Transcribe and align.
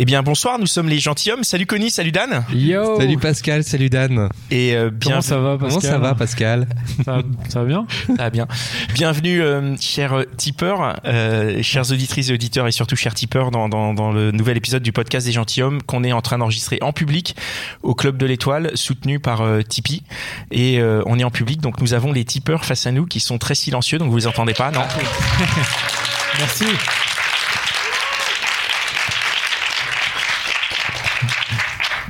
Eh 0.00 0.04
bien 0.04 0.22
bonsoir, 0.22 0.60
nous 0.60 0.66
sommes 0.68 0.88
les 0.88 1.00
gentilshommes. 1.00 1.42
Salut 1.42 1.66
Connie, 1.66 1.90
salut 1.90 2.12
Dan. 2.12 2.44
Yo 2.54 3.00
Salut 3.00 3.16
Pascal, 3.18 3.64
salut 3.64 3.90
Dan. 3.90 4.28
Et 4.48 4.76
euh, 4.76 4.90
bien 4.90 5.10
Comment 5.10 5.22
ça 5.22 5.38
va, 5.40 5.58
Pascal 5.58 5.68
Comment 5.70 5.80
ça 5.80 5.98
va 5.98 6.14
Pascal 6.14 6.68
ça, 7.04 7.12
va- 7.16 7.22
ça 7.48 7.58
va 7.62 7.64
bien 7.66 7.84
Ah 8.16 8.30
bien. 8.30 8.46
Bienvenue, 8.94 9.42
euh, 9.42 9.74
chers 9.80 10.24
tipeurs, 10.36 11.00
euh, 11.04 11.60
chères 11.64 11.90
auditrices 11.90 12.30
et 12.30 12.32
auditeurs, 12.32 12.68
et 12.68 12.70
surtout 12.70 12.94
chers 12.94 13.12
tipeurs, 13.14 13.50
dans, 13.50 13.68
dans, 13.68 13.92
dans 13.92 14.12
le 14.12 14.30
nouvel 14.30 14.56
épisode 14.56 14.84
du 14.84 14.92
podcast 14.92 15.26
des 15.26 15.32
gentilshommes 15.32 15.82
qu'on 15.82 16.04
est 16.04 16.12
en 16.12 16.22
train 16.22 16.38
d'enregistrer 16.38 16.78
en 16.80 16.92
public 16.92 17.34
au 17.82 17.96
Club 17.96 18.18
de 18.18 18.26
l'Étoile, 18.26 18.70
soutenu 18.76 19.18
par 19.18 19.40
euh, 19.40 19.62
Tipeee. 19.62 20.04
Et 20.52 20.78
euh, 20.78 21.02
on 21.06 21.18
est 21.18 21.24
en 21.24 21.32
public, 21.32 21.60
donc 21.60 21.80
nous 21.80 21.92
avons 21.92 22.12
les 22.12 22.24
tipeurs 22.24 22.64
face 22.64 22.86
à 22.86 22.92
nous 22.92 23.04
qui 23.06 23.18
sont 23.18 23.38
très 23.38 23.56
silencieux, 23.56 23.98
donc 23.98 24.10
vous 24.12 24.18
les 24.18 24.26
entendez 24.28 24.54
pas, 24.54 24.70
non 24.70 24.82
Merci. 26.38 26.66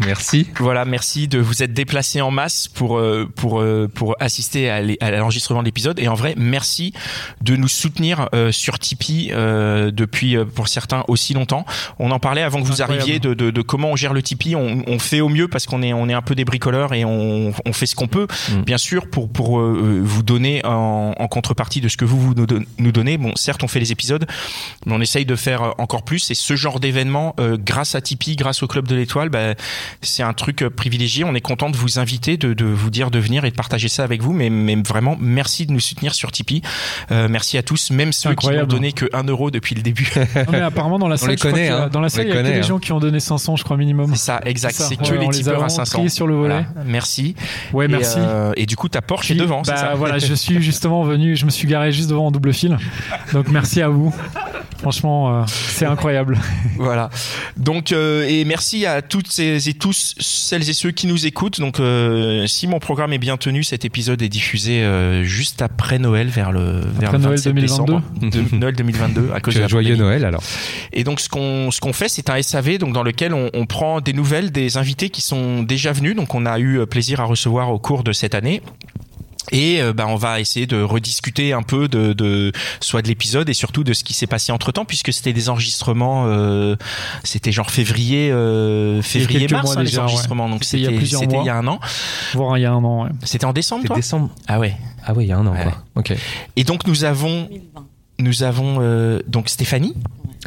Merci. 0.08 0.46
Voilà, 0.58 0.86
merci 0.86 1.28
de 1.28 1.38
vous 1.38 1.62
être 1.62 1.74
déplacés 1.74 2.22
en 2.22 2.30
masse 2.30 2.66
pour 2.66 2.98
euh, 2.98 3.28
pour 3.36 3.60
euh, 3.60 3.88
pour 3.92 4.16
assister 4.20 4.70
à 4.70 5.10
l'enregistrement 5.10 5.60
de 5.60 5.66
l'épisode 5.66 5.98
et 6.00 6.08
en 6.08 6.14
vrai 6.14 6.32
merci 6.38 6.94
de 7.42 7.56
nous 7.56 7.68
soutenir 7.68 8.28
euh, 8.34 8.50
sur 8.50 8.78
Tipeee 8.78 9.28
depuis 9.92 10.36
pour 10.54 10.68
certains 10.68 11.04
aussi 11.08 11.34
longtemps. 11.34 11.66
On 11.98 12.10
en 12.10 12.18
parlait 12.18 12.40
avant 12.42 12.62
que 12.62 12.66
vous 12.66 12.80
arriviez 12.80 13.18
de, 13.18 13.34
de, 13.34 13.50
de 13.50 13.62
comment 13.62 13.90
on 13.90 13.96
gère 13.96 14.14
le 14.14 14.22
Tipeee. 14.22 14.56
On, 14.56 14.82
on 14.86 14.98
fait 14.98 15.20
au 15.20 15.28
mieux 15.28 15.46
parce 15.46 15.66
qu'on 15.66 15.82
est 15.82 15.92
on 15.92 16.08
est 16.08 16.14
un 16.14 16.22
peu 16.22 16.34
des 16.34 16.46
bricoleurs 16.46 16.94
et 16.94 17.04
on, 17.04 17.52
on 17.66 17.72
fait 17.74 17.86
ce 17.86 17.94
qu'on 17.94 18.08
peut 18.08 18.26
Mm. 18.50 18.62
bien 18.62 18.78
sûr 18.78 19.10
pour 19.10 19.28
pour 19.30 19.60
vous 19.60 20.22
donner 20.22 20.64
en, 20.64 21.12
en 21.18 21.28
contrepartie 21.28 21.80
de 21.82 21.88
ce 21.88 21.96
que 21.98 22.04
vous, 22.06 22.18
vous 22.18 22.34
nous 22.34 22.46
don- 22.46 22.64
nous 22.78 22.92
donnez. 22.92 23.18
Bon, 23.18 23.32
certes 23.36 23.62
on 23.62 23.68
fait 23.68 23.80
les 23.80 23.92
épisodes, 23.92 24.26
mais 24.86 24.92
on 24.94 25.00
essaye 25.02 25.26
de 25.26 25.36
faire 25.36 25.74
encore 25.78 26.02
plus 26.02 26.30
et 26.30 26.34
ce 26.34 26.56
genre 26.56 26.80
d'événement 26.80 27.34
grâce 27.58 27.94
à 27.94 28.00
Tipeee, 28.00 28.36
grâce 28.36 28.62
au 28.62 28.66
club 28.68 28.86
de 28.88 28.94
l'étoile, 28.94 29.28
bah, 29.28 29.54
c'est 30.02 30.22
un 30.22 30.32
truc 30.32 30.62
euh, 30.62 30.70
privilégié. 30.70 31.24
On 31.24 31.34
est 31.34 31.40
content 31.40 31.70
de 31.70 31.76
vous 31.76 31.98
inviter, 31.98 32.36
de, 32.36 32.54
de 32.54 32.64
vous 32.64 32.90
dire 32.90 33.10
de 33.10 33.18
venir 33.18 33.44
et 33.44 33.50
de 33.50 33.56
partager 33.56 33.88
ça 33.88 34.04
avec 34.04 34.22
vous. 34.22 34.32
Mais, 34.32 34.50
mais 34.50 34.76
vraiment, 34.76 35.16
merci 35.20 35.66
de 35.66 35.72
nous 35.72 35.80
soutenir 35.80 36.14
sur 36.14 36.30
Tipeee. 36.32 36.62
Euh, 37.10 37.28
merci 37.30 37.58
à 37.58 37.62
tous, 37.62 37.90
même 37.90 38.12
ceux 38.12 38.30
qui 38.30 38.46
n'ont 38.46 38.52
incroyable. 38.52 38.70
donné 38.70 38.92
que 38.92 39.06
1 39.12 39.24
euro 39.24 39.50
depuis 39.50 39.74
le 39.74 39.82
début. 39.82 40.10
Non, 40.16 40.42
mais 40.52 40.60
apparemment, 40.60 40.98
dans 40.98 41.08
la 41.08 41.16
salle, 41.18 41.36
a- 41.40 41.84
hein. 41.84 41.88
dans 41.92 42.00
la 42.00 42.08
salle, 42.08 42.26
il 42.26 42.34
y 42.34 42.38
a 42.38 42.42
que 42.42 42.46
des 42.48 42.58
hein. 42.58 42.62
gens 42.62 42.78
qui 42.78 42.92
ont 42.92 43.00
donné 43.00 43.20
500, 43.20 43.56
je 43.56 43.64
crois, 43.64 43.76
minimum. 43.76 44.10
C'est 44.14 44.24
ça, 44.24 44.40
exact. 44.44 44.74
C'est 44.74 44.96
que 44.96 45.02
Ouais, 45.10 45.18
les 45.18 45.28
tipeurs 45.30 45.54
à 45.54 45.56
vraiment 45.56 45.68
500. 45.68 45.98
triés 45.98 46.08
sur 46.08 46.26
le 46.26 46.34
volet. 46.34 46.64
Voilà. 46.74 46.84
Merci. 46.86 47.34
Ouais, 47.72 47.86
Et, 47.86 47.88
merci. 47.88 48.18
euh, 48.18 48.52
Et, 48.56 48.66
du 48.66 48.76
coup, 48.76 48.88
ta 48.88 49.02
Porsche 49.02 49.30
est 49.32 49.34
devant, 49.34 49.62
bah, 49.62 49.76
ça 49.76 49.94
voilà, 49.94 50.18
je 50.18 50.34
suis 50.34 50.62
justement 50.62 51.02
venu, 51.02 51.34
je 51.36 51.44
me 51.44 51.50
suis 51.50 51.66
garé 51.66 51.92
juste 51.92 52.08
devant 52.10 52.26
en 52.26 52.30
double 52.30 52.52
fil. 52.52 52.76
Donc 53.32 53.48
merci 53.48 53.82
à 53.82 53.88
vous. 53.88 54.14
Franchement, 54.78 55.40
euh, 55.40 55.44
c'est 55.46 55.86
incroyable. 55.86 56.38
Voilà. 56.78 57.10
Donc 57.56 57.90
et 57.92 58.44
merci 58.44 58.86
à 58.86 59.02
toutes 59.02 59.26
ces- 59.32 59.68
et 59.68 59.74
tous 59.74 59.87
celles 59.92 60.68
et 60.68 60.72
ceux 60.72 60.90
qui 60.90 61.06
nous 61.06 61.26
écoutent. 61.26 61.60
Donc 61.60 61.80
euh, 61.80 62.46
si 62.46 62.66
mon 62.66 62.78
programme 62.78 63.12
est 63.12 63.18
bien 63.18 63.36
tenu, 63.36 63.64
cet 63.64 63.84
épisode 63.84 64.20
est 64.22 64.28
diffusé 64.28 64.82
euh, 64.82 65.24
juste 65.24 65.62
après 65.62 65.98
Noël, 65.98 66.28
vers 66.28 66.52
le 66.52 66.80
vers 66.98 67.08
Après 67.10 67.18
le 67.18 67.24
Noël 67.24 67.36
27 67.38 67.54
2022. 67.54 67.60
décembre. 67.60 68.02
De- 68.20 68.56
Noël 68.56 68.74
2022 68.76 69.30
à 69.34 69.40
cause 69.40 69.54
de 69.54 69.60
la 69.60 69.68
Joyeux 69.68 69.90
pandémie. 69.94 70.08
Noël 70.08 70.24
alors. 70.24 70.42
Et 70.92 71.04
donc 71.04 71.20
ce 71.20 71.28
qu'on 71.28 71.70
ce 71.70 71.80
qu'on 71.80 71.92
fait, 71.92 72.08
c'est 72.08 72.30
un 72.30 72.40
SAV 72.42 72.78
donc 72.78 72.92
dans 72.92 73.02
lequel 73.02 73.32
on, 73.34 73.50
on 73.54 73.66
prend 73.66 74.00
des 74.00 74.12
nouvelles 74.12 74.50
des 74.52 74.76
invités 74.76 75.10
qui 75.10 75.20
sont 75.22 75.62
déjà 75.62 75.92
venus. 75.92 76.14
Donc 76.16 76.34
on 76.34 76.46
a 76.46 76.58
eu 76.58 76.78
euh, 76.80 76.86
plaisir 76.86 77.20
à 77.20 77.24
recevoir 77.24 77.70
au 77.70 77.78
cours 77.78 78.04
de 78.04 78.12
cette 78.12 78.34
année. 78.34 78.62
Et 79.52 79.80
euh, 79.82 79.92
bah, 79.92 80.06
on 80.08 80.16
va 80.16 80.40
essayer 80.40 80.66
de 80.66 80.80
rediscuter 80.82 81.52
un 81.52 81.62
peu 81.62 81.88
de, 81.88 82.12
de 82.12 82.52
soit 82.80 83.02
de 83.02 83.08
l'épisode 83.08 83.48
et 83.48 83.54
surtout 83.54 83.84
de 83.84 83.92
ce 83.92 84.04
qui 84.04 84.14
s'est 84.14 84.26
passé 84.26 84.52
entre 84.52 84.72
temps 84.72 84.84
puisque 84.84 85.12
c'était 85.12 85.32
des 85.32 85.48
enregistrements 85.48 86.24
euh, 86.26 86.76
c'était 87.24 87.52
genre 87.52 87.70
février 87.70 88.30
euh, 88.30 89.02
février 89.02 89.48
mars 89.48 89.72
hein, 89.76 89.80
les 89.80 89.86
déjà, 89.86 89.98
ouais. 90.02 90.04
enregistrements 90.10 90.48
donc 90.48 90.64
C'était 90.64 90.78
il 90.78 90.82
y 90.82 90.86
a 90.86 90.88
c'était 90.88 90.98
plusieurs 90.98 91.22
mois. 91.28 91.42
il 91.42 91.46
y 91.46 91.50
a 91.50 91.56
un 91.56 91.66
an 91.66 91.80
Voire 92.34 92.58
il 92.58 92.62
y 92.62 92.66
a 92.66 92.72
un 92.72 92.84
an. 92.84 93.04
ouais. 93.04 93.10
c'était 93.24 93.44
en 93.46 93.52
décembre 93.52 93.84
toi 93.86 93.96
décembre. 93.96 94.30
ah 94.46 94.58
ouais 94.58 94.76
Ah 95.06 95.12
oui, 95.16 95.24
il 95.24 95.28
y 95.28 95.32
a 95.32 95.38
un 95.38 95.46
an 95.46 95.52
Ouais. 95.52 95.62
quoi. 95.64 95.82
Ok. 95.96 96.14
et 96.56 96.64
donc 96.64 96.86
nous 96.86 97.04
avons 97.04 97.48
nous 98.18 98.42
avons 98.42 98.78
euh, 98.80 99.20
donc 99.26 99.48
Stéphanie 99.48 99.94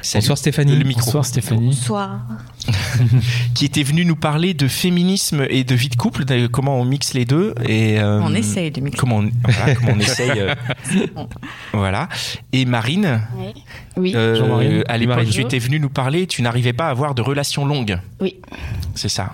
Salut. 0.01 0.21
Bonsoir 0.21 0.37
Stéphanie. 0.37 0.75
le 0.77 0.85
micro 0.85 1.03
Bonsoir 1.05 1.25
Stéphanie. 1.25 1.65
Bonsoir. 1.67 2.21
qui 3.55 3.65
était 3.65 3.83
venue 3.83 4.05
nous 4.05 4.15
parler 4.15 4.53
de 4.53 4.67
féminisme 4.67 5.45
et 5.49 5.63
de 5.63 5.75
vie 5.75 5.89
de 5.89 5.95
couple, 5.95 6.23
de 6.25 6.47
comment 6.47 6.79
on 6.79 6.85
mixe 6.85 7.13
les 7.13 7.25
deux 7.25 7.53
et 7.67 7.99
euh, 7.99 8.21
On 8.21 8.33
essaye 8.33 8.71
de 8.71 8.79
mixer. 8.81 8.97
Comment 8.97 9.17
on, 9.17 9.29
voilà, 9.43 9.75
comment 9.75 9.91
on 9.95 9.99
essaye. 9.99 10.31
euh, 10.39 10.55
voilà. 11.73 12.07
Et 12.53 12.63
Marine, 12.65 13.21
Oui. 13.97 14.13
euh, 14.15 14.35
Jean-Marine. 14.37 14.83
à 14.87 14.97
l'époque, 14.97 15.15
Marine. 15.17 15.29
tu 15.31 15.41
étais 15.41 15.59
venue 15.59 15.79
nous 15.79 15.89
parler, 15.89 16.25
tu 16.25 16.41
n'arrivais 16.41 16.73
pas 16.73 16.87
à 16.87 16.89
avoir 16.91 17.13
de 17.13 17.21
relations 17.21 17.65
longues. 17.65 17.99
Oui. 18.21 18.37
C'est 18.95 19.09
ça. 19.09 19.33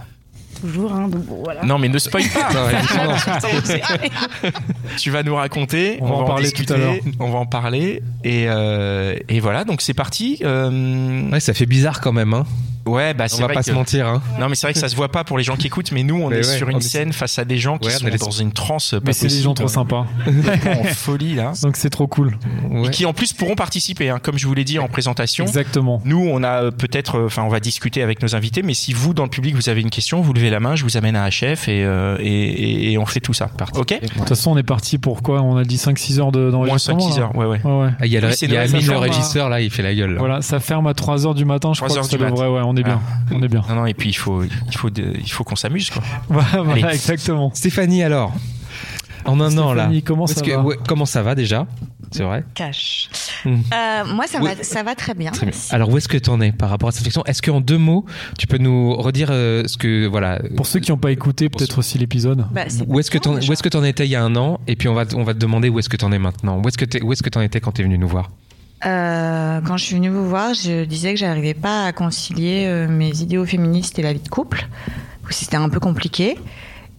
Toujours, 0.61 0.93
hein, 0.93 1.07
donc 1.07 1.25
bon, 1.25 1.41
voilà. 1.43 1.63
Non, 1.63 1.77
mais 1.77 1.89
ne 1.89 1.99
spoil 1.99 2.23
pas. 2.33 2.49
Tu 4.97 5.11
vas 5.11 5.23
nous 5.23 5.35
raconter. 5.35 5.97
On 6.01 6.07
va 6.07 6.15
en 6.15 6.23
parler 6.23 6.45
discuter, 6.45 6.65
tout 6.65 6.73
à 6.73 6.77
l'heure. 6.77 6.95
On 7.19 7.29
va 7.29 7.39
en 7.39 7.45
parler. 7.45 8.01
Et, 8.23 8.45
euh, 8.47 9.15
et 9.29 9.39
voilà, 9.39 9.63
donc 9.63 9.81
c'est 9.81 9.93
parti. 9.93 10.39
Euh, 10.43 11.29
Ouais, 11.31 11.39
ça 11.39 11.53
fait 11.53 11.65
bizarre 11.65 12.01
quand 12.01 12.13
même. 12.13 12.33
Hein. 12.33 12.45
Ouais, 12.87 13.13
bah 13.13 13.25
On 13.25 13.27
c'est 13.27 13.39
va 13.41 13.45
vrai 13.45 13.53
pas 13.55 13.59
que- 13.61 13.65
se 13.67 13.71
mentir. 13.71 14.07
Hein. 14.07 14.21
Non, 14.39 14.49
mais 14.49 14.55
c'est 14.55 14.67
vrai 14.67 14.73
que 14.73 14.79
ça 14.79 14.89
se 14.89 14.95
voit 14.95 15.09
pas 15.11 15.23
pour 15.23 15.37
les 15.37 15.43
gens 15.43 15.55
qui 15.55 15.67
écoutent, 15.67 15.91
mais 15.91 16.03
nous, 16.03 16.15
on 16.21 16.29
Mais 16.29 16.37
est 16.37 16.47
ouais, 16.47 16.57
sur 16.57 16.67
on 16.67 16.71
une 16.71 16.77
est- 16.77 16.81
scène 16.81 17.13
face 17.13 17.37
à 17.39 17.45
des 17.45 17.57
gens 17.57 17.77
qui 17.77 17.87
Ouais, 17.87 17.93
on 17.95 17.99
sont 17.99 18.05
les- 18.07 18.17
dans 18.17 18.31
une 18.31 18.51
transe. 18.51 18.91
pas 18.91 18.99
Mais 19.05 19.13
c'est 19.13 19.27
des 19.27 19.41
gens 19.41 19.53
trop 19.53 19.65
possible, 19.65 19.79
sympas. 19.89 20.07
en 20.79 20.83
folie 20.85 21.35
là. 21.35 21.53
Donc 21.61 21.75
c'est 21.77 21.89
trop 21.89 22.07
cool. 22.07 22.37
Et 22.85 22.89
qui 22.89 23.05
en 23.05 23.13
plus 23.13 23.33
pourront 23.33 23.55
participer, 23.55 24.09
hein, 24.09 24.19
comme 24.21 24.37
je 24.37 24.47
vous 24.47 24.53
l'ai 24.53 24.63
dit 24.63 24.79
en 24.79 24.87
présentation. 24.87 25.45
Exactement. 25.45 26.01
Nous, 26.05 26.19
on 26.31 26.43
a 26.43 26.63
euh, 26.63 26.71
peut-être, 26.71 27.17
euh, 27.19 27.25
enfin, 27.27 27.43
on 27.43 27.49
va 27.49 27.59
discuter 27.59 28.01
avec 28.01 28.21
nos 28.21 28.35
invités, 28.35 28.61
mais 28.63 28.73
si 28.73 28.93
vous, 28.93 29.13
dans 29.13 29.23
le 29.23 29.29
public, 29.29 29.55
vous 29.55 29.69
avez 29.69 29.81
une 29.81 29.89
question, 29.89 30.21
vous 30.21 30.33
levez 30.33 30.49
la 30.49 30.59
main, 30.59 30.75
je 30.75 30.83
vous 30.83 30.97
amène 30.97 31.15
à 31.15 31.27
HF 31.29 31.67
et, 31.67 31.83
euh, 31.83 32.17
et, 32.19 32.25
et- 32.27 32.91
et 32.93 32.97
on 32.97 33.05
fait 33.05 33.19
tout 33.19 33.33
ça. 33.33 33.49
Ok? 33.75 33.99
De 34.01 34.07
toute 34.07 34.27
façon, 34.29 34.51
on 34.51 34.57
est 34.57 34.63
parti 34.63 34.97
pour 34.97 35.21
quoi? 35.21 35.41
On 35.41 35.57
a 35.57 35.63
dit 35.63 35.77
5-6 35.77 36.19
heures 36.19 36.31
de- 36.31 36.39
Moins 36.39 36.51
d'enregistrement. 36.51 36.99
5-6 36.99 37.17
là 37.19 37.25
heures, 37.25 37.35
ouais, 37.35 37.45
ouais. 37.45 37.59
Ah, 37.99 38.05
il 38.05 38.11
y 38.11 38.17
a, 38.17 38.21
le- 38.21 38.29
il 38.41 38.51
y 38.51 38.57
a 38.57 38.65
le 38.65 38.91
un- 38.93 38.99
régisseur 38.99 39.49
là, 39.49 39.61
il 39.61 39.69
fait 39.69 39.83
la 39.83 39.93
gueule. 39.93 40.11
là. 40.13 40.19
Voilà, 40.19 40.41
ça 40.41 40.59
ferme 40.59 40.87
à 40.87 40.93
3 40.93 41.25
heures 41.25 41.35
du 41.35 41.45
matin. 41.45 41.71
Je 41.73 41.77
3 41.79 41.87
crois 41.89 42.01
que 42.01 42.07
Ouais, 42.83 42.83
on 43.31 43.37
est 43.37 43.37
bien. 43.37 43.37
On 43.39 43.43
est 43.43 43.47
bien. 43.47 43.63
Non, 43.69 43.75
non, 43.75 43.85
et 43.85 43.93
puis 43.93 44.09
il 44.09 44.13
faut, 44.13 44.43
il 44.43 44.77
faut, 44.77 44.89
de- 44.89 45.13
il 45.17 45.31
faut 45.31 45.43
qu'on 45.43 45.55
s'amuse, 45.55 45.89
quoi. 45.89 46.03
Voilà, 46.29 46.93
exactement. 46.93 47.51
Stéphanie 47.53 48.03
alors. 48.03 48.33
En 49.25 49.41
un 49.41 49.57
an 49.57 49.73
là. 49.73 49.83
Stéphanie, 49.83 50.03
comment 50.03 50.27
ça 50.27 50.41
que- 50.41 50.51
va 50.51 50.61
ouais, 50.61 50.77
comment 50.87 51.05
ça 51.05 51.21
va 51.21 51.35
déjà? 51.35 51.67
C'est 52.11 52.23
vrai? 52.23 52.45
Cache. 52.53 53.09
Hmm. 53.43 53.55
Euh, 53.73 54.03
moi, 54.13 54.25
ça, 54.27 54.39
va, 54.39 54.51
ça 54.63 54.81
va 54.81 54.95
très 54.95 55.13
bien. 55.13 55.31
Très 55.31 55.47
bien. 55.47 55.55
Alors 55.71 55.89
où 55.89 55.97
est-ce 55.97 56.07
que 56.07 56.17
tu 56.17 56.29
en 56.29 56.39
es 56.39 56.53
par 56.53 56.69
rapport 56.69 56.87
à 56.87 56.91
cette 56.93 56.99
réflexion? 56.99 57.23
Est-ce 57.25 57.41
qu'en 57.41 57.59
deux 57.59 57.77
mots, 57.77 58.05
tu 58.39 58.47
peux 58.47 58.57
nous 58.57 58.95
redire 58.95 59.27
euh, 59.31 59.63
ce 59.67 59.75
que 59.77 60.07
voilà 60.07 60.39
Pour 60.55 60.65
ceux 60.65 60.79
qui 60.79 60.91
n'ont 60.91 60.97
pas 60.97 61.11
écouté, 61.11 61.49
peut-être 61.49 61.79
aussi 61.79 61.97
l'épisode. 61.97 62.45
Bah, 62.53 62.61
Où 62.87 62.99
est-ce 62.99 63.11
que 63.11 63.17
que 63.17 63.69
t'en 63.69 63.83
étais 63.83 64.05
il 64.05 64.11
y 64.11 64.15
a 64.15 64.23
un 64.23 64.35
an? 64.37 64.59
Et 64.67 64.77
puis 64.77 64.87
on 64.87 64.93
va 64.93 65.03
on 65.15 65.23
va 65.23 65.33
te 65.33 65.39
demander 65.39 65.67
où 65.67 65.77
est-ce 65.79 65.89
que 65.89 65.97
t'en 65.97 66.13
es 66.13 66.19
maintenant. 66.19 66.61
Où 66.63 66.67
est-ce 66.69 66.77
que 66.77 66.85
est-ce 66.85 67.23
que 67.23 67.29
t'en 67.29 67.41
étais 67.41 67.59
quand 67.59 67.73
t'es 67.73 67.83
venu 67.83 67.97
nous 67.97 68.07
voir? 68.07 68.29
Euh, 68.85 69.61
Quand 69.65 69.77
je 69.77 69.83
suis 69.83 69.95
venue 69.95 70.09
vous 70.09 70.27
voir, 70.27 70.53
je 70.53 70.85
disais 70.85 71.13
que 71.13 71.19
j'arrivais 71.19 71.53
pas 71.53 71.85
à 71.85 71.93
concilier 71.93 72.65
euh, 72.67 72.87
mes 72.87 73.21
idéaux 73.21 73.45
féministes 73.45 73.97
et 73.99 74.01
la 74.01 74.13
vie 74.13 74.19
de 74.19 74.29
couple. 74.29 74.67
Ou 75.25 75.31
C'était 75.31 75.57
un 75.57 75.69
peu 75.69 75.79
compliqué. 75.79 76.37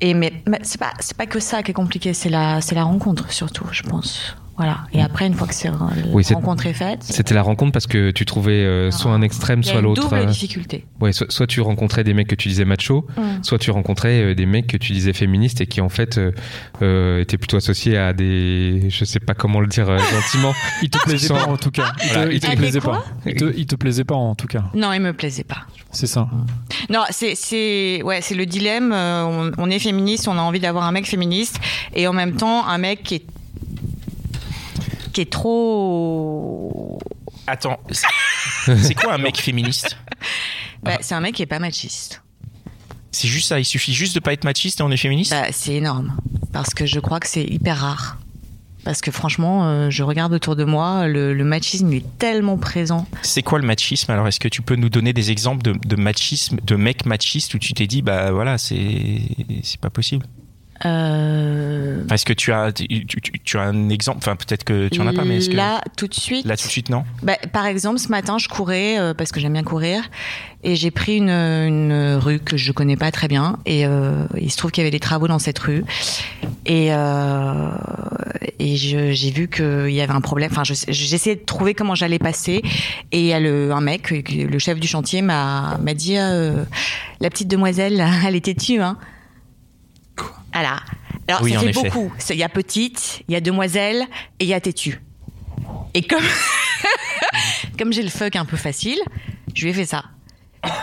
Et 0.01 0.15
mais, 0.15 0.33
mais 0.47 0.61
c'est 0.63 0.79
pas 0.79 0.93
c'est 1.01 1.17
pas 1.17 1.27
que 1.27 1.41
ça 1.41 1.63
qui 1.63 1.73
est 1.73 1.75
compliqué, 1.75 2.15
c'est 2.15 2.29
la 2.29 2.61
c'est 2.61 2.75
la 2.77 2.85
rencontre 2.85 3.33
surtout, 3.33 3.67
je 3.73 3.83
pense. 3.83 4.37
Voilà. 4.59 4.79
Et 4.93 5.01
après, 5.01 5.27
une 5.27 5.35
fois 5.35 5.47
que 5.47 5.55
c'est, 5.55 5.69
la 5.69 5.77
Oui, 6.13 6.23
rencontre 6.35 6.67
est 6.67 6.73
faite, 6.75 7.03
C'était 7.05 7.33
la 7.35 7.43
rencontre 7.43 7.73
parce 7.73 7.87
que 7.87 8.11
tu 8.11 8.25
trouvais 8.27 8.53
euh, 8.65 8.91
soit 8.91 9.13
un 9.13 9.23
extrême, 9.23 9.61
il 9.61 9.67
y 9.67 9.69
a 9.69 9.73
soit 9.73 9.81
une 9.81 9.87
l'autre. 9.87 10.03
double 10.03 10.17
euh, 10.17 10.25
difficulté. 10.27 10.85
ouais, 11.01 11.13
soit, 11.13 11.31
soit 11.31 11.47
tu 11.47 11.61
rencontrais 11.61 12.03
des 12.05 12.13
mecs 12.13 12.27
que 12.29 12.35
tu 12.35 12.49
disais 12.49 12.65
macho, 12.65 13.07
Mm. 13.17 13.43
soit 13.43 13.59
tu 13.59 13.71
rencontrais 13.71 14.21
euh, 14.23 14.35
des 14.35 14.47
mecs 14.47 14.67
que 14.67 14.77
tu 14.77 14.93
disais 14.93 15.13
féministes 15.13 15.61
et 15.61 15.67
qui 15.67 15.81
en 15.81 15.89
fait 15.89 16.19
euh, 16.19 16.33
euh, 16.83 17.21
étaient 17.21 17.39
plutôt 17.39 17.57
associés 17.57 17.97
à 17.97 18.13
des, 18.13 18.87
je 18.91 19.05
sais 19.05 19.21
pas 19.21 19.35
comment 19.35 19.61
le 19.61 19.67
dire 19.69 19.89
euh, 19.89 19.99
gentiment. 20.13 20.53
Il 20.83 20.91
te 20.91 20.99
plaisait 21.05 21.29
Sans- 21.29 21.37
pas 21.37 21.47
en 21.51 21.57
tout 21.57 21.71
cas. 21.71 21.93
Il 22.03 22.09
te, 22.09 22.13
Voilà, 22.15 22.33
il 22.33 22.41
te 22.41 22.47
il- 22.47 22.51
Ah, 22.51 22.55
mais 22.61 22.81
pas. 22.81 23.05
Il 23.27 23.35
te, 23.35 23.55
il 23.57 23.67
te 23.67 23.77
plaisait 23.77 24.05
pas 24.05 24.15
en 24.17 24.35
tout 24.35 24.47
cas. 24.49 24.65
Non, 24.75 24.93
il 24.93 25.01
me 25.01 25.13
plaisait 25.13 25.45
pas. 25.45 25.59
C'est 25.93 26.07
ça. 26.09 26.29
Non, 26.91 27.05
c'est 27.11 27.35
c'est 27.37 28.03
ouais, 28.03 28.21
c'est 28.23 28.35
le 28.35 28.45
dilemme. 28.47 28.93
on, 28.93 29.53
on 29.57 29.71
est 29.71 29.79
féministe, 29.79 30.27
on 30.29 30.37
a 30.37 30.43
envie 30.43 30.61
d'avoir 30.61 30.85
un 30.85 30.93
mec 30.93 31.07
féministe, 31.07 31.61
et 31.95 32.07
en 32.09 32.13
même 32.13 32.35
temps 32.35 32.67
un 32.67 32.79
mec 32.79 33.03
qui 33.05 33.15
est 33.17 33.23
qui 35.13 35.21
est 35.23 35.31
trop. 35.33 36.99
Attends. 37.47 37.79
C'est 38.67 38.95
quoi 38.95 39.15
un 39.15 39.19
mec 39.19 39.39
féministe 39.39 39.97
Bah, 40.83 40.99
c'est 41.01 41.15
un 41.15 41.21
mec 41.21 41.35
qui 41.35 41.43
est 41.43 41.47
pas 41.47 41.59
machiste. 41.59 42.23
C'est 43.11 43.27
juste 43.27 43.49
ça, 43.49 43.59
il 43.59 43.65
suffit 43.65 43.93
juste 43.95 44.15
de 44.15 44.21
pas 44.21 44.33
être 44.33 44.45
machiste 44.45 44.79
et 44.81 44.83
on 44.85 44.91
est 44.91 44.97
féministe 44.97 45.33
Bah, 45.33 45.47
c'est 45.51 45.75
énorme. 45.75 46.17
Parce 46.53 46.73
que 46.75 46.87
je 46.87 47.01
crois 47.01 47.19
que 47.19 47.27
c'est 47.27 47.43
hyper 47.45 47.79
rare. 47.79 48.19
Parce 48.85 49.01
que 49.01 49.11
franchement, 49.11 49.67
euh, 49.69 49.91
je 49.91 50.03
regarde 50.03 50.33
autour 50.33 50.55
de 50.57 50.65
moi, 50.65 51.09
le, 51.09 51.35
le 51.35 51.45
machisme 51.45 51.93
est 51.93 52.05
tellement 52.19 52.57
présent. 52.59 53.07
C'est 53.23 53.43
quoi 53.43 53.59
le 53.59 53.67
machisme? 53.67 54.11
Alors, 54.13 54.29
est-ce 54.29 54.39
que 54.41 54.49
tu 54.49 54.63
peux 54.63 54.77
nous 54.77 54.89
donner 54.89 55.13
des 55.13 55.31
exemples 55.31 55.63
de, 55.63 55.73
de 55.73 55.97
machisme, 55.97 56.59
de 56.63 56.77
mecs 56.77 57.05
machistes 57.05 57.53
où 57.55 57.59
tu 57.59 57.75
t'es 57.75 57.87
dit, 57.87 58.03
bah 58.03 58.31
voilà, 58.31 58.57
c'est 58.57 59.21
c'est 59.63 59.81
pas 59.81 59.91
possible? 59.91 60.27
Euh, 60.85 62.03
Est-ce 62.13 62.25
que 62.25 62.33
tu 62.33 62.53
as, 62.53 62.73
tu, 62.73 62.87
tu- 63.07 63.21
tu 63.45 63.59
as 63.59 63.63
un 63.63 63.89
exemple? 63.89 64.19
Enfin, 64.19 64.37
peut-être 64.37 64.65
que 64.65 64.89
tu 64.89 65.01
en 65.01 65.07
as 65.07 65.13
pas, 65.13 65.25
mais 65.25 65.37
est-ce 65.39 65.51
que 65.51 65.57
Là, 65.57 65.81
tout 65.97 66.07
de 66.07 66.15
suite. 66.15 66.47
là 66.47 66.57
tout 66.57 66.67
de 66.67 66.71
suite 66.73 66.89
non? 66.89 67.05
Bah, 67.23 67.37
par 67.53 67.67
exemple, 67.67 67.99
ce 67.99 68.09
matin, 68.09 68.39
je 68.39 68.49
courais 68.49 68.99
euh, 68.99 69.15
parce 69.15 69.33
que 69.33 69.41
j'aime 69.41 69.55
bien 69.55 69.65
courir 69.65 70.03
et 70.65 70.75
j'ai 70.77 70.91
pris 70.91 71.17
une, 71.19 71.31
une 71.31 72.15
rue 72.21 72.39
que 72.41 72.57
je 72.57 72.73
connais 72.73 72.97
pas 72.97 73.11
très 73.13 73.29
bien 73.29 73.59
et 73.67 73.87
euh, 73.87 74.25
il 74.41 74.51
se 74.51 74.57
trouve 74.57 74.71
qu'il 74.73 74.83
y 74.83 74.85
avait 74.87 74.91
des 74.91 74.99
travaux 75.01 75.29
dans 75.29 75.39
cette 75.39 75.59
rue 75.59 75.85
et 76.67 76.91
et 78.61 78.77
j'ai 78.77 79.31
vu 79.31 79.49
qu'il 79.49 79.91
y 79.91 80.01
avait 80.01 80.13
un 80.13 80.21
problème. 80.21 80.51
Enfin, 80.53 80.65
je- 80.65 80.75
j'essayais 80.89 81.37
de 81.37 81.45
trouver 81.45 81.75
comment 81.75 81.95
j'allais 81.95 82.19
passer 82.19 82.63
et 83.13 83.21
il 83.21 83.27
y 83.27 83.33
a 83.33 83.41
le 83.41 83.73
un 83.73 83.81
mec, 83.81 84.11
le 84.11 84.59
chef 84.59 84.79
du 84.81 84.89
chantier, 84.89 85.23
m'a 85.23 85.79
m'a 85.83 85.95
dit 85.95 86.15
la 86.17 87.31
petite 87.31 87.49
demoiselle, 87.49 88.05
elle 88.27 88.37
était 88.37 88.55
tue, 88.55 88.81
hein. 88.81 88.97
Voilà. 90.53 90.81
Alors 91.29 91.43
Oui, 91.43 91.53
ça 91.53 91.61
fait 91.61 91.71
effet. 91.71 91.83
beaucoup. 91.83 92.13
Il 92.31 92.37
y 92.37 92.43
a 92.43 92.49
petite, 92.49 93.23
il 93.29 93.33
y 93.35 93.37
a 93.37 93.41
demoiselle 93.41 94.03
et 94.41 94.45
il 94.45 94.49
y 94.49 94.55
a 94.55 94.61
têtu. 94.61 95.01
Et 95.95 96.03
comme 96.03 96.25
comme 97.79 97.93
j'ai 97.93 98.03
le 98.03 98.09
fuck 98.11 98.37
un 98.37 98.45
peu 98.45 98.57
facile, 98.57 98.99
je 99.55 99.65
lui 99.65 99.71
ai 99.71 99.75
fait 99.75 99.87
ça. 99.87 100.05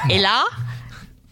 Et 0.09 0.19
là, 0.19 0.43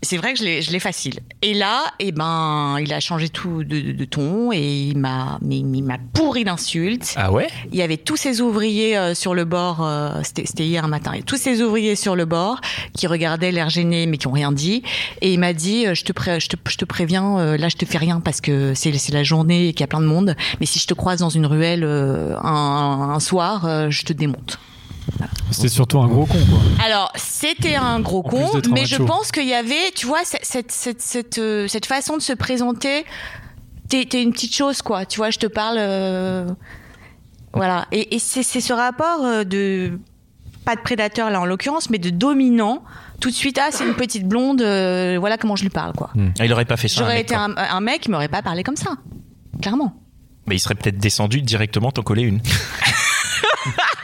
c'est 0.04 0.18
vrai 0.18 0.34
que 0.34 0.40
je 0.40 0.44
l'ai, 0.44 0.62
je 0.62 0.72
l'ai 0.72 0.80
facile. 0.80 1.20
Et 1.42 1.54
là, 1.54 1.84
eh 2.00 2.12
ben, 2.12 2.78
il 2.80 2.92
a 2.94 3.00
changé 3.00 3.30
tout 3.30 3.64
de, 3.64 3.80
de- 3.80 3.92
de 3.92 4.06
ton 4.06 4.52
et 4.52 4.60
il 4.90 4.98
m'a, 4.98 5.40
m'a 5.42 5.98
pourri 6.14 6.44
d'insultes. 6.44 7.14
Ah 7.18 7.32
ouais? 7.32 7.48
Il 7.72 7.78
y 7.78 7.82
avait 7.82 7.98
tous 7.98 8.16
ces 8.18 8.42
ouvriers 8.42 8.98
euh, 8.98 9.14
sur 9.16 9.34
le 9.34 9.46
bord, 9.46 9.84
euh, 9.86 10.20
c'était, 10.24 10.46
c'était 10.46 10.66
hier 10.66 10.88
matin, 10.88 11.12
il 11.12 11.16
y 11.16 11.18
avait 11.20 11.26
tous 11.26 11.38
ces 11.38 11.62
ouvriers 11.62 11.96
sur 11.96 12.16
le 12.16 12.26
bord 12.26 12.60
qui 12.94 13.08
regardaient 13.08 13.52
l'air 13.52 13.70
gêné 13.70 14.06
mais 14.06 14.18
qui 14.18 14.28
ont 14.28 14.32
rien 14.32 14.52
dit. 14.52 14.84
Et 15.22 15.34
il 15.34 15.40
m'a 15.40 15.54
dit, 15.54 15.88
euh, 15.88 15.96
je 15.96 16.04
te, 16.04 16.12
pré- 16.14 16.40
je 16.40 16.50
te, 16.50 16.56
je 16.70 16.78
te 16.78 16.86
préviens, 16.86 17.38
euh, 17.40 17.58
là 17.58 17.70
je 17.70 17.76
te 17.78 17.86
fais 17.86 17.98
rien 17.98 18.20
parce 18.20 18.42
que 18.42 18.74
c'est, 18.74 18.92
c'est 18.98 19.14
la 19.14 19.24
journée 19.24 19.70
et 19.70 19.74
qu'il 19.74 19.82
y 19.82 19.84
a 19.84 19.88
plein 19.88 20.02
de 20.02 20.06
monde. 20.06 20.36
Mais 20.60 20.66
si 20.66 20.80
je 20.80 20.88
te 20.88 20.94
croise 20.94 21.20
dans 21.20 21.30
une 21.30 21.46
ruelle 21.46 21.84
euh, 21.84 22.36
un, 22.42 23.12
un 23.14 23.20
soir, 23.20 23.66
euh, 23.66 23.90
je 23.90 24.04
te 24.04 24.14
démonte. 24.14 24.60
C'était 25.54 25.70
surtout 25.70 26.00
un 26.00 26.08
gros 26.08 26.26
con, 26.26 26.38
quoi. 26.50 26.60
Alors, 26.86 27.12
c'était 27.16 27.76
un 27.76 28.00
gros 28.00 28.20
En 28.20 28.30
con, 28.30 28.62
mais 28.72 28.86
je 28.86 28.98
pense 28.98 29.32
qu'il 29.32 29.48
y 29.48 29.54
avait, 29.54 29.92
tu 29.96 30.06
vois, 30.08 30.24
cette, 30.26 30.46
cette, 30.46 30.72
cette, 30.72 31.02
cette, 31.02 31.38
euh, 31.38 31.68
cette 31.68 31.86
façon 31.86 32.18
de 32.18 32.22
se 32.22 32.34
présenter. 32.34 33.06
T'es 33.90 34.04
une 34.24 34.32
petite 34.32 34.56
chose, 34.56 34.82
quoi. 34.82 35.06
Tu 35.06 35.18
vois, 35.18 35.30
je 35.30 35.38
te 35.40 35.46
parle. 35.48 35.78
euh, 35.80 36.48
Voilà. 37.54 37.86
Et, 37.92 38.16
et 38.16 38.20
c'est 38.20 38.44
ce 38.44 38.74
rapport 38.74 39.24
euh, 39.24 39.44
de. 39.44 40.00
Pas 40.66 40.76
de 40.78 40.82
prédateur, 40.82 41.30
là, 41.30 41.42
en 41.42 41.46
l'occurrence, 41.46 41.90
mais 41.90 41.98
de 41.98 42.10
dominant. 42.10 42.84
Tout 43.20 43.30
de 43.30 43.36
suite, 43.36 43.60
ah, 43.62 43.68
c'est 43.72 43.86
une 43.86 43.94
petite 43.96 44.28
blonde, 44.28 44.62
euh, 44.62 45.18
voilà 45.20 45.38
comment 45.38 45.56
je 45.58 45.64
lui 45.64 45.70
parle, 45.70 45.94
quoi. 45.94 46.10
Ah, 46.40 46.46
Il 46.46 46.52
aurait 46.54 46.66
pas 46.66 46.78
fait 46.78 46.88
ça. 46.88 47.02
J'aurais 47.02 47.22
été 47.22 47.36
quoi. 47.36 47.44
un, 47.44 47.56
un 47.58 47.80
mec, 47.82 48.06
il 48.06 48.12
m'aurait 48.12 48.28
pas 48.30 48.42
parlé 48.42 48.64
comme 48.64 48.76
ça. 48.78 48.92
Clairement. 49.62 49.94
Mais 50.48 50.56
il 50.56 50.60
serait 50.60 50.76
peut-être 50.76 50.98
descendu 50.98 51.42
directement 51.42 51.92
t'en 51.92 52.02
coller 52.02 52.24
une. 52.24 52.42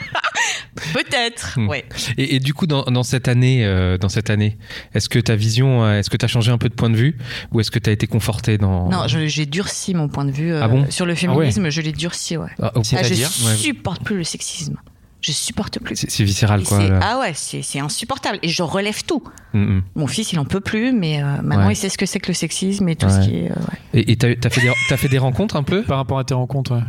Peut-être, 0.93 1.57
Hmm. 1.59 1.67
ouais. 1.67 1.85
Et, 2.17 2.35
et 2.35 2.39
du 2.39 2.53
coup, 2.53 2.67
dans, 2.67 2.83
dans 2.83 3.03
cette 3.03 3.27
année, 3.27 3.65
euh, 3.65 3.97
dans 3.97 4.09
cette 4.09 4.29
année, 4.29 4.57
est-ce 4.93 5.09
que 5.09 5.19
ta 5.19 5.35
vision, 5.35 5.83
euh, 5.83 5.99
est-ce 5.99 6.09
que 6.09 6.17
tu 6.17 6.25
as 6.25 6.27
changé 6.27 6.51
un 6.51 6.57
peu 6.57 6.69
de 6.69 6.73
point 6.75 6.89
de 6.89 6.95
vue, 6.97 7.17
ou 7.51 7.59
est-ce 7.59 7.71
que 7.71 7.79
tu 7.79 7.89
as 7.89 7.93
été 7.93 8.07
conforté 8.07 8.57
dans 8.57 8.89
Non, 8.89 9.03
j'ai 9.07 9.45
durci 9.45 9.93
mon 9.93 10.07
point 10.07 10.25
de 10.25 10.31
vue 10.31 10.51
euh, 10.53 10.61
Ah 10.63 10.67
bon? 10.67 10.85
sur 10.89 11.05
le 11.05 11.15
féminisme, 11.15 11.69
je 11.69 11.81
l'ai 11.81 11.91
durci, 11.91 12.37
ouais. 12.37 12.49
Ah, 12.61 12.71
au- 12.75 12.81
Ah, 12.95 13.03
je 13.03 13.13
Ouais. 13.13 13.55
supporte 13.55 14.03
plus 14.03 14.17
le 14.17 14.23
sexisme. 14.23 14.75
Je 15.21 15.33
supporte 15.33 15.79
plus. 15.79 15.97
c'est 16.07 16.23
viscéral, 16.23 16.61
Et 16.61 16.63
quoi. 16.63 16.79
ah 17.01 17.19
ouais, 17.19 17.33
c'est 17.33 17.79
insupportable. 17.79 18.39
Et 18.41 18.47
je 18.47 18.63
relève 18.63 19.03
tout. 19.03 19.21
Mm, 19.53 19.59
mm. 19.59 19.83
Mon 19.95 20.07
fils, 20.07 20.31
il 20.31 20.39
en 20.39 20.45
peut 20.45 20.61
plus, 20.61 20.93
mais 20.93 21.21
euh, 21.21 21.41
maintenant, 21.43 21.67
Ouais. 21.67 21.73
il 21.73 21.75
sait 21.75 21.89
ce 21.89 21.97
que 21.97 22.05
c'est 22.05 22.21
que 22.21 22.29
le 22.29 22.33
sexisme 22.33 22.87
et 22.87 22.95
tout 22.95 23.05
Ouais. 23.07 23.11
ce 23.11 23.27
qui 23.27 23.35
est. 23.35 23.51
euh, 23.51 23.55
ouais. 23.93 24.03
Et 24.07 24.15
t'as 24.15 24.29
as 24.29 24.49
fait, 24.49 24.61
des- 24.61 24.71
t'as 24.87 24.95
fait 24.95 25.09
des 25.09 25.17
rencontres 25.17 25.57
un 25.57 25.63
peu? 25.63 25.83
Par 25.83 25.97
rapport 25.97 26.19
à 26.19 26.23
tes 26.23 26.33
rencontres, 26.35 26.73
ouais. 26.73 26.83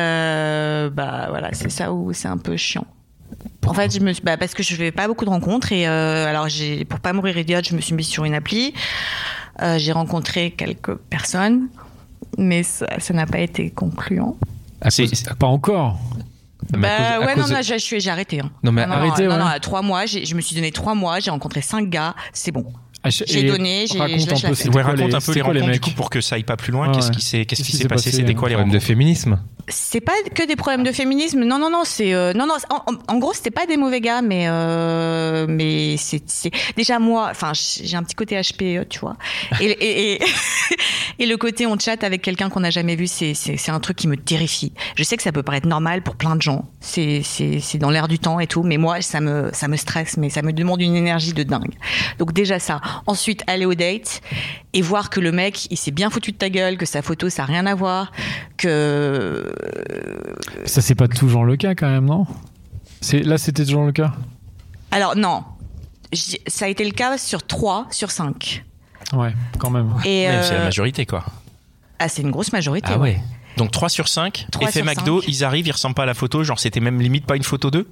Euh, 0.00 0.90
bah 0.90 1.26
voilà, 1.30 1.50
c'est 1.52 1.70
ça 1.70 1.92
où 1.92 2.12
c'est 2.12 2.26
un 2.28 2.38
peu 2.38 2.56
chiant. 2.56 2.86
En 3.66 3.74
fait, 3.74 3.92
je 3.92 4.00
me 4.00 4.12
suis, 4.12 4.22
bah, 4.22 4.36
parce 4.36 4.54
que 4.54 4.62
je 4.62 4.74
fais 4.76 4.92
pas 4.92 5.08
beaucoup 5.08 5.24
de 5.24 5.30
rencontres 5.30 5.72
et 5.72 5.88
euh, 5.88 6.26
alors 6.28 6.48
j'ai, 6.48 6.84
pour 6.84 7.00
pas 7.00 7.12
mourir 7.12 7.36
idiote, 7.36 7.66
je 7.68 7.74
me 7.74 7.80
suis 7.80 7.94
mise 7.94 8.06
sur 8.06 8.24
une 8.24 8.34
appli. 8.34 8.72
Euh, 9.62 9.76
j'ai 9.78 9.92
rencontré 9.92 10.50
quelques 10.52 10.94
personnes, 10.94 11.68
mais 12.38 12.62
ça 12.62 12.86
n'a 13.10 13.26
pas 13.26 13.40
été 13.40 13.70
concluant. 13.70 14.36
Cause- 15.04 15.24
Pas 15.38 15.46
encore. 15.48 15.98
Bah 16.70 16.88
cause- 17.18 17.26
ouais, 17.26 17.36
non, 17.36 17.42
de- 17.60 17.98
j'ai 18.00 18.10
arrêté. 18.10 18.40
hein. 18.40 18.50
Non, 18.62 18.72
mais 18.72 18.86
non, 18.86 18.92
arrêtez, 18.94 19.24
non, 19.24 19.30
ouais. 19.32 19.38
non, 19.38 19.46
à 19.46 19.58
trois 19.60 19.82
mois, 19.82 20.06
je 20.06 20.34
me 20.34 20.40
suis 20.40 20.54
donné 20.56 20.72
trois 20.72 20.94
mois, 20.94 21.20
j'ai 21.20 21.30
rencontré 21.30 21.60
cinq 21.60 21.88
gars, 21.88 22.14
c'est 22.32 22.50
bon. 22.52 22.66
Ah, 23.06 23.10
je- 23.10 23.24
J'ai 23.26 23.42
donné, 23.44 23.86
j'ai- 23.86 23.98
raconte 23.98 24.32
un 24.32 24.50
peu, 24.50 24.70
Ouais, 24.70 24.82
raconte 24.82 25.14
un 25.14 25.20
peu 25.20 25.32
les 25.32 25.40
quoi 25.40 25.54
du 25.54 25.80
coup 25.80 25.90
pour 25.90 26.10
que 26.10 26.20
ça 26.20 26.36
aille 26.36 26.42
pas 26.44 26.56
plus 26.56 26.72
loin. 26.72 26.88
Ouais, 26.88 26.94
Qu'est-ce 26.94 27.10
qui 27.10 27.22
s'est 27.22 27.44
qu'est-ce 27.46 27.62
qui 27.62 27.72
Qu'est-ce 27.72 27.82
s'est 27.82 27.88
passé? 27.88 28.10
C'était 28.10 28.34
quoi 28.34 28.48
les 28.48 28.54
problème 28.54 28.74
de 28.74 28.78
féminisme? 28.78 29.38
C'est 29.68 30.00
pas 30.00 30.12
que 30.34 30.46
des 30.46 30.54
problèmes 30.54 30.84
de 30.84 30.92
féminisme. 30.92 31.42
Non, 31.44 31.58
non, 31.58 31.70
non. 31.70 31.82
C'est 31.84 32.14
euh, 32.14 32.32
non, 32.34 32.46
non. 32.46 32.54
En, 33.08 33.18
gros, 33.18 33.32
c'était 33.32 33.50
pas 33.50 33.66
des 33.66 33.76
mauvais 33.76 34.00
gars, 34.00 34.22
mais 34.22 34.46
euh, 34.48 35.46
mais 35.48 35.96
c'est 35.96 36.22
déjà 36.76 36.98
moi. 37.00 37.28
Enfin, 37.30 37.52
j'ai 37.54 37.96
un 37.96 38.02
petit 38.04 38.14
côté 38.14 38.40
HPE, 38.40 38.88
tu 38.88 39.00
vois. 39.00 39.16
Et 39.60 39.64
et, 39.66 40.12
et, 40.14 40.18
et 41.18 41.26
le 41.26 41.36
côté 41.36 41.66
on 41.66 41.76
chatte 41.78 42.04
avec 42.04 42.22
quelqu'un 42.22 42.48
qu'on 42.48 42.60
n'a 42.60 42.70
jamais 42.70 42.94
vu, 42.96 43.06
c'est 43.08 43.34
c'est 43.34 43.56
c'est 43.56 43.72
un 43.72 43.80
truc 43.80 43.96
qui 43.96 44.06
me 44.08 44.16
terrifie. 44.16 44.72
Je 44.94 45.02
sais 45.02 45.16
que 45.16 45.22
ça 45.22 45.32
peut 45.32 45.42
paraître 45.42 45.66
normal 45.66 46.02
pour 46.02 46.14
plein 46.16 46.36
de 46.36 46.42
gens. 46.42 46.66
C'est 46.80 47.22
c'est 47.24 47.58
c'est 47.60 47.78
dans 47.78 47.90
l'air 47.90 48.06
du 48.08 48.18
temps 48.20 48.38
et 48.38 48.46
tout, 48.46 48.62
mais 48.62 48.76
moi 48.78 49.00
ça 49.02 49.20
me 49.20 49.50
ça 49.52 49.66
me 49.68 49.76
stresse, 49.76 50.16
mais 50.16 50.30
ça 50.30 50.42
me 50.42 50.52
demande 50.52 50.80
une 50.80 50.94
énergie 50.94 51.32
de 51.32 51.42
dingue. 51.42 51.74
Donc 52.18 52.32
déjà 52.32 52.58
ça. 52.60 52.80
Ensuite 53.06 53.42
aller 53.46 53.66
au 53.66 53.74
date 53.74 54.20
et 54.72 54.82
voir 54.82 55.10
que 55.10 55.20
le 55.20 55.32
mec 55.32 55.66
il 55.70 55.76
s'est 55.76 55.90
bien 55.90 56.10
foutu 56.10 56.32
de 56.32 56.36
ta 56.36 56.48
gueule, 56.50 56.76
que 56.76 56.86
sa 56.86 57.02
photo 57.02 57.28
ça 57.28 57.42
a 57.42 57.46
rien 57.46 57.66
à 57.66 57.74
voir, 57.74 58.12
que 58.56 59.52
Ça, 60.64 60.80
c'est 60.80 60.94
pas 60.94 61.08
toujours 61.08 61.44
le 61.44 61.56
cas, 61.56 61.74
quand 61.74 61.88
même, 61.88 62.06
non? 62.06 62.26
C'est 63.00 63.20
Là, 63.20 63.38
c'était 63.38 63.64
toujours 63.64 63.84
le 63.84 63.92
cas? 63.92 64.12
Alors 64.90 65.16
non, 65.16 65.44
ça 66.46 66.64
a 66.64 66.68
été 66.68 66.84
le 66.84 66.92
cas 66.92 67.18
sur 67.18 67.46
3 67.46 67.88
sur 67.90 68.10
5. 68.10 68.64
Ouais, 69.12 69.34
quand 69.58 69.70
même. 69.70 69.92
Et 70.04 70.26
C'est 70.42 70.54
la 70.54 70.60
euh, 70.60 70.64
majorité 70.64 71.06
quoi. 71.06 71.24
ah, 71.98 72.08
c'est 72.08 72.22
une 72.22 72.30
grosse 72.30 72.52
majorité. 72.52 72.90
Ah 72.92 72.98
ouais. 72.98 73.20
Donc 73.56 73.70
3 73.70 73.88
sur 73.88 74.08
5, 74.08 74.46
3 74.50 74.68
effet 74.68 74.80
sur 74.80 74.86
McDo, 74.86 75.20
5. 75.20 75.28
ils 75.28 75.44
arrivent, 75.44 75.66
ils 75.66 75.72
ressemblent 75.72 75.94
pas 75.94 76.02
à 76.02 76.06
la 76.06 76.14
photo, 76.14 76.42
genre 76.44 76.58
c'était 76.58 76.80
même 76.80 77.00
limite 77.00 77.24
pas 77.26 77.36
une 77.36 77.42
photo 77.42 77.70
d'eux? 77.70 77.88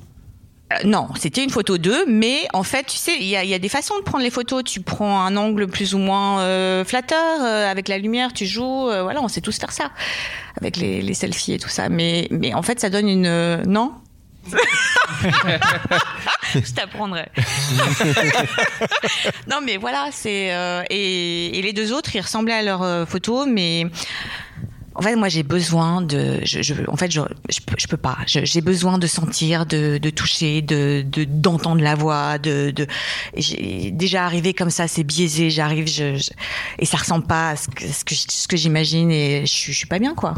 Non, 0.84 1.08
c'était 1.16 1.44
une 1.44 1.50
photo 1.50 1.78
d'eux, 1.78 2.04
mais 2.06 2.46
en 2.52 2.62
fait, 2.62 2.84
tu 2.84 2.96
sais, 2.96 3.16
il 3.18 3.26
y 3.26 3.36
a, 3.36 3.58
des 3.58 3.68
façons 3.68 3.96
de 3.98 4.02
prendre 4.02 4.24
les 4.24 4.30
photos. 4.30 4.64
Tu 4.64 4.80
prends 4.80 5.20
un 5.20 5.36
angle 5.36 5.66
plus 5.68 5.94
ou 5.94 5.98
moins 5.98 6.40
euh, 6.40 6.84
flatteur, 6.84 7.42
euh, 7.42 7.70
avec 7.70 7.88
la 7.88 7.98
lumière, 7.98 8.32
tu 8.32 8.46
joues. 8.46 8.88
euh, 8.88 9.02
voilà, 9.02 9.22
on 9.22 9.28
sait 9.28 9.40
tous 9.40 9.58
faire 9.58 9.72
ça, 9.72 9.90
avec 10.58 10.76
les, 10.76 11.14
selfies 11.14 11.54
et 11.54 11.58
tout 11.58 11.68
ça. 11.68 11.88
Mais, 11.88 12.28
mais 12.30 12.54
en 12.54 12.62
fait, 12.62 12.80
ça 12.80 12.90
donne 12.90 13.08
une... 13.08 13.26
euh, 13.26 13.62
non? 13.66 13.92
Je 16.54 16.72
t'apprendrai. 16.74 17.26
non, 19.50 19.60
mais 19.64 19.76
voilà, 19.76 20.08
c'est... 20.12 20.54
euh, 20.54 20.82
et, 20.90 21.58
et 21.58 21.62
les 21.62 21.72
deux 21.72 21.92
autres, 21.92 22.14
ils 22.14 22.20
ressemblaient 22.20 22.54
à 22.54 22.62
leurs 22.62 22.82
euh, 22.82 23.06
photos, 23.06 23.46
mais... 23.48 23.86
En 24.96 25.02
fait, 25.02 25.16
moi, 25.16 25.28
j'ai 25.28 25.42
besoin 25.42 26.02
de. 26.02 26.38
Je, 26.44 26.62
je- 26.62 26.74
en 26.88 26.96
fait, 26.96 27.10
je, 27.10 27.20
je, 27.50 27.58
peux, 27.60 27.74
je 27.78 27.86
peux 27.88 27.96
pas. 27.96 28.16
J'ai 28.26 28.60
besoin 28.60 28.98
de 28.98 29.06
sentir, 29.08 29.66
de, 29.66 29.98
de 29.98 30.10
toucher, 30.10 30.62
de 30.62 31.04
de- 31.06 31.24
d'entendre 31.24 31.82
la 31.82 31.94
voix. 31.96 32.38
De, 32.38 32.70
de 32.70 32.86
déjà 33.90 34.24
arrivé 34.24 34.54
comme 34.54 34.70
ça, 34.70 34.86
c'est 34.88 35.04
biaisé. 35.04 35.50
J'arrive, 35.50 35.86
je, 35.88 36.16
je- 36.16 36.30
et 36.78 36.84
ça 36.86 36.96
ressemble 36.98 37.26
pas 37.26 37.50
à 37.50 37.56
ce 37.56 37.68
que 37.68 37.86
ce 37.86 38.04
que, 38.04 38.14
ce 38.14 38.46
que 38.48 38.56
j'imagine 38.56 39.10
et 39.10 39.40
je, 39.46 39.52
suis- 39.52 39.72
je 39.72 39.78
suis 39.78 39.86
pas 39.88 39.98
bien, 39.98 40.14
quoi. 40.14 40.34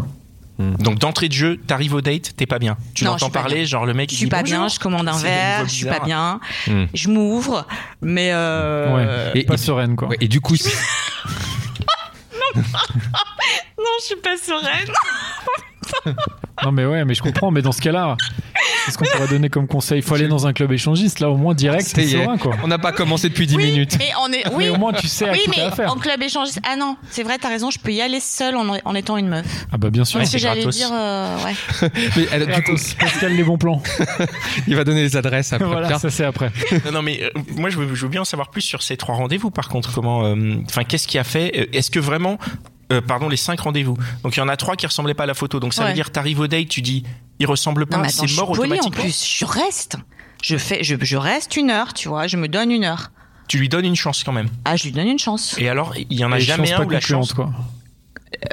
Donc 0.59 0.99
d'entrée 0.99 1.29
de 1.29 1.35
jeu, 1.35 1.59
t'arrives 1.67 1.93
au 1.93 2.01
date, 2.01 2.33
t'es 2.35 2.47
pas 2.47 2.59
bien. 2.59 2.79
Tu 2.95 3.05
l'entends 3.05 3.29
parler, 3.29 3.57
bien. 3.57 3.65
genre 3.67 3.85
le 3.85 3.93
mec 3.93 4.09
Je 4.11 4.15
suis 4.17 4.25
dit 4.25 4.31
pas 4.31 4.41
bonjour. 4.41 4.59
bien. 4.61 4.69
Je 4.69 4.79
commande 4.79 5.07
un 5.07 5.19
verre. 5.19 5.65
Je 5.69 5.71
suis 5.75 5.85
pas 5.85 6.01
bien. 6.01 6.41
Hmm. 6.67 6.85
Je 6.95 7.11
m'ouvre, 7.11 7.67
mais 8.01 8.31
euh, 8.33 9.33
Ouais. 9.35 9.41
Et- 9.41 9.45
pas 9.45 9.53
et- 9.53 9.59
sereine, 9.59 9.97
quoi. 9.97 10.09
Ouais, 10.09 10.17
Et 10.23 10.29
du 10.29 10.41
coup, 10.41 10.57
c'est- 10.57 10.73
non, 13.79 13.85
je 14.01 14.05
suis 14.05 14.17
pas 14.17 14.37
sereine. 14.37 14.89
Non, 16.65 16.73
mais 16.73 16.87
ouais, 16.87 17.05
mais 17.05 17.15
je 17.15 17.23
comprends. 17.23 17.51
Mais 17.51 17.61
dans 17.63 17.73
ce 17.73 17.83
cas-là, 17.83 18.17
Qu'est-ce 18.87 18.97
qu'on 18.99 19.05
pourrait 19.05 19.29
donner 19.29 19.51
comme 19.51 19.67
conseil? 19.67 19.99
Il 19.99 20.03
faut 20.03 20.15
aller 20.15 20.29
dans 20.29 20.47
un 20.47 20.53
club 20.53 20.73
échangiste, 20.73 21.19
là 21.21 21.29
au 21.29 21.37
moins 21.37 21.55
direct, 21.55 21.87
Ça 21.87 21.97
t'es 21.97 22.05
y 22.05 22.15
est. 22.15 22.23
serein 22.23 22.39
quoi. 22.39 22.55
On 22.63 22.69
n'a 22.69 22.79
pas 22.79 22.93
commencé 22.93 23.29
depuis 23.29 23.47
10 23.47 23.57
oui, 23.57 23.65
minutes. 23.73 23.97
Mais, 23.99 24.11
on 24.23 24.33
est, 24.33 24.47
oui, 24.49 24.55
Mais 24.59 24.69
au 24.71 24.77
moins 24.77 24.93
tu 24.93 25.07
sais 25.09 25.29
à 25.29 25.33
oui, 25.33 25.41
qui 25.45 25.51
mais 25.51 25.61
affaire. 25.61 25.93
en 25.93 25.97
club 25.97 26.23
échangiste. 26.23 26.61
Ah 26.67 26.77
non, 26.77 26.97
c'est 27.11 27.23
vrai, 27.25 27.37
t'as 27.39 27.49
raison, 27.49 27.71
je 27.71 27.79
peux 27.79 27.93
y 27.93 28.01
aller 28.01 28.21
seule 28.21 28.57
en, 28.57 28.65
en 28.85 28.95
étant 28.95 29.17
une 29.17 29.29
meuf. 29.29 29.45
Ah 29.73 29.77
bah 29.77 29.91
bien 29.91 30.05
sûr. 30.05 30.19
Ouais, 30.19 30.23
Parce 30.23 30.33
que 30.33 30.39
c'est 30.39 30.43
j'allais 30.47 30.61
gratos. 30.63 30.77
dire, 30.77 30.91
euh, 30.93 31.37
ouais. 31.45 31.91
Mais 32.17 32.29
alors, 32.33 32.57
du 32.57 32.63
coup. 32.63 32.77
Pascal 32.99 33.33
les 33.35 33.45
bons 33.45 33.59
plans. 33.59 33.83
il 34.69 34.77
va 34.77 34.85
donner 34.85 35.03
les 35.03 35.17
adresses 35.17 35.53
après. 35.53 35.67
voilà, 35.67 35.89
Pierre. 35.89 36.01
ça 36.01 36.11
c'est 36.11 36.25
après. 36.25 36.51
Non, 36.87 36.93
non, 36.93 37.03
mais 37.03 37.21
euh, 37.23 37.31
moi, 37.57 37.71
je 37.71 37.79
veux, 37.79 37.95
je 37.95 38.03
veux 38.03 38.09
bien 38.11 38.23
en 38.23 38.25
savoir 38.25 38.51
plus 38.51 38.63
sur 38.63 38.83
ces 38.83 38.97
trois 38.97 39.17
rendez-vous. 39.17 39.51
Par 39.51 39.69
contre, 39.69 39.93
comment, 39.93 40.25
euh, 40.25 40.55
enfin, 40.69 40.85
qu'est-ce 40.85 41.09
qui 41.09 41.19
a 41.19 41.25
fait 41.25 41.53
euh, 41.59 41.67
Est-ce 41.77 41.91
que 41.91 41.99
vraiment, 41.99 42.39
euh, 42.93 43.01
pardon, 43.01 43.29
les 43.29 43.37
cinq 43.37 43.61
rendez-vous. 43.61 43.97
Donc, 44.23 44.37
il 44.37 44.41
y 44.41 44.43
en 44.43 44.49
a 44.49 44.57
trois 44.57 44.77
qui 44.77 44.87
ressemblaient 44.87 45.15
pas 45.15 45.25
à 45.25 45.27
la 45.27 45.35
photo. 45.35 45.61
Donc, 45.61 45.75
ça 45.75 45.87
veut 45.87 45.93
dire, 45.93 46.11
t'arrives 46.11 46.41
au 46.41 46.47
date, 46.47 46.69
tu 46.69 46.83
dis, 46.83 47.03
il 47.39 47.47
ressemble 47.47 47.87
pas, 47.87 48.09
c'est 48.09 48.27
je 48.27 48.37
mort 48.37 48.53
polie 48.53 48.81
en 48.81 48.91
plus. 48.91 49.37
Je 49.39 49.45
reste. 49.45 49.97
Je 50.43 50.57
fais, 50.57 50.85
je, 50.85 50.95
je 51.01 51.17
reste 51.17 51.57
une 51.57 51.71
heure, 51.71 51.95
tu 51.95 52.09
vois. 52.09 52.27
Je 52.27 52.37
me 52.37 52.47
donne 52.49 52.71
une 52.71 52.85
heure. 52.85 53.11
Tu 53.49 53.59
lui 53.59 53.69
donnes 53.69 53.85
une 53.85 53.97
chance 53.97 54.23
quand 54.25 54.33
même. 54.33 54.49
Ah, 54.65 54.77
je 54.77 54.85
lui 54.85 54.93
donne 54.93 55.07
une 55.09 55.19
chance. 55.19 55.57
Et 55.59 55.69
alors, 55.69 55.95
il 55.97 56.13
y 56.19 56.25
en 56.25 56.33
a 56.33 56.39
Et 56.39 56.41
jamais 56.41 56.73
un 56.73 56.79
pas 56.79 56.85
où 56.85 56.91
la 56.91 57.01
chance. 57.01 57.33
quoi. 57.33 57.51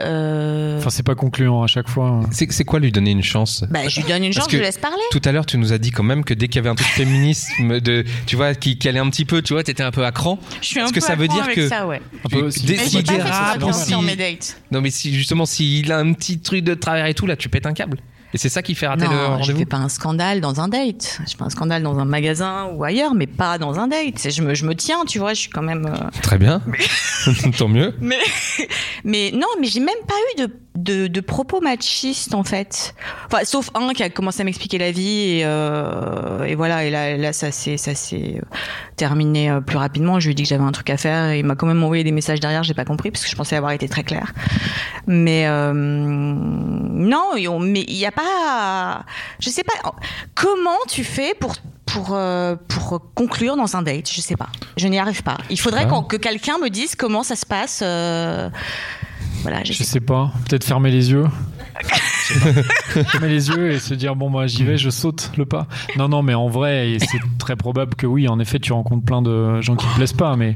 Euh, 0.01 0.77
Enfin 0.77 0.89
c'est 0.89 1.03
pas 1.03 1.15
concluant 1.15 1.63
à 1.63 1.67
chaque 1.67 1.89
fois. 1.89 2.21
C'est 2.31 2.51
c'est 2.51 2.63
quoi 2.63 2.79
lui 2.79 2.91
donner 2.91 3.11
une 3.11 3.23
chance? 3.23 3.63
Bah, 3.69 3.87
je 3.87 4.01
lui 4.01 4.07
donne 4.07 4.23
une 4.23 4.33
Parce 4.33 4.45
chance, 4.45 4.55
je 4.55 4.61
laisse 4.61 4.77
parler. 4.77 5.01
Tout 5.11 5.21
à 5.25 5.31
l'heure, 5.31 5.45
tu 5.45 5.57
nous 5.57 5.73
as 5.73 5.77
dit 5.77 5.91
quand 5.91 6.03
même 6.03 6.23
que 6.23 6.33
dès 6.33 6.47
qu'il 6.47 6.55
y 6.57 6.59
avait 6.59 6.69
un 6.69 6.75
truc 6.75 6.87
féminisme, 6.95 7.79
de, 7.79 8.05
tu 8.25 8.35
vois, 8.35 8.53
qui, 8.55 8.77
qui 8.77 8.87
allait 8.87 8.99
un 8.99 9.09
petit 9.09 9.25
peu, 9.25 9.41
tu 9.41 9.53
vois, 9.53 9.63
t'étais 9.63 9.83
un 9.83 9.91
peu 9.91 10.05
à 10.05 10.11
cran. 10.11 10.39
Je 10.61 10.67
suis 10.67 10.79
un 10.79 10.85
Est-ce 10.85 10.93
que 10.93 10.99
ça 11.01 11.13
à 11.13 11.15
veut 11.15 11.27
dire 11.27 11.43
avec 11.43 11.55
que- 11.55 11.67
ça, 11.67 11.87
ouais. 11.87 12.01
Sur 12.29 12.51
si-. 12.51 13.93
Non, 14.71 14.81
mais 14.81 14.89
si 14.89 15.13
justement, 15.13 15.45
s'il 15.45 15.91
a 15.91 15.97
un 15.99 16.13
petit 16.13 16.39
truc 16.39 16.63
de 16.63 16.73
travers 16.75 17.05
et 17.07 17.13
tout, 17.13 17.25
là, 17.27 17.35
tu 17.35 17.49
pètes 17.49 17.65
un 17.65 17.73
câble. 17.73 17.97
Et 18.33 18.37
c'est 18.37 18.49
ça 18.49 18.61
qui 18.63 18.73
fait 18.75 18.87
rater 18.87 19.05
le 19.05 19.11
Non, 19.11 19.15
je 19.15 19.27
rendez-vous. 19.41 19.59
fais 19.59 19.65
pas 19.65 19.77
un 19.77 19.89
scandale 19.89 20.41
dans 20.41 20.59
un 20.59 20.67
date. 20.67 21.19
Je 21.29 21.35
fais 21.37 21.43
un 21.43 21.49
scandale 21.49 21.83
dans 21.83 21.99
un 21.99 22.05
magasin 22.05 22.65
ou 22.73 22.83
ailleurs, 22.83 23.13
mais 23.13 23.27
pas 23.27 23.57
dans 23.57 23.79
un 23.79 23.87
date. 23.87 24.29
Je 24.31 24.41
me, 24.41 24.53
je 24.55 24.65
me 24.65 24.73
tiens, 24.75 25.05
tu 25.07 25.19
vois, 25.19 25.33
je 25.33 25.41
suis 25.41 25.49
quand 25.51 25.61
même. 25.61 25.85
euh, 25.85 26.19
Très 26.21 26.37
bien. 26.37 26.61
Tant 27.57 27.67
mieux. 27.67 27.93
Mais, 28.01 28.17
mais 29.03 29.31
non, 29.33 29.47
mais 29.59 29.67
j'ai 29.67 29.79
même 29.79 29.93
pas 30.07 30.15
eu 30.35 30.41
de, 30.41 30.53
de, 30.75 31.07
de 31.07 31.21
propos 31.21 31.61
machistes 31.61 32.33
en 32.33 32.43
fait. 32.43 32.95
Enfin, 33.27 33.43
sauf 33.45 33.69
un 33.75 33.93
qui 33.93 34.01
a 34.03 34.09
commencé 34.09 34.41
à 34.41 34.43
m'expliquer 34.43 34.77
la 34.79 34.91
vie 34.91 35.37
et, 35.37 35.41
euh, 35.45 36.43
et 36.45 36.55
voilà. 36.55 36.83
Et 36.85 36.89
là, 36.89 37.15
là 37.17 37.31
ça 37.33 37.51
s'est 37.51 37.77
ça 37.77 37.93
s'est 37.95 38.39
euh, 38.41 38.45
terminé 38.95 39.51
euh, 39.51 39.61
plus 39.61 39.77
rapidement. 39.77 40.19
Je 40.19 40.25
lui 40.27 40.31
ai 40.31 40.35
dit 40.35 40.43
que 40.43 40.49
j'avais 40.49 40.63
un 40.63 40.71
truc 40.71 40.89
à 40.89 40.97
faire 40.97 41.29
et 41.29 41.39
il 41.39 41.45
m'a 41.45 41.55
quand 41.55 41.67
même 41.67 41.83
envoyé 41.83 42.03
des 42.03 42.11
messages 42.11 42.39
derrière. 42.39 42.63
J'ai 42.63 42.73
pas 42.73 42.85
compris 42.85 43.11
parce 43.11 43.23
que 43.23 43.29
je 43.29 43.35
pensais 43.35 43.55
avoir 43.55 43.71
été 43.73 43.87
très 43.87 44.03
claire. 44.03 44.33
Mais 45.05 45.45
euh, 45.47 45.73
non, 45.73 47.31
mais 47.59 47.81
il 47.87 47.95
y 47.97 48.05
a 48.05 48.11
pas. 48.11 49.03
Je 49.39 49.49
sais 49.49 49.63
pas. 49.63 49.93
Comment 50.35 50.79
tu 50.87 51.03
fais 51.03 51.33
pour 51.39 51.55
pour 51.85 52.09
euh, 52.13 52.55
pour 52.67 53.01
conclure 53.13 53.55
dans 53.57 53.75
un 53.75 53.81
date? 53.83 54.09
Je 54.11 54.21
sais 54.21 54.35
pas. 54.35 54.47
Je 54.77 54.87
n'y 54.87 54.97
arrive 54.97 55.21
pas. 55.23 55.37
Il 55.49 55.59
faudrait 55.59 55.85
Ah. 55.89 56.01
que 56.09 56.15
quelqu'un 56.17 56.57
me 56.57 56.69
dise 56.69 56.95
comment 56.95 57.21
ça 57.23 57.35
se 57.35 57.45
passe. 57.45 57.81
euh, 57.83 58.49
Voilà, 59.43 59.63
je 59.63 59.73
Je 59.73 59.83
sais 59.83 59.99
pas. 59.99 60.31
Peut-être 60.47 60.63
fermer 60.63 60.89
les 60.89 61.11
yeux. 61.11 61.25
fermer 61.83 63.27
les 63.27 63.49
yeux 63.49 63.71
et 63.71 63.79
se 63.79 63.93
dire 63.93 64.15
bon 64.15 64.31
bah 64.31 64.47
j'y 64.47 64.63
vais, 64.63 64.77
je 64.77 64.89
saute 64.89 65.31
le 65.37 65.45
pas. 65.45 65.67
Non 65.97 66.07
non 66.07 66.21
mais 66.23 66.33
en 66.33 66.47
vrai 66.47 66.97
c'est 66.99 67.19
très 67.37 67.55
probable 67.55 67.95
que 67.95 68.07
oui 68.07 68.27
en 68.27 68.39
effet 68.39 68.59
tu 68.59 68.71
rencontres 68.73 69.03
plein 69.05 69.21
de 69.21 69.59
gens 69.61 69.75
qui 69.75 69.85
te 69.85 69.95
plaisent 69.95 70.13
pas 70.13 70.35
mais 70.37 70.55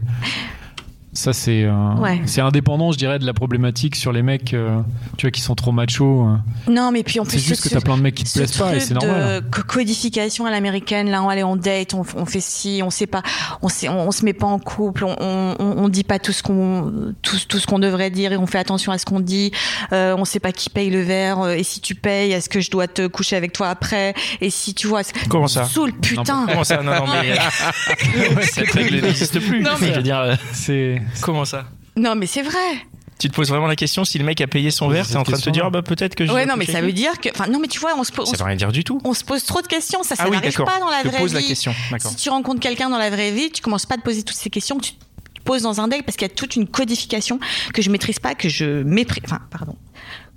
ça 1.17 1.33
c'est 1.33 1.63
euh, 1.63 1.95
Ouais. 1.97 2.21
c'est 2.25 2.41
indépendant 2.41 2.91
je 2.91 2.97
dirais 2.97 3.17
de 3.17 3.25
la 3.25 3.33
problématique 3.33 3.95
sur 3.95 4.11
les 4.11 4.21
mecs 4.21 4.53
euh, 4.53 4.79
tu 5.17 5.25
vois 5.25 5.31
qui 5.31 5.41
sont 5.41 5.55
trop 5.55 5.71
machos. 5.71 6.27
euh. 6.27 6.71
Non, 6.71 6.91
mais 6.91 7.03
puis 7.03 7.19
en 7.19 7.23
plus, 7.23 7.39
C'est 7.39 7.47
juste 7.47 7.63
ce- 7.63 7.69
que 7.69 7.73
t'as 7.73 7.81
plein 7.81 7.97
de 7.97 8.01
mecs 8.03 8.15
qui 8.15 8.23
te 8.23 8.31
plaisent 8.37 8.55
pas 8.57 8.75
et 8.75 8.79
c'est 8.79 8.93
normal. 8.93 9.41
de 9.43 9.49
co- 9.49 9.63
codification 9.63 10.45
à 10.45 10.51
l'américaine, 10.51 11.09
là, 11.09 11.23
on 11.23 11.29
allait 11.29 11.43
en 11.43 11.55
date, 11.55 11.93
on, 11.93 12.03
on 12.15 12.25
fait 12.25 12.39
ci, 12.39 12.81
on 12.83 12.89
sait 12.89 13.07
pas, 13.07 13.23
on, 13.61 13.67
sait, 13.69 13.89
on, 13.89 14.07
on 14.07 14.11
se 14.11 14.23
met 14.25 14.33
pas 14.33 14.45
en 14.47 14.59
couple, 14.59 15.05
on, 15.05 15.15
on, 15.19 15.55
on 15.59 15.89
dit 15.89 16.03
pas 16.03 16.19
tout 16.19 16.31
ce 16.31 16.43
qu'on, 16.43 17.13
tout, 17.21 17.37
tout 17.47 17.57
ce 17.59 17.65
qu'on 17.65 17.79
devrait 17.79 18.11
dire 18.11 18.31
et 18.33 18.37
on 18.37 18.45
fait 18.45 18.59
attention 18.59 18.91
à 18.91 18.97
ce 18.97 19.05
qu'on 19.05 19.19
dit. 19.19 19.51
Euh, 19.93 20.15
on 20.17 20.25
sait 20.25 20.39
pas 20.39 20.51
qui 20.51 20.69
paye 20.69 20.89
le 20.89 21.01
verre 21.01 21.39
euh, 21.41 21.53
et 21.53 21.63
si 21.63 21.81
tu 21.81 21.95
payes, 21.95 22.31
est-ce 22.31 22.49
que 22.49 22.59
je 22.61 22.69
dois 22.69 22.87
te 22.87 23.07
coucher 23.07 23.35
avec 23.35 23.53
toi 23.53 23.69
après 23.69 24.13
Et 24.41 24.49
si 24.51 24.73
tu 24.75 24.85
vois, 24.87 25.01
c'est- 25.03 25.27
Comment 25.29 25.47
ça 25.47 25.65
Saoule, 25.65 25.93
putain. 25.93 26.45
Comment 26.47 26.63
ça 26.63 26.83
Non, 26.83 26.91
non, 26.93 27.05
mais 27.21 27.37
cette 28.43 28.71
règle 28.71 29.01
n'existe 29.01 29.39
plus. 29.39 29.61
Non, 29.61 29.71
mais- 29.81 29.87
Je 29.87 29.93
veux 29.93 30.03
dire, 30.03 30.37
C'est 30.53 31.01
comment 31.21 31.45
ça 31.45 31.65
Non, 31.95 32.15
mais 32.15 32.25
c'est 32.27 32.41
vrai. 32.43 32.85
Tu 33.19 33.29
te 33.29 33.33
poses 33.33 33.49
vraiment 33.49 33.65
la 33.65 33.75
question 33.75 34.05
si 34.05 34.19
le 34.19 34.23
mec 34.25 34.39
a 34.41 34.47
payé 34.47 34.69
son 34.69 34.85
Pose 34.85 34.93
verre, 34.93 35.07
t'es 35.07 35.15
en 35.15 35.23
train 35.23 35.37
de 35.37 35.41
te 35.41 35.49
dire, 35.49 35.63
ah 35.65 35.69
bah 35.71 35.81
peut-être 35.81 36.13
que 36.13 36.25
je. 36.27 36.31
Ouais, 36.31 36.45
non, 36.45 36.55
mais 36.55 36.65
ça 36.67 36.81
veut 36.81 36.91
dire 36.91 37.19
que, 37.19 37.29
enfin, 37.33 37.47
non, 37.47 37.59
mais 37.59 37.67
tu 37.67 37.79
vois, 37.79 37.95
on 37.97 38.03
se, 38.03 38.11
pose- 38.11 38.29
on 38.29 38.31
Ça 38.31 38.37
veut 38.37 38.43
rien 38.43 38.55
dire 38.55 38.71
du 38.71 38.83
tout. 38.83 39.01
on 39.03 39.15
se 39.15 39.23
pose 39.23 39.43
trop 39.43 39.61
de 39.63 39.67
questions, 39.67 40.03
ça, 40.03 40.15
ça 40.15 40.23
Ah 40.25 40.29
oui, 40.29 40.35
n'arrive 40.37 40.55
pas 40.57 40.79
dans 40.79 40.89
la 40.89 41.01
Je 41.03 41.07
vraie 41.07 41.17
pose 41.19 41.33
la 41.33 41.39
vie. 41.39 41.47
question. 41.47 41.73
D'accord. 41.91 42.11
Si 42.11 42.17
tu 42.17 42.29
rencontres 42.29 42.59
quelqu'un 42.59 42.89
dans 42.91 42.99
la 42.99 43.09
vraie 43.09 43.31
vie, 43.31 43.49
tu 43.51 43.63
commences 43.63 43.87
pas 43.87 43.95
à 43.95 43.97
te 43.97 44.03
poser 44.03 44.21
toutes 44.21 44.37
ces 44.37 44.51
questions 44.51 44.77
que 44.77 44.83
tu 44.85 44.91
te 44.93 45.41
poses 45.43 45.63
dans 45.63 45.81
un 45.81 45.87
date 45.87 46.03
parce 46.03 46.15
qu'il 46.15 46.27
y 46.27 46.31
a 46.31 46.33
toute 46.35 46.55
une 46.55 46.67
codification 46.67 47.39
que 47.73 47.81
je 47.81 47.89
maîtrise 47.89 48.19
pas, 48.19 48.35
que 48.35 48.49
je 48.49 48.83
méprise, 48.83 49.23
enfin, 49.25 49.39
pardon, 49.49 49.75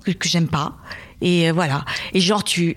que, 0.06 0.12
que 0.12 0.28
j'aime 0.28 0.48
pas. 0.48 0.76
Et 1.22 1.48
euh, 1.48 1.52
voilà. 1.52 1.84
Et 2.14 2.20
genre, 2.20 2.42
tu, 2.44 2.76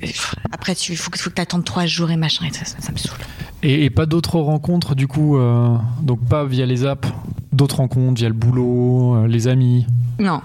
après, 0.51 0.75
tu, 0.75 0.95
faut 0.95 1.09
que, 1.11 1.17
faut 1.19 1.29
que 1.29 1.35
t'attendes 1.35 1.63
trois 1.63 1.85
jours 1.85 2.11
et 2.11 2.17
machin, 2.17 2.45
et 2.45 2.53
ça, 2.53 2.65
ça, 2.65 2.77
ça 2.79 2.91
me 2.91 2.97
saoule. 2.97 3.17
Et, 3.63 3.85
et 3.85 3.89
pas 3.89 4.05
d'autres 4.05 4.39
rencontres 4.39 4.93
du 4.95 5.07
coup, 5.07 5.37
euh, 5.37 5.77
donc 6.01 6.19
pas 6.25 6.43
via 6.43 6.65
les 6.65 6.85
apps, 6.85 7.07
d'autres 7.53 7.77
rencontres 7.77 8.19
via 8.19 8.27
le 8.27 8.33
boulot, 8.35 9.15
euh, 9.15 9.27
les 9.27 9.47
amis? 9.47 9.85
Non. 10.19 10.41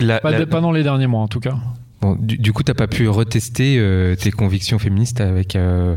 La- 0.00 0.20
Pas, 0.20 0.30
la- 0.30 0.46
pas 0.46 0.60
dans 0.60 0.72
les 0.72 0.82
derniers 0.82 1.06
mois 1.06 1.20
en 1.20 1.28
tout 1.28 1.40
cas. 1.40 1.56
Bon, 2.00 2.16
du, 2.20 2.36
du 2.36 2.52
coup, 2.52 2.62
t'as 2.62 2.74
pas 2.74 2.86
pu 2.86 3.08
retester 3.08 3.76
euh, 3.78 4.14
tes 4.16 4.30
convictions 4.30 4.78
féministes 4.78 5.20
avec, 5.22 5.56
euh, 5.56 5.94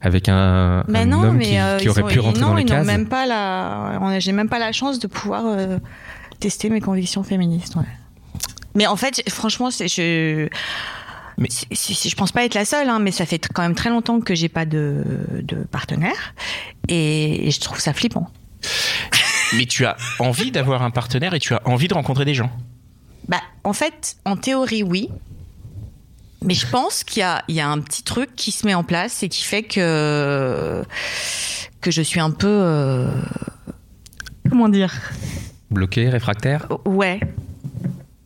avec 0.00 0.28
un, 0.28 0.84
Mais 0.88 1.00
un 1.00 1.06
non, 1.06 1.22
homme 1.24 1.36
mais 1.36 1.44
qui, 1.44 1.58
euh, 1.58 1.76
qui 1.78 1.84
ils 1.84 1.88
aurait 1.90 2.02
ont- 2.02 2.06
pu 2.08 2.20
rentrer 2.20 2.40
non, 2.40 2.48
dans 2.48 2.54
les 2.54 2.62
ils 2.62 2.66
n'ont 2.66 2.70
cases 2.76 2.86
même 2.86 3.06
pas 3.08 3.26
la, 3.26 4.18
j'ai 4.18 4.32
même 4.32 4.48
pas 4.48 4.58
la 4.58 4.72
chance 4.72 4.98
de 4.98 5.06
pouvoir 5.06 5.44
euh, 5.46 5.78
tester 6.40 6.70
mes 6.70 6.80
convictions 6.80 7.22
féministes. 7.22 7.76
ouais. 7.76 7.82
Mais 8.74 8.86
en 8.86 8.96
fait, 8.96 9.22
franchement, 9.30 9.70
c'est 9.70 9.88
je. 9.88 10.48
Mais- 11.38 11.48
je 11.70 12.14
pense 12.14 12.30
pas 12.32 12.44
être 12.44 12.54
la 12.54 12.64
seule, 12.64 12.88
hein, 12.88 12.98
mais 12.98 13.10
ça 13.10 13.24
fait 13.26 13.48
quand 13.52 13.62
même 13.62 13.74
très 13.74 13.88
longtemps 13.90 14.20
que 14.20 14.34
j'ai 14.34 14.48
pas 14.50 14.64
de, 14.66 15.02
de 15.42 15.56
partenaire 15.64 16.34
et, 16.88 17.48
et 17.48 17.50
je 17.50 17.60
trouve 17.60 17.80
ça 17.80 17.92
flippant. 17.94 18.28
Mais 19.54 19.66
tu 19.66 19.84
as 19.84 19.96
envie 20.18 20.50
d'avoir 20.50 20.82
un 20.82 20.90
partenaire 20.90 21.34
et 21.34 21.38
tu 21.38 21.52
as 21.52 21.60
envie 21.66 21.86
de 21.88 21.92
rencontrer 21.94 22.24
des 22.24 22.32
gens. 22.34 22.50
Bah, 23.28 23.40
en 23.64 23.72
fait, 23.74 24.16
en 24.24 24.36
théorie, 24.36 24.82
oui. 24.82 25.10
Mais 26.42 26.54
je 26.54 26.66
pense 26.66 27.04
qu'il 27.04 27.20
y 27.20 27.22
a, 27.22 27.44
il 27.48 27.54
y 27.54 27.60
a 27.60 27.68
un 27.68 27.78
petit 27.80 28.02
truc 28.02 28.34
qui 28.34 28.50
se 28.50 28.66
met 28.66 28.74
en 28.74 28.82
place 28.82 29.22
et 29.22 29.28
qui 29.28 29.42
fait 29.44 29.62
que 29.62 30.82
que 31.80 31.90
je 31.90 32.00
suis 32.02 32.20
un 32.20 32.30
peu 32.30 32.46
euh, 32.48 33.10
comment 34.48 34.68
dire? 34.68 34.92
Bloqué, 35.70 36.08
réfractaire? 36.08 36.66
Ouais. 36.84 37.20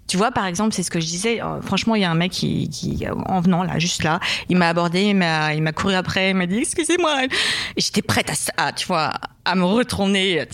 Tu 0.07 0.17
vois, 0.17 0.31
par 0.31 0.47
exemple, 0.47 0.73
c'est 0.73 0.83
ce 0.83 0.91
que 0.91 1.01
je 1.01 1.07
disais. 1.07 1.43
euh, 1.43 1.61
franchement, 1.61 1.95
il 1.97 2.03
y 2.03 2.05
a 2.05 2.11
un 2.11 2.15
mec 2.15 2.31
qui, 2.33 2.69
qui, 2.69 3.05
en 3.09 3.41
venant 3.41 3.65
là, 3.65 3.79
juste 3.79 4.05
là, 4.05 4.21
il 4.49 4.57
m'a 4.57 4.69
abordé, 4.69 5.03
il 5.03 5.17
m'a, 5.17 5.55
il 5.55 5.63
m'a 5.63 5.73
couru 5.73 5.95
après, 5.95 6.31
il 6.31 6.37
m'a 6.37 6.47
dit 6.47 6.59
excusez-moi. 6.59 7.25
Et 7.25 7.81
j'étais 7.81 8.03
prête 8.03 8.31
à, 8.31 8.67
à, 8.67 8.73
tu 8.73 8.87
vois, 8.87 9.13
à 9.45 9.55
me 9.57 9.65
retourner, 9.65 10.45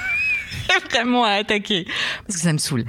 vraiment 0.90 1.24
à 1.24 1.32
attaquer, 1.32 1.86
parce 2.26 2.36
que 2.36 2.42
ça 2.42 2.52
me 2.52 2.58
saoule. 2.58 2.84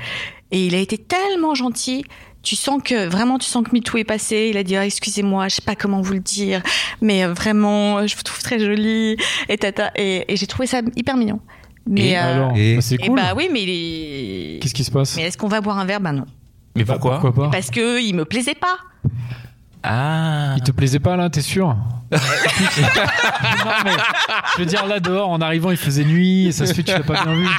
Et 0.51 0.65
il 0.67 0.75
a 0.75 0.79
été 0.79 0.97
tellement 0.97 1.55
gentil. 1.55 2.05
Tu 2.43 2.55
sens 2.55 2.81
que 2.83 3.07
vraiment, 3.07 3.37
tu 3.37 3.47
sens 3.47 3.63
que 3.63 3.69
MeToo 3.71 3.99
est 3.99 4.03
passé. 4.03 4.47
Il 4.49 4.57
a 4.57 4.63
dit 4.63 4.75
ah, 4.75 4.85
excusez-moi, 4.85 5.47
je 5.47 5.55
sais 5.55 5.61
pas 5.61 5.75
comment 5.75 6.01
vous 6.01 6.13
le 6.13 6.19
dire, 6.19 6.63
mais 6.99 7.23
euh, 7.23 7.33
vraiment, 7.33 8.07
je 8.07 8.15
vous 8.15 8.23
trouve 8.23 8.41
très 8.41 8.57
jolie. 8.57 9.15
Et 9.47 9.57
tata, 9.57 9.91
et 9.95 10.25
j'ai 10.29 10.47
trouvé 10.47 10.65
ça 10.65 10.81
hyper 10.95 11.17
mignon. 11.17 11.39
Mais 11.89 12.09
Et 12.09 12.17
euh, 12.17 12.33
Alors, 12.35 12.53
et- 12.55 12.75
bah, 12.75 12.81
c'est 12.81 12.95
et 12.95 13.07
cool. 13.07 13.15
bah 13.15 13.33
oui, 13.35 13.49
mais 13.51 13.63
il 13.63 13.69
est. 13.69 14.59
Qu'est-ce 14.61 14.73
qui 14.73 14.83
se 14.83 14.91
passe 14.91 15.15
Mais 15.17 15.23
est-ce 15.23 15.37
qu'on 15.37 15.47
va 15.47 15.61
boire 15.61 15.77
un 15.79 15.85
verre? 15.85 15.99
Ben 15.99 16.13
non. 16.13 16.25
Mais 16.75 16.83
Bah, 16.83 16.93
pourquoi 16.93 17.19
Pourquoi 17.19 17.45
pas 17.45 17.51
Parce 17.51 17.69
que 17.69 18.01
il 18.01 18.13
me 18.15 18.23
plaisait 18.25 18.55
pas. 18.55 18.77
Ah. 19.83 20.53
Il 20.57 20.63
te 20.63 20.71
plaisait 20.71 20.99
pas 20.99 21.15
là, 21.17 21.29
t'es 21.29 21.41
sûr 21.41 21.67
Non 22.11 22.17
mais 23.83 23.91
je 24.55 24.59
veux 24.59 24.65
dire 24.65 24.85
là 24.85 24.99
dehors 24.99 25.29
en 25.29 25.41
arrivant 25.41 25.71
il 25.71 25.77
faisait 25.77 26.03
nuit 26.03 26.47
et 26.47 26.51
ça 26.51 26.65
se 26.67 26.73
fait 26.73 26.83
tu 26.83 26.91
l'as 26.91 26.99
pas 27.03 27.23
bien 27.23 27.33
vu. 27.35 27.47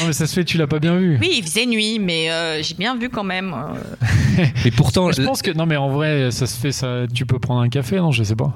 Non 0.00 0.06
mais 0.08 0.12
ça 0.12 0.26
se 0.26 0.34
fait 0.34 0.44
tu 0.44 0.58
l'as 0.58 0.66
pas 0.66 0.80
bien 0.80 0.96
vu. 0.96 1.18
Oui, 1.20 1.34
il 1.36 1.42
faisait 1.44 1.66
nuit, 1.66 2.00
mais 2.00 2.28
euh, 2.28 2.60
j'ai 2.64 2.74
bien 2.74 2.96
vu 2.96 3.08
quand 3.10 3.22
même. 3.22 3.54
euh. 3.54 4.44
Et 4.64 4.72
pourtant, 4.72 5.12
Je 5.12 5.22
pense 5.22 5.40
que 5.40 5.52
non 5.52 5.66
mais 5.66 5.76
en 5.76 5.88
vrai 5.90 6.32
ça 6.32 6.46
se 6.48 6.58
fait 6.58 6.72
ça 6.72 7.02
tu 7.14 7.26
peux 7.26 7.38
prendre 7.38 7.60
un 7.60 7.68
café 7.68 7.96
non 7.98 8.10
je 8.10 8.24
sais 8.24 8.34
pas. 8.34 8.52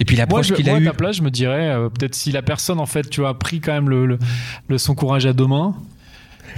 Et 0.00 0.04
puis 0.04 0.16
l'approche 0.16 0.48
je, 0.48 0.54
qu'il 0.54 0.66
moi, 0.66 0.76
a 0.76 0.80
à 0.80 0.84
ta 0.84 0.92
place 0.92 1.16
je 1.16 1.22
me 1.22 1.30
dirais 1.30 1.68
euh, 1.70 1.88
peut-être 1.88 2.14
si 2.14 2.32
la 2.32 2.42
personne 2.42 2.80
en 2.80 2.86
fait 2.86 3.08
tu 3.08 3.20
vois, 3.20 3.30
a 3.30 3.34
pris 3.34 3.60
quand 3.60 3.72
même 3.72 3.88
le, 3.88 4.06
le- 4.06 4.18
le- 4.68 4.78
son 4.78 4.94
courage 4.94 5.26
à 5.26 5.32
deux 5.32 5.46
mains 5.46 5.74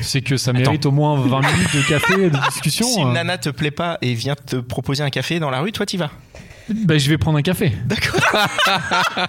c'est 0.02 0.20
que 0.20 0.36
ça 0.36 0.52
mérite 0.52 0.84
au 0.84 0.90
moins 0.90 1.18
20 1.18 1.40
minutes 1.40 1.74
de 1.76 1.88
café 1.88 2.24
et 2.24 2.30
de 2.30 2.36
discussion. 2.50 2.86
Si 2.86 3.00
une 3.00 3.08
euh. 3.08 3.12
nana 3.12 3.38
te 3.38 3.48
plaît 3.48 3.70
pas 3.70 3.96
et 4.02 4.12
vient 4.14 4.34
te 4.34 4.56
proposer 4.56 5.02
un 5.02 5.08
café 5.08 5.38
dans 5.38 5.48
la 5.48 5.60
rue, 5.60 5.72
toi 5.72 5.86
t'y 5.86 5.96
vas. 5.96 6.10
Ben, 6.68 6.98
je 6.98 7.08
vais 7.08 7.18
prendre 7.18 7.38
un 7.38 7.42
café. 7.42 7.72
D'accord. 7.86 8.20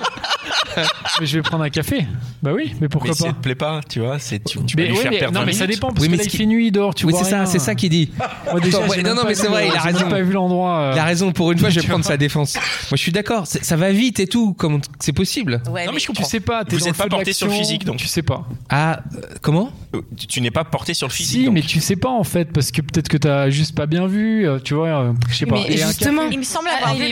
mais 1.19 1.25
je 1.25 1.37
vais 1.37 1.41
prendre 1.41 1.63
un 1.63 1.69
café. 1.69 2.05
Bah 2.41 2.51
oui, 2.53 2.73
mais 2.81 2.87
pourquoi 2.87 3.09
mais 3.11 3.15
si 3.15 3.23
pas 3.23 3.29
elle 3.29 3.35
te 3.35 3.39
plaît 3.41 3.55
pas, 3.55 3.81
tu 3.87 3.99
vois, 3.99 4.19
c'est 4.19 4.43
tu, 4.43 4.63
tu 4.65 4.75
peux 4.75 4.81
mais, 4.83 4.87
lui 4.89 4.95
ouais, 4.95 5.01
faire 5.01 5.11
mais- 5.11 5.19
perdre 5.19 5.33
non 5.35 5.39
20 5.41 5.45
mais 5.47 5.53
ça 5.53 5.63
minutes. 5.65 5.75
dépend 5.75 5.87
parce 5.89 6.01
Oui, 6.01 6.07
mais 6.09 6.17
que 6.17 6.23
là 6.23 6.29
il 6.31 6.37
fait 6.37 6.45
nuit 6.45 6.67
il 6.67 6.71
dort 6.71 6.93
tu 6.95 7.05
Oui, 7.05 7.11
vois 7.13 7.23
c'est 7.23 7.29
ça, 7.31 7.45
c'est 7.45 7.59
ça 7.59 7.75
qu'il 7.75 7.89
dit. 7.89 8.11
Moi, 8.51 8.59
déjà, 8.59 8.77
Attends, 8.79 8.87
ouais, 8.89 9.01
non, 9.03 9.15
non, 9.15 9.23
mais 9.27 9.35
c'est 9.35 9.47
vrai, 9.47 9.67
il 9.71 9.75
a 9.75 9.81
raison. 9.81 10.07
pas 10.09 10.21
vu 10.21 10.31
l'endroit 10.33 10.77
euh, 10.79 10.91
Il 10.95 10.99
a 10.99 11.03
raison, 11.03 11.31
pour 11.31 11.51
une 11.51 11.59
fois, 11.59 11.69
je 11.69 11.79
vais 11.79 11.87
prendre 11.87 12.05
sa 12.05 12.17
défense. 12.17 12.55
Moi, 12.55 12.61
je 12.91 12.97
suis 12.97 13.11
d'accord, 13.11 13.45
ça 13.47 13.75
va 13.75 13.91
vite 13.91 14.19
et 14.19 14.27
tout, 14.27 14.53
comme 14.53 14.81
c'est 14.99 15.13
possible. 15.13 15.61
Ouais, 15.71 15.85
Non 15.85 15.91
mais 15.93 15.99
je 15.99 16.05
tu 16.05 16.07
comprends. 16.07 16.25
sais 16.25 16.39
pas 16.39 16.63
t'es 16.65 16.75
Vous 16.75 16.81
dans 16.81 16.87
êtes 16.87 16.97
le 16.97 17.03
pas 17.03 17.09
porté 17.09 17.33
sur 17.33 17.47
le 17.47 17.53
physique 17.53 17.85
donc. 17.85 17.97
tu 17.97 18.07
sais 18.07 18.21
pas 18.23 18.47
Ah, 18.69 19.01
euh, 19.15 19.21
comment? 19.41 19.71
Euh, 19.95 20.01
Tu, 20.17 20.27
tu 20.27 20.41
n'es 20.41 20.51
pas 20.51 20.63
porté 20.63 20.93
sur 20.93 21.07
le 21.07 21.13
physique. 21.13 21.45
si 21.45 21.49
mais 21.51 21.61
tu 21.61 21.79
sais 21.79 21.95
pas 21.95 22.09
en 22.09 22.23
fait 22.23 22.51
parce 22.51 22.71
que 22.71 22.81
peut-être 22.81 23.07
que 23.07 23.17
t'as 23.17 23.49
juste 23.49 23.75
pas 23.75 23.85
bien 23.85 24.05
vu 24.07 24.45
euh, 24.47 24.59
tu 24.59 24.73
vois 24.73 25.13
je 25.29 25.35
sais 25.35 25.45
pas 25.45 25.57
justement- 25.69 26.27
Il 26.29 26.39
me 26.39 26.43
semble 26.43 26.67
Ah, 26.71 26.77
avoir 26.77 26.95
vu 26.95 27.05
est- 27.05 27.09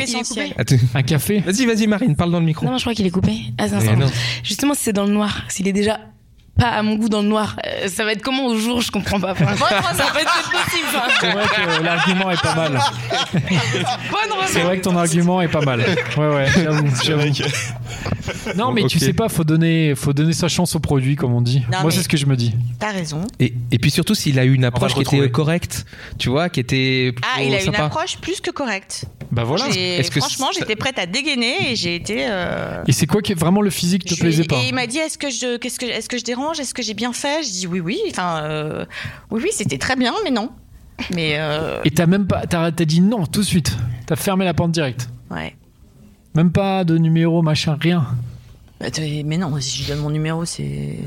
Attends. 0.57 0.75
un 0.93 1.03
café 1.03 1.39
Vas-y, 1.39 1.65
vas-y, 1.65 1.87
Marine, 1.87 2.15
parle 2.15 2.31
dans 2.31 2.39
le 2.39 2.45
micro. 2.45 2.65
Non, 2.65 2.77
je 2.77 2.83
crois 2.83 2.93
qu'il 2.93 3.05
est 3.05 3.11
coupé. 3.11 3.33
Ah, 3.57 3.67
c'est 3.67 3.75
un 3.75 4.01
instant. 4.01 4.15
Justement, 4.43 4.73
si 4.73 4.83
c'est 4.83 4.93
dans 4.93 5.05
le 5.05 5.13
noir, 5.13 5.43
s'il 5.49 5.67
est 5.67 5.73
déjà 5.73 5.99
pas 6.57 6.69
à 6.69 6.81
mon 6.83 6.95
goût 6.95 7.09
dans 7.09 7.21
le 7.21 7.27
noir, 7.27 7.57
euh, 7.65 7.87
ça 7.89 8.05
va 8.05 8.11
être 8.13 8.21
comment 8.21 8.45
au 8.47 8.57
jour 8.57 8.81
Je 8.81 8.91
comprends 8.91 9.19
pas. 9.19 9.31
Enfin, 9.31 9.55
ça 9.55 10.05
peut 10.13 10.19
être 10.19 10.51
possible. 10.51 10.87
c'est 11.19 11.31
vrai 11.31 11.43
que 11.45 11.83
l'argument 11.83 12.31
est 12.31 12.41
pas 12.41 12.55
mal 12.55 12.79
Bonne 13.33 14.37
c'est 14.47 14.61
vrai 14.61 14.77
que 14.77 14.83
ton 14.83 14.95
argument 14.95 15.41
est 15.41 15.47
pas 15.47 15.61
mal 15.61 15.81
ouais 16.17 16.27
ouais 16.27 16.45
j'avoue 17.03 17.27
non 18.55 18.71
mais 18.71 18.83
tu 18.85 18.99
sais 18.99 19.13
pas 19.13 19.29
faut 19.29 19.43
donner 19.43 19.93
faut 19.95 20.13
donner 20.13 20.33
sa 20.33 20.47
chance 20.47 20.75
au 20.75 20.79
produit 20.79 21.15
comme 21.15 21.33
on 21.33 21.41
dit 21.41 21.63
Non, 21.71 21.81
moi 21.81 21.91
c'est 21.91 22.03
ce 22.03 22.09
que 22.09 22.17
je 22.17 22.25
me 22.25 22.35
dis 22.35 22.53
T'as 22.79 22.91
raison. 22.91 23.21
Et, 23.39 23.53
et 23.71 23.79
puis 23.79 23.89
surtout, 23.91 24.15
s'il 24.15 24.37
a 24.39 24.45
eu 24.45 24.53
une 24.53 24.65
approche 24.65 24.93
qui 24.93 25.01
était 25.01 25.29
correcte, 25.29 25.85
tu 26.19 26.29
vois, 26.29 26.49
qui 26.49 26.59
était 26.59 27.13
Ah, 27.21 27.41
il 27.41 27.53
a 27.53 27.59
une 27.59 27.65
sympa. 27.65 27.85
approche 27.85 28.17
plus 28.17 28.41
que 28.41 28.51
correcte. 28.51 29.05
bah 29.31 29.43
voilà 29.43 29.67
Est-ce 29.69 30.11
que 30.11 30.19
Franchement, 30.19 30.49
j'étais 30.53 30.75
prête 30.75 30.99
à 30.99 31.05
dégainer 31.05 31.71
et 31.71 31.75
j'ai 31.75 31.95
été. 31.95 32.25
euh, 32.27 32.83
et 32.87 32.91
c'est 32.91 33.07
quoi 33.07 33.21
qui 33.21 33.33
vraiment 33.33 33.61
le 33.61 33.69
physique 33.69 34.05
te 34.05 34.15
plaisait 34.15 34.43
pas 34.43 34.57
Et 34.57 34.67
il 34.69 34.75
m'a 34.75 34.87
dit 34.87 34.97
est-ce 34.97 35.17
que 35.17 35.29
je, 35.29 35.57
qu'est-ce 35.57 35.79
que, 35.79 35.85
est-ce 35.85 36.09
que 36.09 36.17
je 36.17 36.23
dérange, 36.23 36.44
est-ce 36.53 36.73
que 36.73 36.81
j'ai 36.81 36.93
bien 36.93 37.13
fait? 37.13 37.43
Je 37.43 37.49
dis 37.51 37.67
oui, 37.67 37.79
oui. 37.79 37.99
Enfin, 38.09 38.41
euh, 38.43 38.85
oui, 39.31 39.41
oui, 39.43 39.49
c'était 39.51 39.77
très 39.77 39.95
bien, 39.95 40.13
mais 40.23 40.31
non. 40.31 40.49
Mais 41.13 41.35
euh, 41.37 41.81
et 41.83 41.91
t'as 41.91 42.05
même 42.05 42.25
pas 42.25 42.47
t'as 42.47 42.71
dit 42.71 43.01
non 43.01 43.25
tout 43.25 43.41
de 43.41 43.45
suite 43.45 43.75
t'as 44.05 44.15
fermé 44.15 44.45
la 44.45 44.53
porte 44.53 44.71
direct 44.71 45.09
ouais. 45.29 45.53
même 46.35 46.53
pas 46.53 46.85
de 46.85 46.97
numéro 46.97 47.41
machin 47.41 47.77
rien 47.77 48.07
Bah, 48.79 48.85
mais 49.25 49.37
non, 49.37 49.59
si 49.59 49.83
je 49.83 49.89
donne 49.89 49.99
mon 49.99 50.09
numéro, 50.09 50.45
c'est. 50.45 50.97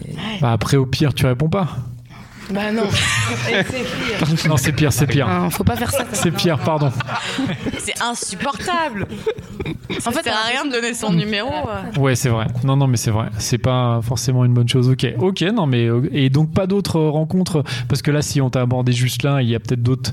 bah 0.42 0.52
après 0.52 0.76
au 0.76 0.85
pire 0.85 1.14
tu 1.14 1.25
réponds 1.25 1.49
pas 1.49 1.68
Bah 2.50 2.72
non. 2.72 2.84
C'est 3.46 3.64
pire. 3.64 4.48
non 4.48 4.56
c'est 4.56 4.72
pire 4.72 4.92
c'est 4.92 5.06
pire 5.06 5.28
Hein, 5.28 5.50
faut 5.50 5.64
pas 5.64 5.76
faire 5.76 5.90
ça. 5.90 6.04
c'est 6.12 6.30
pire 6.30 6.58
pardon 6.58 6.90
C'est 7.78 8.00
insupportable. 8.02 9.06
En 9.90 10.10
fait, 10.10 10.12
ça 10.12 10.22
sert 10.22 10.36
à 10.36 10.48
rien 10.48 10.64
de 10.64 10.70
donner 10.70 10.94
son 10.94 11.12
numéro. 11.12 11.48
euh. 11.50 12.00
Ouais, 12.00 12.14
c'est 12.14 12.28
vrai. 12.28 12.46
Non, 12.64 12.76
non, 12.76 12.86
mais 12.86 12.96
c'est 12.96 13.10
vrai. 13.10 13.26
C'est 13.38 13.58
pas 13.58 14.00
forcément 14.02 14.44
une 14.44 14.54
bonne 14.54 14.68
chose. 14.68 14.88
Ok, 14.88 15.06
ok, 15.18 15.42
non, 15.54 15.66
mais 15.66 15.86
euh, 15.86 16.08
et 16.12 16.30
donc 16.30 16.52
pas 16.52 16.66
d'autres 16.66 17.00
rencontres? 17.00 17.64
Parce 17.88 18.02
que 18.02 18.10
là, 18.10 18.22
si 18.22 18.40
on 18.40 18.50
t'a 18.50 18.60
abordé 18.62 18.92
juste 18.92 19.22
là, 19.22 19.42
il 19.42 19.48
y 19.48 19.54
a 19.54 19.60
peut-être 19.60 19.82
d'autres 19.82 20.12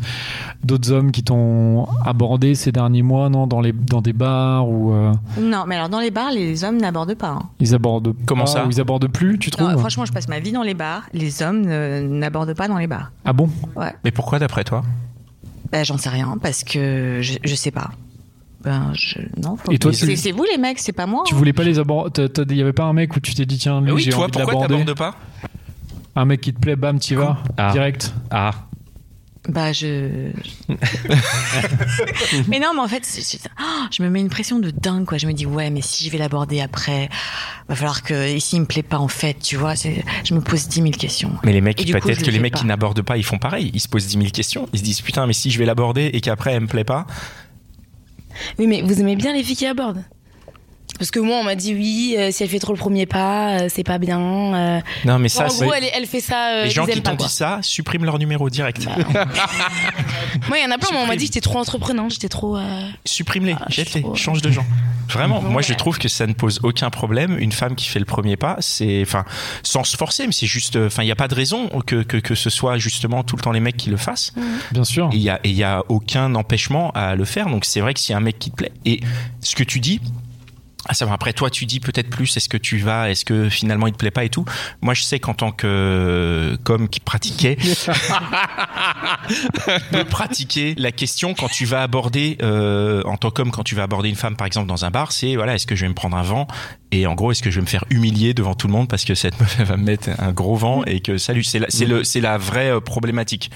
d'autres 0.64 0.92
hommes 0.92 1.12
qui 1.12 1.24
t'ont 1.24 1.88
abordé 2.06 2.56
ces 2.56 2.72
derniers 2.72 3.04
mois, 3.04 3.30
non, 3.30 3.48
dans 3.48 3.62
les 3.62 3.72
dans 3.74 4.02
des 4.02 4.14
bars 4.14 4.68
ou 4.68 4.94
euh, 4.94 5.12
Non, 5.40 5.66
mais 5.68 5.76
alors 5.76 5.90
dans 5.90 6.00
les 6.00 6.12
bars, 6.12 6.32
les 6.32 6.64
hommes 6.64 6.78
n'abordent 6.78 7.16
pas. 7.16 7.28
hein. 7.30 7.44
ils 7.60 7.76
abordent 7.76 8.14
Comment 8.26 8.46
pas, 8.46 8.52
ça? 8.52 8.66
ou 8.66 8.72
ils 8.72 8.82
abordent 8.82 9.08
plus, 9.08 9.38
tu 9.40 9.52
trouves? 9.52 9.78
franchement, 9.78 10.06
je 10.06 10.14
passe 10.14 10.28
ma 10.28 10.40
vie 10.40 10.52
dans 10.52 10.64
les 10.64 10.74
bars. 10.74 11.04
Les 11.14 11.44
hommes 11.44 11.62
ne- 11.62 12.02
n'abordent 12.26 12.54
pas 12.54 12.68
dans 12.68 12.78
les 12.78 12.88
bars. 12.88 13.12
Ah 13.24 13.34
bon? 13.34 13.50
Mais 14.04 14.12
pourquoi 14.12 14.40
d'après 14.40 14.64
toi? 14.64 14.84
Bah, 15.72 15.84
j'en 15.84 15.98
sais 15.98 16.10
rien 16.10 16.38
parce 16.42 16.64
que 16.64 17.20
je, 17.22 17.38
je 17.44 17.56
sais 17.56 17.72
pas. 17.72 17.92
Ben, 18.64 18.92
je, 18.94 19.20
non. 19.42 19.58
faut- 19.58 19.72
Et 19.72 19.78
toi, 19.78 19.94
c'est, 19.94 20.32
vous 20.32 20.44
les 20.52 20.58
mecs, 20.58 20.80
c'est 20.80 20.92
pas 20.92 21.06
moi. 21.06 21.24
Tu 21.28 21.34
hein. 21.34 21.38
voulais 21.38 21.54
pas 21.54 21.64
les 21.64 21.78
aborder 21.80 22.28
Il 22.50 22.56
y 22.58 22.62
avait 22.62 22.74
pas 22.74 22.84
un 22.86 22.94
mec 22.94 23.16
où 23.16 23.20
tu 23.20 23.34
t'es 23.36 23.46
dit 23.46 23.58
tiens, 23.58 23.80
lui, 23.82 23.92
Oui, 23.92 24.02
j'ai 24.02 24.12
toi, 24.12 24.24
envie 24.24 24.32
de 24.32 24.38
pourquoi 24.38 24.54
l'aborder. 24.54 24.86
t'abordes 24.86 24.98
pas? 24.98 25.16
Un 26.16 26.26
mec 26.26 26.42
qui 26.42 26.54
te 26.54 26.60
plaît, 26.60 26.76
bam, 26.76 26.98
t'y 26.98 27.14
vas 27.16 27.38
Ah. 27.58 27.72
direct. 27.74 28.14
Ah, 28.32 28.52
Bah, 29.48 29.72
je. 29.74 30.32
mais 32.48 32.60
non, 32.60 32.74
mais 32.74 32.82
en 32.82 32.88
fait, 32.88 33.04
ah, 33.58 33.88
je 33.92 34.02
me 34.02 34.10
mets 34.10 34.20
une 34.20 34.30
pression 34.30 34.60
de 34.60 34.72
dingue, 34.72 35.06
quoi. 35.06 35.18
Je 35.18 35.28
me 35.28 35.34
dis, 35.34 35.46
ouais, 35.46 35.70
mais 35.70 35.82
si 35.82 36.06
je 36.06 36.12
vais 36.12 36.18
l'aborder 36.18 36.62
après, 36.62 37.10
va 37.68 37.76
falloir 37.76 38.04
que. 38.04 38.36
Ici, 38.36 38.56
il 38.56 38.62
me 38.62 38.66
plaît 38.66 38.84
pas, 38.84 38.98
en 38.98 39.08
fait, 39.08 39.36
tu 39.40 39.56
vois. 39.56 39.74
Je 39.76 40.34
me 40.34 40.42
pose 40.42 40.68
10 40.68 40.82
000 40.82 40.92
questions. 40.92 41.32
Mais 41.44 41.54
les 41.54 41.62
mecs, 41.62 41.80
Et 41.82 41.92
peut-être 41.92 42.22
que 42.22 42.26
le 42.26 42.32
les 42.32 42.40
mecs 42.40 42.54
pas. 42.54 42.60
qui 42.60 42.66
n'abordent 42.66 43.02
pas, 43.02 43.18
ils 43.18 43.24
font 43.24 43.38
pareil. 43.38 43.72
Ils 43.74 43.80
se 43.80 43.88
posent 43.88 44.08
10 44.08 44.18
000 44.18 44.30
questions. 44.32 44.68
Ils 44.74 44.80
se 44.80 44.84
disent 44.84 45.02
putain, 45.02 45.28
mais 45.28 45.34
si 45.34 45.52
je 45.52 45.60
vais 45.60 45.66
l'aborder 45.66 46.10
et 46.14 46.22
qu'après 46.22 46.54
elle 46.54 46.62
me 46.62 46.68
plaît 46.68 46.84
pas. 46.84 47.06
Oui, 48.60 48.68
mais 48.68 48.82
vous 48.82 49.00
aimez 49.00 49.16
bien 49.16 49.34
les 49.34 49.44
filles 49.44 49.56
qui 49.56 49.66
abordent? 49.66 50.04
Parce 50.98 51.12
que 51.12 51.20
moi, 51.20 51.38
on 51.38 51.44
m'a 51.44 51.56
dit 51.56 51.74
oui, 51.74 52.16
euh, 52.18 52.32
si 52.32 52.44
elle 52.44 52.50
fait 52.50 52.60
trop 52.60 52.72
le 52.74 52.78
premier 52.80 53.06
pas, 53.06 53.60
euh, 53.62 53.68
c'est 53.70 53.84
pas 53.84 53.98
bien. 53.98 54.20
euh. 54.20 54.80
Non, 55.04 55.20
mais 55.20 55.30
ça, 55.30 55.46
en 55.46 55.50
c'est. 55.50 55.66
gros, 55.66 55.74
elle, 55.74 55.84
elle 55.94 56.06
fait 56.06 56.22
ça. 56.22 56.52
euh, 56.60 56.64
Les 56.66 56.70
gens 56.70 56.86
qui 56.86 57.02
t'ont 57.02 57.16
dit 57.16 57.30
ça 57.30 57.60
suppriment 57.62 58.06
leur 58.06 58.18
numéro 58.20 58.50
direct. 58.50 58.86
Moi, 60.48 60.58
il 60.58 60.64
y 60.64 60.66
en 60.66 60.72
a 60.72 60.78
plein, 60.78 60.90
mais 60.92 60.98
on 60.98 61.06
m'a 61.06 61.14
Supprime. 61.14 61.18
dit 61.20 61.28
que 61.28 61.34
j'étais 61.34 61.42
trop 61.42 61.60
entreprenante, 61.60 62.12
j'étais 62.12 62.30
trop. 62.30 62.58
euh, 62.58 62.88
Supprime-les, 63.06 63.56
Ah, 63.60 63.66
je 63.70 63.76
jette-les, 63.76 64.04
change 64.16 64.42
de 64.42 64.52
genre. 64.52 64.66
Vraiment, 65.08 65.40
Ouais. 65.40 65.50
moi 65.50 65.62
je 65.62 65.74
trouve 65.76 66.00
que 66.00 66.08
ça 66.08 66.26
ne 66.26 66.34
pose 66.34 66.60
aucun 66.64 66.90
problème. 66.90 67.38
Une 67.40 67.52
femme 67.52 67.76
qui 67.76 67.88
fait 67.88 68.00
le 68.00 68.06
premier 68.06 68.38
pas, 68.38 68.58
c'est, 68.60 69.04
enfin, 69.04 69.24
sans 69.62 69.84
se 69.84 69.96
forcer, 69.98 70.26
mais 70.26 70.34
c'est 70.34 70.48
juste, 70.48 70.78
enfin, 70.78 71.04
il 71.04 71.06
n'y 71.06 71.12
a 71.12 71.16
pas 71.16 71.28
de 71.28 71.36
raison 71.36 71.68
que, 71.86 72.02
que, 72.02 72.18
que 72.18 72.34
ce 72.34 72.50
soit 72.50 72.78
justement 72.80 73.24
tout 73.24 73.36
le 73.36 73.42
temps 73.42 73.52
les 73.52 73.60
mecs 73.60 73.78
qui 73.78 73.90
le 73.92 73.98
fassent. 73.98 74.34
Bien 74.72 74.84
sûr. 74.84 75.10
Et 75.14 75.18
il 75.18 75.22
y 75.22 75.30
a, 75.30 75.40
et 75.44 75.50
il 75.50 75.56
y 75.56 75.64
a 75.64 75.84
aucun 75.90 76.34
empêchement 76.34 76.90
à 76.96 77.16
le 77.16 77.24
faire. 77.26 77.48
Donc 77.50 77.66
c'est 77.66 77.82
vrai 77.82 77.94
que 77.94 78.00
s'il 78.00 78.12
y 78.12 78.16
a 78.16 78.18
un 78.18 78.22
mec 78.22 78.40
qui 78.40 78.50
te 78.50 78.56
plaît, 78.56 78.72
et 78.86 79.00
ce 79.42 79.56
que 79.56 79.64
tu 79.64 79.80
dis, 79.80 80.02
à 80.88 80.94
savoir 80.94 81.16
après 81.16 81.34
toi 81.34 81.50
tu 81.50 81.66
dis 81.66 81.80
peut-être 81.80 82.10
plus 82.10 82.38
est-ce 82.38 82.50
que 82.50 82.58
tu 82.58 82.78
vas 82.78 83.10
est-ce 83.10 83.26
que 83.26 83.50
finalement 83.50 83.88
il 83.88 83.94
te 83.94 83.98
plaît 83.98 84.12
pas 84.12 84.24
et 84.24 84.30
tout. 84.30 84.46
Moi 84.82 84.94
je 84.94 85.04
sais 85.04 85.20
qu'en 85.20 85.34
tant 85.34 85.52
que 85.52 86.58
comme 86.64 86.88
qui 86.90 87.00
pratiquait 87.00 87.56
de 89.92 90.04
pratiquer 90.04 90.76
la 90.78 90.92
question 90.92 91.34
quand 91.34 91.50
tu 91.50 91.66
vas 91.66 91.82
aborder 91.82 92.38
euh, 92.42 93.02
en 93.06 93.18
tant 93.18 93.32
qu'homme 93.32 93.52
quand 93.52 93.64
tu 93.64 93.76
vas 93.76 93.84
aborder 93.84 94.10
une 94.10 94.16
femme 94.16 94.36
par 94.36 94.48
exemple 94.48 94.68
dans 94.68 94.86
un 94.86 94.92
bar 94.92 95.12
c'est 95.12 95.36
voilà 95.36 95.56
est-ce 95.56 95.68
que 95.68 95.76
je 95.76 95.82
vais 95.82 95.90
me 95.90 95.94
prendre 95.94 96.18
un 96.18 96.24
vent? 96.24 96.48
Et 96.92 97.08
en 97.08 97.16
gros 97.16 97.32
est-ce 97.32 97.42
que 97.44 97.50
je 97.52 97.56
vais 97.56 97.64
me 97.64 97.68
faire 97.68 97.86
humilier 97.90 98.34
devant 98.34 98.54
tout 98.56 98.68
le 98.68 98.74
monde 98.74 98.88
parce 98.88 99.06
que 99.06 99.16
cette 99.16 99.40
meuf 99.40 99.56
elle 99.60 99.66
va 99.66 99.78
me 99.78 99.84
mettre 99.84 100.10
un 100.20 100.32
gros 100.32 100.56
vent 100.56 100.84
et 100.86 101.00
que 101.02 101.18
salut 101.18 101.44
c'est 101.44 101.60
la, 101.60 101.68
c'est 101.70 101.86
le 101.86 102.04
c'est 102.04 102.22
la 102.22 102.38
vraie 102.38 102.72
euh, 102.72 102.80
problématique 102.80 103.52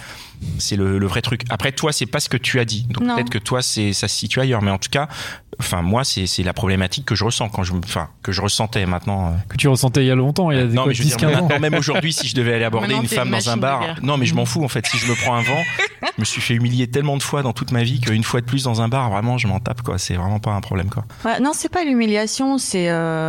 c'est 0.57 0.77
le, 0.77 0.99
le 0.99 1.07
vrai 1.07 1.21
truc 1.21 1.43
après 1.49 1.71
toi 1.73 1.91
c'est 1.91 2.05
pas 2.05 2.19
ce 2.21 2.29
que 2.29 2.37
tu 2.37 2.59
as 2.59 2.65
dit 2.65 2.87
donc 2.89 3.03
Non. 3.03 3.15
peut-être 3.15 3.29
que 3.29 3.37
toi 3.37 3.61
c'est 3.61 3.93
ça 3.93 4.07
se 4.07 4.15
situe 4.15 4.39
ailleurs 4.39 4.61
mais 4.61 4.71
en 4.71 4.77
tout 4.77 4.89
cas 4.89 5.07
enfin 5.59 5.81
moi 5.81 6.03
c'est 6.05 6.25
c'est 6.27 6.43
la 6.43 6.53
problématique 6.53 7.05
que 7.05 7.13
je 7.15 7.25
ressens 7.25 7.49
quand 7.49 7.63
je 7.63 7.73
me 7.73 7.79
enfin 7.83 8.07
que 8.23 8.31
je 8.31 8.41
ressentais 8.41 8.85
maintenant 8.85 9.27
euh, 9.27 9.31
Que 9.49 9.57
tu 9.57 9.67
ressentais 9.67 10.03
il 10.03 10.07
y 10.07 10.11
a 10.11 10.15
longtemps, 10.15 10.49
il 10.51 10.57
y 10.57 10.61
a 10.61 10.65
des 10.65 10.73
non, 10.73 10.83
quoi, 10.83 10.87
mais 10.89 10.93
je 10.93 11.03
veux 11.03 11.09
dire, 11.09 11.17
10-15 11.17 11.27
ans. 11.27 11.41
maintenant, 11.41 11.59
même 11.59 11.73
aujourd'hui, 11.75 12.13
si 12.13 12.27
je 12.27 12.35
devais 12.35 12.53
aller 12.53 12.63
aborder 12.63 12.87
Maintenant, 12.87 13.01
une 13.01 13.07
femme 13.09 13.27
une 13.27 13.33
dans 13.33 13.49
un 13.49 13.57
bar, 13.57 13.83
non, 14.01 14.15
mais 14.17 14.25
je 14.25 14.35
m'en 14.35 14.45
fous 14.45 14.63
en 14.63 14.67
fait. 14.69 14.85
Si 14.87 14.97
je 14.97 15.05
me 15.07 15.15
prends 15.15 15.35
un 15.35 15.41
vent, 15.41 15.61
je 16.15 16.21
me 16.21 16.25
suis 16.25 16.39
fait 16.41 16.53
humilier 16.53 16.87
tellement 16.87 17.17
de 17.17 17.23
fois 17.23 17.41
dans 17.43 17.51
toute 17.51 17.71
ma 17.71 17.83
vie 17.83 17.99
qu'une 17.99 18.23
fois 18.23 18.39
de 18.41 18.45
plus 18.45 18.63
dans 18.63 18.81
un 18.81 18.87
bar, 18.87 19.09
vraiment, 19.09 19.37
je 19.37 19.47
m'en 19.47 19.59
tape 19.59 19.81
quoi. 19.81 19.97
C'est 19.97 20.15
vraiment 20.15 20.39
pas 20.39 20.51
un 20.51 20.61
problème 20.61 20.89
quoi. 20.89 21.03
Ouais, 21.25 21.39
non, 21.41 21.51
c'est 21.53 21.69
pas 21.69 21.83
l'humiliation, 21.83 22.57
c'est. 22.57 22.89
euh, 22.89 23.28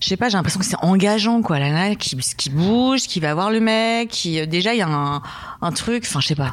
Je 0.00 0.08
sais 0.08 0.16
pas, 0.16 0.28
j'ai 0.28 0.36
l'impression 0.36 0.60
que 0.60 0.66
c'est 0.66 0.76
engageant, 0.82 1.40
quoi. 1.40 1.58
La 1.58 1.70
nana 1.70 1.94
qui, 1.94 2.16
qui 2.16 2.50
bouge, 2.50 3.02
qui 3.02 3.20
va 3.20 3.32
voir 3.34 3.50
le 3.50 3.60
mec, 3.60 4.10
qui. 4.10 4.38
euh, 4.40 4.46
Déjà, 4.46 4.74
il 4.74 4.78
y 4.78 4.82
a 4.82 4.88
un, 4.88 5.22
un 5.62 5.72
truc, 5.72 6.04
enfin, 6.06 6.20
je 6.20 6.26
sais 6.28 6.34
pas. 6.34 6.52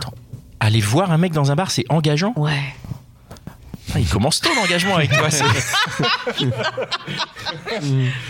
Aller 0.60 0.80
voir 0.80 1.12
un 1.12 1.17
mec 1.17 1.34
dans 1.34 1.51
un 1.51 1.56
bar, 1.56 1.69
c'est 1.71 1.86
engageant? 1.89 2.34
Ouais. 2.38 2.62
Ah, 3.93 3.99
il 3.99 4.08
commence 4.08 4.39
tôt 4.39 4.51
l'engagement 4.56 4.95
avec 4.95 5.12
toi. 5.12 5.30
c'est- 5.30 5.43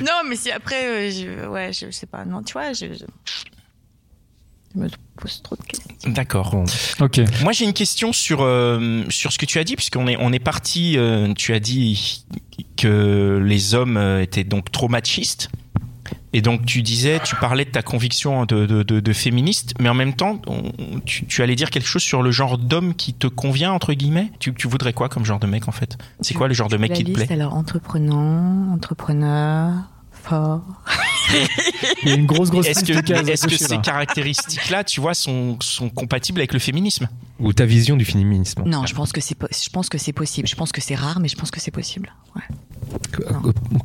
Non, 0.01 0.21
mais 0.27 0.35
si 0.35 0.49
après, 0.51 0.85
euh, 0.87 1.11
je, 1.11 1.47
ouais, 1.47 1.71
je, 1.73 1.91
sais 1.91 2.07
pas. 2.07 2.25
Non, 2.25 2.41
tu 2.41 2.53
vois, 2.53 2.73
je, 2.73 2.87
je, 2.93 3.05
je 4.73 4.79
me 4.79 4.87
pose 5.17 5.41
trop 5.41 5.55
de 5.55 5.61
questions. 5.63 5.91
D'accord. 6.07 6.55
Ok. 6.99 7.19
Moi, 7.43 7.51
j'ai 7.51 7.65
une 7.65 7.73
question 7.73 8.13
sur 8.13 8.39
euh, 8.41 9.03
sur 9.09 9.31
ce 9.31 9.37
que 9.37 9.45
tu 9.45 9.59
as 9.59 9.63
dit, 9.63 9.75
puisqu'on 9.75 10.07
est 10.07 10.17
on 10.19 10.31
est 10.33 10.39
parti. 10.39 10.97
euh, 10.97 11.33
tu 11.35 11.53
as 11.53 11.59
dit 11.59 12.25
que 12.77 13.41
les 13.45 13.75
hommes 13.75 13.97
euh, 13.97 14.21
étaient 14.21 14.43
donc 14.43 14.71
trop 14.71 14.87
machistes. 14.87 15.49
Et 16.33 16.41
donc 16.41 16.65
tu 16.65 16.81
disais, 16.81 17.19
tu 17.23 17.35
parlais 17.35 17.65
de 17.65 17.69
ta 17.71 17.81
conviction 17.81 18.45
de, 18.45 18.65
de, 18.65 18.83
de, 18.83 18.99
de 19.01 19.13
féministe, 19.13 19.73
mais 19.79 19.89
en 19.89 19.93
même 19.93 20.13
temps, 20.13 20.41
on- 20.47 20.71
tu, 21.05 21.25
tu 21.25 21.41
allais 21.43 21.55
dire 21.55 21.69
quelque 21.69 21.87
chose 21.87 22.01
sur 22.03 22.21
le 22.23 22.31
genre 22.31 22.57
d'homme 22.57 22.93
qui 22.95 23.13
te 23.13 23.27
convient 23.27 23.71
entre 23.73 23.93
guillemets? 23.93 24.31
Tu, 24.39 24.53
tu 24.53 24.67
voudrais 24.69 24.93
quoi 24.93 25.09
comme 25.09 25.25
genre 25.25 25.39
de 25.39 25.47
mec 25.47 25.67
en 25.67 25.73
fait? 25.73 25.97
C'est 26.21 26.33
quoi 26.33 26.47
le 26.47 26.53
genre 26.53 26.69
de 26.69 26.77
mec 26.77 26.93
qui 26.93 27.03
te 27.03 27.11
plaît? 27.11 27.27
Alors, 27.31 27.53
entreprenant, 27.53 28.71
entrepreneur, 28.73 29.73
fort. 30.21 30.61
Il 32.03 32.09
y 32.09 32.11
a 32.11 32.15
une 32.15 32.25
grosse, 32.25 32.49
grosse 32.49 32.67
Est-ce 32.67 32.83
que, 32.83 33.13
à 33.13 33.31
est-ce 33.31 33.47
que 33.47 33.57
ces 33.57 33.75
là. 33.75 33.81
caractéristiques-là, 33.81 34.83
tu 34.83 35.01
vois, 35.01 35.13
sont, 35.13 35.57
sont 35.61 35.89
compatibles 35.89 36.39
avec 36.39 36.53
le 36.53 36.59
féminisme 36.59 37.07
Ou 37.39 37.53
ta 37.53 37.65
vision 37.65 37.95
du 37.95 38.05
féminisme. 38.05 38.63
Non, 38.65 38.85
je 38.85 38.93
pense 38.93 39.11
que 39.11 39.21
c'est, 39.21 39.35
possible. 39.35 40.47
Je 40.47 40.55
pense 40.55 40.71
que 40.71 40.81
c'est 40.81 40.95
rare, 40.95 41.19
mais 41.19 41.27
je 41.27 41.35
pense 41.35 41.51
que 41.51 41.59
c'est 41.59 41.71
possible. 41.71 42.13
Ouais. 42.35 42.41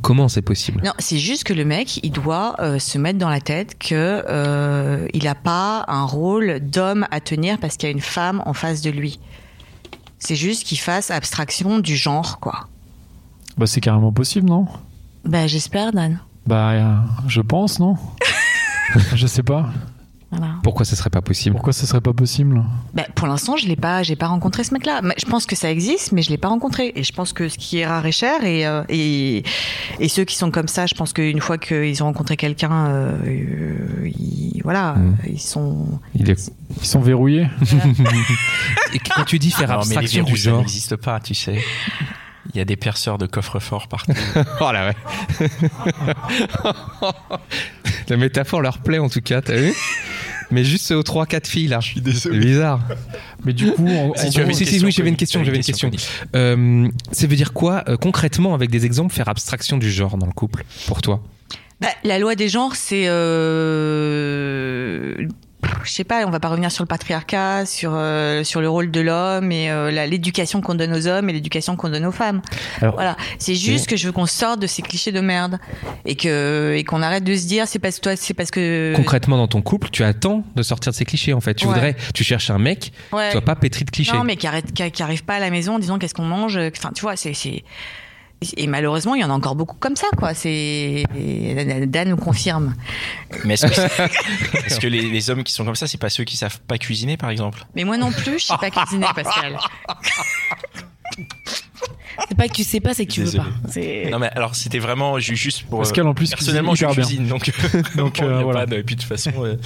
Comment 0.03 0.29
c'est 0.29 0.43
possible? 0.43 0.83
Non, 0.85 0.93
c'est 0.99 1.19
juste 1.19 1.45
que 1.45 1.53
le 1.53 1.65
mec, 1.65 2.01
il 2.03 2.11
doit 2.11 2.57
euh, 2.61 2.79
se 2.79 2.99
mettre 2.99 3.19
dans 3.19 3.29
la 3.29 3.41
tête 3.41 3.79
que 3.79 4.25
euh, 4.29 5.07
il 5.13 5.25
n'a 5.25 5.35
pas 5.35 5.85
un 5.89 6.05
rôle 6.05 6.61
d'homme 6.61 7.07
à 7.11 7.21
tenir 7.21 7.59
parce 7.59 7.77
qu'il 7.77 7.89
y 7.89 7.93
a 7.93 7.95
une 7.95 8.01
femme 8.01 8.43
en 8.47 8.55
face 8.55 8.83
de 8.83 8.91
lui. 8.91 9.19
C'est 10.19 10.37
juste 10.37 10.65
qu'il 10.65 10.79
fasse 10.79 11.11
abstraction 11.11 11.79
du 11.79 11.95
genre, 11.95 12.41
quoi. 12.41 12.69
Bah, 13.59 13.67
c'est 13.67 13.81
carrément 13.81 14.13
possible, 14.13 14.49
non? 14.49 14.67
Bah, 15.27 15.47
j'espère, 15.47 15.93
Dan. 15.93 16.19
Bah, 16.47 16.71
euh, 16.71 16.95
je 17.29 17.41
pense, 17.41 17.79
non 17.81 17.97
Je 19.15 19.27
sais 19.27 19.43
pas. 19.43 19.69
Voilà. 20.31 20.55
Pourquoi 20.65 20.85
ce 20.85 20.97
serait 20.97 21.09
pas 21.11 21.23
possible? 21.23 21.55
Pourquoi 21.55 21.73
ce 21.73 21.87
serait 21.87 22.01
pas 22.01 22.13
possible? 22.13 22.63
Bah, 22.95 23.05
pour 23.15 23.27
l'instant, 23.29 23.57
je 23.57 23.67
l'ai 23.69 23.77
pas, 23.77 24.03
j'ai 24.03 24.17
pas 24.17 24.27
rencontré 24.27 24.65
ce 24.65 24.75
mec-là. 24.75 25.01
Mais 25.03 25.15
Je 25.19 25.25
pense 25.25 25.47
que 25.47 25.55
ça 25.55 25.71
existe, 25.71 26.11
mais 26.13 26.21
je 26.23 26.31
l'ai 26.31 26.37
pas 26.37 26.49
rencontré. 26.49 26.93
Et 26.97 27.05
je 27.05 27.13
pense 27.13 27.33
que 27.33 27.49
ce 27.49 27.57
qui 27.59 27.79
est 27.79 27.87
rare 27.87 28.05
est 28.07 28.13
cher. 28.13 28.45
Et, 28.45 28.67
euh, 28.67 28.83
et, 28.89 29.45
et 30.01 30.09
ceux 30.09 30.25
qui 30.25 30.37
sont 30.37 30.51
comme 30.51 30.67
ça, 30.69 30.87
je 30.87 30.95
pense 30.95 31.13
qu'une 31.13 31.41
fois 31.41 31.59
qu'ils 31.59 32.03
ont 32.03 32.07
rencontré 32.07 32.37
quelqu'un, 32.37 32.87
euh, 32.89 33.17
ils, 34.05 34.61
voilà, 34.65 34.95
Mm. 34.95 35.17
ils 35.29 35.41
sont. 35.41 35.87
Il 36.15 36.29
est- 36.29 36.53
Ils 36.81 36.87
sont 36.87 37.01
verrouillés 37.01 37.47
Et 38.93 38.99
quand 38.99 39.25
tu 39.25 39.39
dis 39.39 39.51
faire 39.53 39.69
Non, 39.69 39.75
mais 39.79 39.85
les 39.91 39.97
abstraction 39.99 40.25
du 40.25 40.37
ça 40.37 40.51
genre. 40.51 40.59
n'existe 40.59 40.97
pas, 40.97 41.21
tu 41.21 41.35
sais. 41.35 41.59
Il 42.55 42.59
y 42.59 42.61
a 42.61 42.65
des 42.65 42.77
perceurs 42.77 43.19
de 43.19 43.27
coffre-fort 43.27 43.89
partout. 43.89 44.13
Oh 44.61 44.73
là 44.73 44.89
ouais. 45.41 45.49
La 48.09 48.17
métaphore 48.17 48.61
leur 48.63 48.79
plaît 48.79 48.99
en 48.99 49.09
tout 49.09 49.21
cas, 49.21 49.41
t'as 49.43 49.57
vu? 49.57 49.75
Mais 50.53 50.63
juste 50.63 50.93
aux 50.93 51.03
3-4 51.03 51.47
filles 51.49 51.67
là. 51.69 51.81
Je 51.81 51.87
suis 51.89 52.01
désolé. 52.01 52.41
C'est 52.41 52.47
bizarre. 52.47 52.81
Mais 53.45 53.53
du 53.53 53.73
coup, 53.73 53.89
en- 53.89 54.15
Si 54.15 54.27
en 54.29 54.31
tu 54.31 54.41
avais 54.41 54.53
si, 54.53 54.65
si, 54.65 54.71
question, 54.71 54.87
oui, 54.87 54.93
j'avais 54.93 55.09
une 55.09 55.17
question, 55.17 55.43
j'avais 55.45 55.57
une 55.57 55.65
question. 55.65 55.91
Connie. 55.91 56.03
Euh, 56.37 56.89
ça 57.11 57.27
veut 57.27 57.35
dire 57.37 57.53
quoi 57.53 57.83
euh, 57.89 57.97
concrètement 57.97 58.55
avec 58.55 58.71
des 58.71 58.87
exemples 58.87 59.13
faire 59.13 59.29
abstraction 59.29 59.77
du 59.77 59.91
genre 59.91 60.17
dans 60.17 60.27
le 60.27 60.33
couple 60.33 60.65
pour 60.87 61.03
toi? 61.03 61.21
Bah, 61.81 61.89
la 62.05 62.19
loi 62.21 62.37
des 62.37 62.49
genres, 62.49 62.75
c'est. 62.77 63.05
Euh... 63.07 64.37
Je 65.85 65.91
sais 65.91 66.05
pas, 66.05 66.25
on 66.27 66.31
va 66.31 66.39
pas 66.41 66.49
revenir 66.49 66.71
sur 66.71 66.85
le 66.85 66.89
patriarcat, 66.89 67.65
sur 67.65 67.93
euh, 67.95 68.45
sur 68.45 68.61
le 68.61 68.69
rôle 68.69 68.91
de 68.91 69.01
l'homme 69.01 69.51
et 69.53 69.71
euh, 69.71 69.91
l'éducation 70.07 70.61
qu'on 70.61 70.75
donne 70.75 70.93
aux 70.93 71.07
hommes 71.07 71.31
et 71.31 71.33
l'éducation 71.33 71.77
qu'on 71.77 71.89
donne 71.89 72.05
aux 72.05 72.13
femmes. 72.13 72.43
Alors- 72.83 72.95
voilà, 72.95 73.17
c'est 73.39 73.55
juste 73.55 73.89
que 73.89 73.97
je 73.97 74.07
veux 74.07 74.13
qu'on 74.13 74.27
sorte 74.27 74.61
de 74.61 74.67
ces 74.67 74.83
clichés 74.83 75.13
de 75.13 75.21
merde 75.21 75.59
et 76.05 76.15
que 76.17 76.75
et 76.77 76.85
qu'on 76.85 77.03
arrête 77.03 77.25
de 77.25 77.35
se 77.35 77.47
dire 77.47 77.67
c'est 77.67 77.79
parce 77.79 77.97
que 77.97 78.01
toi 78.03 78.17
c'est 78.17 78.35
parce 78.35 78.51
que 78.51 78.93
Concrètement 78.97 79.37
dans 79.39 79.49
ton 79.49 79.63
couple, 79.63 79.89
tu 79.91 80.05
attends 80.05 80.45
de 80.55 80.63
sortir 80.63 80.93
de 80.93 80.97
ces 80.97 81.05
clichés 81.05 81.33
en 81.33 81.41
fait. 81.41 81.55
Tu 81.55 81.67
Ouais. 81.67 81.73
voudrais, 81.73 81.97
tu 82.15 82.23
cherches 82.23 82.51
un 82.51 82.59
mec, 82.59 82.93
Ouais. 83.13 83.29
tu 83.29 83.33
sois 83.33 83.41
pas 83.41 83.57
pétri 83.57 83.85
de 83.85 83.91
clichés. 83.91 84.13
Non, 84.13 84.25
mais 84.25 84.37
qui, 84.37 84.47
arrête, 84.47 84.73
qui, 84.73 84.91
qui 84.91 85.03
arrive 85.03 85.25
pas 85.25 85.37
à 85.37 85.41
la 85.41 85.51
maison 85.51 85.77
en 85.77 85.79
disant 85.79 85.99
qu'est-ce 85.99 86.15
qu'on 86.15 86.25
mange. 86.25 86.57
Enfin, 86.77 86.91
tu 86.95 87.03
vois, 87.03 87.17
c'est. 87.17 87.33
Et 88.57 88.67
malheureusement, 88.67 89.15
il 89.15 89.23
y 89.23 89.25
en 89.25 89.31
a 89.31 89.33
encore 89.33 89.55
beaucoup 89.57 89.77
comme 89.79 89.97
ça, 89.97 90.07
quoi. 90.19 90.35
C'est 90.35 91.05
Dan 91.87 92.11
nous 92.11 92.17
confirme. 92.17 92.75
Mais 93.45 93.55
est-ce 93.55 93.67
que, 93.67 93.75
c'est- 93.75 94.11
est-ce 94.67 94.79
que 94.81 94.87
les, 94.87 95.03
les 95.09 95.31
hommes 95.31 95.43
qui 95.43 95.53
sont 95.55 95.65
comme 95.65 95.75
ça, 95.75 95.87
c'est 95.87 95.97
pas 95.99 96.11
ceux 96.11 96.25
qui 96.25 96.37
savent 96.37 96.61
pas 96.61 96.77
cuisiner, 96.79 97.17
par 97.17 97.31
exemple? 97.31 97.65
Mais 97.75 97.85
moi 97.85 97.97
non 97.97 98.13
plus, 98.13 98.39
je 98.39 98.45
sais 98.47 98.59
pas 98.61 98.71
cuisiner, 98.71 99.07
Pascal. 99.15 99.57
C'est 102.29 102.35
pas 102.37 102.49
que 102.49 102.55
tu 102.55 102.65
sais 102.65 102.81
pas, 102.81 102.95
c'est 102.95 103.05
que 103.05 103.13
tu 103.13 103.21
veux 103.21 103.27
Désolé. 103.27 103.45
pas. 103.45 103.69
C'est- 103.71 104.09
Non, 104.11 104.19
mais 104.19 104.29
alors 104.35 104.55
c'était 104.55 104.79
vraiment 104.79 105.19
ju- 105.19 105.37
juste 105.37 105.65
pour. 105.65 105.81
Pascal, 105.81 106.07
en 106.07 106.15
plus, 106.15 106.31
personnellement, 106.31 106.75
je 106.75 106.87
cuisine 106.87 107.27
donc. 107.29 107.51
Donc, 107.97 108.19
y 108.21 108.23
a 108.23 108.25
euh, 108.25 108.43
voilà. 108.43 108.61
pas 108.61 108.67
de- 108.67 108.77
Et 108.79 108.83
puis 108.83 108.97
de 108.97 109.01
toute 109.03 109.09
façon, 109.09 109.33
euh, 109.45 109.57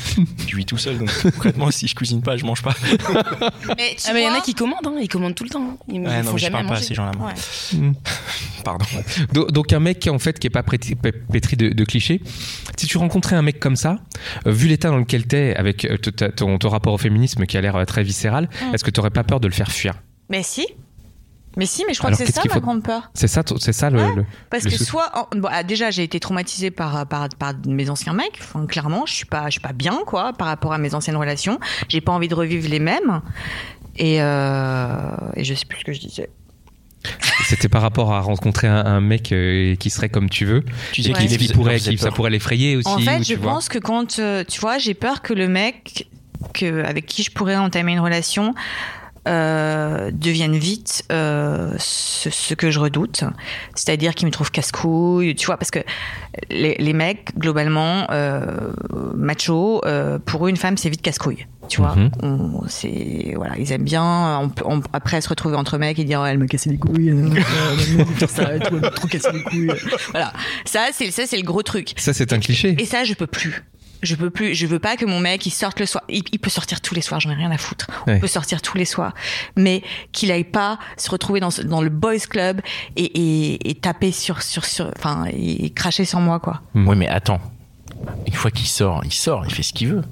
je 0.48 0.56
vis 0.56 0.64
tout 0.66 0.76
seul, 0.76 0.98
donc 0.98 1.10
concrètement, 1.22 1.70
si 1.70 1.86
je 1.86 1.94
cuisine 1.94 2.22
pas, 2.22 2.36
je 2.36 2.44
mange 2.44 2.62
pas. 2.62 2.74
Mais 3.78 3.96
Ah, 4.06 4.12
mais 4.12 4.22
il 4.22 4.24
y 4.24 4.28
en 4.28 4.34
a 4.34 4.40
qui 4.40 4.54
commandent, 4.54 4.84
hein. 4.86 4.96
ils 5.00 5.08
commandent 5.08 5.34
tout 5.36 5.44
le 5.44 5.50
temps. 5.50 5.78
Ils 5.88 6.00
Ouais, 6.00 6.18
non, 6.18 6.24
font 6.24 6.32
mais 6.32 6.38
je 6.38 6.42
jamais 6.44 6.52
parle 6.52 6.66
pas 6.66 6.72
à 6.72 6.74
manger. 6.74 6.86
ces 6.86 6.94
gens-là. 6.94 7.12
Pardon. 8.64 8.84
Donc, 9.32 9.52
donc 9.52 9.72
un 9.72 9.80
mec 9.80 10.00
qui 10.00 10.10
en 10.10 10.18
fait 10.18 10.38
qui 10.38 10.46
est 10.48 10.50
pas 10.50 10.62
pétri, 10.64 10.94
pé- 10.96 11.12
pétri 11.12 11.56
de, 11.56 11.68
de 11.70 11.84
clichés. 11.84 12.20
Si 12.76 12.86
tu 12.86 12.98
rencontrais 12.98 13.36
un 13.36 13.42
mec 13.42 13.60
comme 13.60 13.76
ça, 13.76 13.96
euh, 14.46 14.50
vu 14.50 14.66
l'état 14.68 14.88
dans 14.90 14.98
lequel 14.98 15.26
t'es, 15.26 15.54
avec 15.56 15.84
euh, 15.84 15.96
ton, 15.96 16.58
ton 16.58 16.68
rapport 16.68 16.92
au 16.94 16.98
féminisme 16.98 17.46
qui 17.46 17.56
a 17.56 17.60
l'air 17.60 17.76
euh, 17.76 17.84
très 17.84 18.02
viscéral, 18.02 18.48
Mm. 18.60 18.74
est-ce 18.74 18.84
que 18.84 18.90
t'aurais 18.90 19.10
pas 19.10 19.22
peur 19.24 19.38
de 19.40 19.46
le 19.46 19.54
faire 19.54 19.70
fuir? 19.70 19.94
Mais 20.28 20.42
si. 20.42 20.66
Mais 21.56 21.66
si, 21.66 21.84
mais 21.86 21.94
je 21.94 21.98
crois 21.98 22.08
Alors, 22.08 22.18
que 22.20 22.24
c'est 22.26 22.32
ça 22.32 22.42
qu'il 22.42 22.50
ma 22.52 22.60
grande 22.60 22.82
peur. 22.84 23.10
C'est 23.14 23.26
ça, 23.26 23.42
c'est 23.58 23.72
ça 23.72 23.90
le. 23.90 23.98
Ouais. 24.00 24.14
le- 24.14 24.24
Parce 24.50 24.64
Le 24.64 24.70
que 24.70 24.76
sou- 24.76 24.84
soit, 24.84 25.10
en- 25.18 25.36
bon, 25.36 25.48
ah, 25.50 25.62
déjà, 25.64 25.90
j'ai 25.90 26.04
été 26.04 26.20
traumatisée 26.20 26.70
par, 26.70 27.06
par, 27.06 27.28
par 27.38 27.54
mes 27.66 27.90
anciens 27.90 28.12
mecs. 28.12 28.38
Enfin, 28.40 28.66
clairement, 28.66 29.04
je 29.06 29.12
suis 29.14 29.24
pas, 29.26 29.46
je 29.46 29.52
suis 29.52 29.60
pas 29.60 29.72
bien, 29.72 29.98
quoi, 30.06 30.32
par 30.32 30.46
rapport 30.46 30.72
à 30.72 30.78
mes 30.78 30.94
anciennes 30.94 31.16
relations. 31.16 31.58
J'ai 31.88 32.00
pas 32.00 32.12
envie 32.12 32.28
de 32.28 32.34
revivre 32.36 32.68
les 32.68 32.78
mêmes. 32.78 33.20
Et, 33.96 34.22
euh, 34.22 35.10
et 35.34 35.42
je 35.44 35.54
sais 35.54 35.66
plus 35.66 35.80
ce 35.80 35.84
que 35.84 35.92
je 35.92 36.00
disais. 36.00 36.30
C'était 37.46 37.68
par 37.68 37.82
rapport 37.82 38.12
à 38.12 38.20
rencontrer 38.20 38.68
un, 38.68 38.84
un 38.84 39.00
mec 39.00 39.32
euh, 39.32 39.74
qui 39.74 39.90
serait 39.90 40.10
comme 40.10 40.28
tu 40.30 40.44
veux, 40.44 40.62
Tu 40.92 41.00
et 41.00 41.12
Ouais. 41.12 41.26
qui, 41.26 41.48
pourrait, 41.52 41.80
qui- 41.80 41.96
ça 41.98 42.10
pourrait 42.10 42.30
l'effrayer 42.30 42.76
aussi. 42.76 42.86
En 42.88 42.98
ou 42.98 43.00
fait, 43.00 43.18
tu 43.20 43.34
je 43.34 43.38
vois. 43.38 43.52
pense 43.54 43.68
que 43.68 43.78
quand, 43.78 44.18
euh, 44.18 44.44
tu 44.46 44.60
vois, 44.60 44.78
j'ai 44.78 44.94
peur 44.94 45.22
que 45.22 45.32
le 45.32 45.48
mec 45.48 46.06
que, 46.54 46.84
avec 46.84 47.06
qui 47.06 47.22
je 47.22 47.30
pourrais 47.30 47.56
entamer 47.56 47.92
une 47.92 48.00
relation 48.00 48.54
euh, 49.28 50.10
devienne 50.12 50.56
vite 50.56 51.04
euh, 51.12 51.74
ce, 51.78 52.30
ce 52.30 52.54
que 52.54 52.70
je 52.70 52.78
redoute, 52.80 53.24
c'est-à-dire 53.74 54.14
qu'il 54.14 54.26
me 54.26 54.32
trouve 54.32 54.50
casse-couille, 54.50 55.34
tu 55.34 55.46
vois, 55.46 55.56
parce 55.56 55.70
que 55.70 55.80
les, 56.50 56.74
les 56.78 56.92
mecs, 56.92 57.36
globalement, 57.36 58.06
euh, 58.10 58.72
macho, 59.14 59.82
euh, 59.84 60.18
pour 60.18 60.46
eux, 60.46 60.50
une 60.50 60.56
femme, 60.56 60.76
c'est 60.76 60.88
vite 60.90 61.02
casse-couille. 61.02 61.46
Tu 61.68 61.80
vois, 61.80 61.94
Mhm. 61.94 62.62
C'est 62.66 63.32
voilà, 63.36 63.56
ils 63.56 63.70
aiment 63.70 63.84
bien. 63.84 64.50
On, 64.64 64.80
après 64.92 65.20
se 65.20 65.28
retrouver 65.28 65.56
entre 65.56 65.78
mecs 65.78 65.98
et 66.00 66.04
dire, 66.04 66.20
Ouais, 66.20 66.30
elle 66.30 66.38
m'a 66.38 66.46
cassé 66.46 66.68
les 66.70 66.78
couilles, 66.78 67.14
ça, 68.28 68.58
trop 68.58 69.06
cassé 69.06 69.28
les 69.32 69.42
couilles. 69.44 69.70
Voilà, 70.10 70.32
ça 70.64 70.86
c'est 70.92 71.10
ça 71.12 71.26
c'est 71.26 71.36
le 71.36 71.44
gros 71.44 71.62
truc. 71.62 71.92
Ça, 71.96 72.12
c'est 72.12 72.32
un 72.32 72.40
cliché. 72.40 72.74
Et 72.78 72.86
ça, 72.86 73.04
je 73.04 73.14
peux 73.14 73.28
plus. 73.28 73.62
Je 74.02 74.14
peux 74.14 74.30
plus. 74.30 74.54
Je 74.54 74.66
veux 74.66 74.78
pas 74.78 74.96
que 74.96 75.04
mon 75.04 75.20
mec 75.20 75.44
il 75.46 75.50
sorte 75.50 75.80
le 75.80 75.86
soir. 75.86 76.04
Il, 76.08 76.22
il 76.32 76.38
peut 76.38 76.50
sortir 76.50 76.80
tous 76.80 76.94
les 76.94 77.00
soirs. 77.00 77.20
J'en 77.20 77.30
ai 77.30 77.34
rien 77.34 77.50
à 77.50 77.58
foutre. 77.58 77.86
Ouais. 78.06 78.14
On 78.16 78.20
peut 78.20 78.26
sortir 78.26 78.62
tous 78.62 78.76
les 78.76 78.84
soirs, 78.84 79.14
mais 79.56 79.82
qu'il 80.12 80.30
aille 80.30 80.44
pas 80.44 80.78
se 80.96 81.10
retrouver 81.10 81.40
dans, 81.40 81.50
dans 81.64 81.82
le 81.82 81.90
boys 81.90 82.18
club 82.28 82.60
et, 82.96 83.04
et, 83.04 83.70
et 83.70 83.74
taper 83.74 84.12
sur 84.12 84.42
sur 84.42 84.64
sur. 84.64 84.90
Enfin, 84.96 85.24
et, 85.32 85.70
cracher 85.70 86.04
sur 86.04 86.20
moi 86.20 86.40
quoi. 86.40 86.62
Oui, 86.74 86.96
mais 86.96 87.08
attends. 87.08 87.40
Une 88.26 88.32
fois 88.32 88.50
qu'il 88.50 88.66
sort, 88.66 89.02
il 89.04 89.12
sort, 89.12 89.44
il 89.46 89.52
fait 89.54 89.62
ce 89.62 89.72
qu'il 89.72 89.88
veut. 89.88 90.02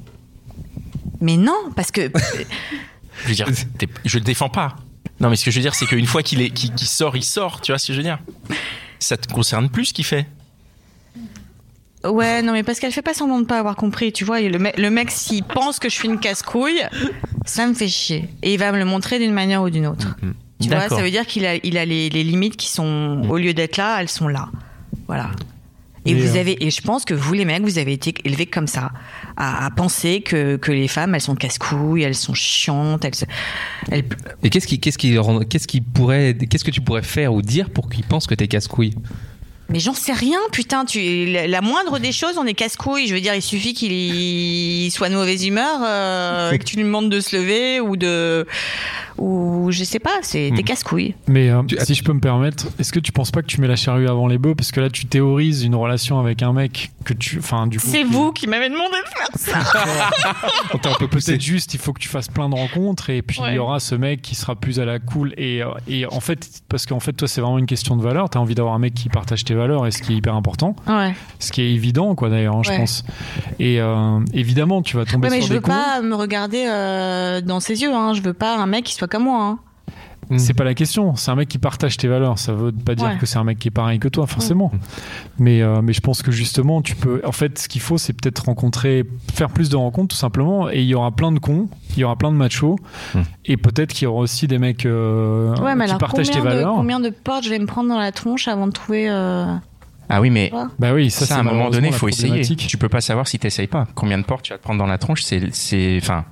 Mais 1.20 1.36
non, 1.36 1.72
parce 1.74 1.90
que 1.90 2.12
Je 3.24 3.28
veux 3.28 3.34
dire, 3.34 3.48
je 4.04 4.18
le 4.18 4.24
défends 4.24 4.48
pas. 4.48 4.76
Non, 5.20 5.30
mais 5.30 5.36
ce 5.36 5.44
que 5.44 5.50
je 5.50 5.56
veux 5.56 5.62
dire, 5.62 5.74
c'est 5.74 5.86
qu'une 5.86 6.06
fois 6.06 6.22
qu'il 6.22 6.40
est, 6.40 6.50
qu'il, 6.50 6.72
qu'il 6.74 6.86
sort, 6.86 7.16
il 7.16 7.24
sort. 7.24 7.60
Tu 7.60 7.72
vois 7.72 7.78
ce 7.78 7.88
que 7.88 7.92
je 7.92 7.98
veux 7.98 8.04
dire? 8.04 8.18
Ça 8.98 9.16
te 9.16 9.32
concerne 9.32 9.68
plus 9.68 9.86
ce 9.86 9.94
qu'il 9.94 10.04
fait. 10.04 10.26
Ouais, 12.10 12.42
non, 12.42 12.52
mais 12.52 12.62
parce 12.62 12.80
qu'elle 12.80 12.92
fait 12.92 13.02
pas 13.02 13.14
semblant 13.14 13.40
de 13.40 13.46
pas 13.46 13.58
avoir 13.58 13.76
compris. 13.76 14.12
Tu 14.12 14.24
vois, 14.24 14.40
le, 14.40 14.58
mec- 14.58 14.76
le 14.78 14.90
mec 14.90 15.10
s'il 15.10 15.44
pense 15.44 15.78
que 15.78 15.88
je 15.88 15.94
suis 15.94 16.08
une 16.08 16.18
casse-couille, 16.20 16.82
ça 17.44 17.66
me 17.66 17.74
fait 17.74 17.88
chier. 17.88 18.28
Et 18.42 18.54
il 18.54 18.58
va 18.58 18.72
me 18.72 18.78
le 18.78 18.84
montrer 18.84 19.18
d'une 19.18 19.32
manière 19.32 19.62
ou 19.62 19.70
d'une 19.70 19.86
autre. 19.86 20.16
Tu 20.60 20.68
vois, 20.68 20.88
ça 20.88 21.02
veut 21.02 21.10
dire 21.10 21.26
qu'il 21.26 21.46
a, 21.46 21.54
il 21.62 21.78
a 21.78 21.84
les, 21.84 22.08
les 22.10 22.24
limites 22.24 22.56
qui 22.56 22.68
sont, 22.68 23.22
au 23.28 23.36
lieu 23.38 23.54
d'être 23.54 23.76
là, 23.76 24.00
elles 24.00 24.08
sont 24.08 24.28
là. 24.28 24.48
Voilà. 25.06 25.30
Et 26.04 26.14
vous 26.14 26.36
euh, 26.36 26.40
avez, 26.40 26.64
et 26.64 26.70
je 26.70 26.80
pense 26.80 27.04
que 27.04 27.12
vous, 27.12 27.34
les 27.34 27.44
mecs, 27.44 27.62
vous 27.62 27.78
avez 27.78 27.92
été 27.92 28.14
élevés 28.24 28.46
comme 28.46 28.66
ça, 28.66 28.92
à, 29.36 29.66
à 29.66 29.70
penser 29.70 30.22
que, 30.22 30.56
que 30.56 30.72
les 30.72 30.88
femmes, 30.88 31.14
elles 31.14 31.20
sont 31.20 31.34
casse-couilles, 31.34 32.02
elles 32.02 32.14
sont 32.14 32.32
chiantes, 32.34 33.04
elles, 33.04 34.04
Et 34.42 34.48
qu'est-ce 34.48 34.66
qui, 34.66 34.80
qu'est-ce 34.80 34.96
qui, 34.96 35.18
qu'est-ce 35.50 35.66
qui 35.68 35.80
pourrait, 35.82 36.34
qu'est-ce 36.48 36.64
que 36.64 36.70
tu 36.70 36.80
pourrais 36.80 37.02
faire 37.02 37.34
ou 37.34 37.42
dire 37.42 37.68
pour 37.68 37.90
qu'il 37.90 38.04
pense 38.04 38.26
que 38.26 38.34
t'es 38.34 38.48
casse-couille? 38.48 38.94
Mais 39.68 39.80
j'en 39.80 39.94
sais 39.94 40.12
rien, 40.12 40.38
putain. 40.52 40.84
Tu, 40.84 41.26
la, 41.26 41.46
la 41.46 41.60
moindre 41.60 41.98
des 41.98 42.12
choses, 42.12 42.38
on 42.38 42.46
est 42.46 42.54
casse-couilles. 42.54 43.06
Je 43.06 43.14
veux 43.14 43.20
dire, 43.20 43.34
il 43.34 43.42
suffit 43.42 43.74
qu'il 43.74 43.92
y- 43.92 44.90
soit 44.90 45.08
de 45.10 45.14
mauvaise 45.14 45.44
humeur, 45.46 45.80
euh, 45.84 46.50
et 46.52 46.58
que 46.58 46.64
tu 46.64 46.76
lui 46.76 46.84
demandes 46.84 47.10
de 47.10 47.20
se 47.20 47.36
lever 47.36 47.80
ou 47.80 47.96
de, 47.96 48.46
ou 49.18 49.68
je 49.70 49.84
sais 49.84 49.98
pas. 49.98 50.10
C'est 50.22 50.50
des 50.50 50.62
Hmm. 50.62 50.64
casse-couilles. 50.64 51.14
Mais 51.26 51.50
euh, 51.50 51.62
si 51.82 51.94
je 51.94 52.02
peux 52.04 52.12
me 52.12 52.20
permettre, 52.20 52.66
est-ce 52.78 52.92
que 52.92 53.00
tu 53.00 53.12
penses 53.12 53.30
pas 53.30 53.42
que 53.42 53.46
tu 53.46 53.60
mets 53.60 53.68
la 53.68 53.76
charrue 53.76 54.08
avant 54.08 54.26
les 54.26 54.38
bœufs 54.38 54.54
Parce 54.54 54.72
que 54.72 54.80
là, 54.80 54.88
tu 54.90 55.06
théorises 55.06 55.62
une 55.64 55.74
relation 55.74 56.18
avec 56.18 56.42
un 56.42 56.52
mec 56.52 56.90
que 57.04 57.12
tu. 57.14 57.38
Enfin, 57.38 57.66
du 57.66 57.78
coup. 57.80 57.86
C'est 57.88 58.02
qui- 58.04 58.10
vous 58.12 58.32
qui 58.32 58.46
m'avez 58.46 58.68
demandé 58.68 58.96
de 59.04 59.08
faire 59.08 59.62
ça. 59.64 59.80
On 60.74 60.78
t'a 60.78 60.90
un 60.90 60.94
peu 60.94 61.08
poussé. 61.08 61.32
Peut-être 61.32 61.42
juste, 61.42 61.74
il 61.74 61.80
faut 61.80 61.92
que 61.92 62.00
tu 62.00 62.08
fasses 62.08 62.28
plein 62.28 62.48
de 62.48 62.54
rencontres 62.54 63.10
et 63.10 63.22
puis 63.22 63.40
il 63.46 63.54
y 63.54 63.58
aura 63.58 63.80
ce 63.80 63.94
mec 63.94 64.22
qui 64.22 64.34
sera 64.34 64.54
plus 64.56 64.80
à 64.80 64.84
la 64.84 64.98
cool. 64.98 65.34
Et, 65.36 65.62
euh, 65.62 65.68
et 65.88 66.06
en 66.06 66.20
fait, 66.20 66.48
parce 66.68 66.86
qu'en 66.86 67.00
fait, 67.00 67.12
toi, 67.12 67.28
c'est 67.28 67.40
vraiment 67.40 67.58
une 67.58 67.66
question 67.66 67.96
de 67.96 68.02
valeur. 68.02 68.30
Tu 68.30 68.38
as 68.38 68.40
envie 68.40 68.54
d'avoir 68.54 68.74
un 68.74 68.78
mec 68.78 68.94
qui 68.94 69.08
partage 69.08 69.44
tes 69.44 69.54
valeurs 69.54 69.86
et 69.86 69.90
ce 69.90 70.02
qui 70.02 70.12
est 70.12 70.16
hyper 70.16 70.34
important. 70.34 70.74
Ouais. 70.86 71.14
Ce 71.38 71.52
qui 71.52 71.62
est 71.62 71.72
évident, 71.72 72.14
quoi, 72.14 72.28
d'ailleurs, 72.28 72.56
hein, 72.56 72.62
je 72.64 72.70
pense. 72.72 73.04
Et 73.58 73.80
euh, 73.80 74.20
évidemment, 74.32 74.82
tu 74.82 74.96
vas 74.96 75.04
tomber 75.04 75.28
Ouais, 75.28 75.36
mais 75.36 75.40
sur 75.40 75.48
je 75.48 75.52
des 75.52 75.54
veux 75.56 75.60
cons. 75.62 75.72
pas 75.72 76.00
me 76.02 76.14
regarder 76.14 76.66
euh, 76.68 77.40
dans 77.40 77.60
ses 77.60 77.82
yeux. 77.82 77.92
Hein. 77.94 78.12
Je 78.14 78.22
veux 78.22 78.32
pas 78.34 78.56
un 78.56 78.66
mec 78.66 78.84
qui 78.84 78.94
soit 78.94 79.07
comme 79.08 79.24
moi. 79.24 79.44
Hein. 79.44 79.58
C'est 80.36 80.52
pas 80.52 80.64
la 80.64 80.74
question. 80.74 81.16
C'est 81.16 81.30
un 81.30 81.36
mec 81.36 81.48
qui 81.48 81.56
partage 81.56 81.96
tes 81.96 82.06
valeurs. 82.06 82.38
Ça 82.38 82.52
veut 82.52 82.70
pas 82.70 82.94
dire 82.94 83.06
Ouais. 83.06 83.16
que 83.18 83.24
c'est 83.24 83.38
un 83.38 83.44
mec 83.44 83.58
qui 83.58 83.68
est 83.68 83.70
pareil 83.70 83.98
que 83.98 84.08
toi, 84.08 84.26
forcément. 84.26 84.70
Mais, 85.38 85.62
euh, 85.62 85.80
mais 85.80 85.94
je 85.94 86.02
pense 86.02 86.20
que 86.20 86.30
justement, 86.30 86.82
tu 86.82 86.96
peux. 86.96 87.22
En 87.24 87.32
fait, 87.32 87.58
ce 87.58 87.66
qu'il 87.66 87.80
faut, 87.80 87.96
c'est 87.96 88.12
peut-être 88.12 88.40
rencontrer, 88.44 89.04
faire 89.32 89.48
plus 89.48 89.70
de 89.70 89.76
rencontres, 89.76 90.08
tout 90.08 90.20
simplement. 90.20 90.68
Et 90.68 90.80
il 90.82 90.86
y 90.86 90.94
aura 90.94 91.12
plein 91.12 91.32
de 91.32 91.38
cons, 91.38 91.68
il 91.96 92.00
y 92.00 92.04
aura 92.04 92.16
plein 92.16 92.30
de 92.30 92.36
machos. 92.36 92.76
Et 93.46 93.56
peut-être 93.56 93.94
qu'il 93.94 94.04
y 94.04 94.06
aura 94.06 94.20
aussi 94.20 94.46
des 94.46 94.58
mecs 94.58 94.84
euh, 94.84 95.56
Ouais, 95.62 95.74
mais 95.74 95.84
qui 95.86 95.90
alors 95.92 95.98
partagent 96.00 96.26
tes 96.30 96.38
combien 96.40 96.50
de, 96.50 96.56
valeurs. 96.56 96.74
combien 96.74 97.00
de 97.00 97.08
portes 97.08 97.44
je 97.44 97.48
vais 97.50 97.58
me 97.58 97.66
prendre 97.66 97.88
dans 97.88 97.98
la 97.98 98.12
tronche 98.12 98.48
avant 98.48 98.66
de 98.66 98.72
trouver. 98.72 99.08
euh, 99.08 99.46
Ah 100.10 100.20
oui, 100.20 100.28
mais 100.28 100.52
Bah 100.78 100.92
oui, 100.92 101.10
ça, 101.10 101.24
ça, 101.24 101.36
à 101.36 101.40
un 101.40 101.42
moment 101.42 101.70
donné, 101.70 101.88
il 101.88 101.94
faut 101.94 102.08
essayer. 102.08 102.42
Tu 102.42 102.76
peux 102.76 102.90
pas 102.90 103.00
savoir 103.00 103.26
si 103.26 103.38
t'essayes 103.38 103.66
pas. 103.66 103.86
Combien 103.94 104.18
de 104.18 104.24
portes 104.24 104.42
tu 104.42 104.52
vas 104.52 104.58
te 104.58 104.62
prendre 104.62 104.78
dans 104.78 104.86
la 104.86 104.98
tronche, 104.98 105.22
c'est, 105.22 105.40
c'est, 105.52 105.98
enfin, 106.02 106.26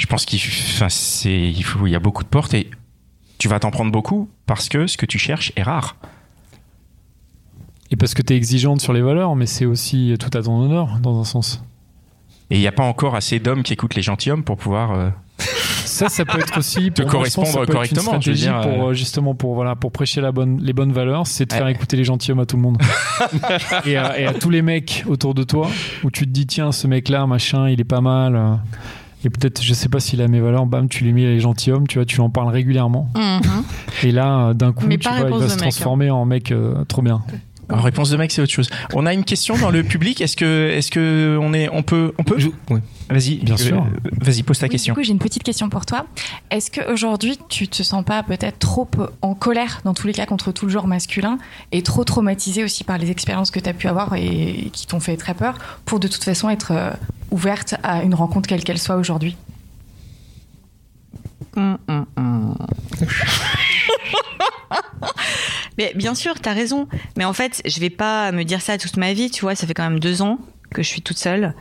je 0.00 0.06
pense 0.06 0.24
qu'il, 0.24 0.40
enfin, 0.74 0.88
c'est, 0.88 1.50
il 1.50 1.62
faut, 1.62 1.86
il 1.86 1.90
y 1.90 1.94
a 1.94 2.00
beaucoup 2.00 2.22
de 2.24 2.28
portes 2.28 2.54
et 2.54 2.70
tu 3.38 3.48
vas 3.48 3.58
t'en 3.60 3.70
prendre 3.70 3.92
beaucoup 3.92 4.30
parce 4.46 4.68
que 4.70 4.86
ce 4.86 4.96
que 4.96 5.04
tu 5.04 5.18
cherches 5.18 5.52
est 5.56 5.62
rare. 5.62 5.96
Et 7.90 7.96
parce 7.96 8.14
que 8.14 8.22
tu 8.22 8.32
es 8.32 8.36
exigeante 8.36 8.80
sur 8.80 8.94
les 8.94 9.02
valeurs, 9.02 9.36
mais 9.36 9.44
c'est 9.46 9.66
aussi 9.66 10.14
tout 10.18 10.30
à 10.38 10.42
ton 10.42 10.58
honneur, 10.62 10.98
dans 11.02 11.20
un 11.20 11.24
sens. 11.24 11.62
Et 12.50 12.56
il 12.56 12.60
n'y 12.60 12.66
a 12.66 12.72
pas 12.72 12.82
encore 12.82 13.14
assez 13.14 13.40
d'hommes 13.40 13.62
qui 13.62 13.74
écoutent 13.74 13.94
les 13.94 14.02
gentilshommes 14.02 14.42
pour 14.42 14.56
pouvoir. 14.56 14.92
euh, 14.92 15.10
Ça, 15.84 16.08
ça 16.08 16.24
peut 16.24 16.38
être 16.38 16.56
aussi 16.58 16.90
Te 16.94 17.02
pour 17.02 17.10
ça 17.10 17.16
correspondre 17.18 17.62
être 17.62 17.72
correctement, 17.72 18.14
Une 18.14 18.22
je 18.22 18.30
veux 18.30 18.36
stratégie 18.36 18.44
dire, 18.44 18.60
pour 18.78 18.88
euh, 18.88 18.94
justement 18.94 19.34
pour 19.34 19.54
voilà 19.54 19.74
pour 19.76 19.92
prêcher 19.92 20.20
la 20.22 20.32
bonne 20.32 20.62
les 20.62 20.72
bonnes 20.72 20.92
valeurs, 20.92 21.26
c'est 21.26 21.46
de 21.46 21.52
faire 21.52 21.68
écouter 21.68 21.96
les 21.96 22.04
gentilshommes 22.04 22.40
à 22.40 22.46
tout 22.46 22.56
le 22.56 22.62
monde 22.62 22.78
et, 23.84 23.96
à, 23.96 24.18
et 24.18 24.24
à 24.24 24.32
tous 24.32 24.50
les 24.50 24.62
mecs 24.62 25.04
autour 25.08 25.34
de 25.34 25.42
toi 25.42 25.68
où 26.04 26.10
tu 26.10 26.24
te 26.26 26.30
dis 26.30 26.46
tiens 26.46 26.72
ce 26.72 26.86
mec 26.86 27.08
là 27.08 27.26
machin 27.26 27.68
il 27.68 27.80
est 27.80 27.84
pas 27.84 28.00
mal 28.00 28.36
euh, 28.36 28.54
et 29.24 29.30
peut-être 29.30 29.62
je 29.62 29.74
sais 29.74 29.88
pas 29.88 30.00
s'il 30.00 30.22
a 30.22 30.28
mes 30.28 30.40
valeurs 30.40 30.66
bam 30.66 30.88
tu 30.88 31.04
lui 31.04 31.12
mets 31.12 31.22
les 31.26 31.40
gentilshommes 31.40 31.86
tu 31.86 31.98
vois 31.98 32.04
tu 32.06 32.20
en 32.20 32.30
parles 32.30 32.48
régulièrement 32.48 33.08
Mhm. 33.14 33.64
et 34.02 34.12
là 34.12 34.48
euh, 34.48 34.54
d'un 34.54 34.72
coup 34.72 34.86
Mais 34.86 34.96
tu 34.98 35.08
vois 35.08 35.18
il 35.18 35.24
va 35.30 35.38
se 35.40 35.42
mec, 35.42 35.52
hein. 35.52 35.56
transformer 35.56 36.10
en 36.10 36.24
mec 36.24 36.52
euh, 36.52 36.84
trop 36.86 37.02
bien 37.02 37.22
En 37.72 37.80
réponse 37.80 38.10
de 38.10 38.16
mec, 38.16 38.32
c'est 38.32 38.42
autre 38.42 38.52
chose. 38.52 38.68
On 38.94 39.06
a 39.06 39.12
une 39.14 39.24
question 39.24 39.56
dans 39.58 39.70
le 39.70 39.82
public. 39.82 40.20
Est-ce 40.20 40.36
que, 40.36 40.70
est-ce 40.70 40.90
que 40.90 41.38
on 41.40 41.52
est, 41.52 41.68
on 41.70 41.82
peut, 41.82 42.12
on 42.18 42.24
peut. 42.24 42.38
Je- 42.38 42.48
ouais. 42.72 42.80
Vas-y, 43.08 43.36
Bien 43.36 43.54
euh, 43.54 43.58
sûr. 43.58 43.86
Vas-y, 44.20 44.42
pose 44.44 44.58
ta 44.58 44.66
Oui, 44.66 44.70
question. 44.70 44.94
Du 44.94 45.00
coup, 45.00 45.04
j'ai 45.04 45.10
une 45.12 45.18
petite 45.18 45.42
question 45.42 45.68
pour 45.68 45.84
toi. 45.84 46.06
Est-ce 46.50 46.70
qu'aujourd'hui, 46.70 47.38
tu 47.48 47.66
te 47.66 47.82
sens 47.82 48.04
pas 48.04 48.22
peut-être 48.22 48.58
trop 48.60 48.88
en 49.22 49.34
colère, 49.34 49.80
dans 49.84 49.94
tous 49.94 50.06
les 50.06 50.12
cas, 50.12 50.26
contre 50.26 50.52
tout 50.52 50.66
le 50.66 50.72
genre 50.72 50.86
masculin, 50.86 51.38
et 51.72 51.82
trop 51.82 52.04
traumatisé 52.04 52.62
aussi 52.62 52.84
par 52.84 52.98
les 52.98 53.10
expériences 53.10 53.50
que 53.50 53.58
tu 53.58 53.68
as 53.68 53.74
pu 53.74 53.88
avoir 53.88 54.14
et 54.14 54.70
qui 54.72 54.86
t'ont 54.86 55.00
fait 55.00 55.16
très 55.16 55.34
peur, 55.34 55.58
pour 55.84 55.98
de 55.98 56.06
toute 56.06 56.22
façon 56.22 56.48
être 56.50 56.70
euh, 56.72 56.92
ouverte 57.32 57.74
à 57.82 58.02
une 58.04 58.14
rencontre 58.14 58.48
quelle 58.48 58.62
qu'elle 58.62 58.78
soit 58.78 58.96
aujourd'hui? 58.96 59.36
Hum, 61.56 61.78
hum, 61.88 62.06
hum. 62.16 62.54
Mais 65.80 65.92
bien 65.94 66.14
sûr, 66.14 66.38
t'as 66.38 66.52
raison. 66.52 66.88
Mais 67.16 67.24
en 67.24 67.32
fait, 67.32 67.62
je 67.64 67.80
vais 67.80 67.88
pas 67.88 68.32
me 68.32 68.42
dire 68.44 68.60
ça 68.60 68.76
toute 68.76 68.98
ma 68.98 69.14
vie, 69.14 69.30
tu 69.30 69.40
vois. 69.40 69.54
Ça 69.54 69.66
fait 69.66 69.72
quand 69.72 69.88
même 69.88 69.98
deux 69.98 70.20
ans 70.20 70.38
que 70.74 70.82
je 70.82 70.88
suis 70.88 71.00
toute 71.00 71.16
seule. 71.16 71.54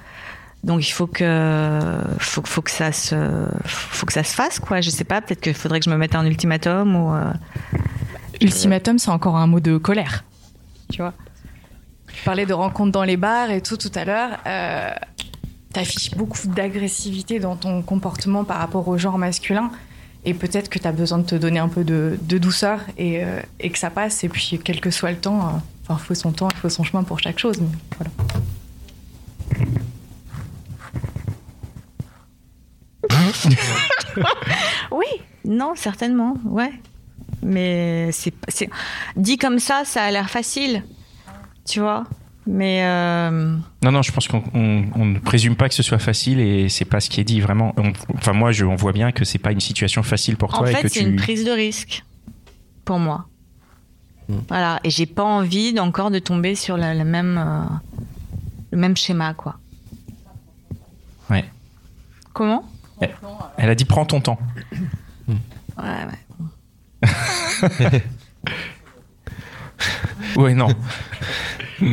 Donc 0.66 0.86
il 0.86 0.92
faut 0.92 1.08
que, 1.08 2.02
faut, 2.20 2.42
faut 2.46 2.62
que 2.62 2.70
ça 2.70 2.92
se, 2.92 3.16
faut 3.64 4.06
que 4.06 4.12
ça 4.12 4.26
se 4.26 4.36
fasse, 4.36 4.60
quoi. 4.60 4.82
Je 4.82 4.90
sais 4.90 5.06
pas. 5.06 5.22
Peut-être 5.22 5.40
qu'il 5.40 5.54
faudrait 5.54 5.80
que 5.80 5.86
je 5.86 5.90
me 5.90 5.96
mette 5.96 6.16
un 6.16 6.26
ultimatum 6.26 6.98
ou. 6.98 7.14
euh, 7.16 7.32
Ultimatum, 8.42 9.00
c'est 9.00 9.10
encore 9.10 9.38
un 9.38 9.48
mot 9.48 9.62
de 9.62 9.78
colère. 9.78 10.26
Tu 10.92 11.02
vois 11.02 11.14
Tu 12.14 12.22
parlais 12.26 12.46
de 12.46 12.54
rencontres 12.54 12.92
dans 12.92 13.04
les 13.06 13.16
bars 13.18 13.52
et 13.52 13.62
tout 13.62 13.78
tout 13.78 13.92
à 13.96 14.04
l'heure. 14.04 14.32
Euh, 14.46 14.92
T'affiches 15.72 16.12
beaucoup 16.12 16.48
d'agressivité 16.48 17.40
dans 17.40 17.56
ton 17.56 17.82
comportement 17.84 18.44
par 18.44 18.58
rapport 18.58 18.86
au 18.90 18.98
genre 18.98 19.18
masculin. 19.18 19.72
Et 20.26 20.34
peut-être 20.34 20.70
que 20.70 20.80
tu 20.80 20.88
as 20.88 20.92
besoin 20.92 21.20
de 21.20 21.24
te 21.24 21.36
donner 21.36 21.60
un 21.60 21.70
peu 21.70 21.84
de, 21.84 22.18
douceur 22.38 22.82
et, 22.98 23.24
euh, 23.24 23.42
et 23.60 23.70
que 23.70 23.78
ça 23.78 23.90
passe. 23.90 24.24
Et 24.24 24.30
puis, 24.30 24.60
quel 24.64 24.82
que 24.82 24.92
soit 24.92 25.12
le 25.12 25.18
temps, 25.18 25.40
euh, 25.40 25.52
enfin, 25.84 25.98
il 26.02 26.06
faut 26.06 26.16
son 26.16 26.32
temps, 26.32 26.50
il 26.52 26.58
faut 26.58 26.70
son 26.70 26.84
chemin 26.84 27.04
pour 27.04 27.20
chaque 27.20 27.40
chose. 27.40 27.60
mais 27.60 27.68
voilà. 27.98 28.12
Oui, 34.92 35.06
non, 35.46 35.74
certainement, 35.76 36.36
ouais. 36.46 36.72
Mais 37.42 38.12
c'est 38.12 38.34
dit 39.16 39.38
comme 39.38 39.60
ça, 39.60 39.84
ça 39.86 40.04
a 40.04 40.12
l'air 40.12 40.30
facile, 40.30 40.84
tu 41.66 41.80
vois. 41.80 42.04
Mais 42.52 42.84
euh, 42.84 43.56
Non, 43.84 43.92
non, 43.92 44.02
je 44.02 44.12
pense 44.12 44.28
qu'on 44.28 44.42
on- 44.56 44.86
on 44.96 45.06
ne 45.06 45.20
présume 45.20 45.56
pas 45.56 45.70
que 45.70 45.76
ce 45.76 45.84
soit 45.84 46.00
facile 46.00 46.40
et 46.40 46.68
c'est 46.68 46.84
pas 46.86 47.00
ce 47.00 47.08
qui 47.10 47.22
est 47.22 47.24
dit 47.24 47.42
vraiment. 47.42 47.76
On- 47.78 47.94
enfin, 48.16 48.34
moi, 48.34 48.52
je, 48.52 48.66
on 48.66 48.76
voit 48.76 48.92
bien 48.92 49.12
que 49.12 49.24
c'est 49.24 49.38
pas 49.38 49.52
une 49.52 49.60
situation 49.60 50.02
facile 50.02 50.36
pour 50.36 50.54
en 50.56 50.60
toi 50.60 50.72
et 50.72 50.74
fait, 50.74 50.90
c'est 50.90 51.02
tu. 51.04 51.10
une 51.10 51.16
prise 51.16 51.46
de 51.46 51.52
risque 51.52 52.04
pour 52.86 52.98
moi. 52.98 53.28
Hmm. 54.30 54.38
Voilà, 54.48 54.80
et 54.84 54.90
j'ai 54.90 55.06
pas 55.06 55.24
envie 55.24 55.80
encore 55.80 56.10
de 56.10 56.18
tomber 56.18 56.56
sur 56.56 56.76
la, 56.76 56.96
la 56.96 57.04
même, 57.04 57.38
euh, 57.38 58.02
le 58.72 58.78
même 58.80 58.98
schéma, 58.98 59.36
quoi. 59.36 59.60
Ouais. 61.30 61.46
Comment? 62.34 62.64
Elle 63.58 63.70
a 63.70 63.76
dit 63.76 63.86
prends 63.86 64.06
ton 64.06 64.22
temps. 64.22 64.40
Ouais, 65.28 65.36
ouais. 65.84 67.00
Ouais, 70.36 70.54
non. 70.54 70.68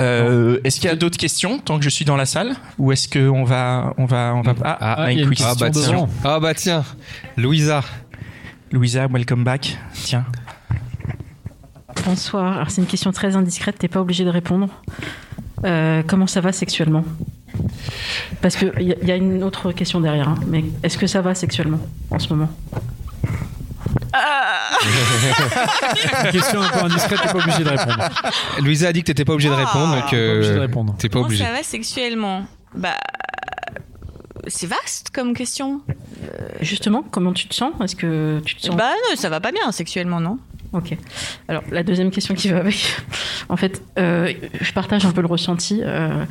Euh, 0.00 0.58
est-ce 0.64 0.80
qu'il 0.80 0.88
y 0.90 0.92
a 0.92 0.96
d'autres 0.96 1.16
questions 1.16 1.58
tant 1.58 1.78
que 1.78 1.84
je 1.84 1.88
suis 1.90 2.04
dans 2.04 2.16
la 2.16 2.26
salle 2.26 2.54
ou 2.76 2.90
est-ce 2.90 3.06
que 3.08 3.28
on 3.28 3.44
va 3.44 3.94
on 3.98 4.04
va 4.04 4.34
on 4.34 4.42
va 4.42 4.52
ah, 4.64 4.76
Ah, 4.80 4.94
Ah, 5.04 5.12
une. 5.12 5.32
Ah 5.44 5.54
bah 5.58 5.70
Question 5.70 6.06
tiens. 6.06 6.08
Ah 6.24 6.40
bah 6.40 6.52
tiens. 6.54 6.84
Louisa. 7.36 7.82
Louisa 8.72 9.06
welcome 9.06 9.44
back 9.44 9.78
tiens 9.94 10.26
Bonsoir. 12.04 12.56
Alors, 12.56 12.70
c'est 12.70 12.80
une 12.82 12.86
question 12.88 13.10
très 13.12 13.36
indiscrète, 13.36 13.78
t'es 13.78 13.88
pas 13.88 14.00
obligé 14.00 14.24
de 14.24 14.30
répondre. 14.30 14.68
Euh, 15.64 16.02
comment 16.06 16.26
ça 16.26 16.40
va 16.40 16.52
sexuellement? 16.52 17.04
Parce 18.42 18.56
qu'il 18.56 18.72
y, 18.80 18.92
a- 18.92 19.04
y 19.04 19.10
a 19.12 19.16
une 19.16 19.42
autre 19.42 19.72
question 19.72 20.00
derrière, 20.00 20.28
hein, 20.28 20.38
mais 20.46 20.64
est-ce 20.82 20.98
que 20.98 21.06
ça 21.06 21.22
va 21.22 21.34
sexuellement 21.34 21.80
en 22.10 22.18
ce 22.18 22.28
moment? 22.34 22.50
question 26.32 26.62
un 26.62 26.68
peu 26.68 26.78
indiscrète 26.84 27.20
t'es 27.22 27.28
pas 27.32 27.38
obligé 27.38 27.64
de 27.64 27.68
répondre 27.68 28.08
Louisa 28.60 28.88
a 28.88 28.92
dit 28.92 29.00
que 29.02 29.06
t'étais 29.06 29.24
pas 29.24 29.32
obligé 29.32 29.48
de 29.48 29.54
Ah. 29.54 29.64
répondre, 29.66 30.00
Pas 30.00 30.06
obligé 30.08 30.48
de 30.50 30.54
que 30.54 30.58
répondre 30.60 30.94
t'es 30.98 31.08
pas 31.08 31.12
Comment 31.14 31.26
obligé. 31.26 31.44
ça 31.44 31.52
va 31.52 31.62
sexuellement 31.62 32.46
Bah, 32.74 32.96
c'est 34.46 34.66
vaste 34.66 35.10
comme 35.12 35.34
question. 35.34 35.80
Justement, 36.60 37.02
comment 37.10 37.32
tu 37.32 37.48
te 37.48 37.54
sens? 37.54 37.72
Est-ce 37.82 37.96
que 37.96 38.40
tu 38.44 38.54
te 38.56 38.66
sens 38.66 38.76
Bah 38.76 38.90
non, 39.10 39.16
ça 39.16 39.28
va 39.28 39.40
pas 39.40 39.52
bien 39.52 39.70
sexuellement, 39.72 40.20
non 40.20 40.38
Ok. 40.72 40.96
Alors, 41.48 41.62
la 41.70 41.82
deuxième 41.82 42.10
question 42.10 42.34
qui 42.34 42.48
va 42.48 42.58
avec. 42.58 42.96
En 43.48 43.56
fait, 43.56 43.80
euh, 43.96 44.32
je 44.60 44.72
partage 44.72 45.06
un 45.06 45.12
peu 45.12 45.20
le 45.20 45.28
ressenti. 45.28 45.80
euh, 45.84 46.24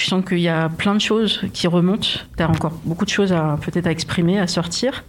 je 0.00 0.06
sens 0.06 0.24
qu'il 0.24 0.40
y 0.40 0.48
a 0.48 0.68
plein 0.68 0.94
de 0.94 1.00
choses 1.00 1.42
qui 1.52 1.66
remontent. 1.66 2.08
Tu 2.36 2.42
as 2.42 2.48
encore 2.48 2.72
beaucoup 2.84 3.04
de 3.04 3.10
choses 3.10 3.32
à 3.32 3.58
peut-être 3.60 3.86
à 3.86 3.90
exprimer, 3.90 4.38
à 4.38 4.46
sortir. 4.46 5.04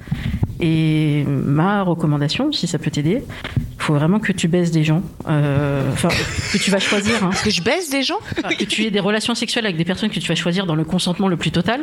Et 0.59 1.23
ma 1.27 1.81
recommandation, 1.81 2.51
si 2.51 2.67
ça 2.67 2.77
peut 2.77 2.91
t'aider, 2.91 3.23
il 3.57 3.83
faut 3.83 3.95
vraiment 3.95 4.19
que 4.19 4.31
tu 4.31 4.47
baisses 4.47 4.69
des 4.69 4.83
gens. 4.83 5.01
euh, 5.27 5.89
Enfin, 5.91 6.09
que 6.53 6.57
tu 6.59 6.69
vas 6.69 6.77
choisir. 6.77 7.23
hein. 7.23 7.31
Que 7.43 7.49
je 7.49 7.63
baisse 7.63 7.89
des 7.89 8.03
gens 8.03 8.19
Enfin, 8.37 8.49
que 8.55 8.63
tu 8.65 8.83
aies 8.83 8.91
des 8.91 8.99
relations 8.99 9.33
sexuelles 9.33 9.65
avec 9.65 9.77
des 9.77 9.85
personnes 9.85 10.09
que 10.11 10.19
tu 10.19 10.27
vas 10.27 10.35
choisir 10.35 10.67
dans 10.67 10.75
le 10.75 10.83
consentement 10.83 11.27
le 11.29 11.35
plus 11.37 11.49
total, 11.51 11.81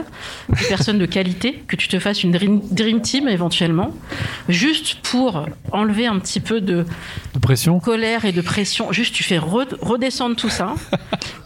des 0.48 0.66
personnes 0.68 0.98
de 0.98 1.06
qualité, 1.06 1.60
que 1.66 1.74
tu 1.74 1.88
te 1.88 1.98
fasses 1.98 2.22
une 2.22 2.30
dream, 2.30 2.60
dream 2.70 3.00
team 3.00 3.26
éventuellement, 3.26 3.90
juste 4.48 4.98
pour 5.02 5.46
enlever 5.72 6.06
un 6.06 6.18
petit 6.20 6.38
peu 6.40 6.60
de 6.60 6.84
de 7.34 7.38
pression 7.40 7.80
colère 7.80 8.24
et 8.26 8.32
de 8.32 8.40
pression. 8.42 8.92
Juste, 8.92 9.12
tu 9.14 9.24
fais 9.24 9.38
re- 9.38 9.74
redescendre 9.80 10.36
tout 10.36 10.48
ça. 10.50 10.74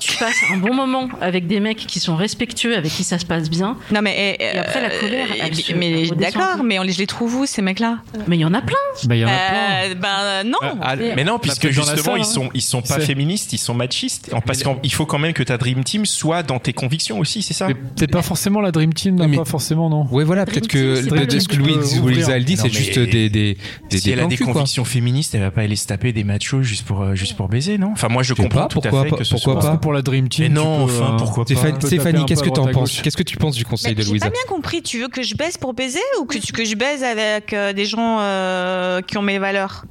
Tu 0.00 0.16
passes 0.18 0.42
un 0.52 0.58
bon 0.58 0.74
moment 0.74 1.08
avec 1.20 1.46
des 1.46 1.51
mecs 1.60 1.78
qui 1.78 2.00
sont 2.00 2.16
respectueux, 2.16 2.76
avec 2.76 2.90
qui 2.92 3.04
ça 3.04 3.18
se 3.18 3.26
passe 3.26 3.50
bien. 3.50 3.76
Non 3.92 4.00
mais 4.02 4.36
Et 4.38 4.58
après, 4.58 4.80
la 4.82 4.90
colère, 4.90 5.26
elle 5.40 5.54
se- 5.54 5.72
mais 5.74 6.06
d'accord, 6.08 6.62
mais 6.64 6.78
on 6.78 6.82
les, 6.82 6.92
je 6.92 6.98
les 6.98 7.06
trouve 7.06 7.34
où 7.36 7.46
ces 7.46 7.62
mecs-là? 7.62 7.98
Mais 8.28 8.36
il 8.36 8.40
y 8.40 8.44
en 8.44 8.54
a 8.54 8.60
plein. 8.62 8.76
bah 9.04 9.14
il 9.16 9.20
y 9.20 9.24
en 9.24 9.28
a 9.28 9.30
plein 9.30 9.90
Euh, 9.90 9.94
Ben 9.94 10.48
non. 10.48 10.58
Ah, 10.80 10.96
mais 10.96 11.24
non 11.24 11.38
puisque 11.38 11.68
justement 11.70 12.16
ils 12.16 12.22
hein. 12.22 12.24
sont 12.24 12.48
ils 12.54 12.62
sont 12.62 12.82
pas 12.82 13.00
féministes 13.00 13.52
ils 13.52 13.58
sont 13.58 13.74
machistes 13.74 14.30
En- 14.32 14.40
parce 14.40 14.62
qu'il 14.62 14.92
faut 14.92 15.06
quand 15.06 15.18
même 15.18 15.32
que 15.32 15.42
ta 15.42 15.58
dream 15.58 15.84
team 15.84 16.06
soit 16.06 16.42
dans 16.42 16.58
tes 16.58 16.72
convictions 16.72 17.18
aussi 17.18 17.42
c'est 17.42 17.54
ça? 17.54 17.68
Mais 17.68 17.74
peut-être 17.74 18.10
pas 18.12 18.22
forcément 18.22 18.60
la 18.60 18.70
Dream 18.72 18.92
Team, 18.94 19.16
non, 19.16 19.28
Mais- 19.28 19.36
pas 19.36 19.44
forcément, 19.44 19.88
non. 19.90 20.06
Ouais, 20.10 20.24
voilà, 20.24 20.44
peut-être 20.46 20.68
que 20.68 20.96
ce 20.96 21.48
que 21.48 21.56
Louise, 21.56 22.44
dit, 22.44 22.56
c'est 22.56 22.68
juste 22.72 22.98
des, 22.98 23.28
des, 23.28 23.56
des, 23.90 23.98
si 23.98 24.10
elle 24.10 24.20
a 24.20 24.26
des 24.26 24.36
convictions 24.36 24.84
féministes, 24.84 25.34
elle 25.34 25.40
va 25.42 25.50
pas 25.50 25.62
aller 25.62 25.76
se 25.76 25.86
taper 25.86 26.12
des 26.12 26.24
machos 26.24 26.62
juste 26.62 26.84
pour 26.84 27.02
euh, 27.02 27.14
juste 27.14 27.36
pour 27.36 27.48
baiser, 27.48 27.78
non? 27.78 27.90
Enfin, 27.92 28.08
moi, 28.08 28.22
je 28.22 28.34
comprends 28.34 28.62
pas, 28.62 28.66
tout 28.68 28.80
pourquoi 28.80 29.00
à 29.00 29.04
fait 29.04 29.10
que 29.10 29.28
pourquoi 29.28 29.58
pas. 29.60 29.76
pour 29.76 29.92
la 29.92 30.02
Dream 30.02 30.28
Team, 30.28 30.44
Mais 30.44 30.48
non, 30.48 30.84
enfin, 30.84 31.14
euh, 31.14 31.18
pourquoi 31.34 31.44
pas 31.44 31.80
Stéphanie, 31.86 32.24
qu'est-ce 32.26 32.42
que 32.42 32.48
penses 32.50 32.70
gauche. 32.72 33.02
Qu'est-ce 33.02 33.16
que 33.16 33.22
tu 33.22 33.36
penses 33.36 33.54
du 33.56 33.64
conseil 33.64 33.90
Mais 33.92 33.94
de 33.96 34.02
J'ai 34.02 34.08
Louisa 34.10 34.26
pas 34.26 34.32
bien 34.32 34.42
compris. 34.48 34.82
Tu 34.82 35.00
veux 35.00 35.08
que 35.08 35.22
je 35.22 35.34
baisse 35.34 35.56
pour 35.58 35.74
baiser 35.74 36.00
ou 36.20 36.24
que, 36.24 36.38
tu- 36.38 36.52
que 36.52 36.64
je 36.64 36.74
baise 36.74 37.02
avec 37.04 37.52
euh, 37.52 37.72
des 37.72 37.84
gens 37.84 38.18
euh, 38.20 39.00
qui 39.02 39.18
ont 39.18 39.22
mes 39.22 39.38
valeurs? 39.38 39.84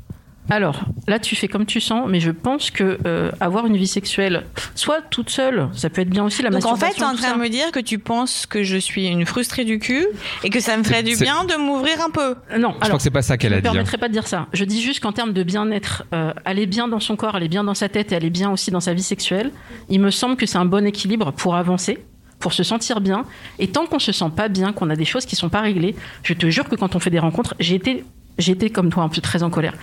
Alors, 0.52 0.82
là, 1.08 1.18
tu 1.18 1.38
fais 1.38 1.48
comme 1.48 1.66
tu 1.66 1.80
sens, 1.80 2.04
mais 2.10 2.20
je 2.20 2.30
pense 2.30 2.72
que 2.72 2.98
euh, 3.06 3.32
avoir 3.40 3.66
une 3.68 3.78
vie 3.78 3.88
sexuelle, 3.88 4.44
soit 4.76 5.00
toute 5.10 5.30
seule, 5.30 5.70
ça 5.74 5.90
peut 5.90 6.02
être 6.02 6.10
bien 6.10 6.26
aussi 6.26 6.44
la 6.44 6.50
Donc 6.50 6.66
en 6.66 6.76
fait, 6.76 6.88
masturbation. 6.88 7.16
t'es 7.16 7.26
en 7.26 7.30
train 7.30 7.38
de 7.38 7.42
me 7.42 7.48
dire 7.50 7.72
que 7.72 7.80
tu 7.80 8.00
penses 8.00 8.46
que 8.46 8.62
je 8.62 8.76
suis 8.76 9.08
une 9.08 9.26
frustrée 9.26 9.64
du 9.64 9.80
cul 9.80 10.06
et 10.44 10.50
que 10.50 10.60
ça 10.60 10.76
me 10.76 10.84
ferait 10.84 11.04
du 11.04 11.16
bien 11.16 11.46
de 11.46 11.56
m'ouvrir 11.56 12.02
un 12.06 12.10
peu. 12.10 12.36
Non, 12.58 12.72
Je 12.72 12.74
crois 12.76 12.86
alors, 12.86 12.98
que 12.98 13.04
c'est 13.04 13.10
pas 13.12 13.22
ça 13.22 13.38
qu'elle 13.38 13.52
Je 13.54 13.56
a 13.56 13.58
ne 13.60 13.62
dit. 13.62 13.68
hein. 13.70 13.72
permettrai 13.72 13.98
pas 13.98 14.10
de 14.10 14.14
dire 14.14 14.28
ça. 14.28 14.48
Je 14.52 14.66
dis 14.66 14.82
juste 14.82 15.00
qu'en 15.00 15.14
termes 15.14 15.32
de 15.32 15.44
bien-être, 15.44 16.04
euh, 16.14 16.34
aller 16.44 16.66
bien 16.66 16.90
dans 16.90 17.00
son 17.00 17.16
corps, 17.16 17.36
aller 17.36 17.48
bien 17.48 17.64
dans 17.64 17.74
sa 17.74 17.88
tête 17.88 18.12
et 18.12 18.16
aller 18.18 18.30
bien 18.30 18.52
aussi 18.52 18.72
dans 18.72 18.82
sa 18.82 18.94
vie 18.94 19.04
sexuelle, 19.04 19.52
il 19.88 20.02
me 20.02 20.12
semble 20.12 20.36
que 20.36 20.46
c'est 20.46 20.58
un 20.58 20.66
bon 20.66 20.86
équilibre 20.86 21.32
pour 21.32 21.56
avancer, 21.56 22.04
pour 22.40 22.52
se 22.52 22.64
sentir 22.64 23.00
bien. 23.00 23.24
Et 23.58 23.68
tant 23.68 23.86
qu'on 23.86 24.00
se 24.00 24.12
sent 24.12 24.32
pas 24.36 24.50
bien, 24.50 24.74
qu'on 24.74 24.90
a 24.90 24.98
des 24.98 25.06
choses 25.06 25.26
qui 25.26 25.38
sont 25.38 25.48
pas 25.50 25.62
réglées, 25.62 25.96
je 26.24 26.34
te 26.34 26.50
jure 26.50 26.68
que 26.68 26.76
quand 26.76 26.94
on 26.96 27.00
fait 27.00 27.10
des 27.10 27.20
rencontres, 27.20 27.56
j'ai 27.62 27.76
été, 27.76 28.04
été 28.38 28.70
comme 28.70 28.90
toi, 28.90 29.04
un 29.04 29.10
peu 29.10 29.22
très 29.22 29.44
en 29.44 29.50
colère. 29.50 29.74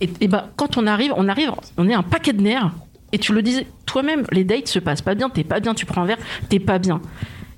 Et, 0.00 0.10
et 0.20 0.28
ben, 0.28 0.48
quand 0.56 0.76
on 0.76 0.86
arrive, 0.86 1.12
on 1.16 1.28
arrive, 1.28 1.52
on 1.76 1.88
est 1.88 1.94
un 1.94 2.02
paquet 2.02 2.32
de 2.32 2.42
nerfs. 2.42 2.70
Et 3.12 3.18
tu 3.18 3.32
le 3.32 3.42
disais 3.42 3.66
toi-même, 3.86 4.24
les 4.32 4.44
dates 4.44 4.68
se 4.68 4.78
passent 4.78 5.02
pas 5.02 5.14
bien, 5.14 5.28
t'es 5.28 5.44
pas 5.44 5.60
bien, 5.60 5.74
tu 5.74 5.84
prends 5.84 6.02
un 6.02 6.06
verre, 6.06 6.18
t'es 6.48 6.58
pas 6.58 6.78
bien. 6.78 7.00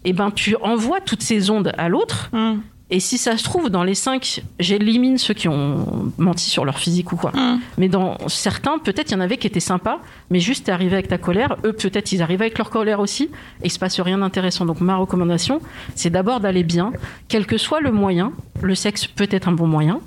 Et 0.05 0.13
ben, 0.13 0.31
tu 0.31 0.57
envoies 0.57 1.01
toutes 1.01 1.23
ces 1.23 1.51
ondes 1.51 1.73
à 1.79 1.89
l'autre. 1.89 2.29
Hmm. 2.33 2.59
Et 2.91 3.01
si 3.01 3.17
ça 3.17 3.37
se 3.39 3.45
trouve, 3.45 3.71
dans 3.71 3.83
les 3.83 3.95
cinq, 3.95 4.43
j'élimine 4.61 5.17
ceux 5.17 5.33
qui 5.33 5.49
ont 5.49 6.13
menti 6.19 6.51
sur 6.51 6.65
leur 6.65 6.79
physique 6.79 7.13
ou 7.13 7.17
quoi. 7.17 7.33
Hum. 7.35 7.61
Mais 7.79 7.89
dans 7.89 8.19
certains, 8.29 8.79
peut-être 8.79 9.11
il 9.11 9.15
y 9.15 9.17
en 9.17 9.21
avait 9.21 9.39
qui 9.39 9.47
étaient 9.47 9.59
sympas, 9.59 10.01
mais 10.31 10.39
juste 10.39 10.67
t'es 10.67 10.73
arrivé 10.73 10.95
avec 10.95 11.09
ta 11.09 11.17
colère. 11.17 11.57
Eux, 11.65 11.73
peut-être 11.73 12.13
ils 12.13 12.23
arrivent 12.23 12.43
avec 12.43 12.59
leur 12.59 12.69
colère 12.69 13.01
aussi, 13.01 13.25
et 13.63 13.67
il 13.67 13.71
se 13.71 13.79
passe 13.79 13.99
rien 14.01 14.19
d'intéressant. 14.19 14.67
Donc 14.67 14.81
ma 14.81 14.97
recommandation, 14.97 15.61
c'est 15.95 16.11
d'abord 16.11 16.41
d'aller 16.41 16.63
bien, 16.63 16.93
quel 17.29 17.47
que 17.47 17.57
soit 17.57 17.81
le 17.81 17.91
moyen. 17.91 18.33
Le 18.63 18.75
sexe 18.75 19.07
peut 19.07 19.29
être 19.31 19.49
un 19.49 19.53
bon 19.53 19.67
moyen 19.67 20.01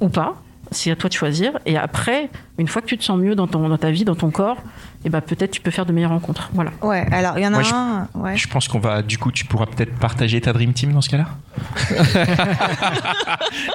ou 0.00 0.08
pas. 0.08 0.42
C'est 0.70 0.90
à 0.90 0.96
toi 0.96 1.10
de 1.10 1.14
choisir. 1.14 1.52
Et 1.66 1.76
après, 1.76 2.30
une 2.56 2.66
fois 2.66 2.80
que 2.80 2.86
tu 2.86 2.96
te 2.96 3.04
sens 3.04 3.18
mieux 3.18 3.34
dans, 3.34 3.46
ton, 3.46 3.68
dans 3.68 3.76
ta 3.76 3.90
vie, 3.90 4.04
dans 4.04 4.14
ton 4.14 4.30
corps, 4.30 4.56
et 5.04 5.10
ben 5.10 5.20
peut-être 5.20 5.50
tu 5.50 5.60
peux 5.60 5.70
faire 5.70 5.84
de 5.86 5.92
meilleures 5.92 6.10
rencontres. 6.10 6.50
Voilà. 6.54 6.70
Ouais, 6.82 7.06
alors 7.12 7.38
il 7.38 7.42
y 7.42 7.46
en 7.46 7.52
a 7.54 7.60
Moi, 7.60 7.62
je- 7.62 7.74
un. 7.74 8.08
Ouais. 8.14 8.36
Je 8.36 8.46
pense 8.48 8.68
qu'on 8.68 8.78
va, 8.78 9.02
du 9.02 9.18
coup, 9.18 9.32
tu 9.32 9.44
pourras 9.44 9.66
peut-être 9.66 9.94
partager 9.98 10.40
ta 10.40 10.52
Dream 10.52 10.72
Team 10.72 10.92
dans 10.92 11.00
ce 11.00 11.08
cas-là? 11.10 11.26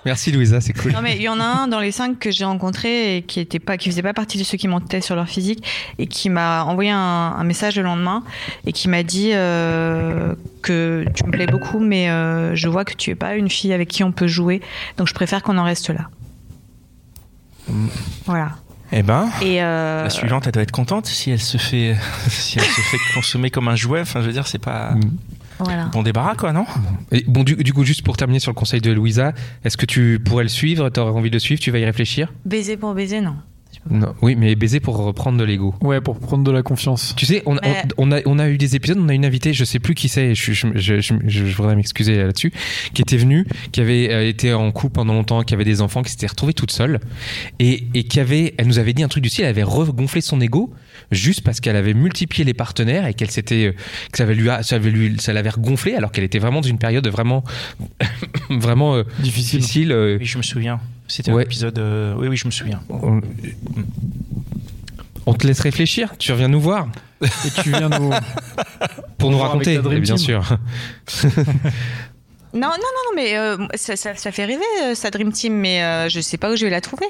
Merci 0.05 0.31
Louisa, 0.31 0.61
c'est 0.61 0.73
cool. 0.73 0.91
Non 0.93 1.01
mais 1.01 1.15
il 1.15 1.21
y 1.21 1.29
en 1.29 1.39
a 1.39 1.43
un 1.43 1.67
dans 1.67 1.79
les 1.79 1.91
cinq 1.91 2.17
que 2.19 2.31
j'ai 2.31 2.45
rencontré 2.45 3.17
et 3.17 3.21
qui 3.21 3.39
était 3.39 3.59
pas, 3.59 3.77
qui 3.77 3.89
faisait 3.89 4.01
pas 4.01 4.13
partie 4.13 4.37
de 4.37 4.43
ceux 4.43 4.57
qui 4.57 4.67
mentaient 4.67 5.01
sur 5.01 5.15
leur 5.15 5.27
physique 5.27 5.63
et 5.99 6.07
qui 6.07 6.29
m'a 6.29 6.63
envoyé 6.63 6.89
un, 6.91 6.97
un 7.37 7.43
message 7.43 7.75
le 7.77 7.83
lendemain 7.83 8.23
et 8.65 8.71
qui 8.73 8.87
m'a 8.89 9.03
dit 9.03 9.31
euh, 9.33 10.33
que 10.61 11.05
tu 11.13 11.23
me 11.25 11.31
plais 11.31 11.45
beaucoup 11.47 11.79
mais 11.79 12.09
euh, 12.09 12.55
je 12.55 12.67
vois 12.67 12.85
que 12.85 12.93
tu 12.93 13.11
es 13.11 13.15
pas 13.15 13.35
une 13.35 13.49
fille 13.49 13.73
avec 13.73 13.89
qui 13.89 14.03
on 14.03 14.11
peut 14.11 14.27
jouer 14.27 14.61
donc 14.97 15.07
je 15.07 15.13
préfère 15.13 15.43
qu'on 15.43 15.57
en 15.57 15.63
reste 15.63 15.89
là. 15.89 16.09
Voilà. 18.25 18.51
Eh 18.91 19.03
ben, 19.03 19.29
Et 19.41 19.61
euh, 19.61 20.03
la 20.03 20.09
suivante, 20.09 20.45
elle 20.47 20.53
doit 20.53 20.63
être 20.63 20.71
contente 20.71 21.05
si 21.07 21.31
elle 21.31 21.41
se 21.41 21.57
fait, 21.57 21.95
si 22.29 22.57
elle 22.57 22.65
se 22.65 22.81
fait 22.81 22.97
consommer 23.13 23.49
comme 23.49 23.67
un 23.67 23.75
jouet. 23.75 24.01
Enfin, 24.01 24.21
je 24.21 24.27
veux 24.27 24.33
dire, 24.33 24.47
c'est 24.47 24.59
pas 24.59 24.95
voilà. 25.59 25.85
bon 25.85 26.03
débarras, 26.03 26.35
quoi, 26.35 26.53
non? 26.53 26.65
Et 27.11 27.23
bon, 27.27 27.43
du, 27.43 27.55
du 27.55 27.73
coup, 27.73 27.83
juste 27.83 28.03
pour 28.03 28.15
terminer 28.15 28.39
sur 28.39 28.51
le 28.51 28.55
conseil 28.55 28.79
de 28.79 28.91
Louisa, 28.91 29.33
est-ce 29.65 29.75
que 29.77 29.85
tu 29.85 30.19
pourrais 30.23 30.43
le 30.43 30.49
suivre? 30.49 30.89
T'aurais 30.89 31.11
envie 31.11 31.29
de 31.29 31.35
le 31.35 31.39
suivre? 31.39 31.59
Tu 31.59 31.71
vas 31.71 31.79
y 31.79 31.85
réfléchir? 31.85 32.31
Baiser 32.45 32.77
pour 32.77 32.93
baiser 32.93 33.19
non. 33.21 33.35
Non. 33.89 34.13
Oui, 34.21 34.35
mais 34.35 34.55
baiser 34.55 34.79
pour 34.79 34.97
reprendre 34.97 35.37
de 35.37 35.43
l'ego. 35.43 35.73
Ouais, 35.81 36.01
pour 36.01 36.19
prendre 36.19 36.43
de 36.43 36.51
la 36.51 36.61
confiance. 36.63 37.13
Tu 37.17 37.25
sais, 37.25 37.43
on, 37.45 37.55
Mais- 37.55 37.83
on 37.97 38.11
a, 38.11 38.19
on 38.25 38.39
a 38.39 38.49
eu 38.49 38.57
des 38.57 38.75
épisodes, 38.75 38.97
on 38.99 39.09
a 39.09 39.13
une 39.13 39.25
invitée, 39.25 39.53
je 39.53 39.63
sais 39.63 39.79
plus 39.79 39.95
qui 39.95 40.09
c'est, 40.09 40.35
je, 40.35 40.51
je, 40.53 40.67
je, 40.75 40.99
je- 41.01 41.15
je 41.27 41.43
voudrais 41.55 41.75
m'excuser 41.75 42.17
là-dessus, 42.17 42.51
qui 42.93 43.01
était 43.01 43.17
venue, 43.17 43.45
qui 43.71 43.81
avait 43.81 44.11
euh, 44.11 44.27
été 44.27 44.53
en 44.53 44.71
couple 44.71 44.95
pendant 44.95 45.13
longtemps, 45.13 45.43
qui 45.43 45.53
avait 45.53 45.63
des 45.65 45.81
enfants, 45.81 46.01
qui 46.03 46.11
s'était 46.11 46.27
retrouvée 46.27 46.53
toute 46.53 46.71
seule, 46.71 46.99
et, 47.59 47.83
et 47.93 48.03
qui 48.03 48.19
avait, 48.19 48.53
elle 48.57 48.67
nous 48.67 48.79
avait 48.79 48.93
dit 48.93 49.03
un 49.03 49.07
truc 49.07 49.23
du 49.23 49.29
style, 49.29 49.43
elle 49.45 49.49
avait 49.51 49.63
regonflé 49.63 50.21
son 50.21 50.39
ego 50.41 50.73
juste 51.11 51.41
parce 51.41 51.59
qu'elle 51.59 51.75
avait 51.75 51.93
multiplié 51.93 52.43
les 52.43 52.53
partenaires 52.53 53.05
et 53.07 53.13
qu'elle 53.13 53.31
s'était, 53.31 53.67
euh, 53.67 53.71
que 54.11 54.17
ça 54.17 54.23
avait 54.23 54.35
lui, 54.35 54.49
ça 54.61 54.75
avait 54.75 54.89
lui, 54.91 55.15
ça 55.19 55.33
l'avait 55.33 55.49
regonflé 55.49 55.93
alors 55.95 56.11
qu'elle 56.11 56.23
était 56.23 56.39
vraiment 56.39 56.61
dans 56.61 56.67
une 56.67 56.77
période 56.79 57.07
vraiment, 57.07 57.43
vraiment 58.49 58.95
euh, 58.95 59.03
Difficile. 59.19 59.59
difficile. 59.59 60.17
Oui, 60.19 60.25
je 60.25 60.37
me 60.37 60.43
souviens. 60.43 60.79
C'était 61.07 61.31
Ouais. 61.31 61.43
un 61.43 61.45
épisode. 61.45 61.77
euh, 61.79 62.13
Oui, 62.17 62.27
oui, 62.27 62.37
je 62.37 62.45
me 62.45 62.51
souviens. 62.51 62.81
on, 62.89 63.21
on 65.25 65.33
te 65.33 65.47
laisse 65.47 65.59
réfléchir, 65.59 66.13
tu 66.17 66.31
reviens 66.31 66.47
nous 66.47 66.61
voir 66.61 66.87
Et 67.21 67.27
tu 67.63 67.69
viens 67.69 67.89
nous. 67.89 68.11
pour 69.17 69.31
nous 69.31 69.37
raconter, 69.39 69.77
Dream 69.79 70.01
bien 70.01 70.17
sûr. 70.17 70.43
Non 72.57 72.67
non 72.67 72.73
non 72.73 73.03
non 73.09 73.15
mais 73.15 73.37
euh, 73.37 73.57
ça, 73.75 73.95
ça, 73.95 74.15
ça 74.15 74.31
fait 74.31 74.45
rêver 74.45 74.61
euh, 74.83 74.95
sa 74.95 75.11
dream 75.11 75.31
team 75.31 75.53
mais 75.53 75.83
euh, 75.83 76.09
je 76.09 76.19
sais 76.21 76.37
pas 76.37 76.51
où 76.51 76.55
je 76.55 76.65
vais 76.65 76.71
la 76.71 76.81
trouver. 76.81 77.05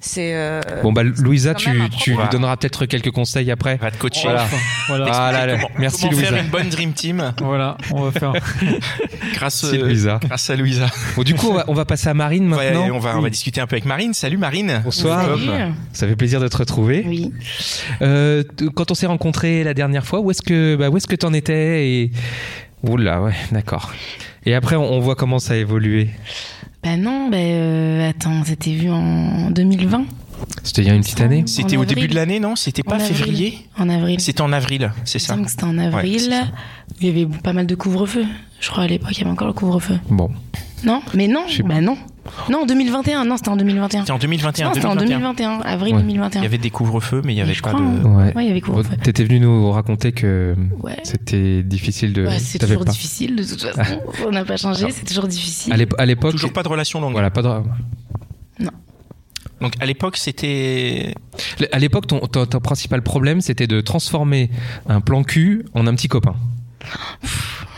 C'est 0.00 0.32
euh, 0.34 0.60
Bon 0.84 0.92
bah 0.92 1.02
Louisa, 1.02 1.52
tu, 1.54 1.68
tu 1.98 2.10
lui 2.12 2.18
donneras 2.30 2.56
peut-être 2.56 2.86
quelques 2.86 3.10
conseils 3.10 3.50
après. 3.50 3.76
Va 3.78 3.90
te 3.90 3.96
coacher. 3.98 4.22
Voilà. 4.28 4.46
Voilà. 4.86 5.06
Ah 5.12 5.32
là 5.32 5.46
là, 5.46 5.54
Comment- 5.56 5.68
merci 5.78 6.02
comment 6.02 6.12
Louisa. 6.12 6.28
faire 6.28 6.42
une 6.44 6.50
bonne 6.50 6.68
Dream 6.68 6.92
Team 6.92 7.32
Voilà, 7.40 7.76
on 7.92 8.02
va 8.02 8.12
faire. 8.12 8.32
grâce, 9.34 9.64
Merci, 9.64 9.78
euh, 9.80 9.84
Louisa. 9.86 10.20
grâce 10.22 10.50
à 10.50 10.54
Louisa. 10.56 10.86
Bon, 11.16 11.22
du 11.24 11.34
coup, 11.34 11.48
on 11.50 11.54
va, 11.54 11.64
on 11.66 11.74
va 11.74 11.84
passer 11.84 12.08
à 12.08 12.14
Marine 12.14 12.52
Ouais, 12.54 12.66
maintenant. 12.70 12.86
et 12.86 12.90
on, 12.92 13.00
va, 13.00 13.16
on 13.18 13.22
va 13.22 13.30
discuter 13.30 13.60
un 13.60 13.66
peu 13.66 13.74
avec 13.74 13.86
Marine. 13.86 14.14
Salut 14.14 14.36
Marine. 14.38 14.82
Bonsoir. 14.84 15.24
Salut. 15.24 15.72
Ça 15.92 16.06
fait 16.06 16.16
plaisir 16.16 16.38
de 16.40 16.46
te 16.46 16.56
retrouver. 16.58 17.04
Oui. 17.04 17.32
Euh, 18.02 18.44
quand 18.76 18.92
on 18.92 18.94
s'est 18.94 19.06
rencontrés 19.06 19.64
la 19.64 19.74
dernière 19.74 20.06
fois, 20.06 20.20
où 20.20 20.30
est-ce 20.30 20.42
que, 20.42 20.76
bah, 20.76 20.90
où 20.90 20.96
est-ce 20.96 21.08
que 21.08 21.16
t'en 21.16 21.32
étais 21.32 21.88
et 21.88 22.10
Oula, 22.84 23.20
ouais, 23.20 23.34
d'accord. 23.50 23.92
Et 24.46 24.54
après, 24.54 24.76
on, 24.76 24.92
on 24.92 25.00
voit 25.00 25.16
comment 25.16 25.38
ça 25.38 25.54
a 25.54 25.56
évolué. 25.56 26.08
Bah 26.82 26.96
non, 26.96 27.28
bah 27.28 27.36
euh, 27.38 28.08
attends, 28.08 28.44
c'était 28.44 28.70
vu 28.70 28.88
en 28.90 29.50
2020, 29.50 30.04
C'était 30.62 30.82
il 30.82 30.88
y 30.88 30.90
a 30.90 30.94
une 30.94 31.00
petite 31.02 31.20
année. 31.20 31.42
C'était 31.46 31.76
au 31.76 31.82
avril. 31.82 31.96
début 31.96 32.08
de 32.08 32.14
l'année, 32.14 32.38
non? 32.38 32.54
C'était 32.54 32.84
pas 32.84 32.96
En 32.96 33.00
février? 33.00 33.66
En 33.76 33.88
avril. 33.88 34.20
C'était 34.20 34.42
en 34.42 34.52
avril, 34.52 34.92
c'est 35.04 35.18
ça. 35.18 35.36
c'était 35.48 35.64
en 35.64 35.76
avril. 35.78 36.20
c'est 36.20 36.30
ça. 36.30 36.44
il 37.00 37.08
y 37.08 37.10
avait 37.10 37.26
pas 37.42 37.52
mal 37.52 37.66
de 37.66 37.74
couvre-feu. 37.74 38.24
Je 38.60 38.70
crois 38.70 38.84
à 38.84 38.86
l'époque, 38.86 39.10
il 39.12 39.18
y 39.18 39.20
avait 39.22 39.30
encore 39.32 39.48
le 39.48 39.52
couvre-feu. 39.52 39.98
Bon, 40.10 40.30
Non, 40.84 41.00
mais 41.14 41.26
non, 41.28 41.44
bah 41.64 41.80
non. 41.80 41.96
Non, 42.50 42.62
en 42.62 42.66
2021, 42.66 43.24
non, 43.24 43.36
c'était 43.36 43.48
en 43.50 43.56
2021. 43.56 44.00
C'était 44.00 44.12
en 44.12 44.18
2021. 44.18 44.66
Non, 44.66 44.74
c'était 44.74 44.86
en 44.86 44.94
2021. 44.96 45.18
2021, 45.54 45.60
avril 45.60 45.94
Ouais. 45.94 46.00
2021. 46.02 46.40
Il 46.40 46.42
y 46.42 46.46
avait 46.46 46.58
des 46.58 46.70
couvre-feux, 46.70 47.22
mais 47.24 47.32
il 47.34 47.36
y 47.36 47.40
avait 47.40 47.54
pas 47.54 47.70
crois, 47.72 47.80
de. 47.80 47.84
hein. 47.84 48.02
ouais. 48.04 48.34
Ouais, 48.34 48.44
il 48.44 48.48
y 48.48 48.50
avait 48.50 48.60
Bon, 48.60 48.66
couvre-feu. 48.74 48.96
T'étais 49.02 49.24
venu 49.24 49.40
nous 49.40 49.70
raconter 49.70 50.12
que 50.12 50.54
Ouais. 50.82 50.96
c'était 51.04 51.62
difficile 51.62 52.12
de. 52.12 52.26
Ouais, 52.26 52.38
c'est 52.38 52.58
toujours 52.58 52.84
pas- 52.84 52.90
difficile 52.90 53.36
de 53.36 53.44
toute 53.44 53.62
façon. 53.62 54.00
On 54.26 54.30
n'a 54.32 54.44
pas 54.44 54.56
changé, 54.56 54.90
c'est 54.90 55.04
toujours 55.06 55.28
difficile. 55.28 55.72
À 55.72 55.76
l'ép- 55.76 55.94
à 55.98 56.04
l'époque, 56.04 56.32
Toujours 56.32 56.52
pas 56.52 56.62
de 56.64 56.68
relation 56.68 57.00
longue. 57.00 57.12
voilà, 57.12 57.30
pas 57.30 57.42
de. 57.42 57.48
Donc 59.62 59.72
à 59.80 59.86
l'époque, 59.86 60.18
c'était. 60.18 61.14
À 61.72 61.78
l'époque, 61.78 62.06
ton, 62.08 62.18
ton, 62.20 62.44
ton 62.44 62.60
principal 62.60 63.00
problème, 63.02 63.40
c'était 63.40 63.66
de 63.66 63.80
transformer 63.80 64.50
un 64.88 65.00
plan 65.00 65.22
cul 65.22 65.64
en 65.74 65.86
un 65.86 65.94
petit 65.94 66.08
copain. 66.08 66.34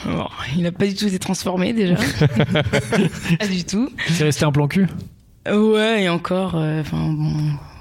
Bon, 0.07 0.27
il 0.57 0.63
n'a 0.63 0.73
pas 0.73 0.87
du 0.87 0.95
tout 0.95 1.07
été 1.07 1.19
transformé 1.19 1.73
déjà. 1.73 1.95
pas 3.39 3.47
du 3.47 3.65
tout. 3.65 3.89
C'est 4.09 4.25
resté 4.25 4.45
un 4.45 4.53
plan 4.53 4.69
cul 4.69 4.87
Ouais, 5.51 6.03
et 6.05 6.09
encore, 6.09 6.53
euh, 6.57 6.81
enfin 6.83 7.09
bon. 7.13 7.33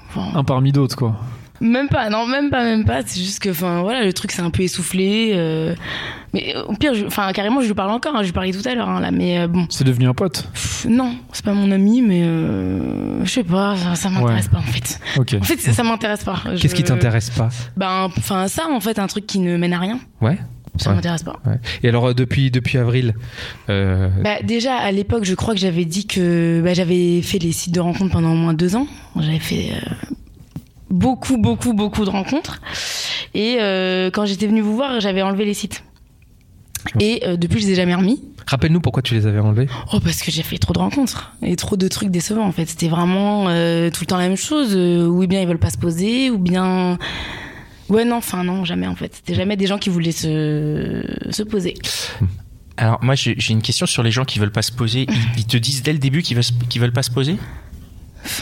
enfin, 0.08 0.38
Un 0.38 0.44
parmi 0.44 0.72
d'autres, 0.72 0.96
quoi. 0.96 1.16
Même 1.60 1.88
pas, 1.88 2.08
non, 2.08 2.24
même 2.24 2.50
pas, 2.50 2.62
même 2.64 2.84
pas. 2.84 3.00
C'est 3.04 3.20
juste 3.20 3.40
que, 3.40 3.50
enfin, 3.50 3.82
voilà, 3.82 4.04
le 4.04 4.12
truc 4.12 4.30
c'est 4.30 4.42
un 4.42 4.50
peu 4.50 4.62
essoufflé. 4.62 5.32
euh, 5.34 5.74
mais 6.32 6.54
au 6.68 6.74
pire, 6.74 6.94
je- 6.94 7.04
enfin, 7.04 7.32
carrément, 7.32 7.60
je 7.60 7.66
lui 7.66 7.74
parle 7.74 7.90
encore. 7.90 8.14
hein, 8.14 8.20
je 8.20 8.26
lui 8.26 8.32
parlais 8.32 8.52
tout 8.52 8.66
à 8.66 8.74
l'heure, 8.74 8.88
hein, 8.88 9.00
là. 9.00 9.10
Mais 9.10 9.40
euh, 9.40 9.48
bon, 9.48 9.66
C'est 9.68 9.82
devenu 9.84 10.06
un 10.08 10.14
pote. 10.14 10.48
pff, 10.52 10.86
non, 10.88 11.16
c'est 11.32 11.44
pas 11.44 11.54
mon 11.54 11.70
ami, 11.72 12.00
mais 12.00 12.22
euh, 12.22 13.24
je 13.24 13.30
sais 13.30 13.42
pas, 13.44 13.74
ça, 13.76 13.96
ça 13.96 14.08
m'intéresse 14.08 14.44
Ouais. 14.46 14.50
pas 14.52 14.58
en 14.58 14.62
fait. 14.62 15.00
Ok. 15.18 15.36
En 15.40 15.44
fait, 15.44 15.56
ça 15.58 15.72
ça 15.72 15.82
m'intéresse 15.82 16.22
pas. 16.24 16.40
Qu'est-ce 16.60 16.74
qui 16.76 16.84
t'intéresse 16.84 17.30
pas? 17.30 17.48
Ben, 17.76 18.04
enfin, 18.16 18.46
ça, 18.48 18.68
en 18.70 18.80
fait, 18.80 18.98
un 19.00 19.08
truc 19.08 19.26
qui 19.26 19.40
ne 19.40 19.56
mène 19.56 19.72
à 19.72 19.78
rien. 19.80 19.98
Ouais. 20.20 20.38
Ça 20.78 20.90
Ouais. 20.90 20.96
m'intéresse 20.96 21.22
pas. 21.22 21.40
Ouais. 21.46 21.58
Et 21.82 21.88
alors, 21.88 22.06
euh, 22.06 22.14
depuis, 22.14 22.50
depuis 22.50 22.78
avril, 22.78 23.14
euh, 23.68 24.08
Bah, 24.22 24.36
déjà, 24.42 24.76
à 24.76 24.90
l'époque, 24.92 25.24
je 25.24 25.34
crois 25.34 25.54
que 25.54 25.60
j'avais 25.60 25.84
dit 25.84 26.06
que 26.06 26.60
bah, 26.64 26.72
j'avais 26.74 27.20
fait 27.22 27.38
les 27.38 27.52
sites 27.52 27.74
de 27.74 27.80
rencontres 27.80 28.12
pendant 28.12 28.32
au 28.32 28.36
moins 28.36 28.54
deux 28.54 28.76
ans. 28.76 28.86
J'avais 29.18 29.38
fait 29.38 29.70
euh, 29.72 30.14
beaucoup, 30.90 31.36
beaucoup, 31.38 31.72
beaucoup 31.74 32.04
de 32.04 32.10
rencontres. 32.10 32.60
Et 33.34 33.56
euh, 33.60 34.10
quand 34.12 34.24
j'étais 34.26 34.46
venue 34.46 34.60
vous 34.60 34.74
voir, 34.76 35.00
j'avais 35.00 35.22
enlevé 35.22 35.44
les 35.44 35.54
sites. 35.54 35.82
Et 37.00 37.22
depuis, 37.36 37.60
je 37.60 37.66
les 37.66 37.72
ai 37.72 37.74
jamais 37.74 37.94
remis. 37.94 38.22
rappelle-nous 38.46 38.80
pourquoi 38.80 39.02
tu 39.02 39.12
les 39.14 39.26
avais 39.26 39.40
enlevés. 39.40 39.66
Oh, 39.92 39.98
parce 40.00 40.22
que 40.22 40.30
j'ai 40.30 40.42
fait 40.44 40.56
trop 40.56 40.72
de 40.72 40.78
rencontres 40.78 41.32
et 41.42 41.54
trop 41.56 41.76
de 41.76 41.86
trucs 41.88 42.08
décevants 42.10 42.46
en 42.46 42.52
fait. 42.52 42.66
C'était 42.66 42.88
vraiment 42.88 43.44
tout 43.46 43.50
le 43.50 44.06
temps 44.06 44.16
la 44.16 44.28
même 44.28 44.36
chose. 44.38 44.74
ou 44.74 45.26
bien 45.26 45.42
ils 45.42 45.46
veulent 45.48 45.58
pas 45.58 45.70
se 45.70 45.76
poser, 45.76 46.30
ou 46.30 46.38
bien. 46.38 46.96
Ouais, 47.88 48.04
non, 48.04 48.16
enfin, 48.16 48.44
non, 48.44 48.64
jamais 48.64 48.86
en 48.86 48.94
fait. 48.96 49.14
C'était 49.16 49.34
jamais 49.34 49.56
des 49.56 49.66
gens 49.66 49.78
qui 49.78 49.88
voulaient 49.90 50.12
se, 50.12 51.02
se 51.30 51.42
poser. 51.42 51.74
Alors 52.76 52.98
moi, 53.02 53.14
j'ai 53.16 53.34
une 53.50 53.62
question 53.62 53.86
sur 53.86 54.02
les 54.04 54.10
gens 54.12 54.24
qui 54.24 54.38
veulent 54.38 54.52
pas 54.52 54.62
se 54.62 54.70
poser. 54.72 55.06
Ils, 55.08 55.38
ils 55.40 55.46
te 55.46 55.56
disent 55.56 55.82
dès 55.82 55.92
le 55.92 55.98
début 55.98 56.22
qu'ils 56.22 56.36
veulent, 56.36 56.44
veulent 56.76 56.92
pas 56.92 57.02
se 57.02 57.10
poser? 57.10 57.36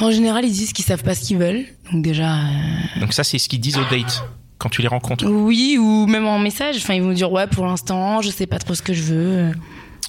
En 0.01 0.11
général, 0.11 0.45
ils 0.45 0.53
disent 0.53 0.73
qu'ils 0.73 0.85
savent 0.85 1.03
pas 1.03 1.15
ce 1.15 1.23
qu'ils 1.27 1.39
veulent. 1.39 1.65
Donc, 1.93 2.03
déjà. 2.03 2.35
euh, 2.41 3.01
Donc 3.01 3.13
ça, 3.15 3.25
c'est 3.25 3.39
ce 3.39 3.49
qu'ils 3.49 3.61
disent 3.61 3.79
au 3.79 3.85
date 3.91 4.25
quand 4.59 4.69
tu 4.69 4.83
les 4.83 4.89
rencontres. 4.89 5.27
Oui, 5.27 5.79
ou 5.81 6.07
même 6.07 6.27
en 6.27 6.39
message. 6.39 6.77
Enfin, 6.77 6.95
ils 6.95 7.03
vont 7.03 7.13
dire 7.13 7.31
ouais, 7.33 7.47
pour 7.47 7.67
l'instant, 7.67 8.21
je 8.21 8.29
sais 8.31 8.47
pas 8.47 8.59
trop 8.59 8.75
ce 8.75 8.83
que 8.83 8.93
je 8.93 9.03
veux. 9.03 9.53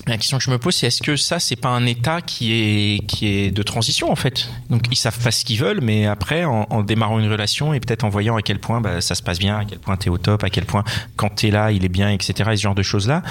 La 0.07 0.15
question 0.17 0.37
que 0.37 0.43
je 0.43 0.49
me 0.49 0.57
pose, 0.57 0.73
c'est 0.73 0.87
est-ce 0.87 1.03
que 1.03 1.17
ça, 1.17 1.39
c'est 1.39 1.57
pas 1.57 1.69
un 1.69 1.85
état 1.85 2.21
qui 2.21 2.53
est 2.53 3.05
qui 3.07 3.27
est 3.27 3.51
de 3.51 3.61
transition 3.61 4.09
en 4.09 4.15
fait? 4.15 4.49
Donc 4.69 4.83
ils 4.89 4.95
savent 4.95 5.19
pas 5.19 5.31
ce 5.31 5.43
qu'ils 5.43 5.59
veulent, 5.59 5.81
mais 5.81 6.05
après, 6.05 6.45
en, 6.45 6.81
démarrant 6.83 7.19
une 7.19 7.29
relation 7.29 7.73
et 7.73 7.79
peut-être 7.81 8.05
en 8.05 8.09
voyant 8.09 8.37
à 8.37 8.41
quel 8.41 8.59
point 8.59 8.79
bah, 8.79 9.01
ça 9.01 9.15
se 9.15 9.21
passe 9.21 9.37
bien, 9.37 9.57
à 9.57 9.65
quel 9.65 9.79
point 9.79 9.97
t'es 9.97 10.09
au 10.09 10.17
top, 10.17 10.43
à 10.45 10.49
quel 10.49 10.65
point 10.65 10.85
quand 11.17 11.29
t'es 11.35 11.51
là, 11.51 11.71
il 11.71 11.83
est 11.83 11.89
bien, 11.89 12.09
etc. 12.09 12.51
Et 12.53 12.55
ce 12.55 12.61
genre 12.61 12.75
de 12.75 12.83
choses 12.83 13.07
là. 13.07 13.21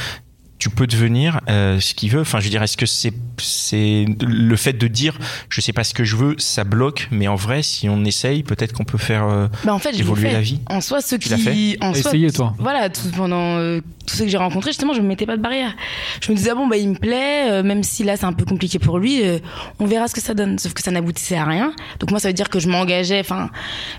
Tu 0.59 0.71
peux 0.71 0.87
devenir 0.87 1.41
euh, 1.49 1.79
ce 1.81 1.95
qu'il 1.95 2.11
veut. 2.11 2.21
Enfin, 2.21 2.41
je 2.41 2.45
veux 2.45 2.51
dire, 2.51 2.63
est-ce 2.63 2.77
que 2.77 2.87
c'est 2.87 3.13
c'est 3.39 4.07
le 4.27 4.57
fait 4.57 4.73
de 4.73 4.87
dire 4.89 5.19
je 5.51 5.61
sais 5.61 5.73
pas 5.75 5.85
ce 5.85 5.93
que 5.93 6.05
je 6.05 6.17
veux, 6.17 6.35
ça 6.39 6.65
bloque. 6.65 7.09
Mais 7.11 7.29
en 7.29 7.35
vrai, 7.35 7.63
si 7.63 7.89
on 7.89 8.05
essaye, 8.05 8.43
peut-être 8.43 8.73
qu'on 8.73 8.85
peut 8.85 8.99
faire 8.99 9.25
euh, 9.29 9.49
Bah 9.65 9.75
en 9.75 9.79
fait, 9.79 9.99
évoluer 9.99 10.29
fait. 10.29 10.33
la 10.33 10.41
vie. 10.41 10.61
En 10.69 10.81
soi, 10.81 11.01
ceux 11.01 11.19
Tu 11.19 11.29
l'as 11.29 11.37
qui, 11.37 11.77
en 11.81 11.93
soi, 11.93 12.11
essayé, 12.11 12.31
toi 12.31 12.55
voilà, 12.59 12.89
tout, 12.89 13.09
pendant 13.17 13.57
euh, 13.59 13.81
tous 14.07 14.17
ceux 14.17 14.25
que 14.25 14.31
j'ai 14.31 14.39
rencontrés, 14.39 14.71
justement, 14.71 14.95
je 14.95 15.01
me 15.03 15.07
mettais 15.07 15.27
pas 15.27 15.37
de 15.37 15.43
barrière. 15.43 15.75
Je 16.21 16.33
me 16.33 16.37
disais 16.37 16.51
ah 16.51 16.55
bon 16.55 16.67
bah 16.67 16.77
il 16.77 16.89
me 16.89 16.95
plaît, 16.97 17.51
euh, 17.51 17.63
même 17.63 17.83
si 17.83 18.03
là 18.05 18.17
c'est 18.17 18.25
un 18.25 18.33
peu 18.33 18.45
compliqué 18.45 18.79
pour 18.79 18.99
lui, 18.99 19.23
euh, 19.27 19.39
on 19.79 19.87
verra 19.87 20.09
ce 20.09 20.15
que 20.15 20.21
ça 20.23 20.33
donne. 20.35 20.59
Sauf 20.59 20.73
que 20.73 20.83
ça 20.83 20.91
n'aboutissait 20.91 21.37
à 21.37 21.45
rien. 21.45 21.73
Donc 22.01 22.11
moi 22.11 22.21
ça 22.21 22.29
veut 22.29 22.35
dire 22.35 22.49
que 22.49 22.59
je 22.61 22.69
m'engageais, 22.69 23.21
enfin 23.21 23.51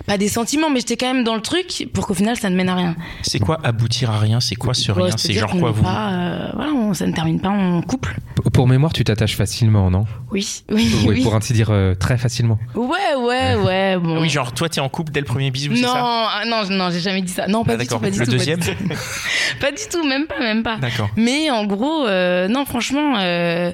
pas 0.06 0.18
des 0.18 0.28
sentiments, 0.28 0.70
mais 0.70 0.80
j'étais 0.80 0.96
quand 0.96 1.12
même 1.12 1.24
dans 1.24 1.34
le 1.36 1.40
truc 1.42 1.88
pour 1.92 2.06
qu'au 2.06 2.14
final 2.14 2.36
ça 2.36 2.50
ne 2.50 2.56
mène 2.56 2.68
à 2.68 2.74
rien. 2.74 2.96
C'est 3.22 3.38
quoi 3.38 3.58
aboutir 3.62 4.10
à 4.10 4.18
rien? 4.18 4.40
C'est 4.40 4.56
quoi 4.56 4.74
ce 4.74 4.90
rien? 4.90 5.16
C'est 5.16 5.34
genre 5.34 5.56
quoi 5.56 5.70
vous 5.70 5.82
pas, 5.82 6.47
voilà, 6.54 6.72
on- 6.72 6.94
ça 6.94 7.06
ne 7.06 7.12
termine 7.12 7.40
pas 7.40 7.48
en 7.48 7.82
couple. 7.82 8.16
P- 8.36 8.50
Pour 8.50 8.66
mémoire, 8.68 8.92
tu 8.92 9.04
t'attaches 9.04 9.36
facilement, 9.36 9.90
non? 9.90 10.04
Oui, 10.32 10.62
oui, 10.70 10.90
Oui, 10.94 11.04
oui. 11.08 11.22
Pour 11.22 11.34
ainsi 11.34 11.52
dire, 11.52 11.68
euh, 11.70 11.94
très 11.94 12.18
facilement. 12.18 12.58
Ouais, 12.74 13.14
ouais, 13.18 13.54
ouais. 13.56 13.96
Bon. 13.98 14.20
Oui, 14.20 14.28
genre 14.28 14.52
toi 14.52 14.68
t'es 14.68 14.80
en 14.80 14.88
couple 14.88 15.12
dès 15.12 15.20
le 15.20 15.26
premier 15.26 15.50
bisou, 15.50 15.74
c'est 15.74 15.82
non, 15.82 15.88
ça? 15.92 16.02
ah, 16.04 16.42
non, 16.46 16.62
non, 16.70 16.90
j'ai 16.90 17.00
jamais 17.00 17.22
dit 17.22 17.32
ça. 17.32 17.46
Non, 17.48 17.64
pas 17.64 17.72
Ah, 17.74 17.76
du 17.76 17.86
tout, 17.86 17.98
pas 17.98 18.10
du 18.10 18.18
Le 18.18 18.24
tout. 18.26 18.30
pas 18.32 18.36
du 18.36 18.36
deuxième? 18.38 18.60
tout. 18.60 18.70
Pas 19.60 19.72
du 19.72 19.82
tout, 19.90 20.06
même 20.06 20.26
pas, 20.26 20.38
même 20.40 20.62
pas. 20.62 20.76
D'accord. 20.76 21.10
Mais 21.16 21.50
en 21.50 21.64
gros, 21.64 22.06
euh, 22.06 22.46
non, 22.48 22.64
franchement, 22.66 23.14
euh, 23.18 23.72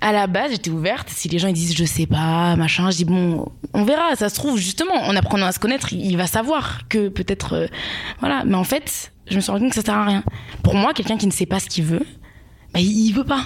à 0.00 0.12
la 0.12 0.26
base, 0.26 0.52
j'étais 0.52 0.70
ouverte. 0.70 1.08
Si 1.10 1.28
les 1.28 1.38
gens 1.38 1.48
ils 1.48 1.54
disent 1.54 1.76
je 1.76 1.84
sais 1.84 2.06
pas, 2.06 2.56
machin, 2.56 2.90
je 2.90 2.96
dis 2.96 3.04
bon, 3.04 3.46
on 3.74 3.84
verra. 3.84 4.16
Ça 4.16 4.28
se 4.30 4.34
trouve 4.34 4.56
justement, 4.58 4.94
en 4.94 5.14
apprenant 5.14 5.46
à 5.46 5.52
se 5.52 5.58
connaître, 5.58 5.92
il 5.92 6.00
il 6.10 6.16
va 6.16 6.26
savoir 6.26 6.88
que 6.88 7.08
peut-être, 7.08 7.52
euh, 7.54 7.66
voilà. 8.20 8.42
Mais 8.46 8.54
en 8.56 8.64
fait, 8.64 9.12
je 9.30 9.36
me 9.36 9.40
suis 9.40 9.50
rendu 9.50 9.64
compte 9.64 9.70
que 9.70 9.76
ça 9.80 9.82
sert 9.84 9.94
à 9.94 10.04
rien. 10.04 10.24
Pour 10.62 10.74
moi, 10.74 10.92
quelqu'un 10.92 11.16
qui 11.16 11.26
ne 11.26 11.32
sait 11.32 11.46
pas 11.46 11.60
ce 11.60 11.66
qu'il 11.66 11.84
veut, 11.84 12.04
bah, 12.74 12.80
il, 12.80 13.06
il 13.06 13.12
veut 13.12 13.24
pas. 13.24 13.44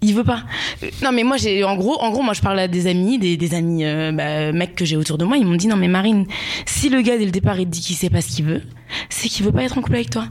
Il 0.00 0.14
veut 0.14 0.22
pas. 0.24 0.44
Euh, 0.84 0.90
Non 1.02 1.10
mais 1.10 1.24
moi 1.24 1.36
j'ai 1.38 1.64
en 1.64 1.74
gros 1.76 2.00
en 2.00 2.10
gros 2.10 2.22
moi 2.22 2.32
je 2.32 2.40
parle 2.40 2.60
à 2.60 2.68
des 2.68 2.86
amis 2.86 3.18
des, 3.18 3.36
des 3.36 3.54
amis 3.54 3.84
euh, 3.84 4.12
bah, 4.12 4.52
mecs 4.52 4.76
que 4.76 4.84
j'ai 4.84 4.96
autour 4.96 5.18
de 5.18 5.24
moi 5.24 5.36
ils 5.38 5.44
m'ont 5.44 5.56
dit 5.56 5.66
non 5.66 5.74
mais 5.74 5.88
Marine 5.88 6.24
si 6.66 6.88
le 6.88 7.00
gars 7.02 7.18
dès 7.18 7.24
le 7.24 7.32
départ 7.32 7.58
il 7.58 7.64
te 7.66 7.70
dit 7.70 7.80
qu'il 7.80 7.96
sait 7.96 8.08
pas 8.08 8.20
ce 8.20 8.28
qu'il 8.28 8.44
veut 8.44 8.62
c'est 9.08 9.28
qu'il 9.28 9.44
veut 9.44 9.50
pas 9.50 9.64
être 9.64 9.76
en 9.76 9.80
couple 9.82 9.96
avec 9.96 10.10
toi 10.10 10.26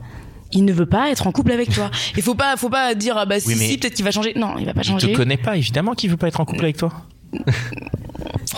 il 0.53 0.63
ne 0.63 0.71
veut 0.71 0.85
pas 0.85 1.11
être 1.11 1.27
en 1.27 1.33
couple 1.33 1.51
avec 1.51 1.69
toi 1.69 1.91
il 2.15 2.23
faut 2.23 2.33
pas 2.33 2.55
faut 2.55 2.69
pas 2.69 2.95
dire 2.95 3.17
ah 3.17 3.25
bah 3.25 3.41
si 3.41 3.49
Oui, 3.49 3.55
mais 3.59 3.67
si 3.67 3.77
peut-être 3.77 3.95
qu'il 3.95 4.05
va 4.05 4.11
changer 4.11 4.31
non 4.37 4.55
il 4.57 4.65
va 4.65 4.73
pas 4.73 4.83
Il 4.83 4.87
changer 4.87 5.11
te 5.11 5.17
connaît 5.17 5.35
pas, 5.35 5.57
évidemment 5.57 5.95
qu'il 5.95 6.11
veut 6.11 6.17
pas 6.17 6.29
être 6.29 6.39
en 6.39 6.45
couple 6.45 6.63
avec 6.63 6.77
toi. 6.77 6.93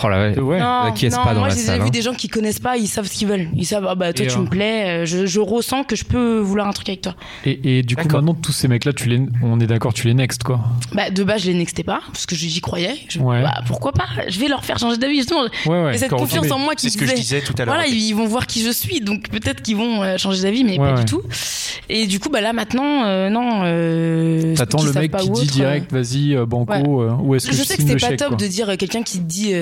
Oh 0.02 0.08
là, 0.08 0.30
ouais. 0.30 0.38
Ouais. 0.38 0.58
non, 0.58 0.84
Là, 0.84 0.90
qui 0.92 1.08
non, 1.08 1.16
pas 1.24 1.34
dans 1.34 1.40
moi 1.40 1.48
la 1.48 1.54
j'ai 1.54 1.60
salle, 1.60 1.80
vu 1.80 1.86
hein. 1.86 1.90
des 1.90 2.02
gens 2.02 2.14
qui 2.14 2.28
connaissent 2.28 2.58
pas, 2.58 2.76
ils 2.76 2.86
savent 2.86 3.06
ce 3.06 3.12
qu'ils 3.12 3.28
veulent. 3.28 3.48
Ils 3.54 3.66
savent, 3.66 3.86
ah 3.88 3.94
bah 3.94 4.12
toi 4.12 4.24
Et, 4.24 4.28
tu 4.28 4.38
euh, 4.38 4.40
me 4.42 4.46
plais, 4.48 4.88
euh, 5.02 5.06
je, 5.06 5.26
je 5.26 5.40
ressens 5.40 5.84
que 5.84 5.96
je 5.96 6.04
peux 6.04 6.38
vouloir 6.38 6.66
un 6.68 6.72
truc 6.72 6.88
avec 6.88 7.02
toi. 7.02 7.14
Et, 7.44 7.78
et 7.78 7.82
du 7.82 7.96
coup, 7.96 8.08
maintenant, 8.08 8.34
tous 8.34 8.52
ces 8.52 8.68
mecs-là, 8.68 8.92
tu 8.92 9.08
les, 9.08 9.20
on 9.42 9.60
est 9.60 9.66
d'accord, 9.66 9.92
tu 9.92 10.06
les 10.06 10.14
next, 10.14 10.42
quoi. 10.42 10.60
Bah 10.94 11.10
de 11.10 11.22
base 11.24 11.42
je 11.42 11.48
les 11.48 11.54
nextais 11.58 11.82
pas, 11.82 12.00
parce 12.06 12.26
que 12.26 12.34
j'y 12.34 12.60
croyais. 12.60 12.94
Je- 13.08 13.18
Ouais. 13.20 13.42
bah, 13.42 13.60
pourquoi 13.66 13.92
pas? 13.92 14.06
Je 14.28 14.40
vais 14.40 14.48
leur 14.48 14.64
faire 14.64 14.78
changer 14.78 14.96
d'avis 14.96 15.16
justement. 15.16 15.42
Ouais, 15.66 15.84
ouais. 15.84 15.94
Et 15.94 15.98
cette 15.98 16.10
confiance 16.10 16.50
en 16.50 16.58
moi 16.58 16.74
qui 16.74 16.90
C'est 16.90 16.98
ce 16.98 17.04
que 17.04 17.06
je 17.10 17.14
disais 17.14 17.40
tout 17.42 17.52
à 17.58 17.64
l'heure. 17.64 17.74
Voilà, 17.74 17.86
ils 17.88 18.12
vont 18.14 18.26
voir 18.26 18.46
qui 18.46 18.62
je 18.64 18.70
suis, 18.70 19.00
donc 19.00 19.28
peut-être 19.28 19.60
qu'ils 19.62 19.76
vont 19.76 20.02
euh, 20.02 20.16
changer 20.16 20.42
d'avis, 20.42 20.64
mais 20.64 20.72
Ouais, 20.72 20.78
pas 20.78 20.94
ouais. 20.94 20.98
du 21.00 21.04
tout. 21.04 21.22
Et 21.88 22.06
du 22.06 22.18
coup, 22.20 22.30
bah 22.30 22.40
là 22.40 22.52
maintenant, 22.52 23.04
euh, 23.04 23.28
non. 23.28 23.62
Euh, 23.64 24.54
T'attends 24.56 24.82
le 24.82 24.92
mec 24.92 25.14
qui 25.16 25.30
dit 25.30 25.46
direct, 25.46 25.92
vas-y, 25.92 26.34
euh, 26.34 26.46
banco, 26.46 27.02
euh, 27.02 27.10
ou 27.20 27.34
est-ce 27.34 27.48
que 27.48 27.52
je 27.52 27.58
je, 27.58 27.64
sais 27.64 27.76
que 27.76 27.82
c'est 27.82 27.96
pas 27.96 28.16
top 28.16 28.38
de 28.38 28.46
dire 28.46 28.70
euh, 28.70 28.76
quelqu'un 28.76 29.02
qui 29.02 29.18
te 29.18 29.24
dit. 29.24 29.52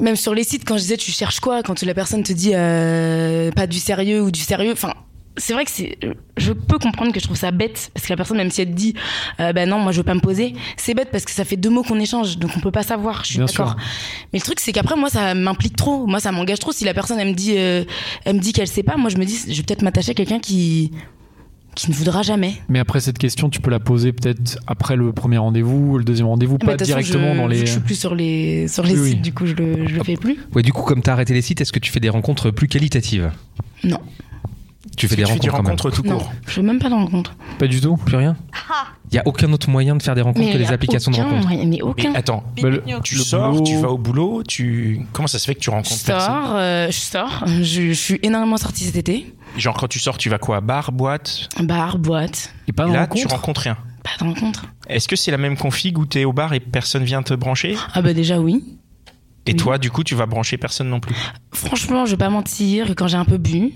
Même 0.00 0.16
sur 0.16 0.34
les 0.34 0.44
sites, 0.44 0.64
quand 0.64 0.76
je 0.76 0.82
disais 0.82 0.96
tu 0.96 1.10
cherches 1.10 1.40
quoi, 1.40 1.62
quand 1.62 1.82
la 1.82 1.94
personne 1.94 2.22
te 2.22 2.32
dit 2.32 2.52
euh, 2.54 3.50
pas 3.52 3.66
du 3.66 3.78
sérieux 3.78 4.22
ou 4.22 4.30
du 4.30 4.40
sérieux, 4.40 4.72
enfin. 4.72 4.94
C'est 5.38 5.52
vrai 5.52 5.66
que 5.66 5.70
c'est, 5.70 5.98
je 6.38 6.54
peux 6.54 6.78
comprendre 6.78 7.12
que 7.12 7.20
je 7.20 7.24
trouve 7.26 7.36
ça 7.36 7.50
bête 7.50 7.90
parce 7.92 8.06
que 8.06 8.10
la 8.10 8.16
personne 8.16 8.38
même 8.38 8.50
si 8.50 8.62
elle 8.62 8.70
te 8.70 8.74
dit, 8.74 8.94
euh, 9.38 9.52
bah 9.52 9.66
non 9.66 9.78
moi 9.78 9.92
je 9.92 9.98
veux 9.98 10.02
pas 10.02 10.14
me 10.14 10.20
poser, 10.20 10.54
c'est 10.78 10.94
bête 10.94 11.10
parce 11.12 11.26
que 11.26 11.30
ça 11.30 11.44
fait 11.44 11.58
deux 11.58 11.68
mots 11.68 11.82
qu'on 11.82 12.00
échange 12.00 12.38
donc 12.38 12.52
on 12.56 12.60
peut 12.60 12.70
pas 12.70 12.82
savoir. 12.84 13.22
Je 13.22 13.28
suis 13.32 13.36
Bien 13.36 13.44
d'accord. 13.44 13.72
sûr. 13.72 13.76
Mais 14.32 14.38
le 14.38 14.42
truc 14.42 14.60
c'est 14.60 14.72
qu'après 14.72 14.96
moi 14.96 15.10
ça 15.10 15.34
m'implique 15.34 15.76
trop, 15.76 16.06
moi 16.06 16.20
ça 16.20 16.32
m'engage 16.32 16.58
trop. 16.58 16.72
Si 16.72 16.86
la 16.86 16.94
personne 16.94 17.20
elle 17.20 17.28
me 17.28 17.34
dit, 17.34 17.52
euh, 17.58 17.84
elle 18.24 18.36
me 18.36 18.40
dit 18.40 18.54
qu'elle 18.54 18.66
sait 18.66 18.82
pas, 18.82 18.96
moi 18.96 19.10
je 19.10 19.18
me 19.18 19.26
dis 19.26 19.38
je 19.46 19.54
vais 19.54 19.62
peut-être 19.62 19.82
m'attacher 19.82 20.12
à 20.12 20.14
quelqu'un 20.14 20.38
qui 20.38 20.90
qui 21.76 21.90
ne 21.90 21.94
voudra 21.94 22.22
jamais. 22.22 22.54
Mais 22.68 22.80
après 22.80 22.98
cette 23.00 23.18
question, 23.18 23.48
tu 23.50 23.60
peux 23.60 23.70
la 23.70 23.78
poser 23.78 24.12
peut-être 24.12 24.58
après 24.66 24.96
le 24.96 25.12
premier 25.12 25.38
rendez-vous, 25.38 25.98
le 25.98 26.04
deuxième 26.04 26.26
rendez-vous, 26.26 26.58
pas 26.58 26.76
directement 26.76 27.34
je, 27.34 27.38
dans 27.38 27.46
les. 27.46 27.58
Je 27.58 27.66
suis 27.66 27.80
plus 27.80 27.94
sur 27.94 28.14
les 28.16 28.66
sur 28.66 28.82
les 28.82 28.98
Oui, 28.98 29.08
sites, 29.10 29.16
oui. 29.18 29.20
du 29.22 29.32
coup 29.32 29.46
je 29.46 29.54
le, 29.54 29.86
je 29.86 29.94
le 29.94 30.02
fais 30.02 30.16
plus. 30.16 30.38
Ouais, 30.54 30.62
du 30.62 30.72
coup, 30.72 30.82
comme 30.82 31.02
t'as 31.02 31.12
arrêté 31.12 31.34
les 31.34 31.42
sites, 31.42 31.60
est-ce 31.60 31.72
que 31.72 31.78
tu 31.78 31.92
fais 31.92 32.00
des 32.00 32.08
rencontres 32.08 32.50
plus 32.50 32.66
qualitatives? 32.66 33.30
Non. 33.84 33.98
Tu 34.96 35.08
fais 35.08 35.16
des 35.16 35.24
tu 35.24 35.26
fais 35.26 35.32
rencontres, 35.34 35.42
des 35.42 35.50
rencontres 35.70 35.90
tout 35.90 36.02
Non, 36.08 36.18
court? 36.18 36.32
je 36.46 36.52
fais 36.52 36.62
même 36.62 36.78
pas 36.78 36.88
de 36.88 36.94
rencontre. 36.94 37.36
Pas 37.58 37.66
du 37.66 37.80
tout. 37.82 37.96
Plus 37.98 38.16
rien 38.16 38.34
Il 39.12 39.16
y 39.16 39.18
a 39.18 39.22
aucun 39.26 39.52
autre 39.52 39.68
moyen 39.68 39.94
de 39.94 40.02
faire 40.02 40.14
des 40.14 40.22
rencontres 40.22 40.50
que 40.50 40.56
les 40.56 40.72
applications 40.72 41.10
de 41.10 41.16
rencontres. 41.18 41.48
mais 41.66 41.82
aucun. 41.82 42.12
Mais 42.12 42.16
attends, 42.18 42.42
le- 42.62 42.82
tu 43.04 43.16
le 43.16 43.20
sors, 43.20 43.52
boulot- 43.52 43.64
tu 43.64 43.76
vas 43.76 43.90
au 43.90 43.98
boulot, 43.98 44.42
tu 44.48 45.00
comment 45.12 45.28
ça 45.28 45.38
se 45.38 45.44
fait 45.44 45.54
que 45.54 45.60
tu 45.60 45.66
je 45.66 45.70
rencontres 45.72 46.02
personne? 46.06 46.32
sors, 46.34 46.52
euh, 46.54 46.86
je 46.86 46.96
sors. 46.98 47.44
Je, 47.60 47.62
je 47.88 47.92
suis 47.92 48.18
énormément 48.22 48.56
sortie 48.56 48.84
cet 48.84 48.96
été. 48.96 49.26
Genre 49.56 49.76
quand 49.76 49.88
tu 49.88 49.98
sors, 49.98 50.18
tu 50.18 50.28
vas 50.28 50.38
quoi? 50.38 50.60
Bar, 50.60 50.92
boîte? 50.92 51.48
Bar, 51.60 51.98
boîte, 51.98 52.52
Et 52.68 52.72
pas 52.72 52.86
de 52.86 52.92
Là, 52.92 53.00
rencontre? 53.02 53.20
tu 53.22 53.26
rencontres 53.28 53.60
rien. 53.62 53.76
pas 54.02 54.10
de 54.20 54.28
rencontre. 54.28 54.66
Est-ce 54.88 55.08
que 55.08 55.16
c'est 55.16 55.30
la 55.30 55.38
même 55.38 55.56
config 55.56 55.98
où 55.98 56.06
t'es 56.06 56.24
au 56.24 56.32
bar 56.32 56.52
et 56.54 56.60
personne 56.60 57.04
vient 57.04 57.22
te 57.22 57.34
brancher? 57.34 57.76
Ah 57.94 58.02
bah 58.02 58.12
déjà 58.12 58.38
oui. 58.38 58.62
Et 59.48 59.52
Oui. 59.52 59.56
toi, 59.56 59.78
du 59.78 59.90
coup, 59.92 60.02
tu 60.02 60.14
vas 60.16 60.26
brancher 60.26 60.58
personne 60.58 60.88
non 60.88 60.98
plus? 61.00 61.14
Franchement, 61.54 62.04
je 62.04 62.10
vais 62.12 62.16
pas 62.16 62.28
mentir, 62.30 62.94
quand 62.96 63.06
j'ai 63.06 63.16
un 63.16 63.24
peu 63.24 63.36
bu, 63.38 63.72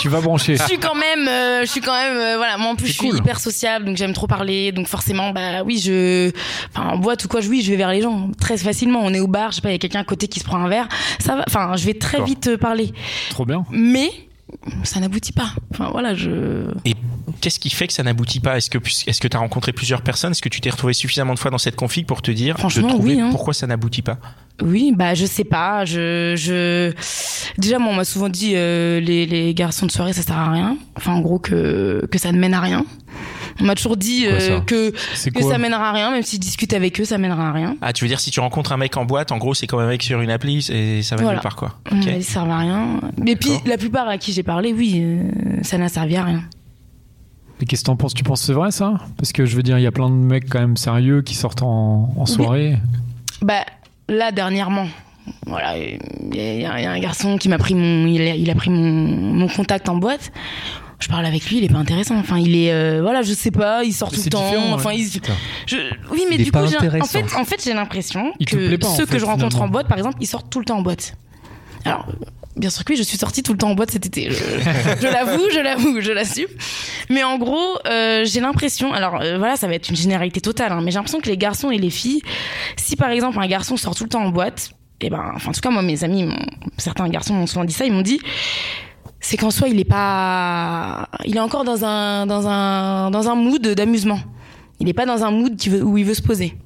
Tu 0.00 0.08
vas 0.08 0.20
brancher. 0.20 0.56
je 0.56 0.62
suis 0.64 0.78
quand 0.78 0.94
même, 0.96 1.26
euh, 1.28 1.60
je 1.62 1.70
suis 1.70 1.80
quand 1.80 1.94
même, 1.94 2.16
euh, 2.16 2.36
voilà, 2.36 2.58
moi 2.58 2.70
en 2.72 2.74
plus 2.76 2.88
je 2.88 2.92
suis 2.94 3.08
cool. 3.08 3.18
hyper 3.18 3.38
sociable, 3.40 3.84
donc 3.86 3.96
j'aime 3.96 4.12
trop 4.12 4.26
parler, 4.26 4.72
donc 4.72 4.88
forcément, 4.88 5.30
bah 5.30 5.62
oui, 5.64 5.78
je, 5.78 6.30
enfin 6.74 6.88
en 6.90 6.98
boîte 6.98 7.24
ou 7.24 7.28
quoi, 7.28 7.40
je- 7.40 7.48
oui, 7.48 7.62
je 7.62 7.70
vais 7.70 7.76
vers 7.76 7.90
les 7.92 8.02
gens 8.02 8.30
très 8.40 8.56
facilement. 8.58 9.00
On 9.02 9.14
est 9.14 9.20
au 9.20 9.28
bar, 9.28 9.52
je 9.52 9.56
sais 9.56 9.60
pas, 9.62 9.68
il 9.70 9.72
y 9.72 9.76
a 9.76 9.78
quelqu'un 9.78 10.00
à 10.00 10.04
côté 10.04 10.26
qui 10.28 10.40
se 10.40 10.44
prend 10.44 10.58
un 10.58 10.68
verre, 10.68 10.88
ça 11.20 11.36
va, 11.36 11.44
enfin, 11.46 11.76
je 11.76 11.86
vais 11.86 11.94
très 11.94 12.20
vite 12.22 12.48
euh, 12.48 12.58
parler, 12.58 12.92
Trop 13.30 13.46
bien. 13.46 13.64
mais 13.70 14.10
ça 14.84 15.00
n'aboutit 15.00 15.32
pas. 15.32 15.50
Enfin 15.72 15.88
voilà, 15.90 16.14
je. 16.14 16.66
Et 16.84 16.94
qu'est-ce 17.40 17.58
qui 17.58 17.70
fait 17.70 17.86
que 17.86 17.92
ça 17.92 18.02
n'aboutit 18.02 18.40
pas? 18.40 18.56
Est-ce 18.56 18.70
que 18.70 18.78
est-ce 18.78 19.20
que 19.20 19.28
tu 19.28 19.36
as 19.36 19.40
rencontré 19.40 19.72
plusieurs 19.72 20.02
personnes? 20.02 20.32
Est-ce 20.32 20.42
que 20.42 20.48
tu 20.48 20.60
t'es 20.60 20.70
retrouvé 20.70 20.92
suffisamment 20.92 21.34
de 21.34 21.38
fois 21.38 21.50
dans 21.50 21.58
cette 21.58 21.76
config 21.76 22.06
pour 22.06 22.22
te 22.22 22.30
dire, 22.30 22.58
Franchement, 22.58 22.96
oui, 23.00 23.20
hein. 23.20 23.28
pourquoi 23.30 23.54
ça 23.54 23.66
n'aboutit 23.66 24.02
pas? 24.02 24.18
Oui, 24.60 24.92
bah 24.94 25.14
je 25.14 25.26
sais 25.26 25.44
pas. 25.44 25.84
Je, 25.84 26.34
je... 26.36 26.92
Déjà, 27.58 27.78
moi, 27.78 27.92
on 27.92 27.96
m'a 27.96 28.04
souvent 28.04 28.28
dit 28.28 28.52
euh, 28.54 29.00
les, 29.00 29.26
les 29.26 29.54
garçons 29.54 29.86
de 29.86 29.90
soirée, 29.90 30.12
ça 30.12 30.22
sert 30.22 30.36
à 30.36 30.52
rien. 30.52 30.76
Enfin, 30.96 31.14
en 31.14 31.20
gros, 31.20 31.38
que, 31.38 32.06
que 32.10 32.18
ça 32.18 32.30
ne 32.30 32.38
mène 32.38 32.54
à 32.54 32.60
rien. 32.60 32.84
On 33.60 33.64
m'a 33.64 33.74
toujours 33.74 33.96
dit 33.96 34.24
Quoi, 34.24 34.32
euh, 34.32 34.60
que, 34.60 34.92
ça 35.42 35.58
mènera 35.58 35.90
à 35.90 35.92
rien, 35.92 36.10
même 36.10 36.22
si 36.22 36.36
je 36.36 36.40
discute 36.40 36.72
avec 36.72 37.00
eux, 37.00 37.04
ça 37.04 37.18
mènera 37.18 37.48
à 37.48 37.52
rien. 37.52 37.76
Ah, 37.82 37.92
tu 37.92 38.04
veux 38.04 38.08
dire 38.08 38.18
si 38.18 38.30
tu 38.30 38.40
rencontres 38.40 38.72
un 38.72 38.76
mec 38.76 38.96
en 38.96 39.04
boîte, 39.04 39.30
en 39.30 39.38
gros, 39.38 39.54
c'est 39.54 39.66
comme 39.66 39.80
un 39.80 39.86
mec 39.88 40.02
sur 40.02 40.20
une 40.20 40.30
appli 40.30 40.66
et 40.70 41.02
ça 41.02 41.16
va 41.16 41.22
Voilà. 41.22 41.36
nulle 41.36 41.42
part 41.42 41.56
quoi. 41.56 41.78
On 41.90 41.98
Ok. 42.00 42.06
m'a 42.06 42.12
dit 42.12 42.22
ça 42.22 42.32
servait 42.34 42.52
à 42.52 42.58
rien. 42.58 43.00
Et 43.26 43.36
puis, 43.36 43.52
la 43.66 43.76
plupart 43.76 44.08
à 44.08 44.18
qui 44.18 44.32
j'ai 44.32 44.42
parlé, 44.42 44.72
oui, 44.72 45.00
euh, 45.02 45.22
ça 45.62 45.78
n'a 45.78 45.88
servi 45.88 46.16
à 46.16 46.24
rien. 46.24 46.42
Et 47.60 47.64
qu'est-ce 47.66 47.82
que 47.82 47.86
t'en 47.86 47.96
penses? 47.96 48.14
Tu 48.14 48.24
penses 48.24 48.40
que 48.40 48.46
c'est 48.46 48.52
vrai 48.54 48.72
ça? 48.72 48.94
Parce 49.18 49.32
que 49.32 49.44
je 49.46 49.54
veux 49.54 49.62
dire, 49.62 49.78
il 49.78 49.82
y 49.82 49.86
a 49.86 49.92
plein 49.92 50.08
de 50.10 50.14
mecs 50.14 50.48
quand 50.48 50.58
même 50.58 50.76
sérieux 50.76 51.22
qui 51.22 51.34
sortent 51.34 51.62
en, 51.62 52.12
en 52.16 52.26
soirée. 52.26 52.76
Bah, 53.40 53.64
là, 54.08 54.32
dernièrement, 54.32 54.88
voilà, 55.46 55.76
il 55.78 55.98
y, 56.34 56.64
a- 56.66 56.80
y 56.80 56.86
un 56.86 56.98
garçon 56.98 57.38
qui 57.38 57.48
m'a 57.48 57.58
pris 57.58 57.74
mon, 57.76 58.06
il 58.08 58.20
a, 58.22 58.34
il 58.34 58.50
a 58.50 58.54
pris 58.56 58.70
mon, 58.70 58.80
mon 58.80 59.46
contact 59.48 59.88
en 59.88 59.94
boîte. 59.96 60.32
Je 61.02 61.08
parle 61.08 61.26
avec 61.26 61.44
lui, 61.50 61.58
il 61.58 61.64
est 61.64 61.68
pas 61.68 61.78
intéressant. 61.78 62.16
Enfin, 62.16 62.38
il 62.38 62.54
est, 62.54 62.72
euh, 62.72 63.00
voilà, 63.02 63.22
je 63.22 63.32
sais 63.32 63.50
pas, 63.50 63.82
il 63.82 63.92
sort 63.92 64.12
tout 64.12 64.20
le 64.24 64.30
temps. 64.30 64.72
Enfin, 64.72 64.92
il, 64.92 65.04
je, 65.66 65.76
oui, 66.12 66.24
mais 66.30 66.36
Il 66.36 66.44
du 66.44 66.52
coup, 66.52 66.58
j'ai- 66.68 66.76
en 67.00 67.04
fait, 67.04 67.24
en 67.36 67.44
fait, 67.44 67.60
j'ai 67.64 67.74
l'impression 67.74 68.32
que 68.46 68.76
pas, 68.76 68.86
ceux 68.86 69.04
fait, 69.06 69.14
que 69.14 69.18
je 69.18 69.24
rencontre 69.24 69.48
finalement. 69.48 69.64
en 69.64 69.68
boîte, 69.68 69.88
par 69.88 69.98
exemple, 69.98 70.18
ils 70.20 70.28
sortent 70.28 70.48
tout 70.48 70.60
le 70.60 70.64
temps 70.64 70.78
en 70.78 70.82
boîte. 70.82 71.14
Alors, 71.84 72.06
bien 72.54 72.70
sûr 72.70 72.84
que 72.84 72.92
oui, 72.92 72.96
je 72.96 73.02
suis 73.02 73.18
sortie 73.18 73.42
tout 73.42 73.50
le 73.50 73.58
temps 73.58 73.70
en 73.70 73.74
boîte 73.74 73.90
cet 73.90 74.06
été. 74.06 74.30
Je, 75.00 75.06
l'avoue, 75.08 75.48
je 75.52 75.58
l'avoue, 75.58 76.00
je 76.00 76.12
l'assume. 76.12 76.46
Mais 77.10 77.24
en 77.24 77.36
gros, 77.36 77.78
euh, 77.88 78.24
j'ai 78.24 78.38
l'impression, 78.40 78.92
alors 78.92 79.20
euh, 79.20 79.38
voilà, 79.38 79.56
ça 79.56 79.66
va 79.66 79.74
être 79.74 79.88
une 79.88 79.96
généralité 79.96 80.40
totale, 80.40 80.70
hein, 80.70 80.80
mais 80.84 80.92
j'ai 80.92 80.98
l'impression 80.98 81.20
que 81.20 81.28
les 81.28 81.36
garçons 81.36 81.72
et 81.72 81.78
les 81.78 81.90
filles, 81.90 82.22
si 82.76 82.94
par 82.94 83.10
exemple 83.10 83.40
un 83.40 83.48
garçon 83.48 83.76
sort 83.76 83.96
tout 83.96 84.04
le 84.04 84.10
temps 84.10 84.22
en 84.22 84.28
boîte, 84.30 84.70
et 85.00 85.10
ben, 85.10 85.32
enfin, 85.34 85.50
en 85.50 85.52
tout 85.52 85.60
cas, 85.60 85.70
moi, 85.70 85.82
mes 85.82 86.04
amis, 86.04 86.28
certains 86.78 87.08
garçons 87.08 87.34
m'ont 87.34 87.48
souvent 87.48 87.64
dit 87.64 87.72
ça, 87.74 87.84
ils 87.84 87.92
m'ont 87.92 88.02
dit, 88.02 88.20
c'est 89.22 89.36
qu'en 89.38 89.50
soi, 89.50 89.68
il 89.68 89.80
est 89.80 89.84
pas, 89.84 91.08
il 91.24 91.36
est 91.36 91.40
encore 91.40 91.64
dans 91.64 91.84
un, 91.84 92.26
dans 92.26 92.46
un, 92.46 93.10
dans 93.10 93.28
un 93.28 93.34
mood 93.34 93.62
d'amusement. 93.66 94.20
Il 94.80 94.88
est 94.88 94.92
pas 94.94 95.06
dans 95.06 95.22
un 95.24 95.30
mood 95.30 95.56
qui 95.56 95.68
veut- 95.70 95.82
où 95.82 95.96
il 95.96 96.04
veut 96.04 96.12
se 96.14 96.20
poser. 96.22 96.56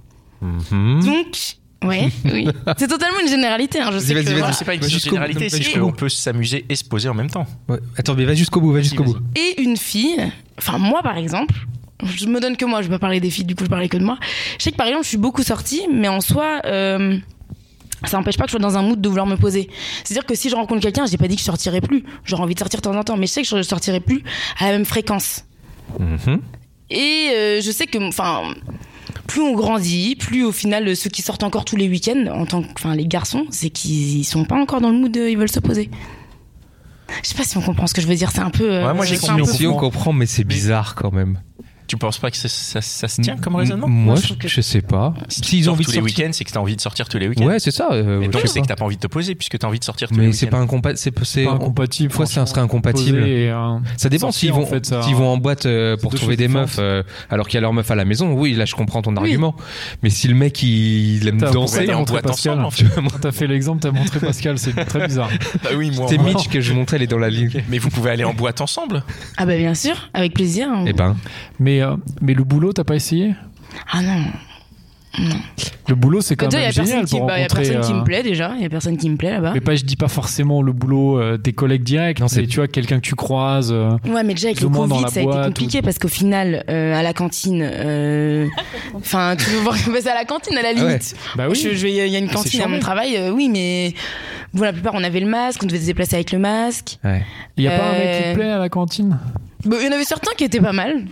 Mhm. 0.41 1.05
Donc, 1.05 1.37
ouais, 1.85 2.09
oui. 2.25 2.49
C'est 2.79 2.89
totalement 2.89 3.21
une 3.23 3.29
généralité, 3.29 3.81
hein, 3.81 3.91
je 3.93 3.99
sais 3.99 4.15
vas-y, 4.15 4.25
que, 4.25 4.31
vas-y. 4.31 4.39
voilà. 4.39 4.53
C'est 4.55 4.65
pas 4.65 4.75
une 4.75 4.81
bout. 4.81 4.89
généralité, 4.89 5.49
Va 5.49 5.57
c'est 5.63 5.79
bout. 5.79 5.87
qu'on 5.87 5.93
peut 5.93 6.09
s'amuser 6.09 6.65
et 6.69 6.75
se 6.77 6.85
poser 6.85 7.09
en 7.09 7.15
même 7.15 7.31
temps. 7.31 7.47
Ouais. 7.69 7.79
Attends, 7.97 8.15
mais 8.15 8.25
va 8.25 8.35
jusqu'au 8.35 8.61
bout, 8.61 8.73
va 8.73 8.81
jusqu'au 8.81 9.05
Vas-y, 9.05 9.13
bout. 9.15 9.21
Et 9.37 9.63
une 9.63 9.77
fille, 9.77 10.17
enfin 10.59 10.79
moi 10.79 11.03
par 11.03 11.19
exemple, 11.19 11.55
je 12.05 12.27
me 12.27 12.41
donne 12.41 12.57
que 12.57 12.65
moi, 12.65 12.81
je 12.83 12.89
vais 12.89 12.95
pas 12.95 12.99
parler 12.99 13.21
des 13.21 13.31
filles, 13.31 13.45
du 13.45 13.55
coup 13.55 13.65
je 13.65 13.71
parlais 13.71 13.89
que 13.89 13.97
de 13.99 14.05
moi. 14.05 14.19
Je 14.59 14.65
sais 14.65 14.73
que 14.73 14.77
par 14.77 14.87
exemple 14.87 15.05
je 15.05 15.09
suis 15.11 15.19
beaucoup 15.19 15.43
sortie, 15.43 15.83
mais 15.93 16.09
en 16.09 16.21
soi, 16.23 16.61
euh, 16.65 17.19
ça 18.09 18.17
n'empêche 18.17 18.37
pas 18.37 18.45
que 18.45 18.51
je 18.51 18.53
sois 18.57 18.61
dans 18.61 18.77
un 18.77 18.83
mood 18.83 19.01
de 19.01 19.09
vouloir 19.09 19.27
me 19.27 19.37
poser. 19.37 19.69
C'est-à-dire 20.05 20.27
que 20.27 20.35
si 20.35 20.49
je 20.51 20.57
rencontre 20.57 20.81
quelqu'un, 20.83 21.07
j'ai 21.07 21.17
pas 21.17 21.29
dit 21.29 21.35
que 21.37 21.41
je 21.41 21.47
sortirais 21.47 21.81
plus. 21.81 22.05
J'aurais 22.25 22.43
envie 22.43 22.55
de 22.55 22.59
sortir 22.61 22.81
de 22.81 22.85
temps 22.85 22.97
en 22.97 23.03
temps, 23.05 23.17
mais 23.17 23.27
je 23.27 23.33
sais 23.33 23.43
que 23.43 23.49
je 23.49 23.63
sortirai 23.63 24.01
plus 24.01 24.23
à 24.59 24.67
la 24.67 24.73
même 24.73 24.85
fréquence. 24.85 25.45
Mhm. 25.99 26.41
Et 26.91 27.29
euh, 27.35 27.61
je 27.61 27.71
sais 27.71 27.87
que, 27.87 27.99
enfin, 28.09 28.43
plus 29.27 29.41
on 29.43 29.55
grandit, 29.55 30.15
plus 30.17 30.45
au 30.45 30.53
final 30.53 30.95
ceux 30.97 31.11
qui 31.11 31.23
sortent 31.23 31.43
encore 31.43 31.65
tous 31.65 31.77
les 31.77 31.89
week-ends, 31.89 32.27
en 32.33 32.47
tant 32.47 32.63
que, 32.63 32.69
enfin 32.79 32.95
les 32.95 33.07
garçons, 33.07 33.45
c'est 33.51 33.71
qu'ils 33.71 34.25
sont 34.25 34.45
pas 34.45 34.57
encore 34.57 34.81
dans 34.81 34.91
le 34.91 34.97
mood, 34.99 35.11
de, 35.13 35.29
ils 35.29 35.37
veulent 35.37 35.51
se 35.51 35.61
poser. 35.61 35.91
Je 37.23 37.29
sais 37.29 37.35
pas 37.37 37.45
si 37.45 37.57
on 37.57 37.63
comprend 37.63 37.87
ce 37.87 37.95
que 37.95 38.01
je 38.01 38.07
veux 38.07 38.15
dire. 38.17 38.31
C'est 38.33 38.41
un 38.41 38.51
peu. 38.51 38.69
euh, 38.71 38.87
Ouais, 38.87 38.95
moi, 38.95 39.05
j'ai 39.05 39.17
compris, 39.17 39.47
Si 39.47 39.67
on 39.67 39.75
comprend, 39.77 40.13
mais 40.13 40.27
c'est 40.27 40.43
bizarre 40.45 40.95
quand 40.97 41.13
même. 41.13 41.41
Tu 41.87 41.97
penses 41.97 42.19
pas 42.19 42.31
que 42.31 42.37
ça, 42.37 42.49
ça- 42.49 42.81
ça 42.81 43.07
se 43.09 43.21
tient 43.23 43.37
comme 43.37 43.55
raisonnement 43.57 43.87
Moi, 43.89 44.15
Moi, 44.15 44.17
je 44.17 44.35
je, 44.41 44.49
je 44.49 44.61
sais 44.61 44.81
pas. 44.83 45.15
Si 45.29 45.43
S'ils 45.45 45.71
ont 45.71 45.75
envie 45.75 45.83
de 45.83 45.87
tous 45.87 45.93
les 45.93 45.99
sortir. 46.01 46.19
week-ends, 46.25 46.33
c'est 46.33 46.45
que 46.45 46.51
t'as 46.53 46.59
envie 46.61 46.75
de 46.77 46.81
sortir 46.81 47.09
tous 47.09 47.19
les 47.19 47.29
week-ends. 47.29 47.45
Ouais, 47.47 47.59
c'est 47.61 47.71
ça. 47.71 47.89
euh, 47.93 48.19
Mais 48.19 48.27
je 48.27 48.31
donc 48.33 48.43
sais 48.43 48.49
c'est 48.49 48.61
que 48.61 48.67
t'as 48.67 48.75
pas 48.77 48.85
envie 48.85 48.97
de 48.97 49.01
te 49.01 49.07
poser 49.07 49.35
puisque 49.37 49.59
t'as 49.59 49.69
envie 49.69 49.79
de 49.79 49.85
sortir 49.85 50.09
tous 50.09 50.15
les 50.15 50.21
Mais 50.21 50.27
week-ends. 50.27 50.37
c'est 50.39 50.47
pas 50.47 50.59
incompatible. 50.59 50.97
C'est 50.97 51.25
c'est- 51.25 51.45
pas 51.45 51.53
incompatible. 51.53 52.13
Fois, 52.13 52.27
ça 52.27 52.45
serait 52.47 52.61
incompatible. 52.61 53.19
Et, 53.25 53.49
euh, 53.51 53.79
Ça 53.97 54.09
dépend 54.09 54.33
s'ils 54.33 54.53
vont, 54.53 54.63
en 54.63 54.67
fait, 54.67 54.85
ça- 54.87 55.03
s'ils 55.03 55.15
vont 55.15 55.29
en 55.29 55.37
boîte 55.39 55.67
euh, 55.67 55.97
pour 55.97 56.13
trouver 56.15 56.37
des 56.37 56.49
meufs 56.49 56.77
euh, 56.79 57.03
alors 57.31 57.47
qu'il 57.47 57.55
y 57.55 57.59
a 57.59 57.61
leur 57.61 57.73
meuf 57.73 57.91
à 57.91 57.95
la 57.95 58.05
maison. 58.05 58.33
Oui, 58.33 58.53
là 58.55 58.65
je 58.65 58.75
comprends 58.75 59.03
ton 59.03 59.17
argument. 59.17 59.55
Mais 60.03 60.11
si 60.11 60.27
le 60.29 60.35
mec 60.35 60.63
il, 60.63 61.17
il 61.23 61.29
aime 61.29 61.39
danser, 61.39 61.93
en 61.95 62.03
boîte 62.03 62.25
Pascal. 62.25 62.67
t'as 63.21 63.33
fait 63.33 63.47
l'exemple, 63.47 63.81
t'as 63.83 63.93
montré 63.93 64.19
Pascal, 64.21 64.59
c'est 64.59 64.73
très 64.87 65.07
bizarre. 65.07 65.31
Bah 65.63 65.71
oui, 65.77 65.91
moi. 65.95 66.07
moi. 66.13 66.25
Mitch 66.25 66.49
que 66.49 66.61
je 66.61 66.73
montrais, 66.73 66.97
elle 66.97 67.03
est 67.05 67.07
dans 67.07 67.19
la 67.19 67.31
ligne. 67.31 67.63
Mais 67.69 67.79
vous 67.79 67.89
pouvez 67.91 68.11
aller 68.11 68.25
en 68.25 68.35
boîte 68.35 68.61
ensemble. 68.61 69.03
Ah 69.37 69.47
bah 69.47 69.57
bien 69.57 69.75
sûr, 69.75 70.11
avec 70.15 70.35
plaisir. 70.35 70.69
Eh 70.87 70.93
ben, 70.93 71.17
Mais, 71.59 71.76
euh, 71.83 71.97
mais 72.21 72.35
le 72.35 72.45
boulot, 72.45 72.73
t'as 72.73 72.85
pas 72.85 72.95
essayé? 72.97 73.35
Ah 73.93 74.03
non. 74.03 74.23
Le 75.89 75.95
boulot, 75.95 76.21
c'est 76.21 76.37
quand 76.37 76.49
Déjà, 76.49 76.59
il 76.59 76.63
y 76.63 76.65
même 76.65 76.71
a 76.71 76.75
personne, 76.75 76.87
génial 76.87 77.07
qui, 77.07 77.17
pour 77.17 77.27
bah, 77.27 77.39
y 77.39 77.43
a 77.43 77.47
personne 77.47 77.81
qui 77.81 77.93
euh, 77.93 77.99
me 78.01 78.05
plaît 78.05 78.23
déjà. 78.23 78.53
Il 78.57 78.61
y 78.63 78.67
a 78.67 78.69
personne 78.69 78.99
qui 78.99 79.09
me 79.09 79.17
plaît 79.17 79.31
là-bas. 79.31 79.53
Mais 79.55 79.61
pas, 79.63 79.75
je 79.75 79.85
dis 79.85 79.97
pas 79.97 80.09
forcément 80.09 80.61
le 80.61 80.73
boulot 80.73 81.19
euh, 81.19 81.39
des 81.39 81.55
collègues 81.55 81.85
directs, 81.85 82.21
Non, 82.21 82.29
c'est- 82.29 82.47
tu 82.47 82.57
vois, 82.57 82.69
quelqu'un 82.69 82.97
que 82.97 83.07
tu 83.07 83.15
croises. 83.15 83.71
euh, 83.73 83.93
Ouais, 84.07 84.23
mais 84.25 84.35
déjà 84.35 84.49
avec 84.49 84.61
le 84.61 84.69
Covid, 84.69 85.09
ça 85.11 85.21
a 85.21 85.23
été 85.23 85.43
compliqué 85.47 85.81
parce 85.81 85.99
qu'au 85.99 86.09
final, 86.09 86.65
euh, 86.69 86.95
à 86.95 87.03
la 87.03 87.15
cantine, 87.15 87.63
euh, 87.63 88.47
enfin, 88.95 89.37
tu 89.39 89.49
veux 89.49 89.61
voir 89.61 89.75
que 89.83 90.01
c'est 90.03 90.11
à 90.11 90.15
la 90.15 90.27
cantine 90.27 90.59
à 90.59 90.63
la 90.63 90.75
limite. 90.75 91.17
Bah 91.35 91.45
oui. 91.49 91.55
Je, 91.57 91.75
je 91.75 91.83
vais- 91.83 91.93
il 91.93 92.13
y 92.13 92.17
a 92.17 92.19
une 92.19 92.29
C'est 92.29 92.35
cantine 92.35 92.61
à 92.61 92.69
mon 92.69 92.79
travail, 92.81 93.17
euh, 93.17 93.31
oui, 93.31 93.49
mais 93.49 93.95
bon, 94.53 94.65
la 94.65 94.75
plupart 94.75 94.93
on 94.95 95.03
avait 95.03 95.21
le 95.21 95.29
masque, 95.29 95.63
on 95.63 95.67
devait 95.67 95.81
se 95.81 95.87
déplacer 95.87 96.17
avec 96.17 96.33
le 96.33 96.41
masque. 96.41 96.99
ouais. 97.05 97.23
Il 97.57 97.65
y 97.65 97.69
a 97.69 97.79
pas 97.79 97.87
un 97.89 97.93
mec 97.93 98.01
qui 98.03 98.23
Euh, 98.25 98.33
te 98.33 98.39
plaît 98.39 98.51
à 98.51 98.59
la 98.59 98.69
cantine? 98.69 99.19
Bon, 99.65 99.77
il 99.81 99.87
y 99.87 99.89
en 99.89 99.93
avait 99.93 100.05
certains 100.05 100.33
qui 100.37 100.45
étaient 100.45 100.61
pas 100.61 100.73
mal. 100.75 101.05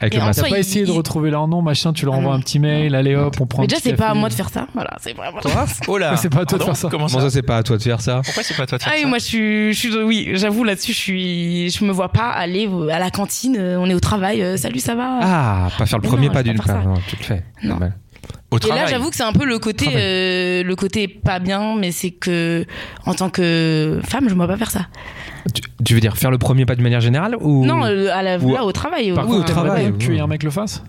Avec 0.00 0.14
le 0.14 0.20
T'as 0.20 0.42
pas 0.42 0.48
il- 0.48 0.56
essayé 0.56 0.84
de 0.86 0.90
retrouver 0.90 1.30
leur 1.30 1.46
nom, 1.46 1.60
machin, 1.60 1.92
tu 1.92 2.06
leur 2.06 2.14
envoies 2.14 2.32
un 2.32 2.40
petit 2.40 2.58
mail, 2.58 2.94
allez 2.94 3.14
hop, 3.16 3.36
on 3.40 3.46
prend 3.46 3.62
Mais 3.62 3.66
déjà, 3.68 3.80
c'est 3.82 3.94
pas 3.94 4.08
à 4.08 4.14
moi 4.14 4.28
de 4.28 4.34
faire 4.34 4.48
ça. 4.48 4.66
Voilà, 4.74 4.96
c'est 5.00 5.12
vraiment. 5.14 5.40
Oh 5.88 5.98
là. 5.98 6.16
C'est 6.16 6.30
pas 6.30 6.40
à 6.40 6.44
toi 6.46 6.58
de 6.58 6.64
faire 6.64 6.76
ça. 6.76 6.88
Comment 6.90 7.08
ça 7.08 7.28
c'est 7.30 7.42
pas 7.42 7.58
à 7.58 7.62
toi 7.62 7.76
de 7.76 7.82
faire 7.82 8.00
ça 8.00 8.22
Pourquoi 8.24 8.42
c'est 8.42 8.56
pas 8.56 8.62
à 8.62 8.66
toi 8.66 8.78
de 8.78 8.82
faire 8.82 8.92
Ah 8.92 8.96
oui, 8.96 9.02
ça 9.02 9.08
moi 9.08 9.18
je 9.18 9.24
suis, 9.24 9.72
je 9.72 9.78
suis, 9.78 9.96
oui, 10.02 10.30
j'avoue 10.34 10.64
là-dessus, 10.64 10.92
je 10.92 10.98
suis, 10.98 11.70
je 11.70 11.84
me 11.84 11.92
vois 11.92 12.10
pas 12.10 12.30
aller 12.30 12.68
à 12.90 12.98
la 12.98 13.10
cantine. 13.10 13.56
euh, 13.58 13.78
On 13.78 13.86
est 13.90 13.94
au 13.94 14.00
travail, 14.00 14.42
euh, 14.42 14.56
salut, 14.56 14.78
ça 14.80 14.94
va. 14.94 15.18
Ah, 15.22 15.68
pas 15.78 15.86
faire 15.86 15.98
le 15.98 16.06
premier 16.08 16.30
pas 16.30 16.42
d'une 16.42 16.56
pas 16.56 16.64
part. 16.64 16.84
Non, 16.84 16.94
tu 17.08 17.16
le 17.16 17.22
fais. 17.24 17.42
Non. 17.62 17.78
Au 18.50 18.56
Et 18.56 18.60
travail. 18.60 18.80
là, 18.82 18.86
j'avoue 18.90 19.10
que 19.10 19.16
c'est 19.16 19.22
un 19.22 19.32
peu 19.32 19.44
le 19.44 19.58
côté, 19.60 19.86
euh, 19.94 20.62
le 20.64 20.74
côté 20.76 21.06
pas 21.06 21.38
bien, 21.38 21.76
mais 21.78 21.92
c'est 21.92 22.10
que 22.10 22.64
en 23.06 23.14
tant 23.14 23.30
que 23.30 24.00
femme, 24.04 24.28
je 24.28 24.34
me 24.34 24.38
vois 24.44 24.48
pas 24.48 24.56
faire 24.56 24.70
ça. 24.72 24.86
Tu, 25.54 25.62
tu 25.84 25.94
veux 25.94 26.00
dire 26.00 26.16
faire 26.16 26.30
le 26.32 26.38
premier 26.38 26.66
pas 26.66 26.74
de 26.74 26.82
manière 26.82 27.00
générale 27.00 27.36
ou 27.40 27.64
Non, 27.64 27.84
euh, 27.84 28.08
à 28.12 28.22
la, 28.22 28.38
ou- 28.38 28.52
là 28.54 28.64
au 28.64 28.72
travail. 28.72 29.12
Par 29.12 29.24
au- 29.24 29.28
contre, 29.28 29.40
au 29.40 29.52
travail, 29.52 29.92
que 29.96 30.06
ouais. 30.12 30.18
un 30.20 30.26
mec 30.26 30.42
le 30.42 30.50
fasse? 30.50 30.82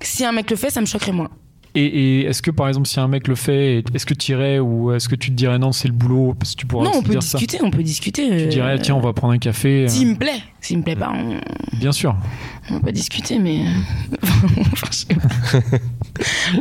Si 0.00 0.24
un 0.24 0.32
mec 0.32 0.50
le 0.50 0.56
fait, 0.56 0.70
ça 0.70 0.80
me 0.80 0.86
choquerait 0.86 1.12
moins. 1.12 1.28
Et, 1.76 1.84
et 1.84 2.26
est-ce 2.26 2.42
que 2.42 2.50
par 2.50 2.66
exemple 2.68 2.88
si 2.88 2.98
un 2.98 3.06
mec 3.08 3.28
le 3.28 3.34
fait, 3.34 3.84
est-ce 3.94 4.06
que 4.06 4.14
tu 4.14 4.32
irais 4.32 4.58
ou 4.58 4.92
est-ce 4.92 5.08
que 5.08 5.14
tu 5.14 5.30
te 5.30 5.36
dirais 5.36 5.58
non 5.58 5.72
c'est 5.72 5.88
le 5.88 5.94
boulot 5.94 6.34
parce 6.38 6.54
que 6.54 6.60
tu 6.60 6.66
pourras 6.66 6.84
non, 6.86 6.92
on 6.96 7.02
peut 7.02 7.10
dire 7.12 7.22
ça. 7.22 7.38
discuter, 7.38 7.62
on 7.64 7.70
peut 7.70 7.82
discuter. 7.82 8.26
Tu 8.28 8.32
euh, 8.32 8.46
dirais 8.48 8.78
tiens 8.80 8.94
on 8.94 9.00
va 9.00 9.12
prendre 9.12 9.34
un 9.34 9.38
café. 9.38 9.84
euh, 9.84 9.88
S'il 9.88 10.08
me 10.08 10.14
plaît, 10.16 10.40
s'il 10.60 10.78
me 10.78 10.82
plaît 10.82 10.96
pas, 10.96 11.12
on, 11.14 11.38
Bien 11.78 11.92
sûr. 11.92 12.16
on 12.70 12.80
peut 12.80 12.92
discuter, 12.92 13.38
mais 13.38 13.60
pas. 14.20 14.88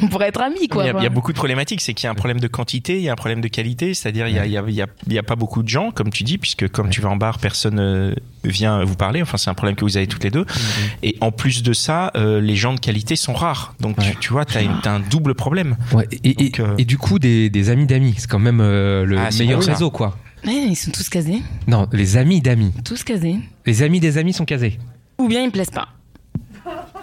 on 0.02 0.08
pourrait 0.08 0.28
être 0.28 0.42
amis, 0.42 0.68
quoi. 0.68 0.84
il, 0.84 0.88
y 0.88 0.90
a, 0.90 0.92
il 0.92 0.94
y 0.94 0.98
a 0.98 1.00
voilà. 1.00 1.10
beaucoup 1.10 1.32
de 1.32 1.38
problématiques. 1.38 1.82
C'est 1.82 1.94
qu'il 1.94 2.06
y 2.06 2.08
a 2.08 2.12
un 2.12 2.16
problème 2.16 2.40
de 2.40 2.48
quantité, 2.48 2.98
il 2.98 3.04
y 3.04 3.10
a 3.10 3.14
un 3.14 3.16
problème 3.16 3.42
de 3.42 3.48
qualité. 3.48 3.94
C'est-à-dire, 3.94 4.28
il 4.28 4.36
y 4.36 4.40
a, 4.40 4.46
il 4.46 4.52
y, 4.52 4.58
a, 4.58 4.64
il 4.68 4.74
y, 4.74 4.82
a, 4.82 4.88
il 5.08 5.14
y 5.14 5.18
a 5.18 5.24
pas 5.24 5.36
beaucoup 5.36 5.64
de 5.64 5.68
gens, 5.70 5.92
comme 5.92 6.10
tu 6.10 6.24
dis, 6.24 6.38
puisque 6.38 6.68
comme 6.70 6.90
tu 6.90 7.02
vas 7.02 7.10
en 7.10 7.16
bar, 7.16 7.40
personne 7.40 7.80
euh, 7.80 8.14
vient 8.44 8.84
vous 8.84 8.96
parler. 8.96 9.22
Enfin, 9.22 9.38
c'est 9.38 9.50
un 9.50 9.54
problème 9.54 9.76
que 9.76 9.86
vous 9.86 9.98
avez 9.98 10.08
toutes 10.08 10.24
les 10.24 10.32
deux. 10.32 10.46
Et 11.04 11.16
en 11.22 11.32
plus 11.32 11.64
de 11.64 11.74
ça, 11.74 12.12
euh, 12.16 12.42
les 12.42 12.56
gens 12.56 12.74
de 12.74 12.80
qualité 12.80 13.16
sont 13.16 13.34
rares. 13.34 13.74
Donc, 13.80 13.96
tu, 13.98 14.06
Ouais. 14.06 14.16
tu 14.20 14.34
vois, 14.34 14.46
tu 14.46 14.58
as, 14.58 14.62
un 14.92 15.00
double 15.10 15.36
problème. 15.36 15.78
Ouais, 15.94 16.08
et, 16.12 16.30
et- 16.30 16.34
Donc, 16.34 16.60
euh, 16.60 16.76
et 16.78 16.86
du 16.86 16.98
coup, 16.98 17.20
des, 17.20 17.50
des 17.50 17.70
amis 17.70 17.86
d'amis, 17.86 18.16
c'est 18.18 18.30
quand 18.30 18.40
même 18.40 18.60
euh, 18.62 19.06
le 19.06 19.18
Ah, 19.18 19.30
meilleur 19.38 19.60
bon, 19.60 19.66
réseau, 19.66 19.92
quoi. 19.92 20.18
Ouais, 20.46 20.54
ils 20.70 20.76
sont 20.76 20.92
tous 20.92 21.10
casés, 21.10 21.42
Non, 21.68 21.88
les 21.92 22.18
amis 22.18 22.40
d'amis. 22.42 22.72
tous 22.84 23.04
casés. 23.04 23.38
Les 23.66 23.82
amis 23.84 24.00
des 24.00 24.18
amis 24.18 24.34
sont 24.34 24.46
casés. 24.46 24.78
Ou 25.18 25.28
bien 25.28 25.42
ils 25.42 25.48
me 25.48 25.52
plaisent 25.52 25.72
pas. 25.72 25.88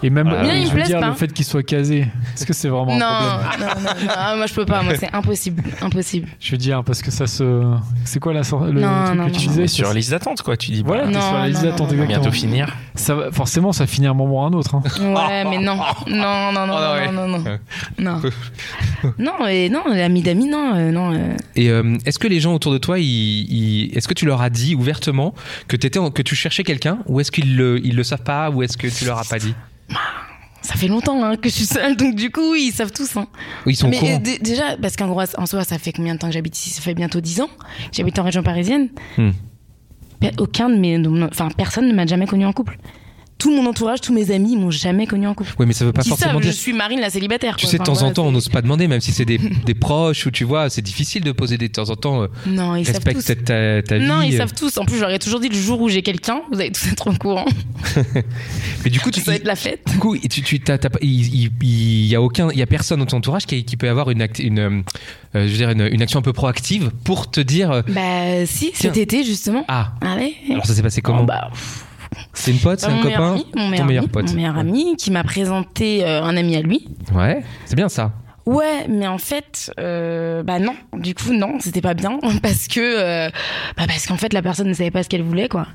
Et 0.03 0.09
même 0.09 0.27
Ah, 0.27 0.43
euh, 0.43 0.65
je 0.69 0.75
veux 0.75 0.83
dire 0.83 0.99
pas. 0.99 1.07
le 1.07 1.13
fait 1.13 1.31
qu'il 1.31 1.45
soit 1.45 1.63
casé, 1.63 2.07
est-ce 2.35 2.45
que 2.45 2.51
c'est 2.53 2.67
vraiment 2.67 2.97
Non, 2.97 3.05
un 3.05 3.37
non, 3.37 3.43
problème 3.47 3.69
non, 3.69 4.05
non, 4.05 4.11
ah, 4.15 4.35
moi 4.35 4.45
je 4.47 4.53
peux 4.53 4.65
pas, 4.65 4.81
moi 4.83 4.93
c'est 4.99 5.13
impossible, 5.13 5.63
impossible. 5.81 6.27
Je 6.41 6.51
veux 6.51 6.57
dire 6.57 6.83
parce 6.83 7.01
que 7.01 7.09
ça 7.09 7.25
se 7.25 7.63
c'est 8.03 8.19
quoi 8.19 8.33
la 8.33 8.41
le 8.41 8.81
Non, 8.81 9.05
truc 9.05 9.17
non, 9.17 9.25
que 9.27 9.31
tu 9.31 9.47
non, 9.47 9.51
disais 9.53 9.67
sur 9.67 9.87
la 9.87 9.93
liste 9.93 10.11
d'attente, 10.11 10.41
quoi. 10.41 10.57
Tu 10.57 10.71
dis, 10.71 10.83
Voilà, 10.85 11.03
t'es 11.05 11.11
Non, 11.11 11.21
sur 11.21 11.33
la 11.33 11.47
liste 11.47 11.63
non, 11.63 11.69
d'attente 11.69 11.91
non, 11.91 11.95
non. 11.97 12.03
exactement. 12.03 12.21
bientôt 12.21 12.31
finir. 12.35 12.75
Ça 12.95 13.15
va, 13.15 13.31
forcément 13.31 13.71
ça 13.71 13.87
finit 13.87 14.07
à 14.07 14.11
un 14.11 14.13
moment 14.13 14.41
ou 14.41 14.43
à 14.43 14.47
un 14.47 14.53
autre. 14.53 14.75
hein. 14.75 14.83
Ouais, 14.99 15.45
mais 15.49 15.57
non, 15.57 15.77
non, 16.07 16.51
non, 16.51 16.67
non, 16.67 16.73
Oh, 16.75 16.93
ouais. 16.95 17.11
non, 17.11 17.27
non, 17.27 17.39
non, 17.39 17.57
non, 17.97 18.21
non, 19.39 19.47
et 19.47 19.69
non, 19.69 19.83
les 19.91 20.01
amis 20.01 20.21
d'amis, 20.21 20.47
non, 20.47 20.73
euh, 20.75 20.91
non. 20.91 21.13
euh. 21.13 21.35
Et 21.55 21.69
euh, 21.69 21.97
est-ce 22.05 22.19
que 22.19 22.27
les 22.27 22.39
gens 22.41 22.53
autour 22.53 22.71
de 22.73 22.77
toi, 22.77 22.99
ils, 22.99 23.05
ils- 23.05 23.97
est-ce 23.97 24.07
que 24.07 24.13
tu 24.13 24.25
leur 24.25 24.41
as 24.41 24.49
dit 24.49 24.75
ouvertement 24.75 25.33
que, 25.67 25.75
t'étais 25.77 25.99
en- 25.99 26.11
que 26.11 26.21
tu 26.21 26.35
cherchais 26.35 26.63
quelqu'un 26.63 26.99
Ou 27.07 27.19
est-ce 27.21 27.31
qu'ils 27.31 27.55
le, 27.55 27.79
ils 27.85 27.95
le 27.95 28.03
savent 28.03 28.23
pas 28.23 28.49
Ou 28.49 28.63
est-ce 28.63 28.77
que 28.77 28.87
tu 28.87 29.05
leur 29.05 29.17
as 29.17 29.23
pas 29.25 29.39
dit? 29.39 29.53
Ça 30.61 30.75
fait 30.75 30.87
longtemps 30.87 31.21
hein, 31.23 31.35
que 31.35 31.49
je 31.49 31.53
suis 31.55 31.65
seule, 31.65 31.97
donc 31.97 32.15
du 32.15 32.31
coup, 32.31 32.53
oui, 32.53 32.67
ils 32.69 32.73
savent 32.73 32.91
tous. 32.93 33.17
Hein. 33.17 33.27
Ils 33.65 33.75
sont 33.75 33.89
Mais 33.89 34.15
euh, 34.15 34.17
dé- 34.19 34.39
déjà, 34.39 34.77
parce 34.81 34.95
qu'en 34.95 35.07
gros, 35.07 35.21
en 35.37 35.45
soi, 35.45 35.63
ça 35.65 35.77
fait 35.77 35.91
combien 35.91 36.13
de 36.15 36.19
temps 36.19 36.27
que 36.27 36.33
j'habite 36.33 36.57
ici? 36.57 36.69
Ça 36.69 36.81
fait 36.81 36.93
bientôt 36.93 37.19
10 37.19 37.41
ans. 37.41 37.49
J'habite 37.91 38.17
en 38.17 38.23
région 38.23 38.43
parisienne. 38.43 38.87
Hmm. 39.17 39.31
Aucun 40.37 40.69
de 40.69 40.77
mes. 40.77 40.97
Enfin, 41.25 41.49
personne 41.57 41.87
ne 41.89 41.93
m'a 41.93 42.05
jamais 42.05 42.27
connu 42.27 42.45
en 42.45 42.53
couple. 42.53 42.77
Tout 43.43 43.51
mon 43.53 43.65
entourage, 43.69 43.99
tous 43.99 44.13
mes 44.13 44.31
amis 44.31 44.55
m'ont 44.55 44.71
jamais 44.71 45.05
connu 45.05 45.27
en 45.27 45.33
couple. 45.33 45.51
Oui, 45.59 45.65
mais 45.65 45.73
ça 45.73 45.83
veut 45.83 45.91
pas 45.91 46.01
Qui 46.01 46.09
forcément 46.09 46.31
savent, 46.33 46.41
je 46.43 46.47
dire. 46.47 46.53
suis 46.57 46.71
Marine 46.71 47.01
la 47.01 47.09
célibataire. 47.09 47.57
Tu 47.57 47.65
quoi. 47.65 47.71
sais, 47.71 47.77
de 47.77 47.81
Enfin, 47.81 47.91
temps 47.91 47.97
en 47.97 47.99
voilà, 47.99 48.13
temps, 48.13 48.25
on 48.27 48.31
n'ose 48.31 48.47
pas 48.47 48.61
demander, 48.61 48.87
même 48.87 49.01
si 49.01 49.11
c'est 49.11 49.25
des, 49.25 49.37
des 49.65 49.73
proches 49.73 50.25
ou 50.25 50.31
tu 50.31 50.45
vois, 50.45 50.69
c'est 50.69 50.81
difficile 50.81 51.23
de 51.23 51.31
poser 51.33 51.57
des 51.57 51.67
de 51.67 51.73
temps 51.73 51.89
en 51.89 51.95
temps. 51.97 52.21
euh, 52.23 52.27
Non, 52.47 52.75
ils 52.77 52.85
savent 52.85 52.95
respecte 52.95 53.17
tous. 53.19 53.25
cette- 53.25 53.43
ta, 53.45 53.81
ta 53.81 53.97
vie. 53.97 54.05
Non, 54.05 54.21
ils 54.21 54.35
euh. 54.35 54.37
savent 54.37 54.53
tous. 54.53 54.77
En 54.77 54.85
plus, 54.85 54.97
j'aurais 54.97 55.19
toujours 55.19 55.41
dit 55.41 55.49
le 55.49 55.55
jour 55.57 55.81
où 55.81 55.89
j'ai 55.89 56.01
quelqu'un, 56.03 56.41
vous 56.53 56.59
allez 56.61 56.71
tous 56.71 56.87
être 56.89 57.07
au 57.09 57.13
courant. 57.13 57.45
Mais 58.85 58.89
du 58.89 58.99
coup, 59.01 59.11
tu, 59.11 59.19
Ça 59.21 59.31
va 59.31 59.35
être 59.37 59.45
la 59.45 59.55
fête. 59.55 59.81
du 59.91 59.97
coup, 59.97 60.17
tu, 60.17 60.41
tu, 60.41 60.59
t'as- 60.61 60.77
t'as 60.77 60.89
pas- 60.89 60.99
il, 61.01 61.35
il- 61.43 61.51
il 61.61 62.05
y 62.05 62.15
a 62.15 62.21
aucun, 62.21 62.49
il 62.51 62.57
y 62.59 62.61
a 62.61 62.65
personne 62.67 62.99
dans 62.99 63.05
ton 63.05 63.17
entourage 63.17 63.45
qui, 63.45 63.63
qui 63.65 63.77
peut 63.77 63.89
avoir 63.89 64.09
une, 64.09 64.21
euh, 64.21 64.81
je 65.33 65.39
veux 65.39 65.47
dire, 65.57 65.69
une, 65.71 65.87
une 65.91 66.01
action 66.01 66.19
un 66.19 66.23
peu 66.23 66.33
proactive 66.33 66.91
pour 67.03 67.29
te 67.29 67.41
dire. 67.41 67.71
euh, 67.71 67.81
Bah, 67.89 68.45
si, 68.45 68.71
cet 68.73 68.97
été, 68.97 69.23
justement. 69.23 69.65
ah, 69.67 69.93
Ah 70.01 70.15
ouais 70.15 70.33
alors 70.49 70.65
ça 70.65 70.73
s'est 70.73 70.81
passé 70.83 71.01
comment 71.01 71.21
Oh, 71.23 71.25
bah, 71.25 71.49
C'est 72.33 72.51
une 72.51 72.59
pote, 72.59 72.79
c'est 72.79 72.87
Bah, 72.87 72.93
un 72.93 73.03
meilleur 73.03 73.19
copain, 73.19 73.31
ami, 73.33 73.45
mon 73.55 73.63
ton 73.63 73.69
meilleur, 73.69 73.85
meilleur 73.87 74.03
ami, 74.03 74.11
pote. 74.11 74.27
mon 74.29 74.33
meilleur 74.35 74.57
ami 74.57 74.95
qui 74.97 75.11
m'a 75.11 75.23
présenté 75.23 76.05
euh, 76.05 76.23
un 76.23 76.35
ami 76.37 76.55
à 76.55 76.61
lui. 76.61 76.87
Ouais, 77.13 77.43
c'est 77.65 77.75
bien 77.75 77.89
ça. 77.89 78.11
Ouais, 78.45 78.87
mais 78.89 79.07
en 79.07 79.17
fait, 79.17 79.71
euh, 79.79 80.43
bah 80.43 80.59
non. 80.59 80.75
Du 80.97 81.15
coup, 81.15 81.31
non, 81.33 81.59
c'était 81.59 81.79
pas 81.81 81.93
bien 81.93 82.19
parce 82.43 82.67
que, 82.67 82.79
euh, 82.79 83.29
bah 83.77 83.83
parce 83.87 84.05
qu'en 84.05 84.17
fait, 84.17 84.33
la 84.33 84.41
personne 84.41 84.67
ne 84.67 84.73
savait 84.73 84.91
pas 84.91 85.01
ce 85.03 85.09
qu'elle 85.09 85.23
voulait, 85.23 85.47
quoi. 85.47 85.67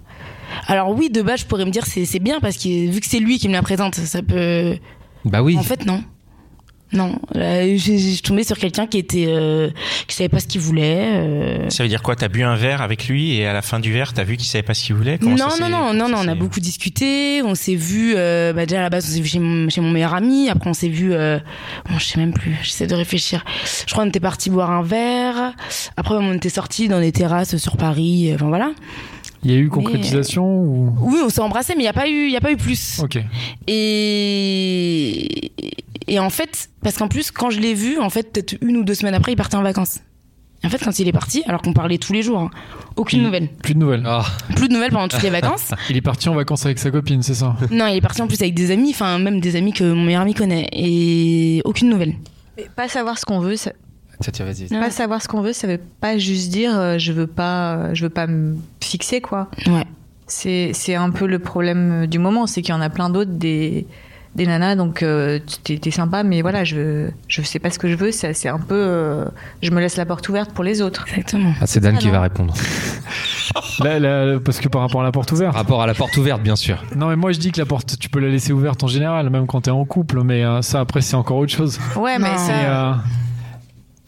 Alors 0.67 0.91
oui, 0.91 1.09
de 1.11 1.23
base, 1.23 1.41
je 1.41 1.47
pourrais 1.47 1.65
me 1.65 1.71
dire 1.71 1.85
c'est 1.87 2.19
bien 2.19 2.41
parce 2.41 2.57
que 2.57 2.91
vu 2.91 3.01
que 3.01 3.07
c'est 3.07 3.21
lui 3.21 3.39
qui 3.39 3.49
me 3.49 3.55
la 3.55 3.63
présente, 3.63 3.95
ça 3.95 4.23
peut. 4.23 4.77
Bah 5.25 5.43
oui. 5.43 5.57
En 5.59 5.63
fait, 5.63 5.85
non. 5.87 6.03
Non, 6.93 7.19
j'ai- 7.35 7.77
je 7.77 7.97
suis 7.99 8.23
tombée 8.23 8.45
sur 8.45 8.57
quelqu'un 8.59 8.87
qui 8.87 8.97
était, 8.97 9.27
euh, 9.29 9.69
qui 10.07 10.17
savait 10.17 10.31
pas 10.31 10.41
ce 10.41 10.47
qu'il 10.47 10.63
voulait. 10.63 11.05
euh. 11.07 11.69
Ça 11.69 11.83
veut 11.83 11.89
dire 11.89 12.03
quoi? 12.03 12.17
T'as 12.17 12.29
bu 12.29 12.43
un 12.43 12.57
verre 12.57 12.81
avec 12.81 13.09
lui 13.09 13.35
et 13.37 13.47
à 13.47 13.53
la 13.53 13.61
fin 13.61 13.79
du 13.79 13.93
verre, 13.93 14.15
t'as 14.15 14.25
vu 14.25 14.39
qu'il 14.39 14.47
savait 14.47 14.63
pas 14.63 14.73
ce 14.73 14.85
qu'il 14.85 14.95
voulait? 14.97 15.19
Comment 15.19 15.37
Non, 15.37 15.51
ça 15.51 15.69
non, 15.69 15.69
non, 15.69 15.93
non, 15.93 16.09
non, 16.09 16.19
on 16.25 16.29
a 16.29 16.35
beaucoup 16.35 16.61
discuté. 16.61 17.43
On 17.43 17.55
s'est 17.55 17.75
vu, 17.75 18.15
euh, 18.17 18.55
bah 18.55 18.65
déjà 18.65 18.79
à 18.81 18.83
la 18.85 18.91
base, 18.91 19.07
on 19.11 19.15
s'est 19.15 19.21
vu 19.21 19.29
chez 19.29 19.39
mon, 19.39 19.69
chez 19.69 19.81
mon 19.83 19.91
meilleur 19.91 20.15
ami. 20.15 20.49
Après, 20.49 20.71
on 20.71 20.75
s'est 20.75 20.89
vu, 20.89 21.13
euh, 21.13 21.39
bon, 21.91 21.99
je 21.99 22.05
sais 22.07 22.19
même 22.19 22.33
plus. 22.33 22.57
J'essaie 22.63 22.87
de 22.87 22.95
réfléchir. 22.95 23.45
Je 23.87 23.93
crois 23.93 24.05
qu'on 24.05 24.09
était 24.09 24.19
parti 24.21 24.49
boire 24.49 24.71
un 24.71 24.83
verre. 24.83 25.53
Après, 25.99 26.15
on 26.15 26.33
était 26.33 26.49
sortis 26.49 26.89
dans 26.89 27.01
des 27.01 27.13
terrasses 27.13 27.59
sur 27.59 27.77
Paris. 27.77 28.31
euh, 28.31 28.37
Enfin 28.37 28.47
voilà. 28.49 28.71
Il 29.45 29.53
y 29.53 29.55
a 29.55 29.59
eu 29.59 29.69
concrétisation 29.69 30.45
ou? 30.45 30.95
Oui, 31.03 31.19
on 31.25 31.29
s'est 31.29 31.41
embrassés, 31.43 31.75
mais 31.77 31.83
il 31.83 31.87
y 31.87 31.89
a 31.89 31.93
pas 31.93 32.09
eu, 32.09 32.27
il 32.27 32.33
y 32.33 32.37
a 32.37 32.41
pas 32.41 32.51
eu 32.51 32.57
plus. 32.57 32.99
Ok. 33.01 33.19
Et 34.09 35.53
et 36.07 36.19
en 36.19 36.31
fait, 36.31 36.71
parce 36.83 36.97
qu'en 36.99 37.09
plus, 37.09 37.31
quand 37.31 37.51
je 37.51 37.61
l'ai 37.61 37.75
vu, 37.75 37.99
en 37.99 38.11
fait, 38.11 38.33
peut-être 38.33 38.57
une 38.63 38.77
ou 38.77 38.85
deux 38.85 38.95
semaines 38.95 39.15
après, 39.15 39.33
il 39.33 39.37
partait 39.37 39.57
en 39.57 39.63
vacances. 39.63 39.99
Et 40.63 40.67
en 40.67 40.71
fait, 40.71 40.83
quand 40.83 40.99
il 40.99 41.07
est 41.07 41.13
parti, 41.13 41.45
alors 41.47 41.63
qu'on 41.63 41.73
parlait 41.73 41.99
tous 41.99 42.13
les 42.13 42.23
jours, 42.23 42.39
hein, 42.41 42.51
aucune 42.97 43.21
Il- 43.21 43.25
nouvelle. 43.25 43.49
Plus 43.63 43.75
de 43.75 43.79
nouvelles. 43.79 44.03
Ah, 44.07 44.25
Plus 44.57 44.69
de 44.69 44.73
nouvelles 44.75 44.91
pendant 44.91 45.07
toutes 45.09 45.23
les 45.23 45.31
vacances. 45.41 45.73
Il 45.89 45.97
est 45.97 46.01
parti 46.01 46.29
en 46.29 46.35
vacances 46.35 46.67
avec 46.67 46.79
sa 46.81 46.91
copine, 46.91 47.23
c'est 47.23 47.35
ça? 47.35 47.55
Non, 47.71 47.87
il 47.87 47.97
est 47.97 48.01
parti 48.01 48.23
en 48.23 48.27
plus 48.27 48.41
avec 48.43 48.55
des 48.55 48.71
amis, 48.73 48.91
enfin 48.91 49.19
même 49.19 49.41
des 49.41 49.55
amis 49.57 49.73
que 49.73 49.85
mon 49.85 50.03
meilleur 50.05 50.23
ami 50.23 50.35
connaît, 50.35 50.69
et 50.73 51.63
aucune 51.65 51.89
nouvelle. 51.89 52.15
Mais 52.57 52.67
pas 52.75 52.89
savoir 52.89 53.19
ce 53.19 53.25
qu'on 53.25 53.39
veut, 53.39 53.55
ça, 53.55 53.71
tiens, 54.21 54.33
tiens, 54.33 54.45
vas-y. 54.47 54.63
Ouais. 54.65 54.81
pas 54.81 54.91
savoir 54.91 55.23
ce 55.23 55.29
qu'on 55.29 55.43
veut, 55.43 55.53
ça 55.53 55.69
veut 55.69 55.79
pas 56.01 56.19
juste 56.19 56.51
dire 56.51 56.77
euh, 56.77 56.99
je 56.99 57.13
veux 57.13 57.29
pas, 57.29 57.75
euh, 57.77 57.95
je 57.95 58.03
veux 58.03 58.11
pas 58.11 58.27
me 58.27 58.57
fixer 58.83 59.21
quoi. 59.21 59.49
Ouais. 59.69 59.85
C'est 60.27 60.73
c'est 60.75 60.97
un 60.97 61.11
peu 61.11 61.27
le 61.27 61.39
problème 61.39 62.09
du 62.09 62.19
moment, 62.19 62.49
c'est 62.49 62.63
qu'il 62.63 62.75
y 62.75 62.77
en 62.77 62.81
a 62.81 62.91
plein 62.91 63.11
d'autres 63.11 63.31
des 63.31 63.87
des 64.35 64.47
nanas 64.47 64.77
donc 64.77 65.03
euh, 65.03 65.39
t'es 65.65 65.79
t'es 65.79 65.91
sympa 65.91 66.23
mais 66.23 66.43
voilà 66.43 66.63
je 66.65 67.09
je 67.29 67.43
sais 67.43 67.59
pas 67.59 67.71
ce 67.71 67.79
que 67.79 67.89
je 67.89 67.95
veux 67.97 68.13
c'est 68.13 68.35
c'est 68.35 68.49
un 68.49 68.59
peu 68.59 68.75
euh, 68.77 69.25
je 69.63 69.71
me 69.71 69.81
laisse 69.81 69.97
la 69.97 70.07
porte 70.07 70.29
ouverte 70.29 70.53
pour 70.53 70.65
les 70.65 70.81
autres 70.83 71.05
Exactement. 71.09 71.53
Ah, 71.61 71.67
c'est 71.67 71.81
Dan 71.81 71.95
Ah, 71.97 71.99
qui 71.99 72.07
non. 72.07 72.13
va 72.13 72.21
répondre. 72.21 72.55
Là, 73.81 73.99
là, 73.99 74.39
parce 74.45 74.59
que 74.61 74.69
par 74.69 74.83
rapport 74.83 75.01
à 75.01 75.05
la 75.05 75.13
porte 75.13 75.31
ouverte. 75.33 75.55
Rapport 75.55 75.81
à 75.83 75.87
la 75.87 75.95
porte 75.95 76.17
ouverte, 76.17 76.43
bien 76.43 76.57
sûr. 76.57 76.83
Non, 76.97 77.09
mais 77.09 77.17
moi 77.17 77.33
je 77.33 77.39
dis 77.39 77.51
que 77.53 77.59
la 77.61 77.65
porte, 77.67 77.97
tu 77.99 78.09
peux 78.11 78.19
la 78.19 78.29
laisser 78.29 78.53
ouverte 78.53 78.83
en 78.83 78.89
général, 78.89 79.31
même 79.31 79.47
quand 79.47 79.63
t'es 79.63 79.71
en 79.71 79.85
couple, 79.85 80.23
mais 80.23 80.45
euh, 80.45 80.63
ça 80.63 80.81
après 80.81 81.01
c'est 81.01 81.15
encore 81.17 81.39
autre 81.39 81.53
chose. 81.53 81.79
Ouais, 81.97 82.19
mais 82.19 82.31
Non. 82.31 82.37
ça. 82.39 82.99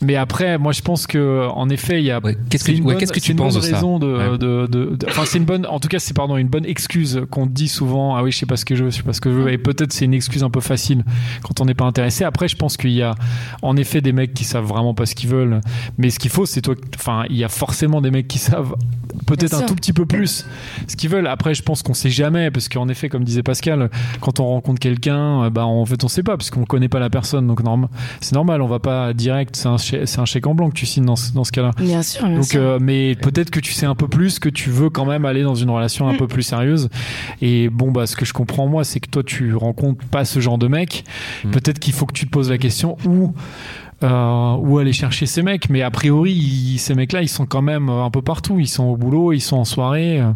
Mais 0.02 0.16
après, 0.16 0.56
moi 0.56 0.72
je 0.72 0.80
pense 0.80 1.06
que 1.06 1.46
en 1.48 1.68
effet, 1.68 2.00
il 2.00 2.06
y 2.06 2.10
a. 2.10 2.20
Ouais, 2.24 2.36
qu'est-ce 2.48 2.64
que- 2.64 2.72
une 2.72 2.78
ouais, 2.78 2.84
bonne- 2.94 2.96
qu'est-ce 2.98 3.12
que 3.12 3.20
c'est 3.20 3.26
tu 3.26 3.32
une 3.32 3.38
penses 3.38 3.54
bonne 3.54 3.62
de 3.62 3.68
ça 3.68 3.74
raison 3.76 3.98
de, 3.98 4.06
Ouais. 4.16 4.38
de, 4.38 4.66
de- 4.66 4.96
de- 4.96 5.06
Enfin, 5.08 5.22
c'est 5.26 5.38
une 5.38 5.44
bonne. 5.44 5.66
En 5.66 5.78
tout 5.78 5.88
cas, 5.88 5.98
c'est 5.98 6.14
pardon, 6.14 6.36
une 6.36 6.48
bonne 6.48 6.64
excuse 6.64 7.20
qu'on 7.30 7.46
dit 7.46 7.68
souvent. 7.68 8.16
Ah 8.16 8.22
oui, 8.22 8.32
je 8.32 8.38
sais 8.38 8.46
pas 8.46 8.56
ce 8.56 8.64
que 8.64 8.74
je 8.74 8.84
veux, 8.84 8.90
je 8.90 8.96
sais 8.96 9.02
pas 9.02 9.12
ce 9.12 9.20
que 9.20 9.30
je 9.30 9.36
veux. 9.36 9.52
Et 9.52 9.58
peut-être 9.58 9.92
c'est 9.92 10.06
une 10.06 10.14
excuse 10.14 10.42
un 10.42 10.50
peu 10.50 10.60
facile 10.60 11.04
quand 11.42 11.60
on 11.60 11.64
n'est 11.66 11.74
pas 11.74 11.84
intéressé. 11.84 12.24
Après, 12.24 12.48
je 12.48 12.56
pense 12.56 12.76
qu'il 12.76 12.92
y 12.92 13.02
a 13.02 13.14
en 13.62 13.76
effet 13.76 14.00
des 14.00 14.12
mecs 14.12 14.32
qui 14.32 14.44
savent 14.44 14.64
vraiment 14.64 14.94
pas 14.94 15.04
ce 15.06 15.14
qu'ils 15.14 15.28
veulent. 15.28 15.60
Mais 15.98 16.10
ce 16.10 16.18
qu'il 16.18 16.30
faut, 16.30 16.46
c'est 16.46 16.62
toi. 16.62 16.74
Enfin, 16.96 17.24
il 17.28 17.36
y 17.36 17.44
a 17.44 17.48
forcément 17.48 18.00
des 18.00 18.10
mecs 18.10 18.28
qui 18.28 18.38
savent 18.38 18.74
peut-être 19.26 19.54
un 19.54 19.62
tout 19.66 19.74
petit 19.74 19.92
peu 19.92 20.06
plus 20.06 20.46
ce 20.88 20.96
qu'ils 20.96 21.10
veulent. 21.10 21.26
Après, 21.26 21.52
je 21.54 21.62
pense 21.62 21.82
qu'on 21.82 21.94
sait 21.94 22.10
jamais 22.10 22.50
parce 22.50 22.68
qu'en 22.68 22.88
effet, 22.88 23.08
comme 23.08 23.24
disait 23.24 23.42
Pascal, 23.42 23.90
quand 24.20 24.40
on 24.40 24.46
rencontre 24.46 24.78
quelqu'un, 24.80 25.44
euh, 25.44 25.50
bah 25.50 25.66
en 25.66 25.84
fait, 25.84 26.02
on 26.04 26.08
sait 26.08 26.22
pas 26.22 26.36
parce 26.36 26.50
qu'on 26.50 26.64
connaît 26.64 26.88
pas 26.88 27.00
la 27.00 27.10
personne. 27.10 27.46
Donc 27.46 27.62
norm- 27.62 27.88
c'est 28.20 28.34
normal. 28.34 28.62
On 28.62 28.66
va 28.68 28.78
pas 28.78 29.12
direct. 29.12 29.56
C'est 29.56 29.68
un, 29.68 29.76
c'est 30.06 30.18
un 30.20 30.24
chèque 30.24 30.46
en 30.46 30.54
blanc 30.54 30.68
que 30.70 30.74
tu 30.74 30.86
signes 30.86 31.04
dans 31.04 31.16
ce, 31.16 31.32
dans 31.32 31.44
ce 31.44 31.52
cas-là. 31.52 31.70
Bien 31.78 32.02
sûr, 32.02 32.26
bien 32.26 32.36
Donc, 32.36 32.44
sûr. 32.44 32.60
euh, 32.60 32.78
mais 32.80 33.14
peut-être 33.14 33.50
que 33.50 33.60
tu 33.60 33.72
sais 33.72 33.86
un 33.86 33.94
peu 33.94 34.08
plus, 34.08 34.38
que 34.38 34.48
tu 34.48 34.70
veux 34.70 34.90
quand 34.90 35.04
même 35.06 35.24
aller 35.24 35.42
dans 35.42 35.54
une 35.54 35.70
relation 35.70 36.08
un 36.08 36.12
Mm. 36.14 36.18
peu 36.18 36.26
plus 36.26 36.42
sérieuse. 36.42 36.88
Et 37.42 37.68
bon, 37.68 37.90
bah, 37.90 38.06
ce 38.06 38.16
que 38.16 38.24
je 38.24 38.32
comprends 38.32 38.66
moi, 38.66 38.84
c'est 38.84 39.00
que 39.00 39.08
toi, 39.08 39.22
tu 39.22 39.54
rencontres 39.54 40.04
pas 40.06 40.24
ce 40.24 40.40
genre 40.40 40.58
de 40.58 40.68
mec. 40.68 41.04
Mm. 41.44 41.50
Peut-être 41.50 41.78
qu'il 41.78 41.92
faut 41.92 42.06
que 42.06 42.12
tu 42.14 42.26
te 42.26 42.30
poses 42.30 42.50
la 42.50 42.58
question 42.58 42.96
où. 43.06 43.32
euh, 44.02 44.56
où 44.60 44.78
aller 44.78 44.94
chercher 44.94 45.26
ces 45.26 45.42
mecs 45.42 45.68
mais 45.68 45.82
a 45.82 45.90
priori 45.90 46.32
ils- 46.32 46.78
ces 46.78 46.94
mecs 46.94 47.12
là 47.12 47.20
ils 47.20 47.28
sont 47.28 47.44
quand 47.44 47.60
même 47.60 47.90
un 47.90 48.08
peu 48.10 48.22
partout 48.22 48.58
ils 48.58 48.66
sont 48.66 48.84
au 48.84 48.96
boulot 48.96 49.34
ils 49.34 49.42
sont 49.42 49.58
en 49.58 49.66
soirée 49.66 50.18
euh, 50.22 50.30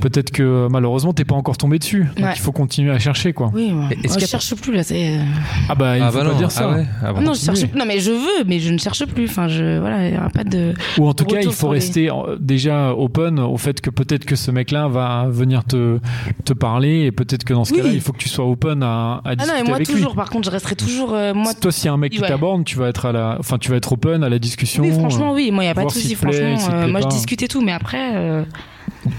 peut-être 0.00 0.30
que 0.30 0.68
malheureusement 0.70 1.12
t'es 1.12 1.24
pas 1.24 1.34
encore 1.34 1.56
tombé 1.56 1.78
dessus 1.78 2.04
donc 2.16 2.26
Ouais. 2.26 2.32
il 2.36 2.40
faut 2.40 2.52
continuer 2.52 2.90
à 2.92 2.98
chercher 2.98 3.32
quoi 3.32 3.50
Oui, 3.54 3.70
moi. 3.72 3.86
Est-ce 3.90 3.96
Moi, 4.08 4.16
qu'il 4.16 4.22
y 4.22 4.26
je 4.26 4.30
cherche 4.30 4.54
plus 4.54 4.72
là. 4.74 4.82
C'est. 4.82 5.16
euh, 5.18 5.22
ah 5.68 5.74
bah 5.74 5.96
il 5.96 6.02
ah 6.02 6.10
faut 6.10 6.18
bah 6.18 6.24
pas 6.24 6.30
non, 6.32 6.38
dire 6.38 6.50
ça 6.50 6.68
ah 6.70 6.76
ouais, 6.76 6.86
ah 7.02 7.12
bon. 7.12 7.20
non, 7.22 7.34
je 7.34 7.40
cherche. 7.40 7.60
Non, 7.74 7.84
mais 7.86 7.98
je 8.00 8.10
veux, 8.10 8.44
mais 8.46 8.58
je 8.60 8.72
ne 8.72 8.78
cherche 8.78 9.04
plus. 9.06 9.24
Enfin, 9.24 9.48
je 9.48 9.78
voilà, 9.78 10.08
il 10.08 10.14
y 10.14 10.18
aura 10.18 10.28
pas 10.30 10.44
de. 10.44 10.74
Ou 10.98 11.08
en 11.08 11.14
tout 11.14 11.24
cas, 11.24 11.40
il 11.42 11.50
faut 11.52 11.68
les- 11.72 11.78
rester 11.80 12.10
euh, 12.10 12.36
déjà 12.38 12.94
open 12.94 13.38
au 13.40 13.56
fait 13.56 13.80
que 13.80 13.90
peut-être 13.90 14.24
que 14.24 14.36
ce 14.36 14.50
mec-là 14.50 14.88
va 14.88 15.26
venir 15.28 15.64
te, 15.64 15.98
te 16.44 16.52
parler 16.52 17.04
et 17.06 17.12
peut-être 17.12 17.44
que 17.44 17.52
dans 17.54 17.64
ce 17.64 17.72
Oui. 17.72 17.78
cas-là, 17.80 17.92
il 17.92 18.00
faut 18.00 18.12
que 18.12 18.18
tu 18.18 18.28
sois 18.28 18.44
open 18.46 18.82
à, 18.82 18.86
à 19.14 19.20
Ah 19.24 19.36
discuter 19.36 19.58
non, 19.58 19.64
et 19.64 19.66
moi 19.66 19.76
avec 19.76 19.88
toujours. 19.88 20.10
lui. 20.10 20.16
Par 20.16 20.30
contre, 20.30 20.44
je 20.46 20.50
resterai 20.50 20.76
toujours. 20.76 21.14
euh, 21.14 21.34
moi. 21.34 21.52
Toi, 21.54 21.72
s'il 21.72 21.86
y 21.86 21.88
a 21.88 21.92
un 21.92 21.96
mec 21.96 22.12
qui 22.12 22.20
Ouais. 22.20 22.28
t'aborde, 22.28 22.64
tu 22.64 22.76
vas 22.76 22.88
être 22.88 23.06
à 23.06 23.12
la, 23.12 23.36
enfin, 23.38 23.58
tu 23.58 23.70
vas 23.70 23.76
être 23.76 23.92
open 23.92 24.22
à 24.22 24.28
la 24.28 24.38
discussion. 24.38 24.82
Oui, 24.84 24.92
franchement, 24.92 25.32
oui. 25.32 25.50
Moi, 25.50 25.64
il 25.64 25.66
y 25.66 25.70
a 25.70 25.74
pas 25.74 25.84
de 25.84 25.90
souci. 25.90 26.14
Franchement, 26.14 26.56
euh, 26.72 26.88
moi, 26.88 27.00
je 27.00 27.06
discute 27.08 27.42
et 27.42 27.48
tout, 27.48 27.60
mais 27.62 27.72
après. 27.72 28.44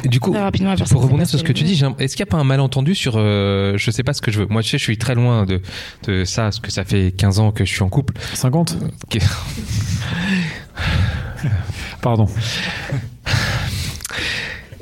Du 0.06 0.20
coup, 0.20 0.32
rapidement, 0.32 0.76
pour 0.89 1.04
rebondir 1.04 1.28
sur 1.28 1.39
ce 1.39 1.43
que 1.43 1.54
tu 1.54 1.64
dis, 1.64 1.74
est-ce 1.99 2.16
qu'il 2.16 2.24
n'y 2.24 2.30
a 2.30 2.32
pas 2.32 2.38
un 2.38 2.43
malentendu 2.43 2.95
sur 2.95 3.16
euh, 3.18 3.74
je 3.78 3.91
sais 3.91 4.04
pas 4.04 4.14
ce 4.14 4.22
que 4.22 4.32
je 4.32 4.39
veux 4.39 4.47
Moi, 4.47 4.64
tu 4.64 4.70
sais, 4.70 4.78
je 4.78 4.84
suis 4.84 4.97
très 4.97 5.16
loin 5.16 5.45
de, 5.45 5.62
de 6.08 6.26
ça, 6.26 6.43
parce 6.43 6.60
que 6.60 6.72
ça 6.72 6.84
fait 6.84 7.12
15 7.16 7.39
ans 7.39 7.52
que 7.52 7.66
je 7.66 7.72
suis 7.72 7.84
en 7.84 7.89
couple. 7.89 8.14
50 8.34 8.78
Ok. 9.06 9.20
Pardon. 12.02 12.28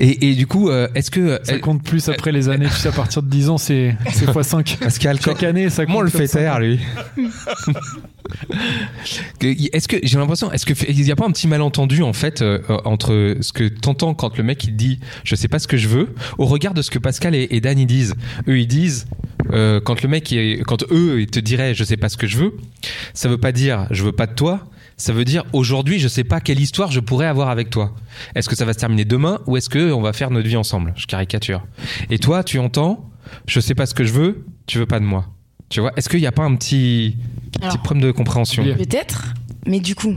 Et, 0.02 0.30
et 0.30 0.36
du 0.36 0.48
coup, 0.48 0.70
euh, 0.70 0.88
est-ce 0.96 1.12
que. 1.12 1.40
Ça 1.44 1.60
compte 1.60 1.84
plus 1.84 2.08
après 2.10 2.32
les 2.32 2.48
années. 2.50 2.68
Tu 2.68 2.72
sais, 2.76 2.88
à 2.88 2.92
partir 2.94 3.22
de 3.22 3.30
10 3.30 3.50
ans, 3.50 3.58
c'est 3.58 3.96
c'est 4.14 4.26
x5. 4.28 4.78
Pascal, 4.80 5.20
Chaque 5.22 5.44
année, 5.44 5.70
ça 5.70 5.86
compte. 5.86 5.88
Comment 5.88 6.00
on 6.00 6.04
le 6.04 6.10
fait 6.10 6.28
taire, 6.28 6.60
lui 6.60 6.80
Est-ce 9.42 9.88
que 9.88 9.98
j'ai 10.04 10.18
l'impression, 10.18 10.52
est-ce 10.52 10.66
que 10.66 10.74
il 10.90 11.02
n'y 11.04 11.12
a 11.12 11.16
pas 11.16 11.26
un 11.26 11.32
petit 11.32 11.48
malentendu 11.48 12.04
en 12.04 12.14
fait 12.14 12.42
euh, 12.42 12.60
euh, 12.70 12.78
entre 12.86 13.38
ce 13.42 13.52
que 13.54 13.68
t'entends 13.68 14.14
quand 14.14 14.38
le 14.38 14.44
mec 14.44 14.64
il 14.66 14.76
dit 14.76 15.00
je 15.24 15.36
sais 15.36 15.48
pas 15.48 15.60
ce 15.60 15.68
que 15.68 15.78
je 15.78 15.88
veux 15.88 16.10
au 16.38 16.46
regard 16.46 16.74
de 16.74 16.82
ce 16.82 16.92
que 16.92 17.00
Pascal 17.00 17.36
et, 17.36 17.48
et 17.52 17.62
Dan 17.62 17.78
ils 17.80 17.88
disent. 17.88 18.16
Eux 18.48 18.60
ils 18.60 18.68
disent 18.68 19.08
euh, 19.52 19.80
quand 19.84 20.02
le 20.04 20.10
mec 20.10 20.32
il- 20.32 20.64
quand 20.66 20.84
eux 20.92 21.22
ils 21.22 21.28
te 21.28 21.40
diraient 21.40 21.74
je 21.74 21.84
sais 21.84 21.98
pas 21.98 22.10
ce 22.10 22.18
que 22.18 22.28
je 22.28 22.38
veux, 22.38 22.54
ça 23.14 23.30
veut 23.30 23.38
pas 23.40 23.52
dire 23.52 23.88
je 23.92 24.04
veux 24.04 24.12
pas 24.12 24.28
de 24.28 24.34
toi. 24.34 24.68
Ça 25.00 25.14
veut 25.14 25.26
dire 25.26 25.44
aujourd'hui 25.54 25.98
je 25.98 26.08
sais 26.08 26.24
pas 26.24 26.40
quelle 26.42 26.60
histoire 26.60 26.92
je 26.92 27.00
pourrais 27.00 27.26
avoir 27.26 27.50
avec 27.50 27.72
toi. 27.72 27.96
Est-ce 28.36 28.48
que 28.48 28.56
ça 28.56 28.66
va 28.66 28.74
se 28.74 28.78
terminer 28.78 29.06
demain 29.06 29.40
ou 29.48 29.58
est-ce 29.58 29.70
que 29.70 29.92
on 29.92 30.02
va 30.02 30.14
faire 30.14 30.30
notre 30.30 30.48
vie 30.48 30.58
ensemble? 30.58 30.94
Je 30.96 31.08
caricature. 31.08 31.66
Et 32.12 32.20
toi 32.20 32.44
tu 32.44 32.60
entends 32.60 33.10
je 33.46 33.60
sais 33.60 33.76
pas 33.76 33.86
ce 33.86 33.94
que 33.94 34.04
je 34.04 34.14
veux, 34.14 34.46
tu 34.68 34.78
veux 34.78 34.86
pas 34.86 35.00
de 35.00 35.06
moi. 35.06 35.26
Tu 35.70 35.82
vois 35.82 35.92
Est-ce 35.96 36.10
qu'il 36.10 36.20
n'y 36.20 36.28
a 36.28 36.32
pas 36.32 36.44
un 36.44 36.56
petit, 36.56 37.18
petit 37.62 37.78
problème 37.78 38.04
de 38.04 38.12
compréhension? 38.12 38.64
Peut-être, 38.64 39.34
mais 39.68 39.80
du 39.80 39.96
coup, 39.96 40.16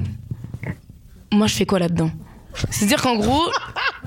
moi, 1.33 1.47
je 1.47 1.55
fais 1.55 1.67
quoi 1.67 1.79
là-dedans? 1.79 2.11
C'est-à-dire 2.71 3.01
qu'en 3.03 3.17
gros, 3.17 3.43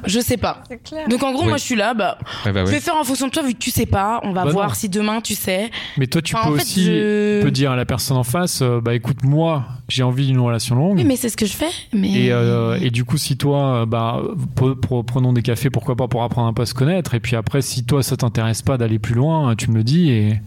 je 0.06 0.20
sais 0.20 0.38
pas. 0.38 0.62
Donc 1.10 1.24
en 1.24 1.32
gros, 1.32 1.42
Oui. 1.44 1.50
moi, 1.50 1.58
je 1.58 1.64
suis 1.64 1.76
là, 1.76 1.94
bah, 1.94 2.18
Ouais, 2.46 2.52
bah 2.52 2.66
je 2.66 2.72
vais 2.72 2.80
faire 2.80 2.96
en 2.96 3.04
fonction 3.04 3.28
de 3.28 3.32
toi, 3.32 3.44
vu 3.44 3.54
que 3.54 3.60
tu 3.60 3.72
sais 3.72 3.86
pas. 3.86 4.20
On 4.24 4.32
va 4.34 4.46
Bah 4.46 4.52
voir 4.52 4.68
non. 4.70 4.74
si 4.74 4.90
demain 4.90 5.22
tu 5.22 5.36
sais. 5.36 5.72
Mais 5.98 6.08
toi, 6.08 6.22
tu 6.22 6.36
Enfin, 6.36 6.50
peux 6.50 6.56
aussi 6.56 6.86
je- 6.86 7.42
peux 7.42 7.52
dire 7.52 7.72
à 7.72 7.76
la 7.76 7.86
personne 7.86 8.18
en 8.18 8.24
face, 8.24 8.62
euh, 8.62 8.80
bah 8.82 8.94
écoute, 8.94 9.24
moi, 9.24 9.64
j'ai 9.90 10.04
envie 10.04 10.28
d'une 10.28 10.40
relation 10.40 10.76
longue. 10.76 10.98
Oui, 10.98 11.04
mais 11.04 11.16
c'est 11.16 11.30
ce 11.30 11.38
que 11.38 11.46
je 11.46 11.54
fais. 11.54 11.70
Mais 11.94 12.12
Et, 12.12 12.32
euh, 12.32 12.78
et 12.82 12.90
du 12.92 13.04
coup, 13.06 13.18
si 13.18 13.38
toi, 13.38 13.82
euh, 13.82 13.86
bah, 13.86 14.22
pre- 14.56 15.04
prenons 15.06 15.34
des 15.34 15.42
cafés, 15.42 15.70
pourquoi 15.70 15.96
pas, 15.96 16.08
pour 16.08 16.24
apprendre 16.24 16.48
un 16.48 16.54
peu 16.54 16.64
à 16.64 16.66
se 16.66 16.74
connaître. 16.74 17.14
Et 17.16 17.20
puis 17.20 17.36
après, 17.36 17.62
si 17.62 17.86
toi, 17.86 18.04
ça 18.04 18.16
t'intéresse 18.18 18.62
pas 18.62 18.78
d'aller 18.78 19.00
plus 19.00 19.16
loin, 19.16 19.56
tu 19.56 19.70
me 19.72 19.78
le 19.78 19.84
dis. 19.84 20.10
Et 20.12 20.40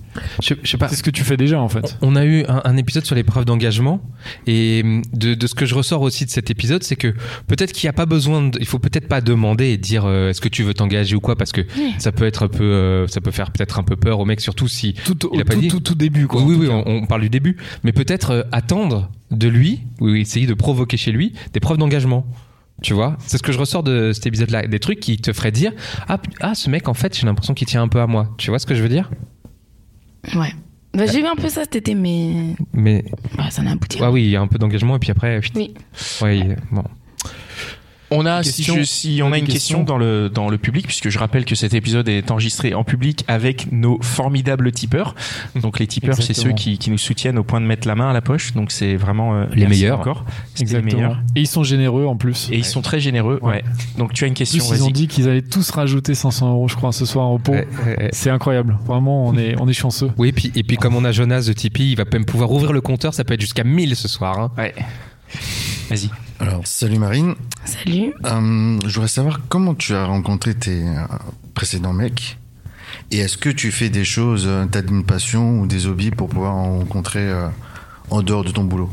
Je, 0.43 0.55
je 0.63 0.69
sais 0.71 0.77
pas. 0.79 0.89
c'est 0.89 0.97
ce 0.97 1.03
que 1.03 1.11
tu 1.11 1.25
fais 1.25 1.37
déjà, 1.37 1.61
en 1.61 1.69
fait. 1.69 1.97
On 2.03 2.17
a 2.17 2.25
eu 2.25 2.45
un, 2.49 2.61
un 2.65 2.77
épisode 2.77 3.05
sur 3.05 3.15
les 3.15 3.23
preuves 3.25 3.45
d'engagement 3.45 4.01
et 4.47 4.83
de, 5.13 5.35
de 5.35 5.47
ce 5.47 5.55
que 5.55 5.67
je 5.67 5.75
ressors 5.75 6.03
aussi 6.03 6.25
de 6.25 6.31
cet 6.31 6.51
épisode, 6.51 6.83
c'est 6.83 6.97
que 6.97 7.15
peut-être 7.47 7.73
qu'il 7.73 7.87
n'y 7.87 7.91
a 7.91 7.95
pas 7.95 8.07
besoin, 8.07 8.49
de, 8.49 8.59
il 8.61 8.67
faut 8.67 8.79
peut-être 8.79 9.09
pas 9.09 9.21
demander 9.21 9.67
et 9.67 9.77
dire 9.77 10.05
euh, 10.07 10.31
est-ce 10.31 10.41
que 10.41 10.49
tu 10.49 10.63
veux 10.63 10.75
t'engager 10.75 11.15
ou 11.17 11.21
quoi 11.21 11.37
parce 11.37 11.53
que 11.53 11.63
Oui. 11.77 11.95
ça 11.99 12.13
peut 12.13 12.25
être 12.27 12.43
un 12.45 12.49
peu, 12.49 12.65
euh, 12.65 13.07
ça 13.09 13.21
peut 13.21 13.31
faire 13.31 13.51
peut-être 13.51 13.79
un 13.79 13.83
peu 13.85 13.97
peur 13.97 14.21
au 14.21 14.25
mec 14.25 14.41
surtout 14.41 14.69
si 14.69 14.95
Tout 15.05 15.17
Il 15.33 15.41
a 15.41 15.45
pas 15.45 15.55
tout, 15.55 15.61
dit 15.61 15.69
tout, 15.69 15.81
tout 15.81 15.95
début, 15.95 16.27
quoi. 16.27 16.43
oui 16.43 16.57
oui 16.59 16.69
on, 16.71 16.87
on 16.87 17.07
parle 17.07 17.23
du 17.23 17.31
début, 17.31 17.57
mais 17.85 17.93
peut-être 17.93 18.31
euh, 18.31 18.43
attendre 18.53 19.11
de 19.31 19.49
lui 19.49 19.81
ou 20.01 20.09
essayer 20.15 20.47
de 20.47 20.55
provoquer 20.55 20.97
chez 20.97 21.13
lui 21.13 21.33
des 21.53 21.61
preuves 21.61 21.79
d'engagement. 21.79 22.27
Tu 22.81 22.95
vois, 22.95 23.17
c'est 23.27 23.39
ce 23.39 23.43
que 23.43 23.51
je 23.51 23.59
ressors 23.59 23.83
de 23.83 24.13
cet 24.13 24.27
épisode-là, 24.27 24.67
des 24.69 24.79
trucs 24.79 25.01
qui 25.01 25.17
te 25.17 25.33
feraient 25.33 25.51
dire 25.51 25.73
ah, 26.09 26.19
ah 26.41 26.55
ce 26.55 26.71
mec 26.71 26.89
en 26.89 26.95
fait 26.95 27.19
j'ai 27.19 27.27
l'impression 27.27 27.53
qu'il 27.55 27.67
tient 27.67 27.83
un 27.83 27.89
peu 27.89 28.01
à 28.01 28.07
moi. 28.07 28.35
Tu 28.39 28.51
vois 28.51 28.59
ce 28.61 28.67
que 28.67 28.75
je 28.77 28.83
veux 28.83 28.89
dire? 28.89 29.11
Ouais. 30.35 30.53
Bah, 30.95 31.07
j'ai 31.07 31.21
eu 31.21 31.25
un 31.27 31.37
peu 31.37 31.49
ça 31.49 31.63
cet 31.63 31.77
été, 31.77 31.95
mais 31.95 32.55
Mais 32.73 33.05
bah, 33.37 33.51
ça 33.51 33.63
n'a 33.63 33.73
abouti. 33.73 33.99
ah 34.03 34.11
oui, 34.11 34.25
il 34.25 34.31
y 34.31 34.37
a 34.37 34.41
un 34.41 34.47
peu 34.47 34.59
d'engagement 34.59 34.97
et 34.97 34.99
puis 34.99 35.11
après, 35.11 35.41
Oui. 35.55 35.75
ouais, 36.23 36.57
bon. 36.73 36.83
On 38.11 38.25
a, 38.25 38.43
si, 38.43 38.63
je- 38.63 38.83
si 38.85 39.21
on 39.23 39.33
a 39.33 39.39
une 39.39 39.47
question 39.47 39.83
dans 39.83 39.99
le, 39.99 40.31
dans 40.31 40.49
le 40.49 40.57
public, 40.57 40.87
puisque 40.87 41.11
je 41.11 41.19
rappelle 41.19 41.45
que 41.45 41.55
cet 41.55 41.75
épisode 41.75 42.09
est 42.09 42.31
enregistré 42.31 42.73
en 42.73 42.83
public 42.83 43.25
avec 43.29 43.71
nos 43.71 44.01
formidables 44.01 44.73
tipeurs. 44.73 45.15
Donc 45.61 45.79
les 45.79 45.87
tipeurs, 45.87 46.17
c'est 46.17 46.33
ceux 46.35 46.53
qui, 46.53 46.79
qui 46.79 46.91
nous 46.91 46.97
soutiennent 46.99 47.39
au 47.39 47.45
point 47.45 47.61
de 47.61 47.67
mettre 47.67 47.87
la 47.87 47.95
main 47.95 48.09
à 48.09 48.13
la 48.15 48.23
poche. 48.23 48.55
Donc 48.55 48.73
c'est 48.73 48.97
vraiment 48.97 49.35
euh, 49.35 49.45
Les 49.55 49.67
meilleurs. 49.67 50.01
encore. 50.01 50.25
Les 50.57 50.63
Exactement. 50.63 50.95
meilleurs. 51.03 51.19
Et 51.37 51.41
ils 51.41 51.47
sont 51.47 51.65
généreux 51.65 52.07
en 52.07 52.17
plus. 52.17 52.49
Et 52.51 52.57
ils 52.57 52.65
sont 52.65 52.81
très 52.83 52.99
généreux. 53.01 53.39
Ouais. 53.43 53.57
Ouais. 53.57 53.65
Donc 53.99 54.15
tu 54.15 54.25
as 54.25 54.27
une 54.27 54.33
En 54.33 54.35
question. 54.35 54.65
plus, 54.67 54.77
ils 54.79 54.83
ont 54.85 54.91
dit 54.91 55.07
qu'ils 55.07 55.29
allaient 55.29 55.43
tous 55.43 55.69
rajouter 55.71 56.15
500 56.15 56.51
euros, 56.51 56.69
je 56.69 56.77
crois, 56.77 56.93
ce 56.93 57.05
soir 57.05 57.31
au 57.31 57.39
pot. 57.39 57.53
Ouais, 57.53 57.69
ouais, 57.87 57.97
ouais. 57.99 58.09
C'est 58.13 58.31
incroyable. 58.31 58.79
Vraiment, 58.87 59.27
on 59.27 59.37
est, 59.37 59.55
on 59.61 59.69
est 59.69 59.73
chanceux. 59.75 60.11
Oui, 60.17 60.29
et 60.29 60.33
puis, 60.33 60.51
et 60.55 60.63
puis 60.63 60.79
comme 60.79 60.95
on 60.97 61.05
a 61.05 61.13
Jonas 61.13 61.43
de 61.47 61.53
Tipeee, 61.53 61.91
il 61.93 61.97
va 61.97 62.05
même 62.11 62.25
pouvoir 62.25 62.51
ouvrir 62.53 62.73
le 62.73 62.81
compteur, 62.81 63.13
ça 63.13 63.25
peut 63.25 63.35
être 63.35 63.41
jusqu'à 63.43 63.65
1000 63.65 63.97
ce 63.97 64.09
soir. 64.09 64.39
hein. 64.39 64.51
Ouais. 64.57 64.75
Vas-y. 65.89 66.11
Alors, 66.39 66.67
salut 66.67 66.99
Marine. 66.99 67.35
Salut. 67.65 68.13
Euh, 68.25 68.79
je 68.85 68.95
voudrais 68.95 69.09
savoir 69.09 69.41
comment 69.49 69.75
tu 69.75 69.95
as 69.95 70.05
rencontré 70.05 70.55
tes 70.55 70.87
euh, 70.87 70.95
précédents 71.55 71.93
mecs. 71.93 72.39
Et 73.11 73.19
est-ce 73.19 73.39
que 73.39 73.49
tu 73.49 73.71
fais 73.71 73.89
des 73.89 74.05
choses, 74.05 74.45
euh, 74.47 74.67
t'as 74.71 74.83
une 74.83 75.05
passion 75.05 75.61
ou 75.61 75.67
des 75.67 75.87
hobbies 75.87 76.11
pour 76.11 76.29
pouvoir 76.29 76.55
en 76.55 76.79
rencontrer 76.79 77.21
euh, 77.21 77.49
en 78.11 78.23
dehors 78.23 78.45
de 78.45 78.51
ton 78.51 78.65
boulot? 78.65 78.91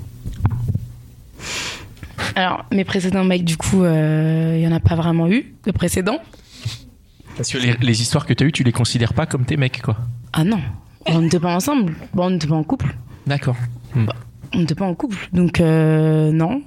Alors, 2.36 2.66
mes 2.72 2.86
précédents 2.86 3.24
mecs, 3.24 3.46
du 3.46 3.58
coup, 3.58 3.84
euh, 3.84 4.56
il 4.58 4.64
y 4.64 4.68
en 4.68 4.72
a 4.72 4.80
pas 4.80 4.96
vraiment 4.96 5.28
eu 5.30 5.54
de 5.66 5.72
précédents. 5.72 6.20
Parce 7.38 7.50
que 7.50 7.58
les, 7.58 7.76
les 7.82 8.02
histoires 8.02 8.26
que 8.26 8.34
tu 8.34 8.44
as 8.44 8.48
eues, 8.48 8.52
tu 8.52 8.64
les 8.64 8.72
considères 8.72 9.14
pas 9.14 9.26
comme 9.26 9.46
tes 9.46 9.58
mecs, 9.58 9.82
quoi. 9.82 9.98
Ah 10.32 10.44
non, 10.44 10.62
on 11.06 11.22
n'était 11.22 11.40
pas 11.40 11.54
ensemble. 11.54 11.94
Bon, 12.14 12.28
on 12.28 12.30
n'était 12.32 12.48
pas 12.48 12.56
en 12.56 12.64
couple. 12.64 12.96
D'accord. 13.28 13.58
On 14.54 14.60
n'était 14.60 14.76
pas 14.76 14.86
en 14.86 14.96
couple, 14.96 15.18
donc 15.34 15.60
euh, 15.60 16.32
non. 16.32 16.62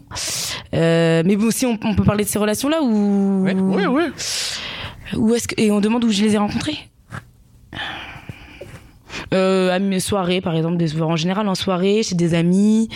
Euh, 0.75 1.23
mais 1.25 1.37
bon, 1.37 1.51
si 1.51 1.67
on, 1.67 1.79
on 1.83 1.95
peut 1.95 2.05
parler 2.05 2.25
de 2.25 2.29
ces 2.29 2.39
relations-là 2.39 2.83
ou 2.83 3.45
ouais, 3.45 3.87
ouais. 3.87 4.11
Où 5.17 5.35
est-ce 5.35 5.49
que 5.49 5.55
et 5.59 5.71
on 5.71 5.81
demande 5.81 6.05
où 6.05 6.11
je 6.11 6.23
les 6.23 6.35
ai 6.35 6.39
rencontrés 6.39 6.79
euh, 9.35 9.71
à 9.75 9.79
mes 9.79 10.01
soirées, 10.01 10.41
par 10.41 10.55
exemple, 10.55 10.77
des, 10.77 11.01
en 11.03 11.17
général 11.17 11.49
en 11.49 11.55
soirée, 11.55 12.03
chez 12.03 12.15
des 12.15 12.35
amis 12.35 12.89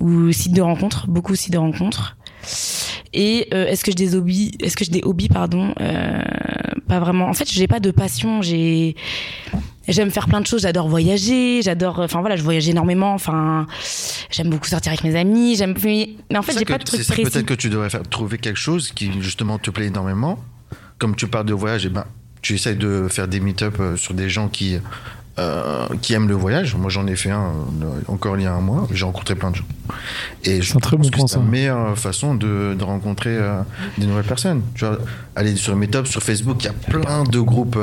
ou 0.00 0.32
sites 0.32 0.52
de 0.52 0.62
rencontres, 0.62 1.06
beaucoup 1.08 1.34
sites 1.34 1.52
de 1.52 1.58
rencontres. 1.58 2.16
Et 3.12 3.48
est-ce 3.54 3.84
que 3.84 3.90
j'ai 3.90 3.96
des 3.96 4.14
hobbies 4.14 4.52
Est-ce 4.60 4.76
que 4.76 4.84
j'ai 4.84 4.90
des 4.90 5.02
hobbies, 5.04 5.28
pardon 5.28 5.74
Pas 6.88 6.98
vraiment. 7.00 7.28
En 7.28 7.34
fait, 7.34 7.50
j'ai 7.50 7.66
pas 7.66 7.80
de 7.80 7.90
passion. 7.90 8.42
J'ai 8.42 8.96
J'aime 9.88 10.10
faire 10.10 10.26
plein 10.26 10.40
de 10.40 10.46
choses. 10.46 10.62
J'adore 10.62 10.88
voyager. 10.88 11.62
J'adore. 11.62 12.00
Enfin 12.00 12.20
voilà, 12.20 12.36
je 12.36 12.42
voyage 12.42 12.68
énormément. 12.68 13.14
Enfin, 13.14 13.66
j'aime 14.30 14.50
beaucoup 14.50 14.66
sortir 14.66 14.92
avec 14.92 15.04
mes 15.04 15.16
amis. 15.16 15.56
J'aime. 15.56 15.74
Mais 15.84 16.16
en 16.36 16.42
fait, 16.42 16.58
j'ai 16.58 16.64
pas 16.64 16.78
de 16.78 16.84
truc 16.84 17.04
précis. 17.06 17.22
Peut-être 17.22 17.46
que 17.46 17.54
tu 17.54 17.68
devrais 17.68 17.90
faire, 17.90 18.02
trouver 18.02 18.38
quelque 18.38 18.58
chose 18.58 18.92
qui 18.92 19.10
justement 19.20 19.58
te 19.58 19.70
plaît 19.70 19.86
énormément. 19.86 20.38
Comme 20.98 21.14
tu 21.14 21.26
parles 21.26 21.46
de 21.46 21.54
voyage, 21.54 21.84
et 21.84 21.90
ben, 21.90 22.06
tu 22.40 22.54
essayes 22.54 22.76
de 22.76 23.06
faire 23.10 23.28
des 23.28 23.38
meet-up 23.38 23.76
euh, 23.80 23.96
sur 23.96 24.14
des 24.14 24.30
gens 24.30 24.48
qui, 24.48 24.78
euh, 25.38 25.86
qui 26.00 26.14
aiment 26.14 26.28
le 26.28 26.34
voyage. 26.34 26.74
Moi, 26.76 26.88
j'en 26.88 27.06
ai 27.06 27.14
fait 27.14 27.30
un 27.30 27.52
euh, 27.82 28.00
encore 28.08 28.38
il 28.38 28.44
y 28.44 28.46
a 28.46 28.54
un 28.54 28.60
mois. 28.60 28.88
J'ai 28.90 29.04
rencontré 29.04 29.34
plein 29.34 29.50
de 29.50 29.56
gens. 29.56 29.66
Et 30.44 30.62
je 30.62 30.70
C'est 30.70 30.76
un 30.76 30.80
très 30.80 30.96
pense 30.96 31.10
bon 31.10 31.24
que 31.24 31.30
c'est 31.30 31.36
la 31.36 31.44
meilleure 31.44 31.98
façon 31.98 32.34
de, 32.34 32.74
de 32.78 32.84
rencontrer 32.84 33.36
euh, 33.36 33.60
des 33.98 34.06
nouvelles 34.06 34.24
personnes. 34.24 34.62
Tu 34.74 34.86
vois, 34.86 34.98
aller 35.34 35.54
sur 35.56 35.76
meet-up, 35.76 36.06
sur 36.06 36.22
Facebook, 36.22 36.64
il 36.64 36.66
y 36.66 36.70
a 36.70 36.72
plein 36.72 37.24
de 37.24 37.38
groupes 37.40 37.78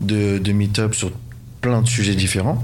de, 0.00 0.38
de 0.38 0.52
meet-up 0.52 0.94
sur 0.94 1.10
plein 1.64 1.80
de 1.82 1.88
sujets 1.88 2.14
différents. 2.14 2.62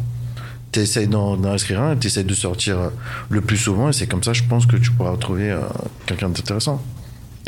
Tu 0.72 0.80
essayes 0.80 1.08
d'en 1.08 1.42
inscrire 1.44 1.80
un, 1.80 1.96
tu 1.96 2.06
essayes 2.08 2.24
de 2.24 2.34
sortir 2.34 2.78
euh, 2.78 2.88
le 3.30 3.40
plus 3.40 3.56
souvent, 3.56 3.88
et 3.88 3.92
c'est 3.94 4.06
comme 4.06 4.22
ça, 4.22 4.32
je 4.34 4.42
pense 4.44 4.66
que 4.66 4.76
tu 4.76 4.90
pourras 4.92 5.16
trouver 5.16 5.50
euh, 5.50 5.60
quelqu'un 6.06 6.28
d'intéressant. 6.28 6.82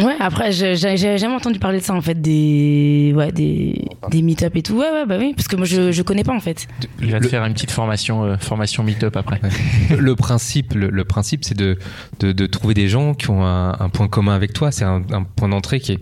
Ouais, 0.01 0.15
après, 0.19 0.51
j'ai 0.51 0.75
jamais 0.97 1.35
entendu 1.35 1.59
parler 1.59 1.79
de 1.79 1.85
ça, 1.85 1.93
en 1.95 2.01
fait, 2.01 2.21
des, 2.21 3.13
ouais, 3.15 3.31
des, 3.31 3.85
des 4.11 4.23
meet-up 4.23 4.57
et 4.57 4.63
tout. 4.63 4.75
Ouais, 4.75 4.91
ouais, 4.91 5.05
bah 5.07 5.17
oui, 5.21 5.35
parce 5.37 5.47
que 5.47 5.55
moi, 5.57 5.67
je, 5.67 5.93
je 5.93 6.03
connais 6.03 6.25
pas, 6.25 6.33
en 6.35 6.41
fait. 6.41 6.67
Il 7.01 7.13
va 7.13 7.19
te 7.19 7.25
Le- 7.25 7.29
faire 7.29 7.45
une 7.45 7.53
petite 7.53 7.71
formation, 7.71 8.25
euh, 8.25 8.37
formation 8.39 8.83
meet-up 8.83 9.15
après. 9.17 9.41
le 9.97 10.17
principe, 10.17 10.73
le, 10.75 10.89
le 10.89 11.05
principe, 11.05 11.45
c'est 11.45 11.57
de, 11.57 11.79
de, 12.21 12.33
de 12.33 12.47
trouver 12.47 12.73
des 12.75 12.89
gens 12.89 13.13
qui 13.15 13.29
ont 13.31 13.45
un, 13.45 13.77
un 13.79 13.89
point 13.91 14.09
commun 14.09 14.35
avec 14.35 14.55
toi. 14.55 14.73
C'est 14.73 14.85
un, 14.85 15.03
un 15.13 15.23
point 15.25 15.51
d'entrée 15.51 15.79
qui 15.79 15.93
est, 15.93 16.01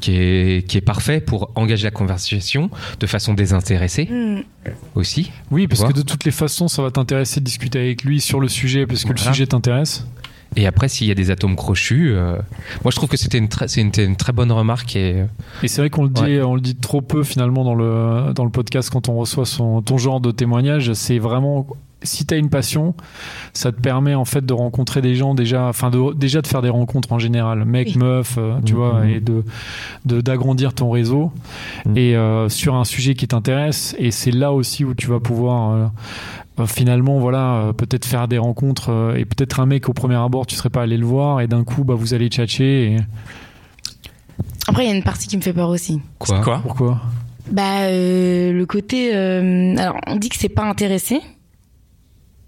qui, 0.00 0.16
est, 0.16 0.66
qui 0.68 0.76
est 0.78 0.82
parfait 0.82 1.20
pour 1.20 1.50
engager 1.54 1.84
la 1.84 1.90
conversation 1.90 2.70
de 3.00 3.06
façon 3.06 3.34
désintéressée 3.34 4.08
aussi. 4.94 5.30
Oui, 5.50 5.66
parce 5.66 5.84
que 5.84 5.92
de 5.92 6.02
toutes 6.02 6.24
les 6.24 6.30
façons, 6.30 6.68
ça 6.68 6.82
va 6.82 6.90
t'intéresser 6.90 7.40
de 7.40 7.44
discuter 7.44 7.78
avec 7.78 8.04
lui 8.04 8.20
sur 8.20 8.40
le 8.40 8.48
sujet, 8.48 8.86
parce 8.86 9.04
que 9.04 9.12
le 9.12 9.18
sujet 9.18 9.46
t'intéresse. 9.46 10.06
Et 10.56 10.66
après, 10.66 10.88
s'il 10.88 11.06
y 11.06 11.10
a 11.10 11.14
des 11.14 11.30
atomes 11.30 11.56
crochus, 11.56 12.12
euh, 12.14 12.32
moi 12.82 12.90
je 12.90 12.96
trouve 12.96 13.10
que 13.10 13.18
c'était 13.18 13.36
une, 13.36 13.48
une, 13.76 13.92
une 13.98 14.16
très 14.16 14.32
bonne 14.32 14.50
remarque. 14.50 14.96
Et, 14.96 15.12
euh, 15.20 15.24
Et 15.62 15.68
c'est 15.68 15.82
vrai 15.82 15.90
qu'on 15.90 16.04
le 16.04 16.08
dit, 16.08 16.22
Ouais. 16.22 16.42
on 16.42 16.54
le 16.54 16.62
dit 16.62 16.74
trop 16.74 17.02
peu 17.02 17.22
finalement 17.22 17.64
dans 17.64 17.74
le 17.74 18.32
dans 18.32 18.44
le 18.44 18.50
podcast 18.50 18.88
quand 18.90 19.10
on 19.10 19.16
reçoit 19.18 19.44
son 19.44 19.82
ton 19.82 19.98
genre 19.98 20.20
de 20.22 20.30
témoignage. 20.30 20.94
C'est 20.94 21.18
vraiment 21.18 21.66
si 22.02 22.24
tu 22.26 22.34
as 22.34 22.36
une 22.36 22.48
passion, 22.50 22.94
ça 23.52 23.72
te 23.72 23.80
permet 23.80 24.14
en 24.14 24.24
fait 24.24 24.44
de 24.46 24.52
rencontrer 24.52 25.00
des 25.02 25.14
gens 25.16 25.34
déjà, 25.34 25.66
enfin 25.66 25.90
de, 25.90 26.14
déjà 26.14 26.40
de 26.42 26.46
faire 26.46 26.62
des 26.62 26.68
rencontres 26.68 27.12
en 27.12 27.18
général, 27.18 27.64
mec, 27.64 27.88
Oui. 27.92 27.98
meuf, 27.98 28.36
euh, 28.38 28.56
tu 28.64 28.74
Mhm. 28.74 28.78
vois, 28.78 29.06
et 29.06 29.20
de 29.20 29.44
de- 30.04 30.20
d'agrandir 30.20 30.74
ton 30.74 30.90
réseau 30.90 31.32
Mhm. 31.86 31.96
et 31.96 32.16
euh, 32.16 32.48
sur 32.48 32.74
un 32.76 32.84
sujet 32.84 33.14
qui 33.14 33.26
t'intéresse. 33.28 33.94
Et 33.98 34.10
c'est 34.10 34.30
là 34.30 34.52
aussi 34.52 34.84
où 34.84 34.94
tu 34.94 35.06
vas 35.08 35.20
pouvoir 35.20 35.90
euh, 36.58 36.66
finalement 36.66 37.18
voilà 37.18 37.72
peut-être 37.76 38.04
faire 38.04 38.26
des 38.28 38.38
rencontres 38.38 38.90
euh, 38.90 39.14
et 39.16 39.24
peut-être 39.24 39.60
un 39.60 39.66
mec 39.66 39.88
au 39.88 39.92
premier 39.92 40.16
abord 40.16 40.44
tu 40.46 40.56
serais 40.56 40.70
pas 40.70 40.82
allé 40.82 40.96
le 40.96 41.06
voir 41.06 41.40
et 41.40 41.46
d'un 41.46 41.62
coup 41.64 41.84
bah 41.84 41.94
vous 41.94 42.14
allez 42.14 42.28
tchatcher. 42.28 42.92
Et... 42.92 42.96
Après, 44.68 44.84
il 44.84 44.88
y 44.88 44.92
a 44.92 44.94
une 44.94 45.02
partie 45.02 45.26
qui 45.28 45.36
me 45.36 45.42
fait 45.42 45.52
peur 45.52 45.68
aussi. 45.70 46.00
quoi, 46.18 46.40
Quoi? 46.40 46.58
Pourquoi? 46.62 47.00
Bah, 47.50 47.82
euh, 47.84 48.52
le 48.52 48.66
côté. 48.66 49.14
euh, 49.16 49.74
alors, 49.78 49.96
on 50.06 50.16
dit 50.16 50.28
que 50.28 50.36
c'est 50.36 50.50
pas 50.50 50.64
intéressé. 50.64 51.20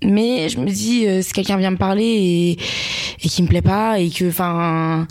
Mais 0.03 0.49
je 0.49 0.59
me 0.59 0.67
dis, 0.67 1.07
euh, 1.07 1.21
si 1.21 1.33
quelqu'un 1.33 1.59
vient 1.59 1.71
me 1.71 1.77
parler 1.77 2.05
et, 2.05 2.51
et 3.23 3.29
qui 3.29 3.43
me 3.43 3.49
plaît 3.49 3.61
pas, 3.61 3.99
et 3.99 4.09
que. 4.09 4.29
Enfin. 4.29 5.07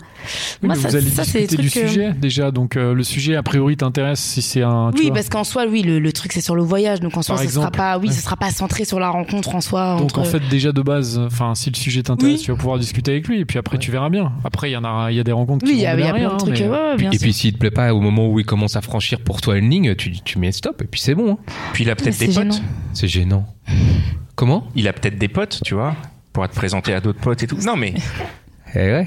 Oui, 0.62 0.66
moi, 0.68 0.74
mais 0.76 0.82
ça, 0.82 0.88
vous 0.88 0.96
allez 0.96 1.08
ça, 1.10 1.24
c'est 1.24 1.46
des 1.46 1.46
discuter 1.56 1.62
du 1.62 1.70
trucs. 1.70 1.84
euh, 1.84 1.88
sujet 1.88 2.12
déjà, 2.12 2.50
donc 2.50 2.76
euh, 2.76 2.92
le 2.92 3.02
sujet 3.04 3.36
a 3.36 3.42
priori 3.42 3.76
t'intéresse 3.76 4.20
si 4.20 4.42
c'est 4.42 4.62
un. 4.62 4.90
tu 4.92 4.98
Oui, 5.00 5.06
vois. 5.06 5.14
parce 5.14 5.28
qu'en 5.30 5.44
soi, 5.44 5.64
oui, 5.70 5.82
le, 5.82 5.98
le 6.00 6.12
truc 6.12 6.32
c'est 6.32 6.40
sur 6.42 6.54
le 6.56 6.62
voyage, 6.62 7.00
donc 7.00 7.16
en 7.16 7.22
soi, 7.22 7.36
Par 7.36 7.44
ce 7.44 7.48
sera 7.50 7.62
exemple. 7.66 7.76
pas, 7.78 7.98
oui, 7.98 8.08
Ouais. 8.08 8.12
ce 8.14 8.20
sera 8.20 8.36
pas 8.36 8.50
centré 8.50 8.84
sur 8.84 8.98
la 9.00 9.08
rencontre 9.10 9.54
en 9.54 9.60
soi. 9.62 9.96
donc 9.96 10.06
entre- 10.10 10.18
en 10.18 10.24
fait 10.24 10.42
déjà 10.50 10.72
de 10.72 10.82
base, 10.82 11.18
enfin 11.18 11.54
si 11.54 11.70
le 11.70 11.76
sujet 11.76 12.02
t'intéresse, 12.02 12.40
Oui. 12.40 12.44
tu 12.44 12.50
vas 12.50 12.56
pouvoir 12.58 12.78
discuter 12.78 13.12
avec 13.12 13.28
lui 13.28 13.38
et 13.40 13.44
puis 13.46 13.58
après 13.58 13.78
tu 13.78 13.90
verras 13.92 14.10
bien. 14.10 14.32
Après 14.44 14.68
il 14.70 14.72
y 14.74 14.76
en 14.76 14.84
a, 14.84 15.10
il 15.10 15.16
y 15.16 15.20
a 15.20 15.24
des 15.24 15.32
rencontres 15.32 15.64
qui 15.64 15.72
oui, 15.72 15.78
il 15.78 15.82
y 15.82 15.86
vont 15.86 15.92
a, 15.92 15.98
y 16.00 16.02
a 16.08 16.12
plein 16.12 16.32
de 16.34 16.36
trucs. 16.38 16.58
mais- 16.60 16.68
ouais, 16.68 16.70
ouais, 16.90 16.96
bien 16.96 17.10
Et 17.12 17.14
sûr. 17.16 17.22
puis 17.22 17.32
s'il 17.32 17.52
te 17.54 17.58
plaît 17.58 17.70
pas 17.70 17.94
au 17.94 18.00
moment 18.00 18.28
où 18.28 18.38
il 18.40 18.44
commence 18.44 18.76
à 18.76 18.80
franchir 18.82 19.20
pour 19.20 19.40
toi 19.40 19.56
une 19.56 19.70
ligne, 19.70 19.94
tu, 19.94 20.12
tu 20.20 20.38
mets 20.38 20.52
stop 20.52 20.82
et 20.82 20.86
puis 20.86 21.00
c'est 21.00 21.14
bon. 21.14 21.32
hein. 21.32 21.38
Puis 21.72 21.84
il 21.84 21.90
a 21.90 21.94
peut-être 21.96 22.18
des 22.18 22.28
potes. 22.28 22.60
C'est 22.92 23.08
gênant. 23.08 23.46
Comment 24.40 24.66
Il 24.74 24.88
a 24.88 24.94
peut-être 24.94 25.18
des 25.18 25.28
potes, 25.28 25.60
tu 25.66 25.74
vois, 25.74 25.94
pour 26.32 26.48
te 26.48 26.54
présenter 26.54 26.94
à 26.94 27.02
d'autres 27.02 27.20
potes 27.20 27.42
et 27.42 27.46
tout. 27.46 27.58
Non 27.58 27.76
mais, 27.76 27.92
Eh 28.74 28.78
ouais. 28.78 29.04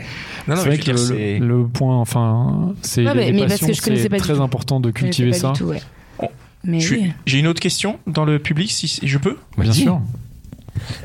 non, 0.47 0.53
non, 0.55 0.61
c'est 0.61 0.69
mais 0.69 0.75
vrai 0.75 0.77
que 0.77 1.39
le, 1.43 1.65
point, 1.67 1.97
enfin, 1.99 2.75
c'est 2.83 3.03
Ouais, 3.03 4.17
très 4.19 4.39
important 4.39 4.79
de 4.79 4.91
cultiver 4.91 5.33
ça. 5.33 5.53
tout, 5.57 5.63
ouais. 5.65 5.81
Oh. 6.19 6.27
Oui. 6.67 7.11
J'ai 7.25 7.39
une 7.39 7.47
autre 7.47 7.59
question 7.61 7.97
dans 8.05 8.25
le 8.25 8.37
public, 8.37 8.69
si 8.71 8.99
je 9.01 9.17
peux. 9.17 9.39
Bien 9.57 9.71
Vas-y. 9.71 9.81
sûr. 9.81 10.01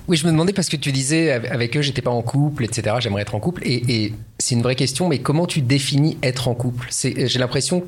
Oui, 0.09 0.18
je 0.18 0.26
me 0.26 0.31
demandais 0.33 0.53
parce 0.53 0.68
que 0.68 0.76
tu 0.76 0.93
disais 0.93 1.31
avec- 1.31 1.74
eux, 1.79 1.81
j'étais 1.81 2.03
pas 2.03 2.11
en 2.11 2.20
couple, 2.20 2.64
etc. 2.64 2.97
J'aimerais 3.01 3.22
être 3.22 3.35
en 3.35 3.41
couple. 3.41 3.62
Et, 3.64 4.05
et 4.05 4.14
c'est 4.39 4.57
une 4.57 4.62
vraie 4.62 4.76
question, 4.76 5.09
mais 5.09 5.20
comment 5.20 5.47
tu 5.47 5.62
définis 5.62 6.18
être 6.22 6.49
en 6.49 6.55
couple? 6.55 6.89
J'ai 6.93 7.39
l'impression, 7.39 7.83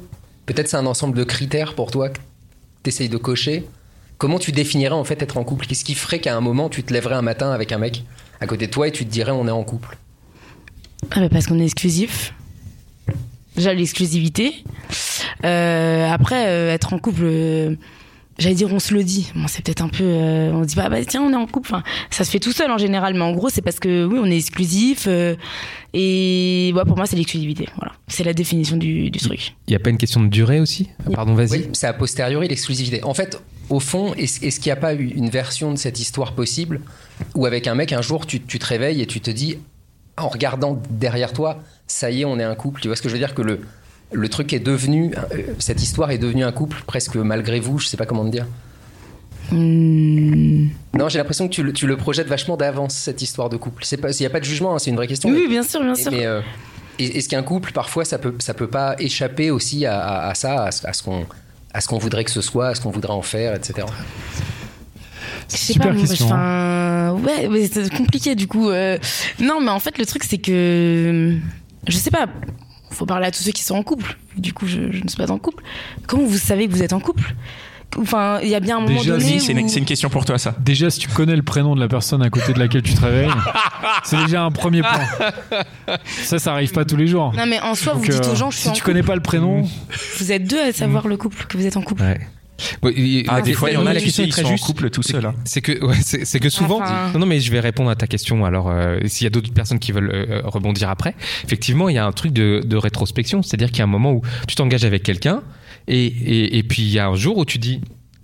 peut-être 0.47 0.69
c'est 0.69 0.79
un 0.79 0.87
ensemble 0.87 1.19
de 1.19 1.25
critères 1.25 1.75
pour 1.75 1.91
toi 1.91 2.09
que 2.09 2.19
tu 2.85 2.89
essayes 2.89 3.11
de 3.11 3.19
cocher. 3.19 3.67
Comment 4.21 4.39
tu 4.39 4.53
définirais 4.53 4.95
en 4.95 5.03
fait 5.05 5.23
être 5.23 5.39
en 5.39 5.45
couple? 5.45 5.65
Qu'est-ce 5.65 5.83
qui 5.83 5.95
ferait 5.95 6.19
qu'à 6.19 6.37
un 6.37 6.43
moment 6.43 6.69
tu 6.69 6.83
te 6.83 6.93
lèverais 6.93 7.15
un 7.15 7.23
matin 7.23 7.53
avec 7.53 7.73
un 7.73 7.79
mec 7.79 8.05
à 8.39 8.47
côté 8.47 8.67
de 8.67 8.71
toi 8.71 8.87
et 8.87 8.93
tu 8.93 9.07
te 9.07 9.11
dirais 9.11 9.33
on 9.33 9.49
est 9.49 9.51
en 9.51 9.65
couple? 9.65 9.97
Ah, 11.11 11.21
bah, 11.21 11.31
parce 11.31 11.47
qu'on 11.47 11.59
est 11.59 11.65
exclusif. 11.65 12.35
Déjà 13.57 13.73
l'exclusivité. 13.73 14.63
Euh, 15.47 16.07
après, 16.11 16.49
euh, 16.49 16.71
être 16.71 16.93
en 16.93 16.99
couple, 16.99 17.23
euh, 17.25 17.77
j'allais 18.39 18.55
dire 18.55 18.71
on 18.71 18.79
se 18.79 18.93
le 18.93 19.05
dit. 19.05 19.33
Bon, 19.35 19.47
c'est 19.49 19.65
peut-être 19.65 19.81
un 19.81 19.89
peu, 19.89 20.05
euh, 20.05 20.53
on 20.53 20.65
se 20.65 20.69
dit 20.69 20.77
bah, 20.77 20.91
bah, 20.91 21.03
tiens 21.03 21.23
on 21.23 21.33
est 21.33 21.37
en 21.37 21.47
couple. 21.47 21.71
Enfin, 21.73 21.83
ça 22.11 22.23
se 22.25 22.31
fait 22.31 22.41
tout 22.41 22.53
seul 22.53 22.71
en 22.71 22.77
général, 22.77 23.15
mais 23.15 23.23
en 23.23 23.33
gros 23.33 23.49
c'est 23.49 23.63
parce 23.63 23.81
que 23.81 24.05
oui 24.05 24.19
on 24.23 24.27
est 24.27 24.37
exclusif. 24.37 25.07
euh, 25.07 25.35
et 25.95 26.75
ouais, 26.77 26.85
pour 26.85 26.99
moi 26.99 27.07
c'est 27.07 27.17
l'exclusivité. 27.17 27.71
Voilà, 27.77 27.95
c'est 28.07 28.25
la 28.25 28.35
définition 28.35 28.77
du, 28.77 29.11
du 29.11 29.19
truc. 29.19 29.55
Il 29.67 29.73
y 29.73 29.77
a 29.77 29.79
pas 29.79 29.89
une 29.89 29.97
question 29.97 30.21
de 30.23 30.29
durée 30.29 30.61
aussi? 30.61 30.91
Pardon, 31.15 31.33
vas-y. 31.33 31.53
Oui, 31.53 31.69
c'est 31.73 31.87
a 31.87 31.95
posteriori 31.95 32.49
l'exclusivité. 32.49 33.03
En 33.03 33.15
fait, 33.15 33.41
au 33.71 33.81
fond, 33.81 34.13
est-ce 34.15 34.39
qu'il 34.61 34.67
n'y 34.67 34.73
a 34.73 34.77
pas 34.77 34.95
eu 34.95 35.07
une 35.09 35.31
version 35.31 35.71
de 35.73 35.77
cette 35.79 35.99
histoire 36.01 36.33
possible 36.35 36.81
où 37.35 37.47
avec 37.47 37.67
un 37.67 37.75
mec, 37.75 37.93
un 37.93 38.03
jour, 38.03 38.27
tu, 38.27 38.41
tu 38.43 38.59
te 38.59 38.67
réveilles 38.67 39.01
et 39.01 39.07
tu 39.07 39.21
te 39.21 39.31
dis, 39.31 39.59
en 40.19 40.29
regardant 40.29 40.83
derrière 40.91 41.33
toi, 41.33 41.63
ça 41.87 42.11
y 42.11 42.21
est, 42.23 42.25
on 42.25 42.39
est 42.39 42.45
un 42.45 42.55
couple. 42.55 42.81
Tu 42.83 42.89
vois 42.89 42.97
ce 42.97 43.03
que 43.03 43.09
je 43.09 43.15
veux 43.15 43.19
dire 43.21 43.35
Que 43.35 43.43
le, 43.43 43.61
le 44.13 44.29
truc 44.29 44.53
est 44.53 44.59
devenu, 44.61 45.15
euh, 45.33 45.43
cette 45.59 45.83
histoire 45.83 46.11
est 46.11 46.19
devenue 46.19 46.45
un 46.45 46.53
couple 46.53 46.83
presque 46.87 47.15
malgré 47.17 47.59
vous, 47.61 47.79
je 47.79 47.87
sais 47.87 47.97
pas 47.97 48.07
comment 48.07 48.25
te 48.25 48.31
dire. 48.31 48.47
Hmm. 49.53 50.69
Non, 50.97 51.09
j'ai 51.09 51.19
l'impression 51.19 51.49
que 51.49 51.53
tu 51.55 51.63
le, 51.63 51.73
tu 51.73 51.87
le 51.87 51.97
projettes 51.97 52.29
vachement 52.29 52.57
d'avance, 52.57 52.95
cette 52.95 53.23
histoire 53.23 53.49
de 53.49 53.57
couple. 53.57 53.83
Il 53.91 54.17
n'y 54.21 54.27
a 54.27 54.31
pas 54.31 54.41
de 54.41 54.45
jugement, 54.45 54.75
hein, 54.75 54.79
c'est 54.79 54.91
une 54.91 54.97
vraie 54.97 55.07
question. 55.09 55.29
Oui, 55.31 55.41
mais- 55.43 55.49
bien 55.49 55.63
sûr, 55.63 55.81
bien 55.83 55.95
sûr. 55.95 56.11
mais, 56.13 56.27
euh, 56.27 56.41
est- 56.99 57.17
est-ce 57.17 57.29
qu'un 57.29 57.43
couple, 57.43 57.73
parfois, 57.73 58.05
ça 58.05 58.19
peut, 58.19 58.35
ça 58.39 58.55
peut 58.55 58.69
pas 58.69 58.95
échapper 58.99 59.51
aussi 59.51 59.87
à, 59.87 59.99
à- 59.99 60.31
à 60.31 60.35
ça, 60.35 60.65
à 60.67 60.93
ce 60.93 61.03
qu'on 61.03 61.27
à 61.73 61.81
ce 61.81 61.89
qu'on 61.89 61.99
voudrait 61.99 62.25
que 62.25 62.31
ce 62.31 62.41
soit, 62.41 62.69
à 62.69 62.75
ce 62.75 62.81
qu'on 62.81 62.91
voudrait 62.91 63.13
en 63.13 63.23
faire, 63.23 63.55
etc. 63.55 63.87
Je 65.49 65.57
sais 65.57 65.73
Super 65.73 65.91
pas, 65.95 66.01
question, 66.01 66.27
enfin, 66.27 67.13
ouais, 67.25 67.49
mais 67.49 67.67
c'est 67.67 67.93
compliqué 67.93 68.35
du 68.37 68.47
coup. 68.47 68.71
euh. 68.71 68.99
non, 69.41 69.61
mais 69.61 69.71
en 69.71 69.81
fait, 69.81 69.99
le 69.99 70.07
truc, 70.07 70.23
c'est 70.25 70.39
que. 70.39 71.37
Je 71.89 71.97
sais 71.97 72.11
pas. 72.11 72.27
Faut 72.91 73.07
parler 73.07 73.27
à 73.27 73.31
tous 73.31 73.43
ceux 73.43 73.53
qui 73.53 73.63
sont 73.63 73.75
en 73.77 73.83
couple. 73.83 74.17
Du 74.37 74.53
coup, 74.53 74.67
je, 74.67 74.93
je 74.93 75.03
ne 75.03 75.09
suis 75.09 75.17
pas 75.17 75.31
en 75.31 75.39
couple. 75.39 75.63
Comment 76.07 76.25
vous 76.25 76.39
savez 76.39 76.67
que 76.67 76.73
vous 76.73 76.83
êtes 76.83 76.93
en 76.93 77.01
couple? 77.01 77.35
Enfin, 77.99 78.39
il 78.43 78.49
y 78.49 78.55
a 78.55 78.61
bien 78.61 78.77
un 78.79 78.81
moment 78.81 79.01
Déjà, 79.01 79.13
donné. 79.19 79.25
Si, 79.25 79.41
c'est 79.41 79.53
une, 79.53 79.65
où- 79.65 79.69
c'est 79.69 79.79
une 79.81 79.85
question 79.85 80.09
pour 80.11 80.25
toi, 80.25 80.39
ça. 80.39 80.55
Déjà, 80.61 80.91
si 80.91 81.01
tu 81.01 81.09
connais 81.09 81.35
le 81.35 81.43
prénom 81.43 81.75
de 81.75 81.81
la 81.81 81.89
personne 81.89 82.23
à 82.23 82.31
côté 82.31 82.53
de 82.53 82.59
laquelle 82.59 82.83
tu 82.83 82.95
te 82.95 83.01
réveilles, 83.01 83.31
c'est 84.05 84.17
déjà 84.25 84.43
un 84.45 84.51
premier 84.53 84.83
point. 84.83 85.97
Ça, 86.23 86.39
ça 86.39 86.53
arrive 86.53 86.73
pas 86.73 86.85
tous 86.85 86.97
les 86.97 87.07
jours. 87.07 87.33
Non, 87.37 87.47
mais 87.47 87.61
en 87.61 87.75
soi, 87.75 87.95
vous 87.95 88.05
dites 88.05 88.25
euh, 88.25 88.33
aux 88.33 88.37
gens, 88.37 88.51
je 88.51 88.57
suis 88.57 88.63
si 88.65 88.69
en 88.69 88.73
tu 88.73 88.81
couple. 88.83 88.93
connais 88.93 89.03
pas 89.03 89.15
le 89.17 89.23
prénom, 89.23 89.69
Vous 90.19 90.33
êtes 90.33 90.47
deux 90.49 90.61
à 90.61 90.73
savoir 90.73 91.09
le 91.09 91.17
couple, 91.17 91.45
que 91.47 91.57
vous 91.57 91.67
êtes 91.67 91.77
en 91.77 91.83
couple. 91.83 92.03
Ouais. 92.03 92.21
Et- 92.95 93.25
Ah, 93.27 93.41
des 93.41 93.55
fois, 93.55 93.71
il 93.71 93.75
y 93.75 93.77
en 93.79 93.87
a 93.87 93.95
la 93.95 94.01
qui 94.01 94.09
ils 94.09 94.29
très 94.29 94.43
sont 94.43 94.49
en 94.49 94.51
juste. 94.53 94.65
couple 94.65 94.91
tout 94.91 95.03
seul. 95.03 95.23
que- 95.23 95.27
hein. 95.29 95.35
C'est 95.47 95.63
que, 95.63 95.83
ouais, 95.85 95.97
c'est 96.03 96.27
c'est 96.27 96.39
que 96.41 96.51
souvent. 96.51 96.81
Enfin. 96.83 97.11
Non, 97.15 97.21
non, 97.21 97.27
mais 97.27 97.41
je 97.41 97.51
vais 97.51 97.59
répondre 97.61 97.89
à 97.91 97.97
ta 97.97 98.07
question. 98.07 98.45
Alors, 98.45 98.69
euh, 98.71 98.99
s'il 99.07 99.25
y 99.25 99.27
a 99.27 99.31
d'autres 99.31 99.51
personnes 99.53 99.79
qui 99.79 99.93
veulent 99.93 100.11
euh, 100.13 100.43
rebondir 100.45 100.91
après, 100.91 101.15
effectivement, 101.45 101.89
il 101.89 101.95
y 101.95 101.99
a 101.99 102.05
un 102.07 102.13
truc 102.13 102.33
de, 102.35 102.61
de 102.65 102.77
rétrospection. 102.77 103.43
C'est-à-dire 103.43 103.69
qu'il 103.71 103.79
y 103.79 103.81
a 103.81 103.85
un 103.85 103.89
moment 103.89 104.13
où 104.13 104.21
tu 104.47 104.57
t'engages 104.57 104.85
avec 104.85 105.03
quelqu'un, 105.03 105.43
et, 105.89 106.07
et, 106.07 106.59
et 106.59 106.63
puis 106.63 106.83
il 106.83 106.91
y 106.91 106.99
a 106.99 107.09
un 107.09 107.15
jour 107.17 107.39
où 107.39 107.45
tu 107.45 107.59
dis. 107.59 107.81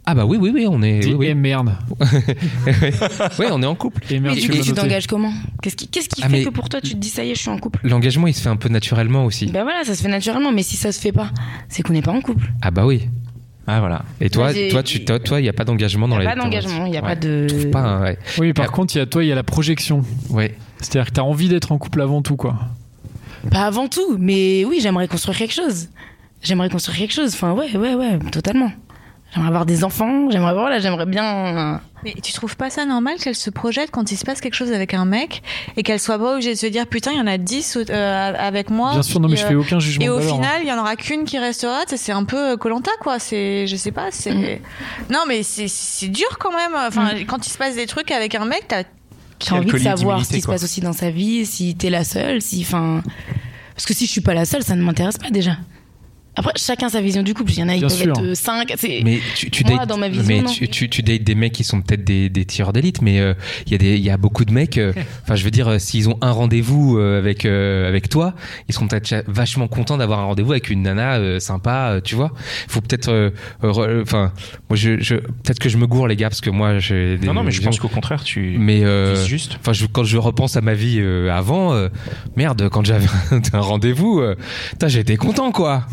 Ah 0.08 0.14
bah 0.14 0.24
oui 0.24 0.38
oui 0.40 0.52
oui 0.54 0.66
on 0.70 0.82
est 0.82 1.00
dis 1.00 1.14
oui, 1.14 1.26
eh 1.30 1.32
oui. 1.32 1.34
merde. 1.34 1.72
Ouais, 3.38 3.48
on 3.50 3.62
est 3.62 3.66
en 3.66 3.74
couple. 3.74 4.02
Et 4.10 4.20
merde, 4.20 4.36
Et, 4.36 4.40
tu 4.40 4.50
tu 4.60 4.72
t'engages 4.72 5.06
comment 5.06 5.32
Qu'est-ce 5.62 5.76
qui, 5.76 5.88
qu'est-ce 5.88 6.08
qui 6.08 6.22
Ah, 6.22 6.28
fait 6.28 6.38
mais- 6.38 6.44
que 6.44 6.50
pour 6.50 6.68
toi, 6.68 6.80
tu 6.80 6.90
te 6.92 6.96
dis, 6.96 7.08
ça 7.08 7.24
y 7.24 7.30
est, 7.30 7.34
je 7.34 7.40
suis 7.40 7.50
en 7.50 7.58
couple 7.58 7.80
L'engagement 7.82 8.26
il 8.28 8.34
se 8.34 8.40
fait 8.40 8.48
un 8.48 8.56
peu 8.56 8.68
naturellement 8.68 9.24
aussi. 9.24 9.46
Ben 9.46 9.62
voilà, 9.64 9.84
ça 9.84 9.94
se 9.94 10.02
fait 10.02 10.08
naturellement, 10.08 10.52
mais 10.52 10.62
si 10.62 10.76
ça 10.76 10.92
se 10.92 11.00
fait 11.00 11.12
pas, 11.12 11.30
c'est 11.68 11.82
qu'on 11.82 11.92
n'est 11.92 12.02
pas 12.02 12.12
en 12.12 12.20
couple. 12.20 12.46
Ah 12.62 12.70
bah 12.70 12.86
oui. 12.86 13.08
Ah, 13.66 13.80
voilà. 13.80 14.04
Et 14.20 14.30
toi 14.30 14.52
toi 14.70 14.82
tu 14.84 15.04
toi 15.04 15.18
toi, 15.18 15.40
il 15.40 15.44
y 15.44 15.48
a 15.48 15.52
pas 15.52 15.64
d'engagement 15.64 16.06
Il 16.06 16.10
dans 16.10 16.16
n'y 16.18 16.22
les 16.22 16.28
a 16.28 16.34
pas 16.36 16.40
d'engagement, 16.40 16.86
il 16.86 16.92
n'y 16.92 16.98
a 16.98 17.02
Ouais. 17.02 17.08
pas 17.08 17.16
de. 17.16 17.48
Je 17.48 17.54
trouve 17.54 17.70
pas 17.70 17.80
hein, 17.80 18.02
ouais. 18.02 18.18
Oui, 18.38 18.52
par 18.52 18.70
contre, 18.70 18.94
il 18.94 18.98
y 18.98 19.00
a 19.00 19.06
toi, 19.06 19.24
il 19.24 19.26
y 19.26 19.32
a 19.32 19.34
la 19.34 19.42
projection. 19.42 20.02
ouais. 20.30 20.54
C'est-à-dire 20.80 21.06
que 21.10 21.14
t'as 21.16 21.22
envie 21.22 21.48
d'être 21.48 21.72
en 21.72 21.78
couple 21.78 22.00
avant 22.00 22.22
tout, 22.22 22.36
quoi. 22.36 22.56
Pas 23.50 23.66
avant 23.66 23.88
tout, 23.88 24.16
mais 24.20 24.64
oui, 24.64 24.78
j'aimerais 24.80 25.08
construire 25.08 25.36
quelque 25.38 25.54
chose. 25.54 25.88
J'aimerais 26.42 26.70
construire 26.70 26.98
quelque 26.98 27.14
chose. 27.14 27.34
Enfin, 27.34 27.52
ouais, 27.52 27.76
ouais, 27.76 27.94
ouais, 27.94 28.18
totalement. 28.30 28.70
J'aimerais 29.32 29.48
avoir 29.48 29.66
des 29.66 29.82
enfants. 29.82 30.30
J'aimerais 30.30 30.54
voilà, 30.54 30.78
j'aimerais 30.78 31.06
bien. 31.06 31.80
Mais 32.04 32.14
tu 32.22 32.32
trouves 32.32 32.56
pas 32.56 32.70
ça 32.70 32.84
normal 32.84 33.16
qu'elle 33.18 33.34
se 33.34 33.50
projette 33.50 33.90
quand 33.90 34.12
il 34.12 34.16
se 34.16 34.24
passe 34.24 34.40
quelque 34.40 34.54
chose 34.54 34.70
avec 34.70 34.94
un 34.94 35.04
mec 35.04 35.42
et 35.76 35.82
qu'elle 35.82 35.98
soit 35.98 36.18
pas 36.18 36.34
obligée 36.34 36.52
de 36.52 36.58
se 36.58 36.66
dire 36.66 36.86
putain 36.86 37.10
il 37.10 37.18
y 37.18 37.20
en 37.20 37.26
a 37.26 37.36
10 37.36 37.78
euh, 37.90 38.32
avec 38.38 38.70
moi 38.70 38.92
Bien 38.92 39.02
sûr, 39.02 39.18
non, 39.18 39.28
mais 39.28 39.36
je 39.36 39.44
fais 39.44 39.54
euh, 39.54 39.60
aucun 39.60 39.80
jugement 39.80 40.04
et 40.04 40.08
au 40.08 40.18
hein. 40.18 40.20
final 40.20 40.60
il 40.62 40.68
y 40.68 40.72
en 40.72 40.78
aura 40.78 40.94
qu'une 40.94 41.24
qui 41.24 41.38
restera 41.38 41.80
c'est 41.88 42.12
un 42.12 42.22
peu 42.22 42.56
colanta 42.56 42.92
quoi 43.00 43.18
c'est 43.18 43.66
je 43.66 43.74
sais 43.74 43.90
pas 43.90 44.10
c'est 44.10 44.32
Mm. 44.32 44.58
non 45.10 45.20
mais 45.26 45.42
c'est 45.42 45.66
c'est 45.66 46.08
dur 46.08 46.38
quand 46.38 46.52
même 46.52 46.76
enfin 46.76 47.14
quand 47.26 47.44
il 47.44 47.50
se 47.50 47.58
passe 47.58 47.74
des 47.74 47.86
trucs 47.86 48.12
avec 48.12 48.36
un 48.36 48.44
mec 48.44 48.66
t'as 48.68 48.84
envie 49.56 49.70
de 49.70 49.78
savoir 49.78 50.24
ce 50.24 50.32
qui 50.32 50.40
se 50.40 50.46
passe 50.46 50.64
aussi 50.64 50.80
dans 50.80 50.92
sa 50.92 51.10
vie, 51.10 51.46
si 51.46 51.74
t'es 51.74 51.90
la 51.90 52.04
seule, 52.04 52.40
si, 52.40 52.62
enfin, 52.62 53.02
parce 53.74 53.86
que 53.86 53.94
si 53.94 54.06
je 54.06 54.10
suis 54.10 54.20
pas 54.20 54.34
la 54.34 54.44
seule, 54.44 54.62
ça 54.62 54.74
ne 54.74 54.82
m'intéresse 54.82 55.18
pas 55.18 55.30
déjà. 55.30 55.56
Après, 56.38 56.52
chacun 56.56 56.88
sa 56.90 57.00
vision 57.00 57.22
du 57.22 57.32
couple. 57.34 57.52
Il 57.52 57.58
y 57.60 57.62
en 57.62 57.68
a, 57.68 57.72
Bien 57.72 57.88
peuvent 57.88 57.90
sûr. 57.96 58.10
être 58.18 58.34
5. 58.34 58.74
C'est... 58.76 59.00
Mais 59.04 59.20
tu, 59.34 59.50
tu 59.50 59.64
Moi, 59.64 59.78
dates, 59.78 59.88
dans 59.88 59.96
ma 59.96 60.08
vision, 60.08 60.24
mais 60.26 60.42
non. 60.42 60.50
tu, 60.50 60.68
tu, 60.68 60.88
tu 60.90 61.02
dates 61.02 61.22
des 61.24 61.34
mecs 61.34 61.52
qui 61.52 61.64
sont 61.64 61.80
peut-être 61.80 62.04
des, 62.04 62.28
des 62.28 62.44
tireurs 62.44 62.72
d'élite, 62.74 63.00
mais 63.00 63.20
euh, 63.20 63.32
il 63.66 63.72
y 63.72 63.74
a 63.74 63.78
des, 63.78 63.96
il 63.96 64.04
y 64.04 64.10
a 64.10 64.16
beaucoup 64.18 64.44
de 64.44 64.52
mecs. 64.52 64.76
euh, 64.78 64.92
Enfin, 65.22 65.34
je 65.34 65.44
veux 65.44 65.50
dire, 65.50 65.68
euh, 65.68 65.78
s'ils 65.78 66.08
ont 66.10 66.18
un 66.20 66.30
rendez-vous 66.32 66.98
euh, 66.98 67.18
avec 67.18 67.44
euh, 67.46 67.88
avec 67.88 68.08
toi, 68.08 68.34
ils 68.68 68.74
seront 68.74 68.86
peut-être 68.86 69.24
vachement 69.26 69.66
contents 69.66 69.96
d'avoir 69.96 70.20
un 70.20 70.24
rendez-vous 70.24 70.52
avec 70.52 70.68
une 70.70 70.82
nana 70.82 71.14
euh, 71.16 71.40
sympa, 71.40 71.92
euh, 71.92 72.00
tu 72.02 72.14
vois. 72.16 72.32
Faut 72.68 72.80
peut-être, 72.82 73.08
euh, 73.08 73.30
euh, 73.64 73.70
re- 73.70 74.02
enfin, 74.02 74.32
moi, 74.68 74.76
je, 74.76 75.00
je 75.00 75.14
peut-être 75.16 75.58
que 75.58 75.68
je 75.70 75.78
me 75.78 75.86
gourre 75.86 76.06
les 76.06 76.16
gars, 76.16 76.28
parce 76.28 76.42
que 76.42 76.50
moi, 76.50 76.78
j'ai 76.78 77.16
des 77.18 77.26
Non, 77.26 77.32
non, 77.34 77.44
mais 77.44 77.50
je 77.50 77.62
pense 77.62 77.78
qu'au 77.78 77.88
contraire, 77.88 78.22
tu 78.24 78.56
mais 78.58 78.84
euh, 78.84 79.24
juste. 79.24 79.56
Enfin, 79.60 79.72
je- 79.72 79.86
quand 79.86 80.04
je 80.04 80.18
repense 80.18 80.56
à 80.56 80.60
ma 80.60 80.74
vie 80.74 80.98
euh, 81.00 81.30
avant, 81.32 81.72
euh, 81.72 81.88
merde, 82.36 82.68
quand 82.68 82.84
j'avais 82.84 83.06
un 83.54 83.60
rendez-vous, 83.60 84.20
euh, 84.20 84.34
j'étais 84.86 85.16
content, 85.16 85.50
quoi. 85.50 85.86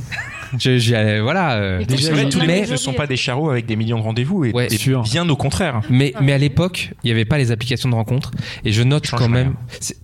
Je- 0.59 0.93
allais- 0.93 1.19
voilà. 1.21 1.53
euh, 1.55 1.77
Mais 1.79 1.85
Déjà, 1.85 2.11
vrai, 2.11 2.23
il- 2.23 2.29
tous 2.29 2.39
les 2.39 2.47
mais- 2.47 2.61
mecs 2.61 2.69
ne 2.71 2.75
sont 2.77 2.93
pas 2.93 3.07
des 3.07 3.17
charros 3.17 3.49
avec 3.49 3.65
des 3.65 3.75
millions 3.75 3.97
de 3.97 4.03
rendez-vous 4.03 4.45
et, 4.45 4.51
Ouais, 4.51 4.67
et 4.71 4.77
sûr. 4.77 5.03
bien 5.03 5.27
au 5.29 5.35
contraire. 5.35 5.81
Mais, 5.89 6.13
mais 6.21 6.33
à 6.33 6.37
l'époque, 6.37 6.91
il 7.03 7.07
n'y 7.07 7.11
avait 7.11 7.25
pas 7.25 7.37
les 7.37 7.51
applications 7.51 7.89
de 7.89 7.95
rencontre. 7.95 8.31
Et 8.65 8.71
je 8.71 8.83
note 8.83 9.09
quand 9.09 9.29
même. 9.29 9.53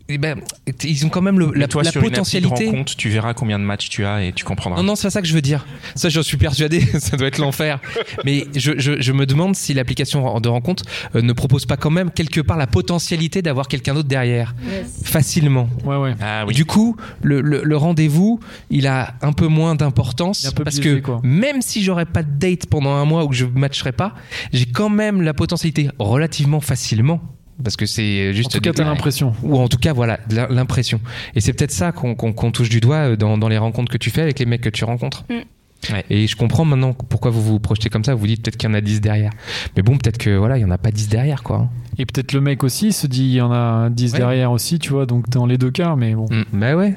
eh 0.10 0.18
ben, 0.18 0.40
ils 0.84 1.06
ont 1.06 1.10
quand 1.10 1.22
même 1.22 1.38
le- 1.40 1.52
la, 1.56 1.68
toi, 1.68 1.84
la 1.84 1.92
sur 1.92 2.02
une 2.02 2.08
appli 2.08 2.12
de 2.12 2.16
potentialité. 2.48 2.66
rencontre, 2.68 2.96
tu 2.96 3.10
verras 3.10 3.34
combien 3.34 3.60
de 3.60 3.64
matchs 3.64 3.90
tu 3.90 4.06
as 4.06 4.24
et 4.24 4.34
tu 4.34 4.44
comprendras. 4.44 4.82
Non, 4.82 4.88
non, 4.88 4.96
c'est 4.96 5.08
pas 5.08 5.12
ça 5.12 5.22
que 5.22 5.28
je 5.28 5.34
veux 5.34 5.42
dire. 5.42 5.66
Ça, 5.96 6.10
j'en 6.10 6.24
suis 6.24 6.38
persuadé. 6.38 6.80
ça 7.00 7.16
doit 7.18 7.28
être 7.28 7.38
l'enfer. 7.38 7.80
Mais 8.26 8.46
je, 8.56 8.72
je, 8.78 9.00
je 9.02 9.12
me 9.12 9.26
demande 9.26 9.56
si 9.56 9.74
l'application 9.74 10.40
de 10.40 10.50
rencontre 10.50 10.84
euh, 11.16 11.22
ne 11.22 11.34
propose 11.34 11.66
pas 11.66 11.78
quand 11.78 11.92
même 11.92 12.10
quelque 12.12 12.42
part 12.42 12.58
la 12.58 12.68
potentialité 12.68 13.42
d'avoir 13.42 13.68
quelqu'un 13.68 13.94
d'autre 13.94 14.08
derrière. 14.10 14.56
Facilement. 15.04 15.70
Ouais, 15.86 15.98
ouais. 15.98 16.16
Ah 16.22 16.46
oui. 16.48 16.54
Du 16.54 16.66
coup, 16.66 16.96
le, 17.22 17.42
le- 17.42 17.62
le 17.64 17.78
rendez-vous, 17.78 18.40
il 18.70 18.88
a 18.88 19.14
un 19.22 19.34
peu 19.34 19.48
moins 19.48 19.76
d'importance 19.76 20.39
Parce 20.64 20.80
biaisé, 20.80 21.00
que 21.02 21.06
quoi. 21.06 21.20
même 21.24 21.62
si 21.62 21.84
j'aurais 21.84 22.06
pas 22.06 22.24
de 22.24 22.32
date 22.38 22.66
pendant 22.68 22.92
un 22.96 23.06
mois 23.06 23.24
ou 23.26 23.30
que 23.30 23.36
je 23.36 23.46
matcherais 23.46 23.92
pas, 23.92 24.14
j'ai 24.54 24.66
quand 24.66 24.90
même 24.90 25.22
la 25.22 25.34
potentialité 25.34 25.90
relativement 26.00 26.62
facilement. 26.62 27.20
Parce 27.64 27.76
que 27.76 27.86
c'est 27.86 28.30
En 28.30 28.34
juste. 28.34 28.52
tout 28.52 28.62
cas, 28.62 28.72
t'as 28.72 28.86
l'impression. 28.86 29.34
ou 29.44 29.58
en 29.58 29.68
tout 29.68 29.78
cas, 29.78 29.92
voilà, 29.92 30.20
l'impression. 30.50 31.02
Et 31.36 31.42
c'est 31.42 31.52
peut-être 31.54 31.72
ça 31.74 31.92
qu'on 31.92 32.52
touche 32.52 32.70
du 32.70 32.80
doigt 32.80 33.10
euh, 33.12 33.16
dans, 33.18 33.38
dans 33.38 33.50
les 33.50 33.58
rencontres 33.58 33.92
que 33.92 33.98
tu 33.98 34.10
fais 34.12 34.22
avec 34.22 34.40
les 34.40 34.46
mecs 34.46 34.62
que 34.62 34.70
tu 34.70 34.86
rencontres. 34.86 35.26
Mm. 35.30 35.94
Ouais. 35.94 36.06
Et 36.10 36.28
je 36.28 36.36
comprends 36.36 36.66
maintenant 36.66 36.94
pourquoi 36.94 37.32
vous 37.32 37.42
vous 37.42 37.60
projetez 37.60 37.90
comme 37.90 38.04
ça. 38.04 38.14
Vous 38.14 38.28
dites 38.28 38.42
peut-être 38.44 38.58
qu'il 38.58 38.70
y 38.70 38.72
en 38.72 38.76
a 38.76 38.82
10 38.82 39.00
derrière. 39.02 39.32
Mais 39.76 39.82
bon, 39.82 39.98
peut-être 39.98 40.18
que 40.18 40.36
voilà, 40.38 40.58
il 40.58 40.62
y 40.62 40.66
en 40.66 40.72
a 40.72 40.78
pas 40.78 40.92
10 40.92 41.08
derrière, 41.10 41.42
quoi. 41.44 41.70
Et 41.98 42.06
peut-être 42.06 42.32
le 42.34 42.42
mec 42.42 42.64
aussi 42.66 42.88
il 42.88 42.94
se 42.94 43.08
dit 43.08 43.24
il 43.24 43.34
y 43.36 43.42
en 43.42 43.52
a 43.52 43.90
10 43.90 44.12
Ouais. 44.14 44.20
derrière 44.20 44.52
aussi, 44.52 44.80
tu 44.80 44.90
vois, 44.92 45.06
donc 45.06 45.30
dans 45.30 45.46
les 45.46 45.58
deux 45.58 45.72
cas, 45.72 45.96
mais 45.98 46.16
bon. 46.16 46.26
Mm. 46.30 46.44
Bah 46.60 46.76
ouais. 46.76 46.96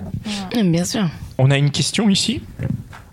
Bien 0.65 0.85
sûr. 0.85 1.09
On 1.39 1.51
a 1.51 1.59
une 1.59 1.71
question 1.71 2.09
ici. 2.09 2.41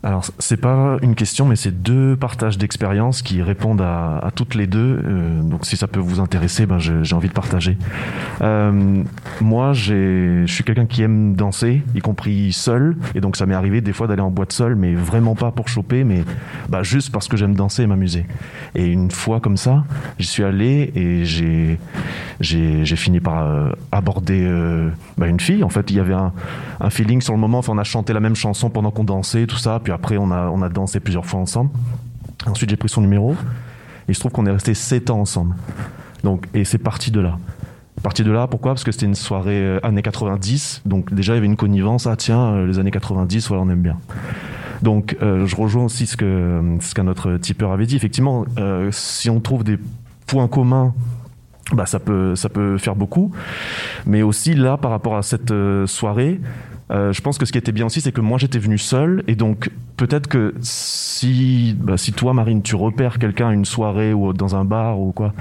Alors, 0.02 0.24
c'est 0.39 0.58
pas 0.58 0.97
une 1.02 1.16
question, 1.16 1.45
mais 1.45 1.56
c'est 1.56 1.82
deux 1.82 2.16
partages 2.16 2.58
d'expériences 2.58 3.22
qui 3.22 3.41
répondent 3.41 3.82
à, 3.82 4.30
toutes 4.34 4.56
les 4.56 4.66
deux. 4.66 5.02
Euh, 5.04 5.41
donc, 5.41 5.66
si 5.66 5.76
ça 5.76 5.88
peut 5.88 6.00
vous 6.00 6.20
intéresser, 6.20 6.66
ben, 6.66 6.80
j'ai 6.80 7.16
envie 7.16 7.28
de 7.28 7.34
partager. 7.34 7.78
Euh, 8.41 9.04
moi, 9.41 9.74
je 9.74 10.45
suis 10.47 10.64
quelqu'un 10.64 10.86
qui 10.86 11.02
aime 11.02 11.36
danser, 11.36 11.84
y 11.95 12.00
compris 12.00 12.54
seul. 12.54 12.95
Et 13.14 13.22
donc, 13.22 13.36
ça 13.36 13.45
m'est 13.45 13.56
arrivé 13.56 13.82
des 13.82 13.91
fois 13.91 14.08
d'aller 14.08 14.22
en 14.22 14.32
boîte 14.32 14.54
seul, 14.54 14.76
mais 14.76 14.95
vraiment 14.95 15.36
pas 15.36 15.52
pour 15.52 15.68
choper, 15.68 16.04
mais 16.04 16.24
bah, 16.70 16.84
juste 16.84 17.12
parce 17.12 17.28
que 17.28 17.36
j'aime 17.36 17.56
danser 17.56 17.84
et 17.84 17.88
m'amuser. 17.88 18.26
Et 18.76 18.88
une 18.88 19.12
fois 19.12 19.39
comme 19.39 19.58
ça, 19.58 19.84
j'y 20.18 20.28
suis 20.28 20.43
allé 20.43 20.91
et 20.95 21.26
j'ai 21.26 22.95
fini 22.95 23.20
par 23.20 23.45
euh, 23.45 23.70
aborder 23.91 24.43
euh, 24.43 24.89
bah, 25.18 25.28
une 25.28 25.39
fille. 25.39 25.64
En 25.64 25.70
fait, 25.70 25.91
il 25.91 25.97
y 25.97 26.00
avait 26.00 26.14
un, 26.14 26.32
feeling 26.89 27.22
sur 27.22 27.34
le 27.34 27.39
moment. 27.39 27.60
Enfin, 27.60 27.74
on 27.74 27.78
a 27.78 27.84
chanté 27.84 28.14
la 28.14 28.20
même 28.20 28.36
chanson 28.36 28.70
pendant 28.70 28.91
qu'on 28.91 29.04
dansait, 29.04 29.45
tout 29.45 29.58
ça. 29.58 29.80
Après, 29.92 30.18
on 30.18 30.32
a, 30.32 30.50
on 30.50 30.62
a 30.62 30.70
dansé 30.70 31.00
plusieurs 31.00 31.26
fois 31.26 31.40
ensemble. 31.40 31.72
Ensuite, 32.46 32.70
j'ai 32.70 32.78
pris 32.78 32.90
son 32.90 33.02
numéro. 33.02 33.34
Et 33.34 33.36
il 34.10 34.16
se 34.16 34.20
trouve 34.20 34.32
qu'on 34.32 34.46
est 34.46 34.52
resté 34.52 34.74
7 34.74 35.10
ans 35.10 35.20
ensemble. 35.20 35.56
Donc, 36.24 36.48
et 36.54 36.66
c'est 36.66 36.78
parti 36.78 37.12
de 37.12 37.20
là. 37.20 37.38
Parti 38.02 38.24
de 38.24 38.32
là, 38.32 38.48
pourquoi? 38.48 38.72
Parce 38.72 38.84
que 38.84 38.92
c'était 38.92 39.06
une 39.06 39.16
soirée 39.16 39.60
euh, 39.60 39.80
années 39.84 40.02
90. 40.02 40.84
Donc 40.86 41.14
déjà, 41.14 41.34
il 41.34 41.36
y 41.36 41.40
avait 41.40 41.48
une 41.48 41.58
connivence. 41.58 42.08
Ah 42.08 42.16
tiens, 42.16 42.54
euh, 42.54 42.68
les 42.68 42.80
années 42.80 42.92
90, 42.92 43.48
voilà, 43.50 43.64
on 43.64 43.70
aime 43.70 43.82
bien. 43.82 43.98
Donc, 44.82 45.18
euh, 45.22 45.46
je 45.46 45.56
rejoins 45.56 45.84
aussi 45.86 46.08
ce 46.08 46.16
que 46.16 46.78
ce 46.80 46.96
qu'un 46.96 47.08
autre 47.08 47.36
tipeur 47.38 47.74
avait 47.74 47.86
dit. 47.86 47.98
Effectivement, 47.98 48.46
si 48.92 49.30
on 49.30 49.42
trouve 49.42 49.66
des 49.66 49.78
points 50.26 50.48
communs, 50.48 50.94
bah 51.74 51.86
ça 51.86 52.00
peut 52.00 52.36
ça 52.36 52.48
peut 52.48 52.78
faire 52.78 52.96
beaucoup. 52.96 53.32
Mais 54.06 54.22
aussi 54.22 54.54
là, 54.54 54.78
par 54.78 54.92
rapport 54.92 55.18
à 55.18 55.22
cette 55.22 55.54
soirée, 55.86 56.40
euh, 56.92 57.14
je 57.14 57.22
pense 57.22 57.38
que 57.38 57.46
ce 57.46 57.52
qui 57.52 57.58
était 57.58 57.72
bien 57.72 57.86
aussi, 57.86 58.02
c'est 58.02 58.12
que 58.12 58.22
moi 58.22 58.38
j'étais 58.38 58.60
venu 58.60 58.78
seul 58.78 59.24
et 59.28 59.36
donc 59.36 59.70
peut-être 59.98 60.28
que 60.28 60.56
si 60.62 61.76
bah, 61.80 61.98
si 61.98 62.14
toi 62.14 62.34
Marine 62.34 62.64
tu 62.64 62.76
repères 62.76 63.20
quelqu'un 63.20 63.52
une 63.52 63.66
soirée 63.66 64.14
ou 64.14 64.34
dans 64.34 64.56
un 64.56 64.66
bar 64.66 65.00
ou 65.00 65.12
quoi 65.12 65.34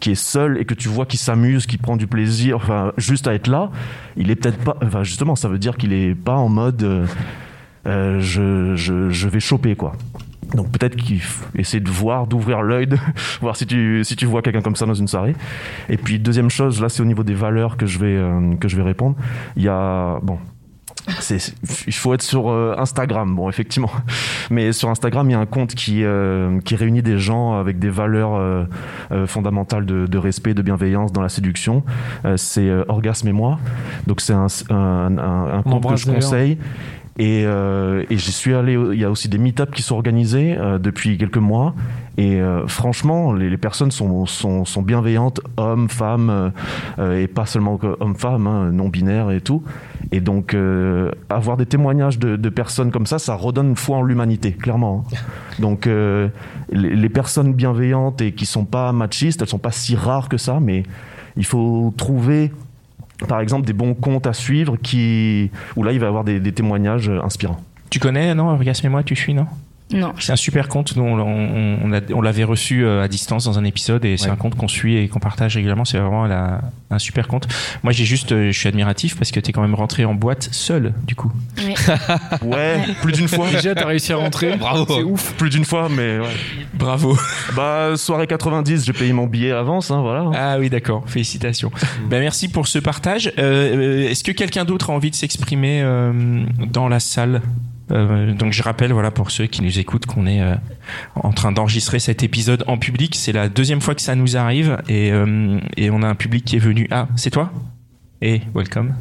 qui 0.00 0.12
est 0.12 0.16
seul 0.16 0.58
et 0.58 0.64
que 0.64 0.74
tu 0.74 0.88
vois 0.88 1.06
qu'il 1.06 1.18
s'amuse, 1.18 1.66
qu'il 1.66 1.78
prend 1.78 1.96
du 1.96 2.06
plaisir, 2.06 2.56
enfin 2.56 2.92
juste 2.96 3.28
à 3.28 3.34
être 3.34 3.48
là, 3.48 3.70
il 4.16 4.30
est 4.30 4.36
peut-être 4.36 4.58
pas, 4.58 4.76
enfin 4.82 5.02
justement 5.04 5.36
ça 5.36 5.48
veut 5.48 5.58
dire 5.58 5.76
qu'il 5.76 5.92
est 5.92 6.14
pas 6.14 6.36
en 6.36 6.48
mode 6.48 6.82
euh, 6.82 7.06
euh, 7.86 8.20
je, 8.20 8.74
je, 8.76 9.10
je 9.10 9.28
vais 9.28 9.40
choper 9.40 9.76
quoi. 9.76 9.92
Donc 10.54 10.70
peut-être 10.70 10.96
qu'il 10.96 11.20
faut 11.20 11.46
de 11.54 11.90
voir, 11.90 12.26
d'ouvrir 12.26 12.62
l'œil, 12.62 12.88
voir 13.40 13.56
si 13.56 13.66
tu, 13.66 14.02
si 14.04 14.16
tu 14.16 14.26
vois 14.26 14.40
quelqu'un 14.40 14.62
comme 14.62 14.76
ça 14.76 14.86
dans 14.86 14.94
une 14.94 15.08
soirée. 15.08 15.36
Et 15.88 15.96
puis 15.96 16.18
deuxième 16.18 16.50
chose, 16.50 16.80
là 16.80 16.88
c'est 16.88 17.02
au 17.02 17.06
niveau 17.06 17.22
des 17.22 17.34
valeurs 17.34 17.76
que 17.76 17.86
je 17.86 17.98
vais, 17.98 18.16
euh, 18.16 18.54
que 18.56 18.68
je 18.68 18.76
vais 18.76 18.82
répondre. 18.82 19.16
Il 19.56 19.62
y 19.62 19.68
a, 19.68 20.18
bon, 20.22 20.38
c'est, 21.20 21.54
il 21.86 21.92
faut 21.92 22.14
être 22.14 22.22
sur 22.22 22.50
euh, 22.50 22.74
Instagram, 22.78 23.34
bon 23.34 23.48
effectivement. 23.48 23.90
Mais 24.50 24.72
sur 24.72 24.88
Instagram, 24.90 25.28
il 25.28 25.32
y 25.32 25.36
a 25.36 25.40
un 25.40 25.46
compte 25.46 25.74
qui, 25.74 26.04
euh, 26.04 26.60
qui 26.60 26.76
réunit 26.76 27.02
des 27.02 27.18
gens 27.18 27.54
avec 27.54 27.78
des 27.78 27.90
valeurs 27.90 28.34
euh, 28.34 28.64
euh, 29.12 29.26
fondamentales 29.26 29.86
de, 29.86 30.06
de 30.06 30.18
respect, 30.18 30.54
de 30.54 30.62
bienveillance 30.62 31.12
dans 31.12 31.22
la 31.22 31.28
séduction. 31.28 31.82
Euh, 32.24 32.36
c'est 32.36 32.68
euh, 32.68 32.84
Orgasme 32.88 33.28
et 33.28 33.32
moi. 33.32 33.58
Donc 34.06 34.20
c'est 34.20 34.32
un, 34.32 34.46
un, 34.70 35.18
un, 35.18 35.62
compte 35.62 35.88
que 35.88 35.96
je 35.96 36.10
conseille. 36.10 36.58
Et, 37.18 37.42
euh, 37.44 38.04
et 38.10 38.16
j'y 38.16 38.30
suis 38.30 38.54
allé. 38.54 38.74
Il 38.74 38.98
y 38.98 39.04
a 39.04 39.10
aussi 39.10 39.28
des 39.28 39.38
meet-ups 39.38 39.72
qui 39.72 39.82
sont 39.82 39.96
organisés 39.96 40.56
euh, 40.56 40.78
depuis 40.78 41.18
quelques 41.18 41.36
mois. 41.38 41.74
Et 42.16 42.40
euh, 42.40 42.66
franchement, 42.66 43.32
les, 43.32 43.48
les 43.50 43.56
personnes 43.56 43.90
sont, 43.90 44.26
sont, 44.26 44.64
sont 44.64 44.82
bienveillantes, 44.82 45.40
hommes, 45.56 45.88
femmes, 45.88 46.30
euh, 46.30 46.50
euh, 46.98 47.20
et 47.22 47.26
pas 47.28 47.46
seulement 47.46 47.78
hommes-femmes, 48.00 48.46
hein, 48.46 48.70
non 48.72 48.88
binaires 48.88 49.30
et 49.30 49.40
tout. 49.40 49.62
Et 50.10 50.20
donc, 50.20 50.54
euh, 50.54 51.10
avoir 51.28 51.56
des 51.56 51.66
témoignages 51.66 52.18
de, 52.18 52.36
de 52.36 52.48
personnes 52.48 52.90
comme 52.90 53.06
ça, 53.06 53.18
ça 53.18 53.34
redonne 53.34 53.76
foi 53.76 53.98
en 53.98 54.02
l'humanité, 54.02 54.52
clairement. 54.52 55.04
hein. 55.12 55.16
Donc, 55.60 55.86
les, 55.86 56.30
les 56.72 57.08
personnes 57.08 57.52
bienveillantes 57.52 58.20
et 58.20 58.32
qui 58.32 58.46
sont 58.46 58.64
pas 58.64 58.92
machistes, 58.92 59.42
elles 59.42 59.48
sont 59.48 59.58
pas 59.58 59.72
si 59.72 59.94
rares 59.96 60.28
que 60.28 60.38
ça, 60.38 60.58
mais 60.60 60.84
il 61.36 61.44
faut 61.44 61.92
trouver 61.96 62.52
par 63.26 63.40
exemple 63.40 63.66
des 63.66 63.72
bons 63.72 63.94
comptes 63.94 64.26
à 64.26 64.32
suivre 64.32 64.76
qui 64.76 65.50
où 65.76 65.82
là 65.82 65.92
il 65.92 65.98
va 65.98 66.06
y 66.06 66.08
avoir 66.08 66.24
des, 66.24 66.52
témoignages 66.52 67.08
euh, 67.08 67.22
inspirants. 67.22 67.60
Tu 67.90 67.98
connais, 67.98 68.34
non 68.34 68.50
Orgasme 68.50 68.86
et 68.86 68.90
moi, 68.90 69.02
tu 69.02 69.16
suis, 69.16 69.34
non? 69.34 69.46
Non. 69.92 70.12
C'est 70.18 70.32
un 70.32 70.36
super 70.36 70.68
compte. 70.68 70.94
Nous, 70.96 71.02
on, 71.02 71.18
on- 71.18 71.78
on 71.84 71.88
l'a- 71.88 72.00
on 72.14 72.20
l'avait 72.20 72.44
reçu 72.44 72.84
euh, 72.84 73.02
à 73.02 73.08
distance 73.08 73.44
dans 73.46 73.58
un 73.58 73.64
épisode 73.64 74.04
et 74.04 74.16
c'est 74.18 74.26
Ouais. 74.26 74.32
un 74.32 74.36
compte 74.36 74.54
qu'on 74.54 74.68
suit 74.68 74.96
et 74.96 75.08
qu'on 75.08 75.18
partage 75.18 75.54
régulièrement. 75.56 75.84
C'est 75.86 75.98
vraiment 75.98 76.26
la- 76.26 76.60
un 76.90 76.98
super 76.98 77.26
compte. 77.28 77.48
Moi, 77.82 77.92
j'ai 77.92 78.04
juste, 78.04 78.32
euh, 78.32 78.50
je 78.52 78.58
suis 78.58 78.68
admiratif 78.68 79.16
parce 79.16 79.30
que 79.30 79.40
t'es 79.40 79.52
quand 79.52 79.62
même 79.62 79.74
rentré 79.74 80.04
en 80.04 80.14
boîte 80.14 80.48
seul, 80.52 80.92
du 81.06 81.14
coup. 81.14 81.32
Oui. 81.58 81.74
Ouais, 82.42 82.80
plus 83.02 83.12
d'une 83.12 83.28
fois. 83.28 83.46
Déjà, 83.50 83.74
t'as 83.74 83.86
réussi 83.86 84.12
à 84.12 84.16
rentrer. 84.16 84.56
Bravo. 84.56 84.84
C'est 84.88 85.02
ouf. 85.02 85.32
Plus 85.38 85.50
d'une 85.50 85.64
fois, 85.64 85.88
mais 85.90 86.18
ouais. 86.18 86.26
Bravo. 86.74 87.16
Bah, 87.56 87.92
soirée 87.96 88.26
90, 88.26 88.84
j'ai 88.84 88.92
payé 88.92 89.12
mon 89.12 89.26
billet 89.26 89.52
à 89.52 89.60
avance, 89.60 89.90
hein, 89.90 90.00
voilà. 90.02 90.30
Ah 90.34 90.58
oui, 90.58 90.68
d'accord. 90.70 91.04
Félicitations. 91.06 91.70
ben, 92.08 92.20
merci 92.20 92.48
pour 92.48 92.68
ce 92.68 92.78
partage. 92.78 93.32
Euh, 93.38 94.04
euh, 94.04 94.10
Est-ce 94.10 94.22
que 94.24 94.32
quelqu'un 94.32 94.64
d'autre 94.64 94.90
a 94.90 94.92
envie 94.92 95.10
de 95.10 95.16
s'exprimer 95.16 95.80
euh, 95.82 96.42
dans 96.70 96.88
la 96.88 97.00
salle? 97.00 97.40
Euh, 97.90 98.32
donc 98.32 98.52
je 98.52 98.62
rappelle, 98.62 98.92
voilà, 98.92 99.10
pour 99.10 99.30
ceux 99.30 99.46
qui 99.46 99.62
nous 99.62 99.78
écoutent, 99.78 100.06
qu'on 100.06 100.26
est 100.26 100.40
euh, 100.40 100.54
en 101.14 101.32
train 101.32 101.52
d'enregistrer 101.52 101.98
cet 101.98 102.22
épisode 102.22 102.64
en 102.66 102.78
public. 102.78 103.14
C'est 103.14 103.32
la 103.32 103.48
deuxième 103.48 103.80
fois 103.80 103.94
que 103.94 104.02
ça 104.02 104.14
nous 104.14 104.36
arrive 104.36 104.78
et, 104.88 105.10
euh, 105.12 105.58
on 105.90 106.02
a 106.02 106.08
un 106.08 106.14
public 106.14 106.44
qui 106.44 106.56
est 106.56 106.60
venu. 106.60 106.86
Ah, 106.90 107.08
c'est 107.16 107.30
toi? 107.30 107.52
Et 108.20 108.42
welcome. 108.54 108.94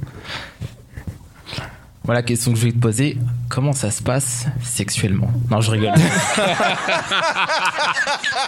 Voilà 2.08 2.20
la 2.20 2.24
question 2.24 2.53
que 2.53 2.58
je 2.58 2.64
vais 2.64 2.72
te 2.72 2.80
poser. 2.80 3.18
Comment 3.49 3.74
ça 3.74 3.91
se 3.91 4.01
passe 4.01 4.47
sexuellement? 4.64 5.30
Non, 5.51 5.60
je 5.60 5.72
rigole. 5.72 5.91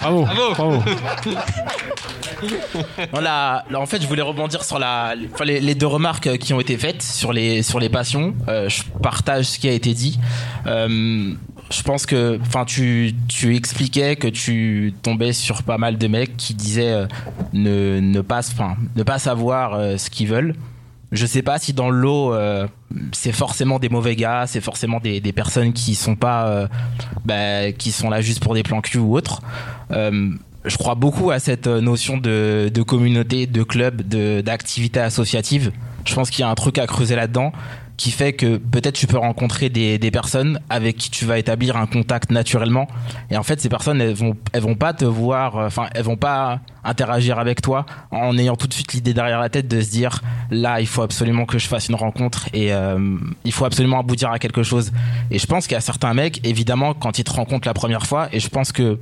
Bravo, 0.02 0.26
bravo. 0.56 0.84
Non, 3.14 3.20
là, 3.20 3.66
là, 3.70 3.80
en 3.82 3.86
fait, 3.86 4.02
je 4.02 4.08
voulais 4.08 4.22
rebondir 4.22 4.64
sur 4.64 4.80
la, 4.80 5.14
enfin, 5.34 5.44
les, 5.44 5.60
les 5.60 5.76
deux 5.76 5.88
remarques 5.88 6.28
euh, 6.28 6.38
qui 6.38 6.54
ont 6.54 6.62
été 6.62 6.78
faites 6.78 7.02
sur 7.02 7.34
les, 7.34 7.62
sur 7.62 7.82
les 7.82 7.90
passions. 7.90 8.34
Euh, 8.48 8.70
je 8.70 8.84
partage 9.04 9.46
ce 9.46 9.60
qui 9.60 9.68
a 9.68 9.74
été 9.74 9.94
dit. 9.94 10.20
Euh, 10.66 11.34
je 11.70 11.82
pense 11.84 12.06
que, 12.06 12.40
enfin, 12.42 12.64
tu, 12.64 13.14
tu 13.28 13.56
expliquais 13.58 14.16
que 14.16 14.28
tu 14.30 14.94
tombais 15.04 15.34
sur 15.34 15.64
pas 15.64 15.78
mal 15.78 15.98
de 15.98 16.08
mecs 16.08 16.38
qui 16.38 16.54
disaient 16.54 16.94
euh, 16.94 17.08
ne, 17.52 18.00
ne 18.00 18.22
pas, 18.22 18.40
enfin, 18.40 18.78
ne 18.96 19.04
pas 19.04 19.20
savoir 19.20 19.74
euh, 19.74 19.98
ce 19.98 20.10
qu'ils 20.10 20.28
veulent. 20.30 20.56
Je 21.12 21.26
sais 21.26 21.42
pas 21.42 21.58
si 21.58 21.74
dans 21.74 21.90
le 21.90 21.98
lot, 21.98 22.34
euh, 22.34 22.68
c'est 23.14 23.32
forcément 23.32 23.80
des 23.80 23.90
mauvais 23.90 24.16
gars, 24.16 24.46
c'est 24.46 24.62
forcément 24.62 25.00
des, 25.00 25.22
personnes 25.34 25.74
qui 25.74 25.96
sont 25.96 26.16
pas, 26.16 26.48
euh, 26.48 26.68
bah, 27.26 27.72
qui 27.72 27.92
sont 27.92 28.10
là 28.10 28.22
juste 28.22 28.44
pour 28.44 28.54
des 28.54 28.62
plans 28.64 28.82
cul 28.82 29.00
ou 29.00 29.16
autres. 29.16 29.42
Euh, 29.92 30.30
je 30.66 30.78
crois 30.78 30.96
beaucoup 30.96 31.32
à 31.32 31.40
cette 31.40 31.68
notion 31.68 32.18
de, 32.18 32.70
de 32.72 32.82
communauté, 32.84 33.48
de 33.48 33.64
club, 33.64 34.04
d'activité 34.04 35.00
associative. 35.00 35.72
Je 36.06 36.14
pense 36.14 36.30
qu'il 36.30 36.42
y 36.42 36.44
a 36.44 36.50
un 36.50 36.56
truc 36.56 36.78
à 36.78 36.86
creuser 36.86 37.16
là-dedans 37.16 37.54
qui 38.00 38.12
fait 38.12 38.32
que 38.32 38.56
peut-être 38.56 38.96
tu 38.96 39.08
peux 39.08 39.18
rencontrer 39.18 39.68
des, 39.68 39.98
des 39.98 40.10
personnes 40.10 40.62
avec 40.70 40.96
qui 40.96 41.12
tu 41.12 41.26
vas 41.26 41.38
établir 41.38 41.76
un 41.76 41.86
contact 41.86 42.32
naturellement. 42.32 42.88
Et 43.30 43.36
en 43.36 43.44
fait, 43.44 43.60
ces 43.60 43.68
personnes, 43.68 44.00
elles 44.00 44.14
vont, 44.14 44.38
elles 44.54 44.62
vont 44.62 44.76
pas 44.76 44.94
te 44.94 45.04
voir, 45.04 45.58
euh, 45.58 45.68
enfin, 45.68 45.88
elles 45.94 46.06
vont 46.06 46.16
pas 46.16 46.62
interagir 46.86 47.40
avec 47.40 47.62
toi 47.62 47.86
en 48.12 48.38
ayant 48.38 48.56
tout 48.56 48.68
de 48.68 48.74
suite 48.74 48.94
l'idée 48.94 49.14
derrière 49.14 49.42
la 49.42 49.50
tête 49.50 49.68
de 49.68 49.82
se 49.82 49.92
dire 49.92 50.22
là, 50.50 50.80
il 50.80 50.88
faut 50.88 51.02
absolument 51.02 51.46
que 51.46 51.60
je 51.60 51.68
fasse 51.68 51.90
une 51.90 51.96
rencontre 51.96 52.48
et 52.54 52.74
euh, 52.74 53.18
il 53.44 53.52
faut 53.52 53.66
absolument 53.66 54.00
aboutir 54.00 54.32
à 54.32 54.40
quelque 54.40 54.64
chose. 54.64 54.94
Et 55.30 55.38
je 55.38 55.46
pense 55.46 55.68
qu'il 55.68 55.76
y 55.76 55.78
a 55.78 55.82
certains 55.82 56.14
mecs, 56.14 56.40
évidemment, 56.48 56.94
quand 56.94 57.20
ils 57.20 57.26
te 57.26 57.32
rencontrent 57.32 57.68
la 57.68 57.74
première 57.74 58.06
fois, 58.06 58.30
et 58.32 58.40
je 58.40 58.48
pense 58.48 58.72
que 58.72 58.98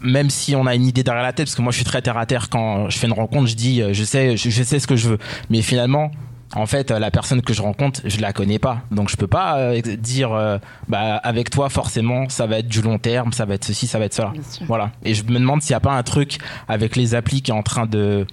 même 0.00 0.30
si 0.30 0.56
on 0.56 0.64
a 0.64 0.74
une 0.74 0.86
idée 0.86 1.02
derrière 1.02 1.22
la 1.22 1.34
tête, 1.34 1.48
parce 1.48 1.54
que 1.54 1.60
moi 1.60 1.70
je 1.70 1.76
suis 1.76 1.84
très 1.84 2.00
terre 2.00 2.16
à 2.16 2.24
terre 2.24 2.48
quand 2.48 2.88
je 2.88 2.96
fais 2.96 3.08
une 3.08 3.12
rencontre, 3.12 3.46
je 3.46 3.56
dis 3.56 3.82
euh, 3.82 3.92
je 3.92 4.04
sais, 4.04 4.38
je, 4.38 4.48
je 4.48 4.62
sais 4.62 4.78
ce 4.78 4.86
que 4.86 4.96
je 4.96 5.10
veux, 5.10 5.18
mais 5.50 5.60
finalement. 5.60 6.10
En 6.56 6.64
fait, 6.64 6.90
euh, 6.90 6.98
la 6.98 7.10
personne 7.10 7.42
que 7.42 7.52
je 7.52 7.60
rencontre, 7.60 8.00
je 8.04 8.18
la 8.18 8.32
connais 8.32 8.58
pas, 8.58 8.80
donc 8.90 9.10
je 9.10 9.16
peux 9.16 9.26
pas 9.26 9.58
euh, 9.58 9.80
dire, 9.82 10.32
euh, 10.32 10.58
bah 10.88 11.16
avec 11.16 11.50
toi 11.50 11.68
forcément, 11.68 12.30
ça 12.30 12.46
va 12.46 12.60
être 12.60 12.68
du 12.68 12.80
long 12.80 12.98
terme, 12.98 13.32
ça 13.32 13.44
va 13.44 13.54
être 13.54 13.64
ceci, 13.64 13.86
ça 13.86 13.98
va 13.98 14.06
être 14.06 14.14
cela. 14.14 14.32
Voilà. 14.66 14.90
Et 15.04 15.14
je 15.14 15.22
me 15.24 15.38
demande 15.38 15.60
s'il 15.62 15.72
n'y 15.72 15.76
a 15.76 15.80
pas 15.80 15.92
un 15.92 16.02
truc 16.02 16.38
avec 16.66 16.96
les 16.96 17.14
applis 17.14 17.42
qui 17.42 17.50
est 17.50 17.54
en 17.54 17.62
train 17.62 17.84
de 17.84 18.26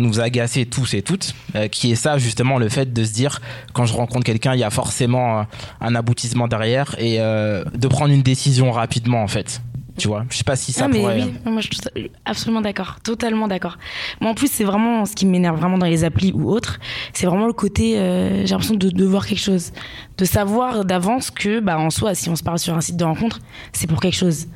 nous 0.00 0.20
agacer 0.20 0.66
tous 0.66 0.94
et 0.94 1.02
toutes, 1.02 1.34
euh, 1.54 1.68
qui 1.68 1.92
est 1.92 1.94
ça 1.94 2.18
justement 2.18 2.58
le 2.58 2.68
fait 2.68 2.92
de 2.92 3.04
se 3.04 3.12
dire 3.12 3.40
quand 3.72 3.84
je 3.84 3.94
rencontre 3.94 4.24
quelqu'un, 4.24 4.54
il 4.54 4.60
y 4.60 4.64
a 4.64 4.70
forcément 4.70 5.40
euh, 5.40 5.42
un 5.80 5.94
aboutissement 5.94 6.48
derrière 6.48 6.96
et 6.98 7.20
euh, 7.20 7.64
de 7.74 7.88
prendre 7.88 8.12
une 8.12 8.22
décision 8.22 8.72
rapidement 8.72 9.22
en 9.22 9.28
fait. 9.28 9.60
Tu 10.00 10.08
vois, 10.08 10.24
je 10.30 10.36
sais 10.36 10.44
pas 10.44 10.56
si 10.56 10.72
ça 10.72 10.86
Non, 10.88 10.92
mais 10.94 11.00
pourrait. 11.00 11.22
oui, 11.22 11.32
moi 11.52 11.60
je 11.60 11.66
suis 11.68 11.76
tout- 11.76 11.88
absolument 12.24 12.60
d'accord, 12.60 12.96
totalement 13.02 13.48
d'accord. 13.48 13.78
Moi 14.20 14.30
en 14.30 14.34
plus, 14.34 14.50
c'est 14.50 14.64
vraiment 14.64 15.04
ce 15.04 15.14
qui 15.14 15.26
m'énerve 15.26 15.58
vraiment 15.58 15.78
dans 15.78 15.86
les 15.86 16.04
applis 16.04 16.32
ou 16.34 16.50
autres, 16.50 16.78
c'est 17.12 17.26
vraiment 17.26 17.46
le 17.46 17.52
côté, 17.52 17.98
euh, 17.98 18.40
j'ai 18.46 18.50
l'impression 18.50 18.74
de 18.74 18.88
devoir 18.90 19.26
quelque 19.26 19.38
chose, 19.40 19.72
de 20.18 20.24
savoir 20.24 20.84
d'avance 20.84 21.30
que, 21.30 21.60
bah 21.60 21.78
en 21.78 21.90
soi, 21.90 22.14
si 22.14 22.28
on 22.28 22.36
se 22.36 22.42
parle 22.42 22.58
sur 22.58 22.74
un 22.74 22.80
site 22.80 22.96
de 22.96 23.04
rencontre, 23.04 23.40
c'est 23.72 23.86
pour 23.86 24.00
quelque 24.00 24.16
chose. 24.16 24.46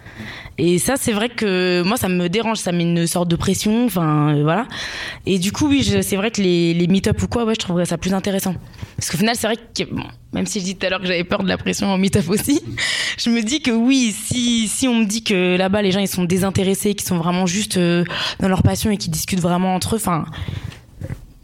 Et 0.57 0.79
ça, 0.79 0.95
c'est 0.97 1.13
vrai 1.13 1.29
que 1.31 1.83
moi, 1.85 1.97
ça 1.97 2.09
me 2.09 2.29
dérange, 2.29 2.59
ça 2.59 2.71
met 2.71 2.85
une 2.85 3.07
sorte 3.09 3.29
de 3.29 3.35
pression, 3.37 3.87
enfin 3.87 4.37
euh, 4.37 4.43
voilà. 4.45 4.67
Et 5.27 5.39
du 5.41 5.51
coup, 5.51 5.67
oui, 5.69 5.83
c'est 6.03 6.17
vrai 6.17 6.31
que 6.31 6.41
les, 6.41 6.75
les 6.75 6.87
meet-up 6.87 7.21
ou 7.23 7.27
quoi, 7.27 7.45
ouais, 7.45 7.55
je 7.55 7.59
trouverais 7.61 7.87
ça 7.87 7.99
plus 7.99 8.15
intéressant. 8.15 8.55
Parce 8.97 9.11
qu'au 9.11 9.19
final, 9.19 9.35
c'est 9.37 9.49
vrai 9.49 9.57
que, 9.57 9.83
bon, 9.93 10.05
même 10.35 10.47
si 10.47 10.61
je 10.61 10.65
dis 10.65 10.77
tout 10.77 10.87
à 10.87 10.91
l'heure 10.91 11.01
que 11.01 11.07
j'avais 11.07 11.25
peur 11.25 11.43
de 11.43 11.49
la 11.49 11.57
pression 11.57 11.87
en 11.87 11.97
meet-up 11.97 12.29
aussi, 12.29 12.61
je 13.19 13.31
me 13.31 13.43
dis 13.43 13.63
que 13.63 13.71
oui, 13.71 14.13
si, 14.13 14.69
si 14.69 14.89
on 14.89 14.97
me 14.97 15.05
dit 15.07 15.23
que 15.23 15.57
là-bas, 15.57 15.81
les 15.81 15.93
gens, 15.93 16.01
ils 16.01 16.09
sont 16.09 16.25
désintéressés, 16.25 16.95
qu'ils 16.95 17.07
sont 17.07 17.19
vraiment 17.19 17.47
juste 17.47 17.77
euh, 17.77 18.05
dans 18.41 18.49
leur 18.49 18.63
passion 18.63 18.91
et 18.91 18.97
qu'ils 18.97 19.13
discutent 19.13 19.41
vraiment 19.41 19.75
entre 19.75 19.95
eux, 19.95 19.99
enfin, 19.99 20.27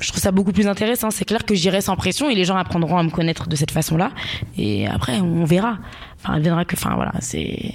je 0.01 0.09
trouve 0.09 0.21
ça 0.21 0.33
beaucoup 0.33 0.53
plus 0.53 0.67
intéressant. 0.67 1.11
C'est 1.11 1.25
clair 1.25 1.45
que 1.45 1.55
j'irai 1.55 1.81
sans 1.81 1.95
pression 1.95 2.29
et 2.29 2.35
les 2.35 2.45
gens 2.45 2.57
apprendront 2.57 2.99
à 2.99 3.03
me 3.03 3.11
connaître 3.11 3.49
de 3.49 3.57
cette 3.57 3.71
façon-là. 3.71 4.11
Et 4.59 4.87
après, 4.87 5.21
on 5.21 5.45
verra. 5.45 5.79
Enfin, 6.23 6.37
il 6.37 6.43
viendra 6.43 6.65
que, 6.65 6.75
enfin, 6.75 6.95
voilà, 6.97 7.13
c'est. 7.21 7.75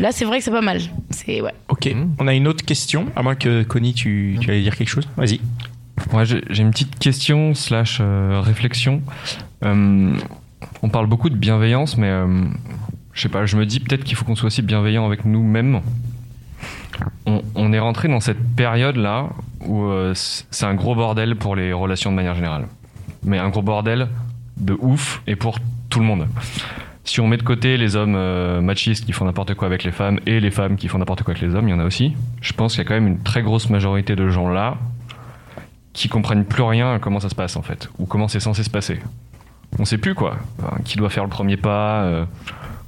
Là, 0.00 0.10
c'est 0.12 0.24
vrai 0.24 0.38
que 0.38 0.44
c'est 0.44 0.50
pas 0.50 0.60
mal. 0.60 0.80
C'est, 1.10 1.40
ouais. 1.40 1.54
Ok, 1.68 1.88
on 2.18 2.26
a 2.26 2.34
une 2.34 2.48
autre 2.48 2.64
question, 2.64 3.06
à 3.16 3.22
moins 3.22 3.34
que 3.34 3.62
Connie, 3.64 3.94
tu, 3.94 4.38
tu 4.40 4.50
allais 4.50 4.62
dire 4.62 4.76
quelque 4.76 4.88
chose 4.88 5.08
Vas-y. 5.16 5.40
Ouais, 6.12 6.24
j'ai 6.24 6.42
j'ai 6.50 6.62
une 6.62 6.70
petite 6.70 6.98
question 6.98 7.54
slash 7.54 7.98
euh, 8.00 8.40
réflexion. 8.40 9.02
Euh, 9.64 10.16
on 10.82 10.88
parle 10.88 11.06
beaucoup 11.06 11.30
de 11.30 11.36
bienveillance, 11.36 11.96
mais 11.96 12.08
euh, 12.08 12.44
je 13.12 13.22
sais 13.22 13.28
pas, 13.28 13.46
je 13.46 13.56
me 13.56 13.66
dis 13.66 13.80
peut-être 13.80 14.04
qu'il 14.04 14.16
faut 14.16 14.24
qu'on 14.24 14.36
soit 14.36 14.48
aussi 14.48 14.62
bienveillant 14.62 15.06
avec 15.06 15.24
nous-mêmes. 15.24 15.80
On, 17.26 17.72
est 17.72 17.78
rentré 17.78 18.06
dans 18.08 18.20
cette 18.20 18.42
période-là 18.54 19.30
où 19.66 19.84
euh, 19.86 20.12
c'est 20.14 20.66
un 20.66 20.74
gros 20.74 20.94
bordel 20.94 21.36
pour 21.36 21.56
les 21.56 21.72
relations 21.72 22.10
de 22.10 22.16
manière 22.16 22.34
générale. 22.34 22.66
Mais 23.24 23.38
un 23.38 23.48
gros 23.48 23.62
bordel 23.62 24.08
de 24.58 24.76
ouf 24.80 25.22
et 25.26 25.34
pour 25.34 25.58
tout 25.90 25.98
le 25.98 26.04
monde. 26.04 26.28
Si 27.04 27.20
on 27.20 27.26
met 27.26 27.36
de 27.36 27.42
côté 27.42 27.76
les 27.76 27.96
hommes 27.96 28.14
euh, 28.14 28.60
machistes 28.60 29.04
qui 29.04 29.12
font 29.12 29.24
n'importe 29.24 29.54
quoi 29.54 29.66
avec 29.66 29.84
les 29.84 29.90
femmes 29.90 30.20
et 30.26 30.38
les 30.38 30.50
femmes 30.50 30.76
qui 30.76 30.88
font 30.88 30.98
n'importe 30.98 31.22
quoi 31.22 31.32
avec 31.32 31.42
les 31.42 31.54
hommes, 31.54 31.68
il 31.68 31.72
y 31.72 31.74
en 31.74 31.80
a 31.80 31.84
aussi. 31.84 32.14
Je 32.40 32.52
pense 32.52 32.74
qu'il 32.74 32.82
y 32.82 32.86
a 32.86 32.88
quand 32.88 32.94
même 32.94 33.08
une 33.08 33.22
très 33.22 33.42
grosse 33.42 33.68
majorité 33.70 34.16
de 34.16 34.28
gens 34.28 34.48
là 34.48 34.76
qui 35.92 36.08
comprennent 36.08 36.44
plus 36.44 36.62
rien 36.62 36.94
à 36.94 36.98
comment 36.98 37.20
ça 37.20 37.28
se 37.28 37.34
passe 37.34 37.56
en 37.56 37.62
fait, 37.62 37.88
ou 37.98 38.06
comment 38.06 38.28
c'est 38.28 38.40
censé 38.40 38.62
se 38.62 38.70
passer. 38.70 39.00
On 39.78 39.84
sait 39.84 39.98
plus 39.98 40.14
quoi, 40.14 40.36
qui 40.84 40.96
doit 40.96 41.10
faire 41.10 41.24
le 41.24 41.30
premier 41.30 41.56
pas, 41.56 42.02
euh, 42.02 42.24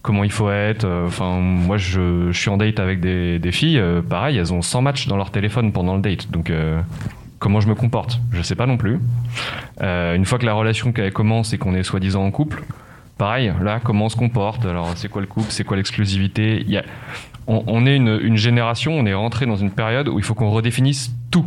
comment 0.02 0.22
il 0.22 0.30
faut 0.30 0.50
être. 0.50 0.84
euh, 0.84 1.06
Enfin, 1.06 1.40
moi 1.40 1.76
je, 1.78 2.30
suis 2.32 2.48
en 2.48 2.56
date 2.56 2.78
avec 2.78 3.00
des, 3.00 3.52
filles, 3.52 3.78
euh, 3.78 4.02
pareil, 4.02 4.38
elles 4.38 4.52
ont 4.52 4.62
100 4.62 4.82
matchs 4.82 5.08
dans 5.08 5.16
leur 5.16 5.30
téléphone 5.30 5.72
pendant 5.72 5.96
le 5.96 6.02
date, 6.02 6.30
donc 6.30 6.52
comment 7.38 7.60
je 7.60 7.68
me 7.68 7.74
comporte, 7.74 8.20
je 8.32 8.40
sais 8.42 8.54
pas 8.54 8.66
non 8.66 8.76
plus. 8.76 9.00
Une 9.80 10.24
fois 10.24 10.38
que 10.38 10.46
la 10.46 10.54
relation 10.54 10.92
commence 11.12 11.52
et 11.52 11.58
qu'on 11.58 11.74
est 11.74 11.82
soi-disant 11.82 12.24
en 12.24 12.30
couple, 12.30 12.62
pareil, 13.18 13.52
là 13.62 13.80
comment 13.82 14.06
on 14.06 14.08
se 14.08 14.16
comporte, 14.16 14.64
alors 14.64 14.92
c'est 14.94 15.08
quoi 15.08 15.20
le 15.20 15.26
couple, 15.26 15.50
c'est 15.50 15.64
quoi 15.64 15.76
l'exclusivité, 15.76 16.64
on, 17.48 17.64
on 17.66 17.86
est 17.86 17.96
une, 17.96 18.36
génération, 18.36 18.92
on 18.92 19.06
est 19.06 19.14
rentré 19.14 19.46
dans 19.46 19.56
une 19.56 19.70
période 19.70 20.08
où 20.08 20.18
il 20.18 20.24
faut 20.24 20.34
qu'on 20.34 20.50
redéfinisse 20.50 21.12
tout. 21.30 21.46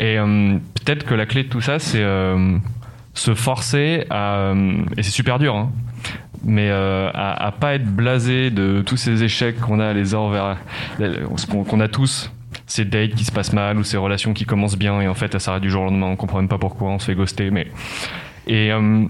Et 0.00 0.16
peut-être 0.16 1.04
que 1.04 1.14
la 1.14 1.26
clé 1.26 1.44
de 1.44 1.48
tout 1.48 1.60
ça, 1.60 1.78
c'est 1.78 2.02
se 3.14 3.34
forcer 3.34 4.04
à. 4.10 4.36
euh, 4.36 4.82
et 4.96 5.02
c'est 5.02 5.10
super 5.10 5.38
dur, 5.38 5.54
hein, 5.54 5.70
mais 6.44 6.68
euh, 6.70 7.10
à, 7.14 7.46
à 7.46 7.52
pas 7.52 7.74
être 7.74 7.86
blasé 7.86 8.50
de 8.50 8.82
tous 8.84 8.96
ces 8.96 9.22
échecs 9.22 9.60
qu'on 9.60 9.80
a 9.80 9.92
les 9.92 10.14
uns 10.14 10.18
envers. 10.18 10.56
qu'on 11.68 11.80
a 11.80 11.88
tous. 11.88 12.30
Ces 12.66 12.84
dates 12.86 13.14
qui 13.14 13.24
se 13.24 13.32
passent 13.32 13.52
mal 13.52 13.76
ou 13.78 13.82
ces 13.84 13.96
relations 13.98 14.32
qui 14.32 14.44
commencent 14.46 14.78
bien 14.78 15.00
et 15.00 15.08
en 15.08 15.14
fait 15.14 15.34
elles 15.34 15.40
s'arrêtent 15.40 15.62
du 15.62 15.70
jour 15.70 15.82
au 15.82 15.84
lendemain, 15.86 16.06
on 16.06 16.16
comprend 16.16 16.38
même 16.38 16.48
pas 16.48 16.58
pourquoi, 16.58 16.88
on 16.90 16.98
se 16.98 17.06
fait 17.06 17.14
ghoster. 17.14 17.50
Mais... 17.50 17.66
Et, 18.46 18.72
euh, 18.72 19.04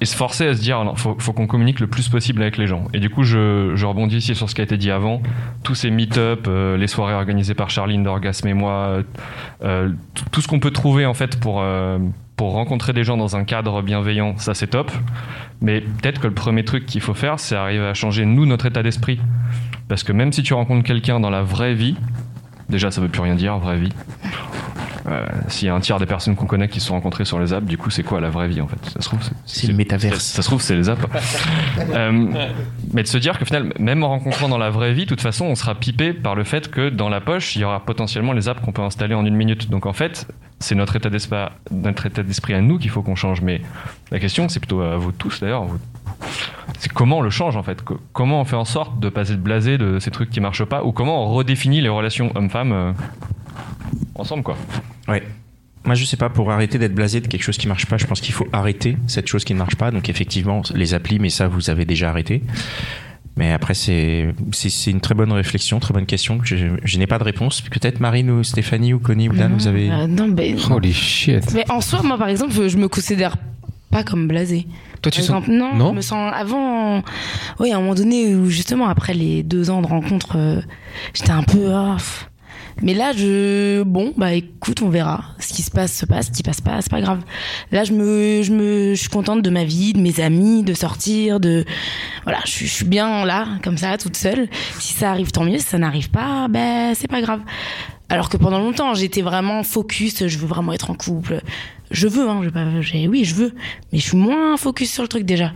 et 0.00 0.04
se 0.04 0.14
forcer 0.16 0.46
à 0.46 0.54
se 0.54 0.60
dire, 0.60 0.78
alors, 0.78 0.98
faut, 0.98 1.14
qu'on 1.14 1.46
communique 1.46 1.80
le 1.80 1.86
plus 1.88 2.08
possible 2.08 2.42
avec 2.42 2.58
les 2.58 2.66
gens. 2.66 2.84
Et 2.94 3.00
du 3.00 3.10
coup, 3.10 3.22
je, 3.24 3.72
je 3.74 3.86
rebondis 3.86 4.16
ici 4.18 4.34
sur 4.34 4.48
ce 4.48 4.54
qui 4.54 4.60
a 4.60 4.64
été 4.64 4.76
dit 4.76 4.90
avant. 4.90 5.20
Tous 5.64 5.74
ces 5.74 5.90
meet-up, 5.90 6.48
les 6.78 6.86
soirées 6.86 7.14
organisées 7.14 7.54
par 7.54 7.70
Charline 7.70 8.02
d'Orgasme 8.04 8.48
et 8.48 8.54
moi, 8.54 8.98
tout- 10.30 10.40
ce 10.40 10.46
qu'on 10.48 10.60
peut 10.60 10.70
trouver 10.70 11.06
en 11.06 11.14
fait 11.14 11.38
pour, 11.40 11.64
pour 12.40 12.52
rencontrer 12.52 12.94
des 12.94 13.04
gens 13.04 13.18
dans 13.18 13.36
un 13.36 13.44
cadre 13.44 13.82
bienveillant, 13.82 14.38
ça 14.38 14.54
c'est 14.54 14.68
top. 14.68 14.90
Mais 15.60 15.82
peut-être 15.82 16.22
que 16.22 16.26
le 16.26 16.32
premier 16.32 16.64
truc 16.64 16.86
qu'il 16.86 17.02
faut 17.02 17.12
faire, 17.12 17.38
c'est 17.38 17.54
arriver 17.54 17.84
à 17.84 17.92
changer 17.92 18.24
nous 18.24 18.46
notre 18.46 18.64
état 18.64 18.82
d'esprit. 18.82 19.20
Parce 19.88 20.04
que 20.04 20.12
même 20.12 20.32
si 20.32 20.42
tu 20.42 20.54
rencontres 20.54 20.82
quelqu'un 20.82 21.20
dans 21.20 21.28
la 21.28 21.42
vraie 21.42 21.74
vie, 21.74 21.96
déjà 22.70 22.90
ça 22.90 23.02
veut 23.02 23.08
plus 23.08 23.20
rien 23.20 23.34
dire, 23.34 23.58
vraie 23.58 23.78
vie. 23.78 23.92
S'il 25.48 25.66
y 25.66 25.70
a 25.70 25.74
un 25.74 25.80
tiers 25.80 25.98
des 25.98 26.06
personnes 26.06 26.36
qu'on 26.36 26.46
connaît 26.46 26.68
qui 26.68 26.80
se 26.80 26.86
sont 26.86 26.94
rencontrées 26.94 27.24
sur 27.24 27.38
les 27.40 27.52
apps, 27.52 27.66
du 27.66 27.78
coup, 27.78 27.90
c'est 27.90 28.02
quoi 28.02 28.20
la 28.20 28.30
vraie 28.30 28.48
vie 28.48 28.60
en 28.60 28.66
fait 28.68 28.78
Ça 28.84 29.00
se 29.00 29.08
trouve, 29.08 29.20
c'est 29.46 29.66
le 29.66 29.74
métaverse. 29.74 30.22
Ça 30.24 30.42
se 30.42 30.48
trouve, 30.48 30.60
c'est 30.60 30.76
les 30.76 30.88
apps. 30.88 31.02
Euh, 31.92 32.26
mais 32.92 33.02
de 33.02 33.08
se 33.08 33.16
dire 33.18 33.38
que 33.38 33.44
finalement, 33.44 33.72
même 33.78 34.02
en 34.04 34.08
rencontrant 34.08 34.48
dans 34.48 34.58
la 34.58 34.70
vraie 34.70 34.92
vie, 34.92 35.04
de 35.04 35.08
toute 35.08 35.20
façon, 35.22 35.46
on 35.46 35.54
sera 35.54 35.74
pipé 35.74 36.12
par 36.12 36.34
le 36.34 36.44
fait 36.44 36.70
que 36.70 36.88
dans 36.90 37.08
la 37.08 37.20
poche, 37.20 37.56
il 37.56 37.62
y 37.62 37.64
aura 37.64 37.80
potentiellement 37.84 38.32
les 38.32 38.48
apps 38.48 38.60
qu'on 38.60 38.72
peut 38.72 38.82
installer 38.82 39.14
en 39.14 39.24
une 39.24 39.34
minute. 39.34 39.70
Donc 39.70 39.86
en 39.86 39.92
fait, 39.92 40.28
c'est 40.60 40.74
notre 40.74 40.96
état 40.96 41.08
d'esprit, 41.10 41.38
notre 41.70 42.06
état 42.06 42.22
d'esprit 42.22 42.54
à 42.54 42.60
nous 42.60 42.78
qu'il 42.78 42.90
faut 42.90 43.02
qu'on 43.02 43.14
change. 43.16 43.40
Mais 43.40 43.62
la 44.10 44.18
question, 44.18 44.48
c'est 44.48 44.60
plutôt 44.60 44.82
à 44.82 44.96
vous 44.96 45.10
tous 45.12 45.40
d'ailleurs. 45.40 45.64
vous- 45.64 45.78
C'est 46.78 46.92
comment 46.92 47.18
on 47.18 47.22
le 47.22 47.30
change 47.30 47.56
en 47.56 47.62
fait? 47.62 47.82
Co- 47.82 48.00
Comment 48.12 48.40
on 48.40 48.44
fait 48.44 48.56
en 48.56 48.64
sorte 48.66 49.00
de 49.00 49.08
passer 49.08 49.32
de 49.32 49.40
blasé 49.40 49.78
de 49.78 49.98
ces 49.98 50.10
trucs 50.10 50.30
qui 50.30 50.40
marchent 50.40 50.64
pas, 50.64 50.84
ou 50.84 50.92
comment 50.92 51.24
on 51.26 51.32
redéfinit 51.34 51.80
les 51.80 51.88
relations 51.88 52.30
hommes-femmes 52.36 52.72
euh, 52.72 52.92
ensemble 54.14 54.42
quoi. 54.42 54.56
Ouais. 55.08 55.22
Moi, 55.84 55.94
je 55.94 56.04
sais 56.04 56.18
pas, 56.18 56.28
pour 56.28 56.50
arrêter 56.50 56.78
d'être 56.78 56.94
blasé 56.94 57.22
de 57.22 57.26
quelque 57.26 57.42
chose 57.42 57.56
qui 57.56 57.66
marche 57.66 57.86
pas, 57.86 57.96
je 57.96 58.04
pense 58.04 58.20
qu'il 58.20 58.34
faut 58.34 58.46
arrêter 58.52 58.98
cette 59.06 59.26
chose 59.28 59.44
qui 59.44 59.54
ne 59.54 59.58
marche 59.58 59.76
pas. 59.76 59.90
Donc, 59.90 60.10
effectivement, 60.10 60.60
les 60.74 60.92
applis, 60.92 61.18
mais 61.18 61.30
ça, 61.30 61.48
vous 61.48 61.70
avez 61.70 61.86
déjà 61.86 62.10
arrêté. 62.10 62.42
Mais 63.36 63.50
après, 63.52 63.72
c'est 63.72 64.34
c'est- 64.52 64.68
c'est 64.68 64.90
une 64.90 65.00
très 65.00 65.14
bonne 65.14 65.32
réflexion, 65.32 65.80
très 65.80 65.94
bonne 65.94 66.04
question. 66.04 66.40
Je, 66.44 66.56
je 66.84 66.98
n'ai 66.98 67.06
pas 67.06 67.18
de 67.18 67.24
réponse. 67.24 67.62
Peut-être 67.62 67.98
Marine 67.98 68.30
ou 68.30 68.44
Stéphanie 68.44 68.92
ou 68.92 68.98
Connie 68.98 69.30
ou 69.30 69.32
Dan, 69.32 69.54
vous 69.54 69.66
avez. 69.68 69.90
Euh, 69.90 70.06
non, 70.06 70.28
ben, 70.28 70.56
Holy 70.70 70.92
shit. 70.92 71.50
Mais 71.54 71.64
en 71.70 71.80
soi, 71.80 72.02
moi, 72.02 72.18
par 72.18 72.28
exemple, 72.28 72.52
je 72.68 72.76
me 72.76 72.88
considère 72.88 73.36
pas 73.90 74.04
comme 74.04 74.28
blasé. 74.28 74.66
Toi, 75.00 75.10
tu 75.10 75.20
Par 75.20 75.26
sens- 75.28 75.44
exemple, 75.44 75.50
non, 75.58 75.74
non 75.76 75.90
je 75.92 75.96
me 75.96 76.00
sens 76.02 76.30
avant. 76.36 77.02
Oui, 77.58 77.72
à 77.72 77.76
un 77.76 77.80
moment 77.80 77.94
donné 77.94 78.34
où 78.34 78.50
justement 78.50 78.88
après 78.88 79.14
les 79.14 79.42
deux 79.42 79.70
ans 79.70 79.80
de 79.80 79.86
rencontre, 79.86 80.36
euh, 80.36 80.60
j'étais 81.14 81.30
un 81.30 81.42
peu. 81.42 81.72
ah, 81.72 81.94
pff. 81.96 82.29
Mais 82.82 82.94
là, 82.94 83.12
je 83.16 83.82
bon, 83.82 84.12
bah 84.16 84.32
écoute, 84.34 84.82
on 84.82 84.88
verra. 84.88 85.24
Ce 85.38 85.52
qui 85.52 85.62
se 85.62 85.70
passe 85.70 85.92
se 85.92 86.06
passe, 86.06 86.26
ce 86.26 86.30
qui 86.32 86.42
passe 86.42 86.60
pas, 86.60 86.80
c'est 86.80 86.90
pas 86.90 87.00
grave. 87.00 87.20
Là, 87.72 87.84
je 87.84 87.92
me, 87.92 88.42
je 88.42 88.52
me, 88.52 88.94
je 88.94 89.00
suis 89.00 89.08
contente 89.08 89.42
de 89.42 89.50
ma 89.50 89.64
vie, 89.64 89.92
de 89.92 90.00
mes 90.00 90.20
amis, 90.20 90.62
de 90.62 90.74
sortir, 90.74 91.40
de 91.40 91.64
voilà, 92.24 92.40
je, 92.46 92.64
suis- 92.66 92.84
bien 92.84 93.24
là, 93.24 93.46
comme 93.62 93.76
ça, 93.78 93.96
toute 93.98 94.16
seule. 94.16 94.48
Si 94.78 94.94
ça 94.94 95.10
arrive, 95.10 95.30
tant 95.30 95.44
mieux. 95.44 95.58
Si 95.58 95.64
ça 95.64 95.78
n'arrive 95.78 96.10
pas, 96.10 96.48
ben 96.48 96.94
c'est 96.94 97.08
pas 97.08 97.20
grave. 97.20 97.40
Alors 98.08 98.28
que 98.28 98.36
pendant 98.36 98.58
longtemps, 98.58 98.94
j'étais 98.94 99.22
vraiment 99.22 99.62
focus, 99.62 100.26
je 100.26 100.38
veux 100.38 100.46
vraiment 100.48 100.72
être 100.72 100.90
en 100.90 100.94
couple. 100.94 101.40
Je 101.90 102.08
veux, 102.08 102.28
hein, 102.28 102.40
je 102.42 103.08
oui, 103.08 103.24
je 103.24 103.34
veux. 103.34 103.52
Mais 103.92 103.98
je 103.98 104.04
suis 104.08 104.16
moins 104.16 104.56
focus 104.56 104.92
sur 104.92 105.02
le 105.02 105.08
truc 105.08 105.24
déjà. 105.24 105.52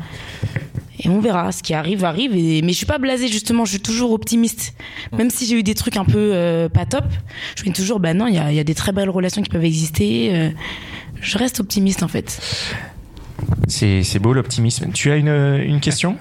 Et 1.00 1.08
on 1.08 1.20
verra, 1.20 1.50
ce 1.52 1.62
qui 1.62 1.74
arrive, 1.74 2.04
arrive. 2.04 2.36
Et... 2.36 2.62
Mais 2.62 2.72
je 2.72 2.76
suis 2.76 2.86
pas 2.86 2.98
blasée, 2.98 3.28
justement, 3.28 3.64
je 3.64 3.72
suis 3.72 3.80
toujours 3.80 4.12
optimiste. 4.12 4.74
Même 5.12 5.30
si 5.30 5.46
j'ai 5.46 5.58
eu 5.58 5.62
des 5.62 5.74
trucs 5.74 5.96
un 5.96 6.04
peu 6.04 6.30
euh, 6.32 6.68
pas 6.68 6.86
top, 6.86 7.04
je 7.56 7.62
me 7.62 7.66
dis 7.68 7.72
toujours, 7.72 8.00
bah 8.00 8.14
non, 8.14 8.26
il 8.26 8.34
y 8.34 8.38
a, 8.38 8.52
y 8.52 8.60
a 8.60 8.64
des 8.64 8.74
très 8.74 8.92
belles 8.92 9.10
relations 9.10 9.42
qui 9.42 9.50
peuvent 9.50 9.64
exister. 9.64 10.30
euh, 10.32 10.50
je 11.20 11.38
reste 11.38 11.60
optimiste, 11.60 12.02
en 12.02 12.08
fait. 12.08 12.40
C'est 13.68 14.02
c'est 14.02 14.18
beau 14.18 14.32
l'optimisme. 14.32 14.90
Tu 14.92 15.10
as 15.10 15.16
une, 15.16 15.28
une 15.64 15.80
question? 15.80 16.16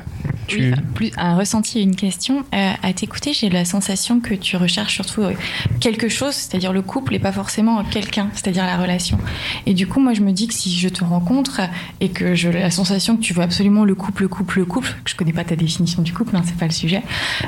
Tu... 0.48 0.74
Plus 0.94 1.12
un 1.18 1.38
ressenti 1.38 1.80
et 1.80 1.82
une 1.82 1.96
question. 1.96 2.44
Euh, 2.54 2.72
à 2.82 2.94
t'écouter, 2.94 3.32
j'ai 3.34 3.50
la 3.50 3.64
sensation 3.66 4.20
que 4.20 4.34
tu 4.34 4.58
recherches 4.58 4.94
surtout 4.96 5.22
euh, 5.24 5.34
quelque 5.80 6.10
chose, 6.10 6.34
c'est-à-dire 6.34 6.74
le 6.74 6.82
couple 6.82 7.16
et 7.16 7.20
pas 7.20 7.32
forcément 7.32 7.82
quelqu'un, 7.86 8.30
c'est-à-dire 8.34 8.66
la 8.66 8.78
relation. 8.78 9.18
Et 9.66 9.74
du 9.74 9.88
coup, 9.88 10.00
moi, 10.02 10.14
je 10.14 10.22
me 10.22 10.32
dis 10.32 10.48
que 10.48 10.54
si 10.54 10.78
je 10.78 10.90
te 10.90 11.04
rencontre 11.04 11.62
et 12.02 12.10
que 12.10 12.36
j'ai 12.36 12.52
la 12.52 12.72
sensation 12.72 13.16
que 13.16 13.22
tu 13.22 13.34
veux 13.34 13.42
absolument 13.42 13.86
le 13.86 13.96
couple, 13.96 14.24
le 14.24 14.28
couple, 14.28 14.60
le 14.60 14.66
couple, 14.66 14.90
que 15.06 15.10
je 15.12 15.16
connais 15.16 15.32
pas 15.34 15.44
ta 15.46 15.56
définition 15.56 16.02
du 16.02 16.14
couple, 16.14 16.36
hein, 16.36 16.42
c'est 16.46 16.58
pas 16.58 16.66
le 16.66 16.72
sujet. 16.72 17.02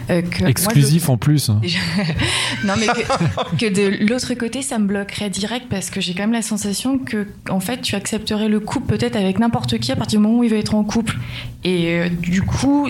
euh, 0.10 0.22
que 0.22 0.40
moi, 0.42 0.50
Exclusif 0.50 1.10
en 1.10 1.18
plus. 1.18 1.50
Déjà- 1.62 1.80
non, 2.66 2.74
mais 2.80 2.88
que, 2.88 3.66
que 3.66 3.74
de 3.74 4.06
l'autre 4.06 4.34
côté, 4.36 4.62
ça 4.62 4.80
me 4.80 4.88
bloquerait 4.88 5.30
direct 5.30 5.66
parce 5.70 5.90
que 5.90 6.00
j'ai 6.00 6.14
quand 6.14 6.24
même 6.24 6.32
la 6.34 6.42
sensation 6.42 6.98
que, 6.98 7.28
en 7.50 7.60
fait, 7.60 7.82
tu 7.82 7.96
accepterais 7.96 8.48
le 8.48 8.60
couple 8.62 8.88
peut-être 8.88 9.16
avec 9.18 9.40
n'importe 9.40 9.64
qui 9.74 9.91
à 9.91 9.95
partir 9.95 10.20
du 10.20 10.26
moment 10.28 10.39
où 10.39 10.43
il 10.43 10.49
va 10.49 10.57
être 10.57 10.76
en 10.76 10.84
couple. 10.84 11.16
Et 11.63 11.88
euh, 11.99 12.09
du 12.09 12.41
coup, 12.41 12.88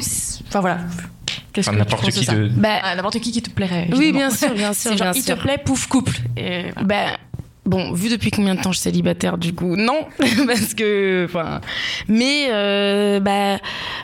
enfin 0.47 0.59
voilà. 0.61 0.79
Qu'est-ce 1.53 1.69
Enfin, 1.69 1.77
que 1.79 1.83
tu 1.83 1.89
n'importe 1.91 2.11
qui 2.11 2.25
ça 2.25 2.35
de- 2.35 2.49
Bah, 2.49 2.79
Ah, 2.83 2.95
N'importe 2.95 3.19
qui 3.19 3.31
qui 3.31 3.41
te 3.41 3.49
plairait. 3.49 3.89
Oui, 3.95 4.11
bien 4.11 4.29
sûr, 4.29 4.53
bien 4.53 4.73
sûr, 4.73 4.91
genre, 4.91 5.11
bien 5.11 5.13
il 5.15 5.23
sûr. 5.23 5.37
te 5.37 5.41
plaît, 5.41 5.57
pouf, 5.63 5.87
couple. 5.87 6.11
Et 6.37 6.63
voilà. 6.73 6.83
Bah, 6.83 7.17
bon, 7.65 7.93
vu 7.93 8.09
depuis 8.09 8.29
combien 8.29 8.55
de 8.55 8.61
temps 8.61 8.71
je 8.73 8.77
suis 8.79 8.83
célibataire, 8.83 9.37
du 9.37 9.53
coup, 9.53 9.75
non, 9.77 10.05
parce 10.47 10.73
que, 10.73 11.25
enfin, 11.29 11.61
mais, 12.09 12.47
euh, 12.51 13.19
bah, 13.21 13.57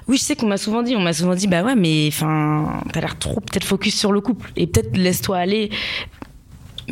oui, 0.08 0.18
je 0.18 0.22
sais 0.24 0.36
qu'on 0.38 0.48
m'a 0.48 0.58
souvent 0.58 0.82
dit, 0.82 0.96
on 0.96 1.02
m'a 1.02 1.14
souvent 1.14 1.36
dit, 1.36 1.48
bah 1.48 1.62
ouais, 1.62 1.76
mais, 1.76 2.08
enfin, 2.08 2.82
t'as 2.94 3.02
l'air 3.02 3.20
trop 3.20 3.40
peut-être 3.42 3.66
focus 3.66 3.96
sur 4.00 4.12
le 4.14 4.22
couple 4.22 4.52
et 4.56 4.66
peut-être 4.66 4.96
laisse-toi 4.98 5.38
aller. 5.38 5.70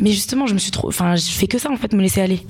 Mais 0.00 0.12
justement, 0.12 0.46
je 0.46 0.54
me 0.54 0.58
suis 0.58 0.70
trop, 0.70 0.88
enfin, 0.88 1.16
je 1.16 1.30
fais 1.30 1.46
que 1.46 1.58
ça 1.58 1.70
en 1.70 1.76
fait, 1.76 1.92
me 1.92 2.00
laisser 2.02 2.20
aller. 2.20 2.46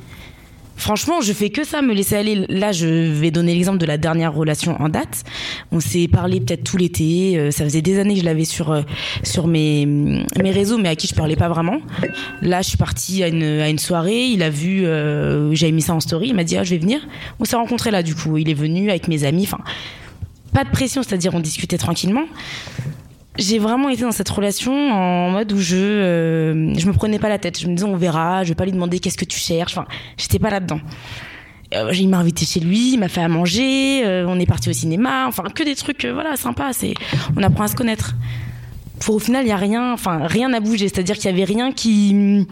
Franchement, 0.81 1.21
je 1.21 1.35
fais 1.35 1.51
que 1.51 1.63
ça, 1.63 1.83
me 1.83 1.93
laisser 1.93 2.17
aller. 2.17 2.47
Là, 2.49 2.73
je 2.73 2.87
vais 2.87 3.31
donner 3.31 3.53
l'exemple 3.53 3.77
de 3.77 3.85
la 3.85 3.99
dernière 3.99 4.33
relation 4.33 4.81
en 4.81 4.89
date. 4.89 5.25
On 5.73 5.79
s'est 5.79 6.09
parlé 6.09 6.41
peut-être 6.41 6.65
tout 6.65 6.79
l'été. 6.79 7.39
euh, 7.39 7.51
Ça 7.51 7.65
faisait 7.65 7.83
des 7.83 7.99
années 7.99 8.15
que 8.15 8.21
je 8.21 8.25
l'avais 8.25 8.47
sur 8.47 8.73
euh, 8.73 8.81
sur 9.23 9.47
mes 9.47 9.85
mes 9.85 10.51
réseaux, 10.51 10.79
mais 10.79 10.89
à 10.89 10.97
qui 10.97 11.07
je 11.07 11.15
parlais 11.15 11.37
pas 11.37 11.51
vraiment. 11.51 11.81
Là, 12.41 12.63
je 12.63 12.69
suis 12.69 12.79
partie 12.79 13.23
à 13.23 13.29
une 13.29 13.79
soirée. 13.79 14.25
Il 14.25 14.43
a 14.43 14.49
vu, 14.49 14.87
euh, 14.87 15.55
j'avais 15.55 15.73
mis 15.73 15.83
ça 15.83 15.95
en 15.95 16.01
story. 16.01 16.29
Il 16.29 16.35
m'a 16.35 16.45
dit 16.45 16.57
ah 16.57 16.65
je 16.65 16.71
vais 16.71 16.79
venir. 16.79 17.01
On 17.41 17.45
s'est 17.45 17.57
rencontrés 17.57 17.91
là 17.91 18.03
du 18.03 18.15
coup. 18.15 18.39
Il 18.39 18.49
est 18.49 18.55
venu 18.55 18.89
avec 18.89 19.07
mes 19.07 19.25
amis. 19.25 19.45
Enfin, 19.45 19.63
pas 20.55 20.65
de 20.65 20.71
pression, 20.71 21.03
c'est-à-dire 21.03 21.35
on 21.35 21.41
discutait 21.41 21.79
tranquillement. 21.79 22.25
J'ai 23.41 23.59
vraiment 23.59 23.89
été 23.89 24.03
dans 24.03 24.13
cette 24.13 24.29
relation 24.29 24.73
en 24.73 25.31
mode 25.31 25.51
où 25.53 25.59
je 25.59 25.77
euh, 25.77 26.75
je 26.79 26.87
me 26.87 26.93
prenais 26.93 27.19
pas 27.19 27.31
la 27.31 27.39
tête. 27.39 27.59
Je 27.59 27.67
me 27.67 27.75
disais 27.75 27.89
on 27.89 27.97
verra. 27.97 28.45
Je 28.45 28.51
vais 28.51 28.55
pas 28.55 28.67
lui 28.67 28.73
demander 28.73 29.01
qu'est-ce 29.01 29.17
que 29.17 29.25
tu 29.25 29.39
cherches. 29.39 29.73
Enfin, 29.77 29.87
j'étais 30.19 30.39
pas 30.39 30.51
là-dedans. 30.51 30.81
Euh, 31.75 31.93
il 31.95 32.09
m'a 32.09 32.19
invité 32.19 32.45
chez 32.45 32.61
lui, 32.61 32.95
il 32.95 32.99
m'a 32.99 33.09
fait 33.09 33.21
à 33.21 33.29
manger, 33.29 34.05
euh, 34.05 34.27
on 34.27 34.41
est 34.41 34.47
parti 34.47 34.69
au 34.69 34.73
cinéma, 34.73 35.27
enfin 35.29 35.45
que 35.55 35.63
des 35.63 35.77
trucs 35.77 36.05
euh, 36.05 36.13
voilà 36.13 36.37
sympas. 36.37 36.73
C'est 36.73 36.95
on 37.37 37.43
apprend 37.43 37.65
à 37.65 37.69
se 37.69 37.77
connaître. 37.77 38.15
Pour 38.99 39.15
au 39.15 39.19
final 39.19 39.47
il 39.47 39.49
y 39.49 39.53
a 39.53 39.57
rien, 39.57 39.93
enfin 39.93 40.27
rien 40.27 40.49
n'a 40.49 40.61
bougé. 40.61 40.89
C'est-à-dire 40.89 41.17
qu'il 41.17 41.31
y 41.31 41.33
avait 41.33 41.45
rien 41.45 41.73
qui 41.73 42.47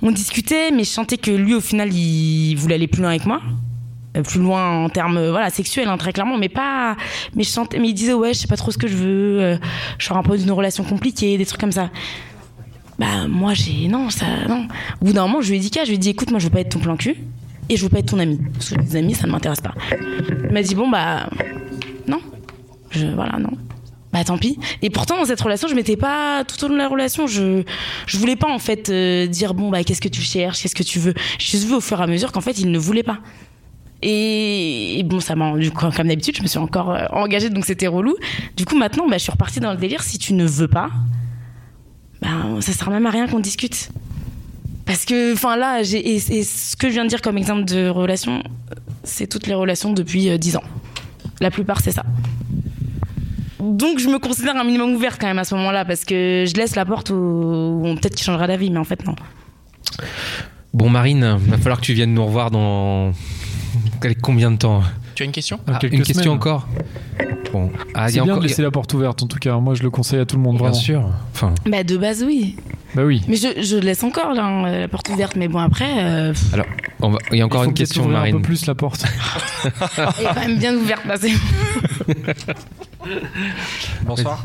on 0.00 0.12
discutait, 0.12 0.70
mais 0.70 0.84
je 0.84 0.90
sentais 0.90 1.18
que 1.18 1.30
lui 1.32 1.54
au 1.54 1.60
final 1.60 1.92
il 1.92 2.54
voulait 2.54 2.76
aller 2.76 2.86
plus 2.86 3.02
loin 3.02 3.10
avec 3.10 3.26
moi. 3.26 3.40
Euh, 4.16 4.22
plus 4.22 4.40
loin 4.40 4.84
en 4.84 4.88
termes 4.88 5.18
euh, 5.18 5.30
voilà 5.30 5.50
sexuels 5.50 5.86
hein, 5.86 5.96
très 5.96 6.12
clairement 6.12 6.36
mais 6.36 6.48
pas 6.48 6.96
mais 7.36 7.44
je 7.44 7.48
sentais 7.48 7.78
mais 7.78 7.90
il 7.90 7.94
disait 7.94 8.12
ouais 8.12 8.34
je 8.34 8.40
sais 8.40 8.48
pas 8.48 8.56
trop 8.56 8.72
ce 8.72 8.78
que 8.78 8.88
je 8.88 8.96
veux 8.96 9.40
euh, 9.40 9.56
je 9.98 10.06
sors 10.06 10.16
un 10.16 10.24
peu 10.24 10.36
d'une 10.36 10.50
relation 10.50 10.82
compliquée 10.82 11.38
des 11.38 11.46
trucs 11.46 11.60
comme 11.60 11.70
ça. 11.70 11.90
Bah 12.98 13.28
moi 13.28 13.54
j'ai 13.54 13.86
non 13.86 14.10
ça 14.10 14.26
non. 14.48 14.66
Au 15.00 15.04
bout 15.04 15.12
d'un 15.12 15.28
moment 15.28 15.40
je 15.40 15.50
lui 15.50 15.58
ai 15.58 15.60
dit 15.60 15.70
je 15.72 15.86
lui 15.86 15.94
ai 15.94 15.98
dit 15.98 16.10
écoute 16.10 16.32
moi 16.32 16.40
je 16.40 16.46
veux 16.46 16.50
pas 16.50 16.58
être 16.58 16.70
ton 16.70 16.80
plan 16.80 16.96
cul 16.96 17.18
et 17.68 17.76
je 17.76 17.84
veux 17.84 17.88
pas 17.88 18.00
être 18.00 18.10
ton 18.10 18.18
ami. 18.18 18.40
Parce 18.52 18.70
que 18.70 18.80
les 18.80 18.96
amis 18.96 19.14
ça 19.14 19.28
ne 19.28 19.32
m'intéresse 19.32 19.60
pas. 19.60 19.74
Il 19.92 20.50
m'a 20.50 20.62
dit 20.62 20.74
bon 20.74 20.90
bah 20.90 21.30
non. 22.08 22.18
Je 22.90 23.06
voilà 23.06 23.38
non. 23.38 23.52
Bah 24.12 24.24
tant 24.24 24.38
pis. 24.38 24.58
Et 24.82 24.90
pourtant 24.90 25.18
dans 25.18 25.24
cette 25.24 25.40
relation 25.40 25.68
je 25.68 25.76
m'étais 25.76 25.96
pas 25.96 26.42
tout 26.42 26.64
au 26.64 26.66
long 26.66 26.74
de 26.74 26.78
la 26.78 26.88
relation 26.88 27.28
je 27.28 27.62
je 28.08 28.18
voulais 28.18 28.34
pas 28.34 28.50
en 28.50 28.58
fait 28.58 28.90
euh, 28.90 29.28
dire 29.28 29.54
bon 29.54 29.70
bah 29.70 29.84
qu'est-ce 29.84 30.00
que 30.00 30.08
tu 30.08 30.20
cherches 30.20 30.62
qu'est-ce 30.62 30.74
que 30.74 30.82
tu 30.82 30.98
veux. 30.98 31.14
J'ai 31.38 31.58
juste 31.58 31.68
vu 31.68 31.74
au 31.74 31.80
fur 31.80 32.00
et 32.00 32.02
à 32.02 32.08
mesure 32.08 32.32
qu'en 32.32 32.40
fait 32.40 32.58
il 32.58 32.72
ne 32.72 32.78
voulait 32.78 33.04
pas 33.04 33.20
et, 34.02 35.02
bon, 35.04 35.20
ça 35.20 35.36
m'a 35.36 35.50
rendu 35.50 35.70
comme 35.70 35.92
comme 35.92 36.08
d'habitude, 36.08 36.36
je 36.36 36.42
me 36.42 36.46
suis 36.46 36.58
encore 36.58 36.90
euh, 36.90 37.04
engagée, 37.12 37.50
donc 37.50 37.64
c'était 37.66 37.86
relou. 37.86 38.16
Du 38.56 38.64
coup, 38.64 38.76
maintenant, 38.76 39.06
bah, 39.06 39.18
je 39.18 39.22
suis 39.22 39.32
repartie 39.32 39.60
dans 39.60 39.72
le 39.72 39.76
délire. 39.76 40.02
Si 40.02 40.18
tu 40.18 40.32
ne 40.32 40.46
veux 40.46 40.68
pas, 40.68 40.90
bah, 42.22 42.28
ça 42.60 42.72
sert 42.72 42.90
même 42.90 43.06
à 43.06 43.10
rien 43.10 43.26
qu'on 43.26 43.40
discute. 43.40 43.90
Parce 44.86 45.04
que, 45.04 45.34
enfin 45.34 45.56
là, 45.56 45.82
et, 45.82 46.18
ce 46.18 46.76
que 46.76 46.88
je 46.88 46.94
viens 46.94 47.04
de 47.04 47.10
dire 47.10 47.20
comme 47.20 47.36
exemple 47.36 47.64
de 47.64 47.88
relation, 47.88 48.42
c'est 49.04 49.26
toutes 49.26 49.46
les 49.46 49.54
relations 49.54 49.92
depuis 49.92 50.30
euh, 50.30 50.38
10 50.38 50.56
ans. 50.56 50.64
La 51.40 51.50
plupart, 51.50 51.80
c'est 51.80 51.92
ça. 51.92 52.04
Donc, 53.60 53.98
je 53.98 54.08
me 54.08 54.18
considère 54.18 54.56
un 54.56 54.64
minimum 54.64 54.94
ouverte 54.94 55.20
quand 55.20 55.26
même 55.26 55.38
à 55.38 55.44
ce 55.44 55.54
moment-là, 55.56 55.84
parce 55.84 56.06
que 56.06 56.44
je 56.48 56.54
laisse 56.54 56.74
la 56.74 56.86
porte 56.86 57.10
où 57.10 57.82
peut-être 58.00 58.14
qu'il 58.14 58.24
changera 58.24 58.46
d'avis, 58.46 58.70
mais 58.70 58.78
en 58.78 58.84
fait, 58.84 59.04
non. 59.06 59.14
Bon, 60.72 60.88
Marine, 60.88 61.36
va 61.38 61.58
falloir 61.58 61.80
que 61.80 61.84
tu 61.84 61.92
viennes 61.92 62.14
nous 62.14 62.24
revoir 62.24 62.50
dans. 62.50 63.12
Avec 64.02 64.20
combien 64.20 64.50
de 64.50 64.56
temps 64.56 64.82
Tu 65.14 65.22
as 65.22 65.26
une 65.26 65.32
question 65.32 65.60
Ah, 65.66 65.78
Une 65.82 66.02
question 66.02 66.32
encore 66.32 66.66
Bon, 67.52 67.70
ah, 67.94 68.06
C'est 68.06 68.14
bien 68.14 68.22
encore. 68.24 68.38
de 68.38 68.42
laisser 68.46 68.62
la 68.62 68.70
porte 68.70 68.94
ouverte 68.94 69.22
en 69.22 69.26
tout 69.26 69.38
cas. 69.38 69.56
Moi, 69.58 69.74
je 69.74 69.82
le 69.82 69.90
conseille 69.90 70.20
à 70.20 70.24
tout 70.26 70.36
le 70.36 70.42
monde. 70.42 70.56
Bien 70.56 70.66
Vraiment. 70.68 70.80
sûr. 70.80 71.10
Enfin, 71.34 71.52
Bah, 71.66 71.82
de 71.82 71.96
base, 71.96 72.22
oui. 72.24 72.56
Bah 72.94 73.02
oui. 73.04 73.22
Mais 73.28 73.36
je, 73.36 73.60
je 73.62 73.76
laisse 73.76 74.02
encore 74.04 74.32
là, 74.34 74.44
hein, 74.44 74.70
la 74.70 74.88
porte 74.88 75.08
ouverte, 75.10 75.36
mais 75.36 75.48
bon, 75.48 75.58
après, 75.58 75.90
euh, 75.98 76.32
alors, 76.52 76.66
on 77.00 77.10
va- 77.10 77.18
il 77.32 77.38
y 77.38 77.40
a 77.40 77.46
encore 77.46 77.64
une 77.64 77.74
question, 77.74 78.02
ouvrir 78.02 78.16
un 78.18 78.20
Marine. 78.20 78.36
peu 78.36 78.42
plus 78.42 78.66
la 78.66 78.74
porte. 78.74 79.04
elle 79.96 80.02
est 80.04 80.28
quand 80.34 80.40
même 80.40 80.58
bien 80.58 80.74
ouverte. 80.76 81.04
Là, 81.06 81.16
c'est- 81.16 81.30
Bonsoir. 84.04 84.44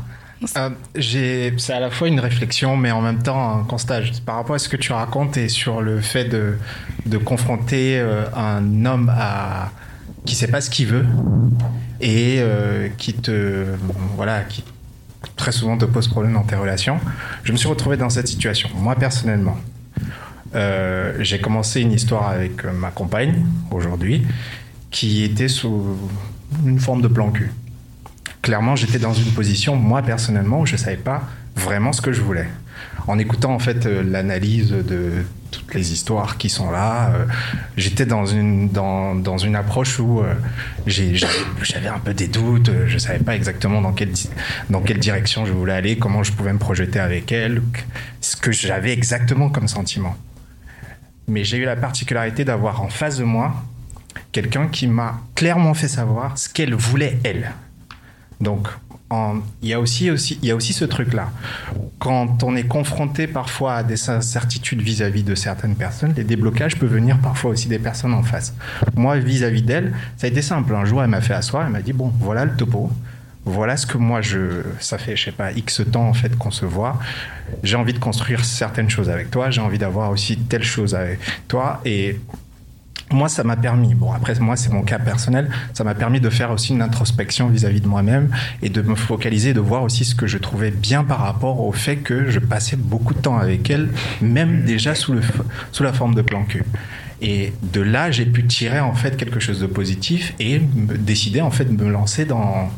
Euh, 0.58 0.70
c'est 1.58 1.74
à 1.74 1.80
la 1.80 1.90
fois 1.90 2.08
une 2.08 2.20
réflexion, 2.20 2.78
mais 2.78 2.92
en 2.92 3.02
même 3.02 3.22
temps 3.22 3.60
un 3.60 3.64
constat. 3.64 4.02
Par 4.26 4.36
rapport 4.36 4.56
à 4.56 4.60
ce 4.60 4.70
que 4.70 4.78
tu 4.78 4.92
racontes 4.92 5.38
et 5.38 5.50
sur 5.50 5.82
le 5.82 6.02
fait 6.02 6.26
de, 6.26 6.58
de 7.06 7.18
confronter 7.18 8.00
euh, 8.00 8.26
un 8.36 8.86
homme 8.86 9.12
à 9.16 9.72
qui 10.26 10.36
sait 10.36 10.48
pas 10.48 10.62
ce 10.62 10.70
qu'il 10.70 10.88
veut 10.88 11.06
et 12.02 12.38
euh, 12.40 12.90
qui 12.98 13.14
te 13.14 13.66
voilà 14.16 14.42
qui 14.42 14.64
très 15.36 15.52
souvent 15.52 15.78
te 15.78 15.86
pose 15.86 16.08
problème 16.08 16.34
dans 16.34 16.44
tes 16.44 16.56
relations. 16.56 17.00
Je 17.44 17.52
me 17.52 17.58
suis 17.58 17.68
retrouvé 17.68 17.98
dans 17.98 18.10
cette 18.10 18.28
situation. 18.28 18.70
Moi 18.76 18.96
personnellement, 18.96 19.58
j'ai 21.20 21.40
commencé 21.40 21.82
une 21.82 21.92
histoire 21.92 22.30
avec 22.30 22.64
ma 22.64 22.90
compagne 22.90 23.46
aujourd'hui 23.72 24.26
qui 24.90 25.24
était 25.24 25.50
sous 25.50 25.98
une 26.66 26.80
forme 26.80 27.02
de 27.02 27.10
plan 27.10 27.30
cul 27.30 27.52
clairement, 28.46 28.76
j'étais 28.76 29.00
dans 29.00 29.16
une 29.16 29.32
position, 29.32 29.76
moi 29.76 30.04
personnellement, 30.04 30.60
où 30.60 30.66
je 30.68 30.74
ne 30.74 30.78
savais 30.78 30.98
pas 30.98 31.24
vraiment 31.56 31.92
ce 31.92 32.00
que 32.00 32.12
je 32.12 32.22
voulais. 32.22 32.48
En 33.08 33.18
écoutant 33.18 33.56
en 33.56 33.58
fait 33.58 33.88
euh, 33.88 34.04
l'analyse 34.04 34.70
de 34.70 35.26
toutes 35.50 35.74
les 35.74 35.92
histoires 35.92 36.38
qui 36.38 36.50
sont 36.50 36.70
là, 36.70 37.10
euh, 37.10 37.26
j'étais 37.76 38.06
dans 38.06 38.28
une, 38.28 38.70
dans, 38.70 39.16
dans 39.16 39.40
une 39.40 39.56
approche 39.56 40.00
où 40.00 40.20
euh, 40.20 40.36
j'avais 40.86 41.88
un 41.88 41.98
peu 41.98 42.14
des 42.14 42.28
doutes, 42.28 42.70
je 42.86 42.94
ne 42.94 43.00
savais 43.00 43.18
pas 43.18 43.36
exactement 43.36 43.82
dans 43.82 43.94
quelle, 43.94 44.14
dans 44.70 44.82
quelle 44.82 45.00
direction 45.00 45.48
je 45.48 45.52
voulais 45.52 45.74
aller, 45.74 45.98
comment 45.98 46.22
je 46.22 46.32
pouvais 46.32 46.54
me 46.54 46.60
projeter 46.60 47.00
avec 47.00 47.32
elle, 47.32 47.64
ce 48.22 48.36
que 48.36 48.52
j'avais 48.52 48.94
exactement 48.94 49.50
comme 49.50 49.68
sentiment. 49.68 50.16
Mais 51.28 51.44
j'ai 51.44 51.58
eu 51.58 51.66
la 51.66 51.76
particularité 51.76 52.46
d'avoir 52.46 52.84
en 52.84 52.90
face 52.90 53.18
de 53.18 53.24
moi 53.24 53.56
quelqu'un 54.32 54.68
qui 54.68 54.86
m'a 54.86 55.22
clairement 55.34 55.74
fait 55.74 55.88
savoir 55.88 56.38
ce 56.38 56.48
qu'elle 56.48 56.76
voulait 56.76 57.18
elle. 57.24 57.52
Donc, 58.42 58.68
il 59.62 59.70
y 59.70 59.74
a 59.74 59.80
aussi, 59.80 60.10
aussi, 60.12 60.40
y 60.42 60.52
a 60.52 60.56
aussi 60.56 60.74
ce 60.74 60.86
truc-là. 60.86 61.30
Quand 62.00 62.44
on 62.44 62.56
est 62.56 62.68
confronté 62.68 63.28
parfois 63.28 63.76
à 63.76 63.84
des 63.84 64.10
incertitudes 64.10 64.82
vis-à-vis 64.82 65.24
de 65.24 65.36
certaines 65.36 65.76
personnes, 65.76 66.14
les 66.18 66.24
déblocages 66.24 66.78
peuvent 66.78 66.92
venir 66.92 67.20
parfois 67.20 67.52
aussi 67.52 67.68
des 67.68 67.80
personnes 67.80 68.14
en 68.14 68.24
face. 68.24 68.54
Moi, 68.96 69.18
vis-à-vis 69.20 69.62
d'elle, 69.62 69.94
ça 70.18 70.28
a 70.28 70.30
été 70.30 70.42
simple. 70.42 70.74
Un 70.76 70.86
jour, 70.86 71.02
elle 71.04 71.10
m'a 71.10 71.22
fait 71.22 71.34
asseoir, 71.34 71.66
elle 71.66 71.72
m'a 71.72 71.82
dit 71.82 71.94
bon, 71.94 72.12
voilà 72.20 72.46
le 72.46 72.56
topo. 72.56 72.92
Voilà 73.48 73.78
ce 73.78 73.86
que 73.86 74.00
moi 74.00 74.22
je, 74.22 74.64
ça 74.80 74.98
fait 74.98 75.16
je 75.16 75.26
sais 75.26 75.32
pas 75.32 75.52
x 75.52 75.84
temps 75.92 76.10
en 76.10 76.16
fait 76.16 76.36
qu'on 76.36 76.50
se 76.50 76.66
voit. 76.66 77.00
J'ai 77.62 77.76
envie 77.76 77.94
de 77.94 78.00
construire 78.00 78.44
certaines 78.44 78.90
choses 78.90 79.08
avec 79.08 79.30
toi. 79.30 79.52
J'ai 79.52 79.62
envie 79.62 79.78
d'avoir 79.78 80.10
aussi 80.10 80.36
telle 80.36 80.64
chose 80.64 80.96
avec 80.96 81.20
toi 81.48 81.80
et 81.86 82.20
moi, 83.12 83.30
ça 83.30 83.44
m'a 83.44 83.56
permis, 83.56 83.94
bon 83.94 84.12
après 84.12 84.34
moi 84.40 84.56
c'est 84.56 84.72
mon 84.72 84.82
cas 84.82 85.00
personnel, 85.00 85.50
ça 85.74 85.84
m'a 85.84 85.94
permis 85.94 86.20
de 86.20 86.30
faire 86.30 86.52
aussi 86.52 86.74
une 86.74 86.82
introspection 86.82 87.48
vis-à-vis 87.48 87.82
de 87.82 87.88
moi-même 87.88 88.30
et 88.62 88.70
de 88.70 88.82
me 88.82 88.96
focaliser, 88.96 89.54
de 89.54 89.60
voir 89.60 89.84
aussi 89.84 90.06
ce 90.06 90.16
que 90.16 90.28
je 90.28 90.38
trouvais 90.38 90.72
bien 90.72 91.04
par 91.04 91.20
rapport 91.20 91.62
au 91.62 91.72
fait 91.72 91.98
que 91.98 92.30
je 92.30 92.40
passais 92.40 92.76
beaucoup 92.76 93.14
de 93.14 93.20
temps 93.20 93.38
avec 93.38 93.70
elle, 93.70 93.90
même 94.22 94.64
déjà 94.66 94.96
sous, 94.96 95.14
la 95.80 95.94
forme 95.94 96.16
de 96.16 96.22
plan 96.22 96.44
cul. 96.44 96.64
Et 97.22 97.54
de 97.74 97.82
là, 97.82 98.12
j'ai 98.12 98.26
pu 98.26 98.46
tirer 98.46 98.80
en 98.80 98.94
fait 98.94 99.16
quelque 99.16 99.40
chose 99.40 99.62
de 99.62 99.68
positif 99.68 100.34
et 100.40 100.60
me 100.60 100.98
décider 100.98 101.42
en 101.42 101.52
fait 101.52 101.66
de 101.66 101.84
me 101.84 101.90
lancer 101.90 102.26
dans 102.26 102.70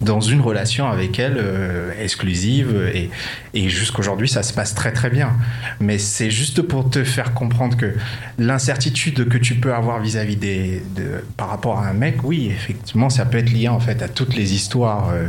dans 0.00 0.20
une 0.20 0.40
relation 0.40 0.88
avec 0.88 1.18
elle 1.18 1.36
euh, 1.38 1.90
exclusive 2.00 2.88
et, 2.94 3.10
et 3.54 3.68
jusqu'aujourd'hui 3.68 4.28
ça 4.28 4.42
se 4.42 4.52
passe 4.52 4.74
très 4.74 4.92
très 4.92 5.10
bien. 5.10 5.32
Mais 5.80 5.98
c'est 5.98 6.30
juste 6.30 6.62
pour 6.62 6.88
te 6.88 7.02
faire 7.02 7.34
comprendre 7.34 7.76
que 7.76 7.94
l'incertitude 8.38 9.28
que 9.28 9.38
tu 9.38 9.56
peux 9.56 9.74
avoir 9.74 10.00
vis-à-vis 10.00 10.36
des 10.36 10.82
de, 10.94 11.24
par 11.36 11.48
rapport 11.48 11.78
à 11.78 11.88
un 11.88 11.92
mec 11.92 12.22
oui 12.22 12.48
effectivement 12.50 13.10
ça 13.10 13.24
peut 13.24 13.38
être 13.38 13.50
lié 13.50 13.68
en 13.68 13.80
fait 13.80 14.02
à 14.02 14.08
toutes 14.08 14.36
les 14.36 14.54
histoires 14.54 15.10
euh, 15.10 15.28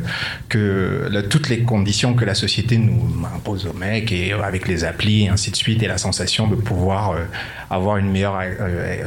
que 0.49 1.09
toutes 1.29 1.49
les 1.49 1.63
conditions 1.63 2.13
que 2.13 2.25
la 2.25 2.35
société 2.35 2.77
nous 2.77 3.25
impose 3.35 3.65
aux 3.65 3.73
mecs 3.73 4.11
et 4.11 4.33
avec 4.33 4.67
les 4.67 4.83
applis 4.83 5.25
et 5.25 5.29
ainsi 5.29 5.49
de 5.49 5.55
suite 5.55 5.81
et 5.81 5.87
la 5.87 5.97
sensation 5.97 6.47
de 6.47 6.55
pouvoir 6.55 7.11
euh, 7.11 7.23
avoir 7.71 7.97
une 7.97 8.11
meilleure 8.11 8.39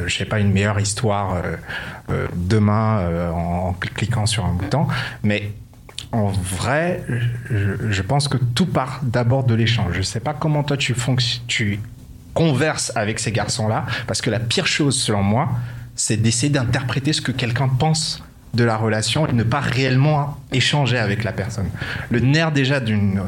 je 0.05 0.15
sais 0.15 0.25
pas 0.25 0.39
une 0.39 0.51
meilleure 0.51 0.79
histoire 0.79 1.41
demain 2.35 2.99
euh, 2.99 3.31
en, 3.31 3.73
cliquant 3.73 4.25
sur 4.25 4.45
un 4.45 4.53
bouton 4.53 4.87
mais 5.23 5.51
en 6.11 6.27
vrai, 6.27 7.03
je, 7.49 8.01
pense 8.03 8.27
que 8.27 8.37
tout 8.37 8.67
part 8.67 8.99
d'abord 9.01 9.45
de 9.45 9.55
l'échange. 9.55 9.93
Je 9.93 10.03
sais 10.03 10.19
pas 10.19 10.35
comment 10.35 10.61
toi 10.61 10.77
tu 10.77 10.95
tu 11.47 11.79
converses 12.35 12.91
avec 12.95 13.19
ces 13.19 13.31
garçons-là, 13.31 13.85
parce 14.05 14.21
que 14.21 14.29
la 14.29 14.39
pire 14.39 14.67
chose, 14.67 14.99
selon 14.99 15.23
moi, 15.23 15.49
c'est 15.95 16.17
d'essayer 16.17 16.51
d'interpréter 16.51 17.13
ce 17.13 17.21
que 17.21 17.31
quelqu'un 17.31 17.67
pense 17.67 18.23
de 18.53 18.63
la 18.63 18.77
relation 18.77 19.27
et 19.27 19.33
ne 19.33 19.43
pas 19.43 19.59
réellement 19.59 20.37
échanger 20.51 20.97
avec 20.97 21.23
la 21.23 21.31
personne. 21.31 21.69
Le 22.11 22.19
nerf 22.19 22.51
déjà 22.51 22.79
d'une- 22.79 23.23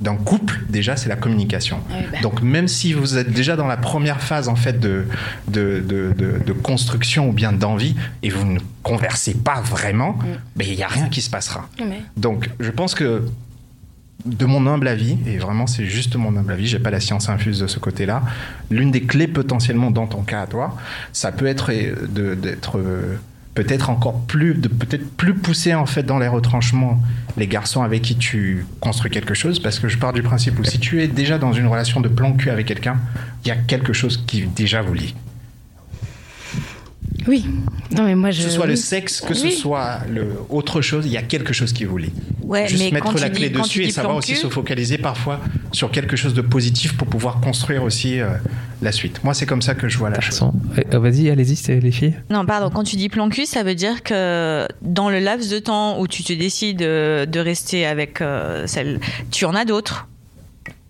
d'un 0.00 0.16
couple 0.16 0.60
déjà 0.68 0.96
c'est 0.96 1.08
la 1.08 1.16
communication. 1.16 1.78
Donc 2.22 2.42
même 2.42 2.68
si 2.68 2.92
vous 2.92 3.16
êtes 3.16 3.30
déjà 3.32 3.56
dans 3.56 3.66
la 3.66 3.76
première 3.76 4.20
phase 4.20 4.48
en 4.48 4.56
fait 4.56 4.78
de 4.78 5.06
de, 5.48 5.80
de, 5.86 6.12
de- 6.16 6.38
de 6.44 6.52
construction 6.52 7.28
ou 7.28 7.32
bien 7.32 7.52
d'envie 7.52 7.94
et 8.22 8.30
vous 8.30 8.44
ne 8.44 8.58
conversez 8.82 9.34
pas 9.34 9.60
vraiment 9.60 10.18
ben, 10.56 10.66
il 10.68 10.76
n'y 10.76 10.82
a 10.82 10.88
rien 10.88 11.08
qui 11.08 11.20
se 11.22 11.30
passera. 11.30 11.68
Mais- 11.78 12.02
donc, 12.16 12.50
je 12.60 12.70
pense 12.70 12.94
que 12.94 13.22
de 14.24 14.44
mon 14.46 14.66
humble 14.66 14.88
avis, 14.88 15.18
et 15.26 15.38
vraiment 15.38 15.66
c'est 15.68 15.84
juste 15.86 16.16
mon 16.16 16.36
humble 16.36 16.52
avis, 16.52 16.66
j'ai 16.66 16.80
pas 16.80 16.90
la 16.90 16.98
science 17.00 17.28
infuse 17.28 17.60
de 17.60 17.66
ce 17.68 17.78
côté-là, 17.78 18.22
l'une 18.70 18.90
des 18.90 19.02
clés 19.02 19.28
potentiellement 19.28 19.90
dans 19.92 20.06
ton 20.08 20.22
cas 20.22 20.42
à 20.42 20.46
toi, 20.48 20.76
ça 21.12 21.30
peut 21.30 21.46
être 21.46 21.70
euh, 21.72 22.34
d'être 22.34 22.78
euh, 22.78 23.16
peut-être 23.56 23.90
encore 23.90 24.20
plus, 24.26 24.54
de 24.54 24.68
peut-être 24.68 25.10
plus 25.16 25.34
pousser 25.34 25.74
en 25.74 25.86
fait 25.86 26.04
dans 26.04 26.18
les 26.18 26.28
retranchements 26.28 27.02
les 27.36 27.48
garçons 27.48 27.82
avec 27.82 28.02
qui 28.02 28.16
tu 28.16 28.66
construis 28.80 29.10
quelque 29.10 29.34
chose, 29.34 29.58
parce 29.60 29.78
que 29.78 29.88
je 29.88 29.98
pars 29.98 30.12
du 30.12 30.22
principe 30.22 30.58
où 30.58 30.64
si 30.64 30.78
tu 30.78 31.02
es 31.02 31.08
déjà 31.08 31.38
dans 31.38 31.52
une 31.52 31.66
relation 31.66 32.00
de 32.00 32.08
plan 32.08 32.32
cul 32.34 32.50
avec 32.50 32.66
quelqu'un, 32.66 32.98
il 33.44 33.48
y 33.48 33.50
a 33.50 33.56
quelque 33.56 33.92
chose 33.92 34.22
qui 34.26 34.46
déjà 34.46 34.82
vous 34.82 34.94
lie. 34.94 35.14
Oui. 37.26 37.44
Non, 37.96 38.02
mais 38.04 38.14
moi, 38.14 38.30
je. 38.30 38.42
Que 38.42 38.48
ce 38.48 38.54
soit 38.54 38.66
le 38.66 38.76
sexe, 38.76 39.20
que 39.20 39.34
ce 39.34 39.44
Oui. 39.46 39.52
soit 39.52 40.00
le 40.10 40.28
autre 40.48 40.80
chose, 40.80 41.04
il 41.06 41.12
y 41.12 41.16
a 41.16 41.22
quelque 41.22 41.52
chose 41.52 41.72
qui 41.72 41.84
vous 41.84 41.98
lie. 41.98 42.12
Ouais, 42.42 42.68
Juste 42.68 42.84
mais 42.84 42.90
mettre 42.92 43.18
la 43.18 43.30
clé 43.30 43.50
dessus 43.50 43.84
et 43.84 43.90
savoir 43.90 44.16
aussi 44.16 44.32
cul- 44.34 44.40
se 44.40 44.48
focaliser 44.48 44.98
parfois 44.98 45.40
sur 45.72 45.90
quelque 45.90 46.14
chose 46.16 46.32
de 46.34 46.42
positif 46.42 46.96
pour 46.96 47.08
pouvoir 47.08 47.40
construire 47.40 47.82
aussi 47.82 48.20
euh, 48.20 48.28
la 48.82 48.92
suite. 48.92 49.24
Moi, 49.24 49.34
c'est 49.34 49.46
comme 49.46 49.62
ça 49.62 49.74
que 49.74 49.88
je 49.88 49.98
vois 49.98 50.10
la 50.10 50.20
chose. 50.20 50.40
Euh, 50.92 50.98
Vas-y, 50.98 51.28
allez-y, 51.28 51.56
c'est 51.56 51.80
les 51.80 51.90
filles. 51.90 52.14
Non, 52.30 52.46
pardon, 52.46 52.70
quand 52.70 52.84
tu 52.84 52.94
dis 52.96 53.08
plan 53.08 53.28
cul, 53.28 53.46
ça 53.46 53.64
veut 53.64 53.74
dire 53.74 54.04
que 54.04 54.66
dans 54.82 55.10
le 55.10 55.18
laps 55.18 55.48
de 55.50 55.58
temps 55.58 55.98
où 56.00 56.06
tu 56.06 56.22
te 56.22 56.32
décides 56.32 56.82
euh, 56.82 57.26
de 57.26 57.40
rester 57.40 57.84
avec 57.84 58.20
euh, 58.20 58.66
celle, 58.68 59.00
tu 59.32 59.44
en 59.44 59.54
as 59.54 59.64
d'autres. 59.64 60.06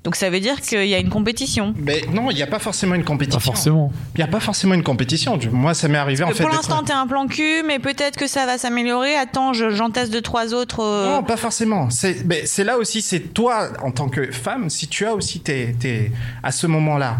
Donc 0.07 0.15
ça 0.15 0.31
veut 0.31 0.39
dire 0.39 0.61
qu'il 0.61 0.87
y 0.87 0.95
a 0.95 1.01
une 1.01 1.09
compétition. 1.11 1.75
Mais 1.77 2.03
non, 2.13 2.31
il 2.31 2.37
n'y 2.37 2.43
a 2.43 2.47
pas 2.47 2.61
forcément 2.61 2.95
une 2.95 3.03
compétition. 3.03 3.41
Pas 3.41 3.45
forcément. 3.45 3.91
Il 4.15 4.19
n'y 4.19 4.23
a 4.25 4.29
pas 4.29 4.39
forcément 4.39 4.75
une 4.75 4.85
compétition. 4.85 5.37
Du- 5.37 5.51
Moi, 5.51 5.75
ça 5.75 5.89
m'est 5.89 5.99
arrivé 5.99 6.23
en 6.23 6.29
fait. 6.31 6.45
pour 6.45 6.49
l'instant, 6.53 6.85
t'es 6.85 6.93
un 6.93 7.09
plan 7.09 7.27
cul, 7.27 7.65
mais 7.67 7.81
peut-être 7.81 8.17
que 8.17 8.29
ça 8.29 8.47
va 8.47 8.57
s'améliorer. 8.57 9.17
Attends, 9.17 9.53
je- 9.53 9.71
j'en 9.71 9.91
teste 9.91 10.13
deux, 10.13 10.21
trois 10.23 10.55
autres. 10.55 10.79
euh. 10.81 11.17
Non, 11.17 11.25
pas 11.25 11.37
forcément. 11.37 11.91
C'est 11.91 12.63
là 12.65 12.79
aussi, 12.79 13.03
c'est 13.03 13.19
toi, 13.35 13.69
en 13.83 13.91
tant 13.91 14.09
que 14.09 14.31
femme, 14.31 14.71
si 14.71 14.87
tu 14.87 15.05
as 15.07 15.13
aussi 15.13 15.41
tes, 15.41 15.75
tes- 15.75 16.13
à 16.45 16.53
ce 16.53 16.69
moment-là 16.69 17.17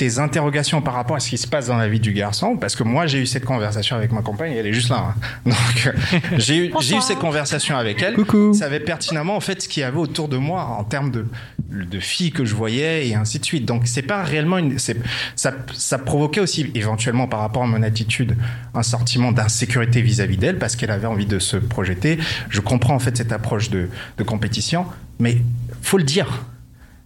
tes 0.00 0.18
interrogations 0.18 0.80
par 0.80 0.94
rapport 0.94 1.16
à 1.16 1.20
ce 1.20 1.28
qui 1.28 1.36
se 1.36 1.46
passe 1.46 1.66
dans 1.66 1.76
la 1.76 1.86
vie 1.86 2.00
du 2.00 2.14
garçon, 2.14 2.56
parce 2.56 2.74
que 2.74 2.82
moi 2.84 3.06
j'ai 3.06 3.18
eu 3.18 3.26
cette 3.26 3.44
conversation 3.44 3.96
avec 3.96 4.12
ma 4.12 4.22
compagne, 4.22 4.54
elle 4.54 4.66
est 4.66 4.72
juste 4.72 4.88
là. 4.88 5.14
hein. 5.14 5.14
Donc 5.44 5.54
euh, 5.86 6.18
j'ai 6.38 6.56
eu, 6.56 6.72
j'ai 6.80 6.96
eu 6.96 7.02
ces 7.02 7.16
conversations 7.16 7.76
avec 7.76 8.00
elle. 8.00 8.14
Coucou. 8.14 8.54
savait 8.54 8.80
pertinemment 8.80 9.36
en 9.36 9.40
fait 9.40 9.60
ce 9.60 9.68
qu'il 9.68 9.82
y 9.82 9.84
avait 9.84 9.98
autour 9.98 10.28
de 10.28 10.38
moi 10.38 10.62
en 10.78 10.84
termes 10.84 11.10
de, 11.10 11.26
de 11.68 12.00
filles 12.00 12.32
que 12.32 12.46
je 12.46 12.54
voyais 12.54 13.08
et 13.08 13.14
ainsi 13.14 13.40
de 13.40 13.44
suite. 13.44 13.66
Donc 13.66 13.82
c'est 13.84 14.00
pas 14.00 14.22
réellement 14.22 14.56
une, 14.56 14.78
c'est, 14.78 14.96
ça, 15.36 15.52
ça 15.74 15.98
provoquait 15.98 16.40
aussi 16.40 16.70
éventuellement 16.74 17.28
par 17.28 17.40
rapport 17.40 17.64
à 17.64 17.66
mon 17.66 17.82
attitude 17.82 18.36
un 18.72 18.82
sentiment 18.82 19.32
d'insécurité 19.32 20.00
vis-à-vis 20.00 20.38
d'elle 20.38 20.58
parce 20.58 20.76
qu'elle 20.76 20.92
avait 20.92 21.08
envie 21.08 21.26
de 21.26 21.38
se 21.38 21.58
projeter. 21.58 22.18
Je 22.48 22.62
comprends 22.62 22.94
en 22.94 23.00
fait 23.00 23.18
cette 23.18 23.32
approche 23.32 23.68
de, 23.68 23.90
de 24.16 24.22
compétition, 24.22 24.86
mais 25.18 25.42
faut 25.82 25.98
le 25.98 26.04
dire. 26.04 26.46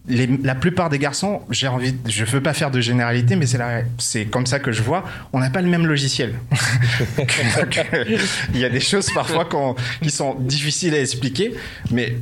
La 0.07 0.53
plupart 0.53 0.89
des 0.89 0.99
garçons, 0.99 1.41
j'ai 1.49 1.67
envie, 1.67 1.95
je 2.07 2.25
veux 2.25 2.41
pas 2.41 2.53
faire 2.53 2.69
de 2.69 2.79
généralité, 2.79 3.35
mais 3.35 3.45
c'est 3.97 4.25
comme 4.25 4.45
ça 4.45 4.59
que 4.59 4.71
je 4.71 4.83
vois. 4.83 5.03
On 5.33 5.39
n'a 5.39 5.49
pas 5.49 5.61
le 5.61 5.67
même 5.67 5.87
logiciel. 5.87 6.35
Il 8.53 8.59
y 8.59 8.65
a 8.65 8.69
des 8.69 8.79
choses 8.79 9.09
parfois 9.11 9.49
qui 10.01 10.11
sont 10.11 10.35
difficiles 10.39 10.93
à 10.93 10.99
expliquer, 10.99 11.55
mais 11.91 12.15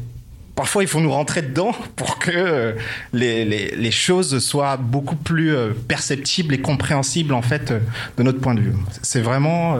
parfois 0.55 0.83
il 0.83 0.87
faut 0.87 0.99
nous 0.99 1.11
rentrer 1.11 1.41
dedans 1.41 1.71
pour 1.95 2.19
que 2.19 2.31
euh, 2.33 2.73
les, 3.13 3.91
choses 3.91 4.39
soient 4.39 4.77
beaucoup 4.77 5.15
plus 5.15 5.55
euh, 5.55 5.71
perceptibles 5.87 6.53
et 6.53 6.61
compréhensibles 6.61 7.33
en 7.33 7.41
fait 7.41 7.71
euh, 7.71 7.79
de 8.17 8.23
notre 8.23 8.39
point 8.39 8.55
de 8.55 8.61
vue. 8.61 8.73
C'est 9.01 9.21
vraiment, 9.21 9.77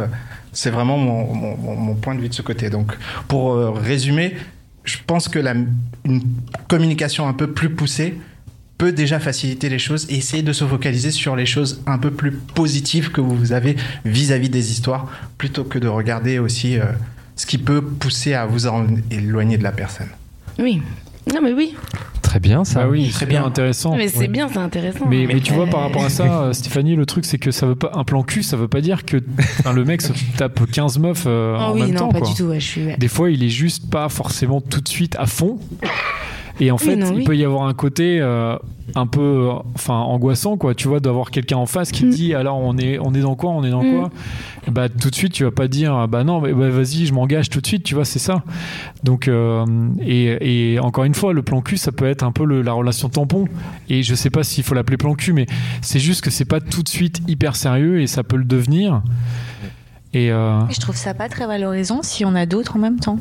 vraiment 0.65 0.97
mon, 0.97 1.33
mon- 1.35 1.95
point 1.95 2.15
de 2.15 2.21
vue 2.21 2.29
de 2.29 2.33
ce 2.33 2.41
côté. 2.41 2.69
Donc 2.69 2.93
pour 3.27 3.55
résumer, 3.75 4.35
je 4.83 4.97
pense 5.05 5.27
que 5.27 5.39
la, 5.39 5.53
une 6.05 6.21
communication 6.67 7.27
un 7.27 7.33
peu 7.33 7.51
plus 7.51 7.69
poussée 7.69 8.15
peut 8.77 8.91
déjà 8.91 9.19
faciliter 9.19 9.69
les 9.69 9.79
choses 9.79 10.07
et 10.09 10.15
essayer 10.15 10.43
de 10.43 10.53
se 10.53 10.65
focaliser 10.65 11.11
sur 11.11 11.35
les 11.35 11.45
choses 11.45 11.81
un 11.85 11.97
peu 11.97 12.11
plus 12.11 12.31
positives 12.31 13.11
que 13.11 13.21
vous 13.21 13.53
avez 13.53 13.75
vis-à-vis 14.03 14.49
des 14.49 14.71
histoires 14.71 15.07
plutôt 15.37 15.63
que 15.63 15.79
de 15.79 15.87
regarder 15.87 16.39
aussi 16.39 16.79
euh, 16.79 16.85
ce 17.35 17.45
qui 17.45 17.57
peut 17.57 17.81
pousser 17.81 18.33
à 18.33 18.45
vous 18.45 18.67
éloigner 19.11 19.57
de 19.57 19.63
la 19.63 19.71
personne. 19.71 20.09
Oui. 20.59 20.81
Non, 21.31 21.39
mais 21.41 21.53
oui. 21.53 21.75
Très 22.21 22.39
bien, 22.39 22.63
ça. 22.63 22.81
Bah 22.83 22.87
oui, 22.89 23.09
très 23.09 23.27
bien 23.27 23.45
intéressant. 23.45 23.95
Mais 23.95 24.07
c'est 24.07 24.17
Ouais. 24.19 24.27
bien, 24.27 24.49
c'est 24.51 24.57
intéressant. 24.57 25.05
Mais, 25.07 25.25
mais 25.27 25.39
tu 25.39 25.53
vois, 25.53 25.67
par 25.67 25.81
rapport 25.81 26.03
à 26.03 26.09
ça, 26.09 26.41
euh, 26.45 26.53
Stéphanie, 26.53 26.95
le 26.95 27.05
truc, 27.05 27.25
c'est 27.25 27.37
que 27.37 27.51
ça 27.51 27.67
veut 27.67 27.75
pas. 27.75 27.91
Un 27.93 28.03
plan 28.03 28.23
cul, 28.23 28.41
ça 28.41 28.57
veut 28.57 28.67
pas 28.67 28.81
dire 28.81 29.05
que 29.05 29.17
le 29.71 29.85
mec 29.85 30.01
se 30.01 30.13
tape 30.37 30.59
15 30.71 30.97
meufs 30.97 31.25
euh, 31.27 31.55
Ah 31.59 31.69
en 31.69 31.73
oui, 31.73 31.81
même 31.81 31.91
non, 31.91 31.99
temps. 31.99 32.09
pas 32.09 32.19
quoi. 32.21 32.29
du 32.29 32.33
tout, 32.35 32.45
ouais, 32.45 32.59
je 32.59 32.65
suis- 32.65 32.97
Des 32.97 33.07
fois, 33.07 33.29
il 33.29 33.43
est 33.43 33.49
juste 33.49 33.87
pas 33.89 34.09
forcément 34.09 34.61
tout 34.61 34.81
de 34.81 34.87
suite 34.89 35.15
à 35.19 35.27
fond. 35.27 35.59
Et 36.59 36.69
en 36.69 36.75
Oui, 36.75 36.81
fait, 36.83 36.95
non, 36.95 37.07
il 37.11 37.17
oui. 37.17 37.23
peut 37.23 37.35
y 37.35 37.43
avoir 37.43 37.63
un 37.67 37.73
côté 37.73 38.19
euh, 38.21 38.55
un 38.95 39.07
peu, 39.07 39.21
euh, 39.21 39.53
enfin, 39.73 39.95
angoissant, 39.95 40.55
quoi. 40.55 40.75
Tu 40.75 40.87
vois, 40.87 40.99
d'avoir 40.99 41.31
quelqu'un 41.31 41.57
en 41.57 41.65
face 41.65 41.89
Mm. 41.89 41.91
qui 41.93 42.01
te 42.03 42.09
dit, 42.15 42.33
alors, 42.35 42.57
on 42.59 42.77
est, 42.77 42.99
on 42.99 43.11
est 43.15 43.21
dans 43.21 43.35
quoi, 43.35 43.49
on 43.51 43.63
est 43.63 43.71
dans 43.71 43.81
quoi? 43.81 44.11
Et 44.67 44.71
Bah, 44.71 44.87
tout 44.87 45.09
de 45.09 45.15
suite, 45.15 45.33
tu 45.33 45.43
vas 45.45 45.51
pas 45.51 45.67
dire, 45.67 46.07
bah 46.07 46.23
non, 46.23 46.41
mais 46.41 46.53
bah, 46.53 46.69
vas-y, 46.69 47.07
je 47.07 47.13
m'engage 47.13 47.49
tout 47.49 47.59
de 47.59 47.65
suite. 47.65 47.83
Tu 47.83 47.95
vois, 47.95 48.05
c'est 48.05 48.19
ça. 48.19 48.43
Donc, 49.03 49.27
euh, 49.27 49.65
et, 50.05 50.73
et 50.75 50.79
encore 50.79 51.05
une 51.05 51.15
fois, 51.15 51.33
le 51.33 51.41
plan 51.41 51.61
cul, 51.61 51.77
ça 51.77 51.91
peut 51.91 52.05
être 52.05 52.23
un 52.23 52.31
peu 52.31 52.45
le- 52.45 52.61
la 52.61 52.73
relation 52.73 53.09
tampon. 53.09 53.45
Et 53.89 54.03
je 54.03 54.13
sais 54.13 54.29
pas 54.29 54.43
s'il 54.43 54.63
faut 54.63 54.75
l'appeler 54.75 54.97
plan 54.97 55.15
cul, 55.15 55.33
mais 55.33 55.47
c'est 55.81 55.99
juste 55.99 56.21
que 56.21 56.29
c'est 56.29 56.45
pas 56.45 56.61
tout 56.61 56.83
de 56.83 56.89
suite 56.89 57.21
hyper 57.27 57.55
sérieux 57.55 57.99
et 57.99 58.05
ça 58.07 58.21
peut 58.23 58.37
le 58.37 58.45
devenir. 58.45 59.01
Et 60.13 60.31
euh, 60.31 60.59
Je 60.69 60.79
trouve 60.79 60.95
ça 60.95 61.15
pas 61.15 61.27
très 61.29 61.47
valorisant 61.47 62.03
si 62.03 62.23
on 62.25 62.35
a 62.35 62.45
d'autres 62.45 62.75
en 62.75 62.79
même 62.79 62.99
temps. 62.99 63.17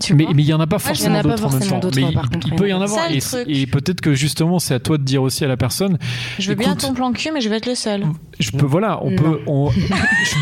Tu 0.00 0.14
mais 0.14 0.26
il 0.30 0.40
y 0.40 0.52
en 0.52 0.60
a 0.60 0.66
pas 0.66 0.78
forcément 0.78 1.22
d'autres 1.22 1.44
en 1.44 1.50
même 1.50 1.80
temps. 1.80 1.90
Mais 1.94 2.02
il, 2.02 2.18
il 2.46 2.54
peut 2.56 2.68
y 2.68 2.72
en 2.72 2.80
avoir. 2.80 3.06
Et, 3.46 3.66
peut-être 3.66 4.00
que 4.00 4.14
justement, 4.14 4.58
c'est 4.58 4.74
à 4.74 4.80
toi 4.80 4.98
de 4.98 5.04
dire 5.04 5.22
aussi 5.22 5.44
à 5.44 5.48
la 5.48 5.56
personne. 5.56 5.98
Je 6.38 6.48
veux 6.48 6.56
bien 6.56 6.76
ton 6.76 6.94
plan 6.94 7.12
cul, 7.12 7.30
mais 7.32 7.40
je 7.40 7.48
vais 7.48 7.56
être 7.56 7.66
le 7.66 7.74
seul. 7.74 8.04
Je 8.38 8.50
peux, 8.50 8.66
voilà, 8.66 8.98
on 9.02 9.10
Non. 9.10 9.16
peut. 9.16 9.40
on- 9.46 9.70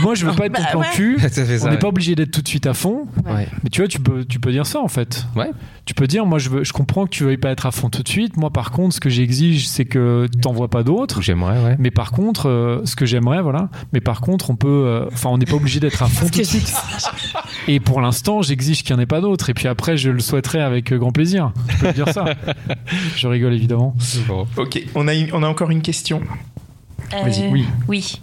moi, 0.03 0.15
je 0.15 0.27
veux 0.27 0.33
pas 0.35 0.47
être 0.47 0.55
ton 0.55 0.63
Bah 0.63 0.69
plan 0.71 0.81
ouais. 0.81 0.87
cul. 0.95 1.19
Ça 1.21 1.29
fait 1.45 1.59
ça, 1.59 1.69
on 1.69 1.71
n'est 1.71 1.79
pas 1.79 1.89
obligé 1.89 2.15
d'être 2.15 2.31
tout 2.31 2.43
de 2.43 2.49
suite 2.49 2.67
à 2.67 2.75
fond. 2.75 3.07
Ouais. 3.27 3.47
Mais 3.63 3.71
tu 3.71 3.81
vois, 3.81 3.89
tu 3.89 4.01
peux, 4.01 4.25
tu 4.25 4.41
peux 4.41 4.53
dire 4.53 4.67
ça 4.67 4.81
en 4.81 4.89
fait. 4.89 5.27
Ouais. 5.37 5.51
Tu 5.85 5.95
peux 5.95 6.07
dire, 6.07 6.25
moi, 6.27 6.39
je, 6.39 6.49
veux, 6.49 6.65
je 6.65 6.73
comprends 6.73 7.05
que 7.07 7.11
tu 7.11 7.25
veuilles 7.25 7.37
pas 7.37 7.51
être 7.51 7.67
à 7.67 7.71
fond 7.73 7.91
tout 7.91 8.03
de 8.03 8.09
suite. 8.09 8.37
Moi, 8.37 8.51
par 8.51 8.71
contre, 8.71 8.95
ce 8.95 9.01
que 9.01 9.11
j'exige, 9.11 9.67
c'est 9.69 9.85
que 9.85 10.29
tu 10.33 10.41
t'en 10.41 10.53
vois 10.53 10.69
pas 10.69 10.83
d'autres. 10.85 11.21
J'aimerais, 11.23 11.63
ouais. 11.63 11.77
Mais 11.79 11.91
par 11.91 12.13
contre, 12.13 12.49
euh, 12.49 12.81
ce 12.85 12.95
que 12.97 13.05
j'aimerais, 13.05 13.43
voilà. 13.43 13.69
Mais 13.93 14.01
par 14.01 14.21
contre, 14.21 14.51
on 14.51 14.57
peut. 14.57 14.69
euh, 14.69 15.07
Enfin, 15.13 15.31
on 15.31 15.39
n'est 15.39 15.47
pas 15.47 15.57
obligé 15.57 15.81
d'être 15.81 16.03
à 16.03 16.07
fond 16.07 16.27
tout 16.29 16.39
de 16.39 16.45
suite. 16.45 16.73
Et 17.69 17.81
pour 17.81 18.01
l'instant, 18.01 18.43
j'exige 18.43 18.83
qu'il 18.85 18.95
n'y 18.95 19.01
en 19.01 19.03
ait 19.03 19.07
pas 19.07 19.21
d'autres. 19.21 19.51
Et 19.51 19.55
puis 19.55 19.69
après, 19.69 19.97
je 19.97 20.11
le 20.11 20.21
souhaiterais 20.21 20.61
avec 20.61 20.93
euh, 20.93 20.99
grand 20.99 21.13
plaisir. 21.13 21.53
Je 21.69 21.87
peux 21.87 21.93
dire 21.93 22.09
ça. 22.09 22.25
je 23.17 23.27
rigole 23.27 23.53
évidemment. 23.55 23.95
Ok, 24.57 24.83
on 24.95 25.09
a, 25.09 25.13
on 25.33 25.43
a 25.43 25.49
encore 25.49 25.71
une 25.71 25.83
question. 25.83 26.21
Euh, 27.15 27.51
oui. 27.51 27.67
Oui. 27.89 28.23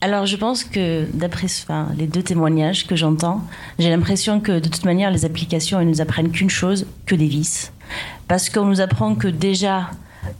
Alors, 0.00 0.26
je 0.26 0.36
pense 0.36 0.64
que 0.64 1.06
d'après 1.12 1.46
enfin, 1.46 1.88
les 1.98 2.06
deux 2.06 2.22
témoignages 2.22 2.86
que 2.86 2.96
j'entends, 2.96 3.42
j'ai 3.78 3.90
l'impression 3.90 4.40
que 4.40 4.52
de 4.52 4.68
toute 4.68 4.84
manière, 4.84 5.10
les 5.10 5.24
applications, 5.24 5.80
elles 5.80 5.88
nous 5.88 6.00
apprennent 6.00 6.30
qu'une 6.30 6.50
chose, 6.50 6.86
que 7.06 7.14
des 7.14 7.26
vices. 7.26 7.72
Parce 8.28 8.48
qu'on 8.48 8.64
nous 8.64 8.80
apprend 8.80 9.14
que 9.14 9.28
déjà, 9.28 9.90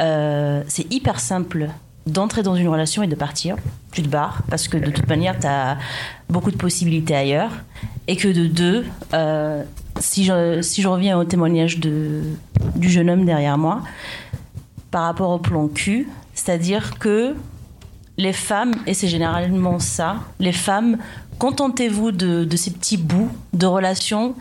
euh, 0.01 0.63
c'est 0.69 0.91
hyper 0.93 1.21
simple 1.21 1.69
d'entrer 2.07 2.43
dans 2.43 2.55
une 2.55 2.69
relation 2.69 3.03
et 3.03 3.07
de 3.07 3.15
partir. 3.15 3.57
Tu 3.93 4.03
te 4.03 4.09
barres 4.09 4.43
parce 4.49 4.69
que 4.69 4.77
de 4.77 4.91
toute 4.91 5.09
manière, 5.09 5.39
tu 5.39 5.47
as 5.47 5.79
beaucoup 6.29 6.51
de 6.51 6.57
possibilités 6.57 7.15
ailleurs. 7.15 7.51
Et 8.09 8.17
que 8.17 8.29
de 8.29 8.47
deux, 8.47 8.87
euh, 9.15 9.63
si, 9.99 10.25
je, 10.25 10.63
si 10.63 10.83
je 10.83 10.89
reviens 10.89 11.19
au 11.19 11.25
témoignage 11.25 11.79
de, 11.79 12.23
du 12.77 12.89
jeune 12.89 13.11
homme 13.11 13.25
derrière 13.25 13.59
moi, 13.59 13.83
par 14.91 15.05
rapport 15.05 15.31
au 15.31 15.39
plan 15.39 15.69
cul, 15.69 16.09
c'est-à-dire 16.35 16.99
que 16.99 17.35
les 18.21 18.33
femmes, 18.33 18.75
et 18.87 18.95
c'est 18.95 19.09
généralement 19.09 19.79
ça, 19.79 20.17
les 20.39 20.53
femmes, 20.53 20.99
contentez-vous 21.39 22.13
de, 22.13 22.57
ces 22.57 22.71
petits 22.71 22.99
bouts 22.99 23.31
de 23.53 23.67
relations. 23.67 24.35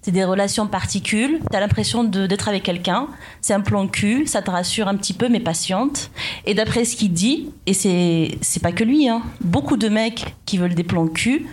C'est 0.00 0.12
des 0.12 0.24
relations 0.24 0.66
particules. 0.68 1.40
Tu 1.50 1.56
as 1.56 1.60
l'impression 1.60 2.04
d'être 2.04 2.48
avec 2.48 2.62
quelqu'un. 2.62 3.08
C'est 3.42 3.52
un 3.52 3.60
plan 3.60 3.88
cul. 3.88 4.26
Ça 4.26 4.40
te 4.40 4.50
rassure 4.50 4.88
un 4.88 4.96
petit 4.96 5.12
peu, 5.12 5.28
mais 5.28 5.40
patiente. 5.40 6.10
Et 6.46 6.54
d'après 6.54 6.84
ce 6.84 6.96
qu'il 6.96 7.12
dit, 7.12 7.50
et 7.66 7.74
c'est 7.74 8.62
pas 8.62 8.72
que 8.72 8.84
lui, 8.84 9.08
hein, 9.08 9.22
beaucoup 9.40 9.76
de 9.76 9.88
mecs 9.88 10.34
qui 10.46 10.56
veulent 10.56 10.76
des 10.76 10.84
plans 10.84 11.08
cul 11.08 11.46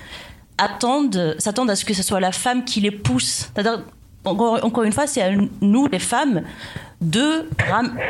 attendent, 0.58 1.36
s'attendent 1.40 1.72
à 1.72 1.76
ce 1.76 1.84
que 1.84 1.94
ce 1.94 2.04
soit 2.04 2.20
la 2.20 2.32
femme 2.32 2.64
qui 2.64 2.80
les 2.80 2.92
pousse. 2.92 3.50
Encore 4.24 4.84
une 4.84 4.94
fois, 4.94 5.08
c'est 5.08 5.22
à 5.22 5.32
nous, 5.62 5.88
les 5.88 6.00
femmes, 6.00 6.44
de, 7.06 7.48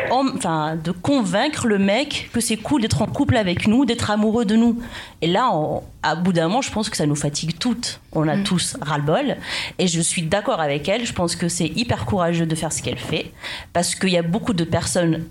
enfin, 0.09 0.77
convaincre 1.01 1.67
le 1.67 1.77
mec 1.77 2.29
que 2.33 2.39
c'est 2.39 2.57
cool 2.57 2.81
d'être 2.81 3.01
en 3.01 3.07
couple 3.07 3.37
avec 3.37 3.67
nous, 3.67 3.85
d'être 3.85 4.09
amoureux 4.09 4.45
de 4.45 4.55
nous. 4.55 4.79
Et 5.21 5.27
là, 5.27 5.49
on- 5.53 5.83
à 6.03 6.15
bout 6.15 6.33
d'un 6.33 6.47
moment, 6.47 6.61
je 6.61 6.71
pense 6.71 6.89
que 6.89 6.97
ça 6.97 7.05
nous 7.05 7.15
fatigue 7.15 7.57
toutes. 7.59 7.99
On 8.13 8.27
a 8.27 8.37
tous 8.37 8.77
ras-le-bol. 8.81 9.37
Et 9.79 9.87
je 9.87 9.99
suis 10.01 10.21
d'accord 10.23 10.61
avec 10.61 10.87
elle. 10.87 11.05
Je 11.05 11.13
pense 11.13 11.35
que 11.35 11.47
c'est 11.49 11.67
hyper 11.67 12.05
courageux 12.05 12.45
de 12.45 12.55
faire 12.55 12.71
ce 12.71 12.81
qu'elle 12.81 12.97
fait. 12.97 13.31
Parce 13.73 13.95
qu'il 13.95 14.09
y 14.09 14.17
a 14.17 14.21
beaucoup 14.23 14.53
de 14.53 14.63
personnes 14.63 15.23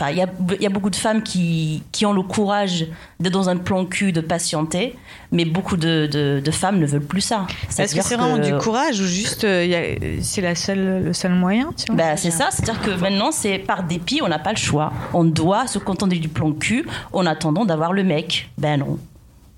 Enfin, 0.00 0.12
il 0.12 0.18
y 0.18 0.22
a, 0.22 0.26
il 0.54 0.62
y 0.62 0.66
a 0.66 0.70
beaucoup 0.70 0.90
de 0.90 0.96
femmes 0.96 1.22
qui, 1.24 1.82
qui 1.90 2.06
ont 2.06 2.12
le 2.12 2.22
courage 2.22 2.86
d'être 3.18 3.32
dans 3.32 3.48
un 3.48 3.56
plan 3.56 3.84
cul, 3.84 4.12
de 4.12 4.20
patienter, 4.20 4.94
mais 5.32 5.44
beaucoup 5.44 5.76
de, 5.76 6.06
de- 6.10 6.40
de 6.44 6.50
femmes 6.52 6.78
ne 6.78 6.86
veulent 6.86 7.00
plus 7.00 7.20
ça. 7.20 7.48
Est-ce 7.76 7.96
que 7.96 8.02
c'est 8.02 8.14
vraiment 8.16 8.38
du 8.38 8.54
courage 8.58 9.00
ou 9.00 9.04
juste 9.04 9.42
euh, 9.42 9.96
c'est 10.22 10.40
la 10.40 10.54
seule, 10.54 11.02
le 11.06 11.12
seul 11.12 11.32
moyen 11.34 11.70
tu 11.76 11.86
vois 11.92 11.96
Bah, 11.96 12.16
c'est 12.16 12.30
ça, 12.30 12.48
c'est-à-dire 12.52 12.80
que 12.80 12.90
maintenant, 12.92 13.32
c'est 13.32 13.58
par 13.58 13.82
dépit, 13.82 14.20
on 14.22 14.28
n'a 14.28 14.38
pas 14.38 14.52
le 14.52 14.56
choix. 14.58 14.92
On 15.14 15.24
doit 15.24 15.66
se 15.66 15.80
contenter 15.80 16.18
du 16.20 16.28
plan 16.28 16.52
cul 16.52 16.86
en 17.12 17.26
attendant 17.26 17.64
d'avoir 17.64 17.92
le 17.92 18.04
mec. 18.04 18.50
Ben 18.56 18.78
non. 18.78 18.98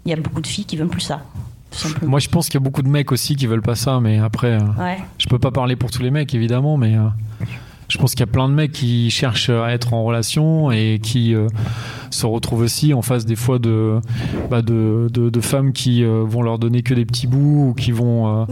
Il 0.07 0.11
y 0.11 0.15
a 0.15 0.17
beaucoup 0.17 0.41
de 0.41 0.47
filles 0.47 0.65
qui 0.65 0.79
veulent 0.79 0.89
plus 0.89 1.03
ça. 1.03 1.21
Moi, 2.01 2.19
je 2.19 2.29
pense 2.31 2.47
qu'il 2.47 2.55
y 2.55 2.63
a 2.63 2.65
beaucoup 2.65 2.81
de 2.83 2.89
mecs 2.89 3.13
aussi 3.13 3.37
qui 3.37 3.47
veulent 3.47 3.61
pas 3.61 3.77
ça, 3.77 4.01
mais 4.01 4.19
après, 4.19 4.53
euh, 4.53 4.61
Ouais. 4.83 4.97
je 5.19 5.27
peux 5.27 5.39
pas 5.39 5.51
parler 5.51 5.77
pour 5.77 5.91
tous 5.91 6.03
les 6.03 6.11
mecs 6.11 6.35
évidemment, 6.35 6.79
mais 6.79 6.97
euh, 6.97 7.09
je 7.91 7.99
pense 7.99 8.13
qu'il 8.13 8.21
y 8.21 8.29
a 8.29 8.33
plein 8.33 8.49
de 8.49 8.55
mecs 8.55 8.73
qui 8.73 9.11
cherchent 9.11 9.51
à 9.51 9.73
être 9.73 9.93
en 9.93 10.05
relation 10.05 10.71
et 10.71 11.01
qui 11.03 11.35
euh, 11.35 11.49
se 12.11 12.25
retrouvent 12.25 12.63
aussi 12.63 12.95
en 12.95 13.03
face 13.03 13.27
des 13.27 13.37
fois 13.37 13.59
de 13.59 13.99
bah, 14.49 14.63
de, 14.63 15.41
femmes 15.41 15.73
qui 15.73 16.05
euh, 16.05 16.23
vont 16.25 16.43
leur 16.43 16.59
donner 16.59 16.83
que 16.83 16.95
des 16.95 17.05
petits 17.05 17.27
bouts 17.27 17.71
ou 17.71 17.75
qui 17.75 17.91
vont 17.91 18.43
euh, 18.43 18.45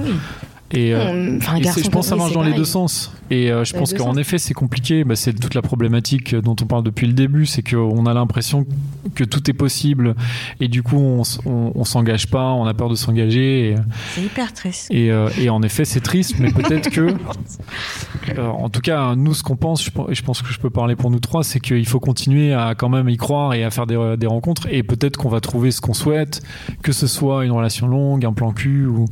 et, 0.70 0.92
euh, 0.94 1.38
enfin, 1.38 1.56
et 1.56 1.62
je 1.62 1.88
pense 1.88 2.08
ça 2.08 2.16
marche 2.16 2.32
dans 2.32 2.42
les 2.42 2.52
deux 2.52 2.64
sens. 2.64 3.12
Et 3.30 3.50
euh, 3.50 3.64
je 3.64 3.72
Dans 3.72 3.80
pense 3.80 3.94
qu'en 3.94 4.16
effet, 4.16 4.38
c'est 4.38 4.54
compliqué. 4.54 5.04
Bah, 5.04 5.16
c'est 5.16 5.32
toute 5.32 5.54
la 5.54 5.62
problématique 5.62 6.34
dont 6.34 6.56
on 6.60 6.66
parle 6.66 6.82
depuis 6.82 7.06
le 7.06 7.12
début. 7.12 7.46
C'est 7.46 7.62
qu'on 7.62 8.06
a 8.06 8.14
l'impression 8.14 8.66
que 9.14 9.24
tout 9.24 9.50
est 9.50 9.54
possible. 9.54 10.14
Et 10.60 10.68
du 10.68 10.82
coup, 10.82 10.96
on, 10.96 11.22
on, 11.46 11.72
on 11.74 11.84
s'engage 11.84 12.28
pas, 12.28 12.52
on 12.52 12.66
a 12.66 12.74
peur 12.74 12.88
de 12.88 12.94
s'engager. 12.94 13.76
C'est 14.14 14.22
hyper 14.22 14.52
triste. 14.52 14.88
et, 14.90 15.10
euh, 15.10 15.28
et 15.38 15.50
en 15.50 15.62
effet, 15.62 15.84
c'est 15.84 16.00
triste, 16.00 16.36
mais 16.38 16.50
peut-être 16.50 16.90
que. 16.90 17.00
euh, 18.38 18.46
en 18.46 18.68
tout 18.68 18.80
cas, 18.80 19.14
nous, 19.14 19.34
ce 19.34 19.42
qu'on 19.42 19.56
pense, 19.56 19.84
je, 19.84 19.90
je 20.10 20.22
pense 20.22 20.42
que 20.42 20.52
je 20.52 20.58
peux 20.58 20.70
parler 20.70 20.96
pour 20.96 21.10
nous 21.10 21.20
trois, 21.20 21.44
c'est 21.44 21.60
qu'il 21.60 21.86
faut 21.86 22.00
continuer 22.00 22.52
à 22.54 22.74
quand 22.74 22.88
même 22.88 23.08
y 23.08 23.16
croire 23.16 23.54
et 23.54 23.64
à 23.64 23.70
faire 23.70 23.86
des, 23.86 24.16
des 24.18 24.26
rencontres. 24.26 24.66
Et 24.70 24.82
peut-être 24.82 25.16
qu'on 25.16 25.28
va 25.28 25.40
trouver 25.40 25.70
ce 25.70 25.80
qu'on 25.80 25.94
souhaite, 25.94 26.42
que 26.82 26.92
ce 26.92 27.06
soit 27.06 27.44
une 27.44 27.52
relation 27.52 27.88
longue, 27.88 28.24
un 28.24 28.32
plan 28.32 28.52
cul, 28.52 28.86
ou, 28.86 29.06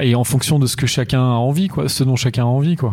et 0.00 0.14
en 0.14 0.24
fonction 0.24 0.58
de 0.58 0.66
ce 0.66 0.76
que 0.76 0.86
chacun 0.96 1.20
a 1.20 1.34
envie, 1.34 1.68
quoi, 1.68 1.88
ce 1.88 2.04
dont 2.04 2.16
chacun 2.16 2.44
a 2.44 2.46
envie, 2.46 2.76
quoi. 2.76 2.92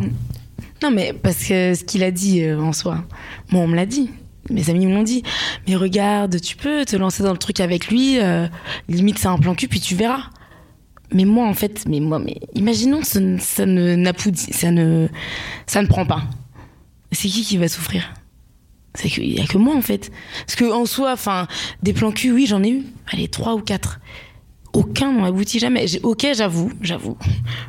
Non, 0.81 0.91
mais 0.91 1.13
parce 1.13 1.45
que 1.45 1.73
ce 1.73 1.84
qu'il 1.85 2.03
a 2.03 2.11
dit 2.11 2.41
euh, 2.43 2.59
en 2.59 2.73
soi, 2.73 3.03
moi, 3.49 3.61
on 3.61 3.67
me 3.67 3.75
l'a 3.75 3.85
dit. 3.85 4.09
Mes 4.49 4.69
amis 4.69 4.85
me 4.88 4.93
l'ont 4.93 5.03
dit. 5.03 5.23
Mais 5.67 5.77
regarde, 5.77 6.41
tu 6.41 6.57
peux 6.57 6.84
te 6.84 6.97
lancer 6.97 7.23
dans 7.23 7.31
le 7.31 7.38
truc 7.38 7.61
avec 7.61 7.88
lui. 7.88 8.19
euh, 8.19 8.47
limite, 8.89 9.17
c'est 9.19 9.30
un 9.30 9.38
plan 9.38 9.55
cul, 9.55 9.69
puis 9.69 9.80
tu 9.80 9.95
verras. 9.95 10.23
Mais 11.13 11.23
moi, 11.23 11.47
en 11.47 11.53
fait, 11.53 11.85
mais 11.88 12.01
moi, 12.01 12.19
mais 12.19 12.35
imaginons 12.55 13.03
ça, 13.03 13.21
ça 13.39 13.65
ne 13.65 14.11
ça 14.34 14.71
ne, 14.71 15.07
ça 15.65 15.81
ne 15.81 15.88
prend 15.88 16.05
pas. 16.05 16.23
C'est 17.13 17.30
qui 17.30 17.43
qui 17.43 17.57
va 17.57 17.69
souffrir? 17.69 18.13
C'est 18.95 19.07
qu'il 19.07 19.31
y 19.34 19.39
a 19.39 19.45
que 19.45 19.57
moi, 19.57 19.75
en 19.75 19.81
fait. 19.81 20.11
Parce 20.45 20.55
que 20.55 20.65
en 20.65 20.85
soi, 20.85 21.13
enfin, 21.13 21.47
des 21.81 21.93
plans 21.93 22.11
cul, 22.11 22.34
oui, 22.34 22.45
j'en 22.45 22.63
ai 22.63 22.69
eu. 22.69 22.84
Allez, 23.13 23.30
trois 23.30 23.53
ou 23.55 23.61
quatre. 23.61 24.01
Aucun 24.73 25.11
n'ont 25.11 25.23
abouti 25.25 25.59
jamais. 25.59 25.85
Ok, 26.01 26.25
j'avoue, 26.35 26.71
j'avoue. 26.81 27.15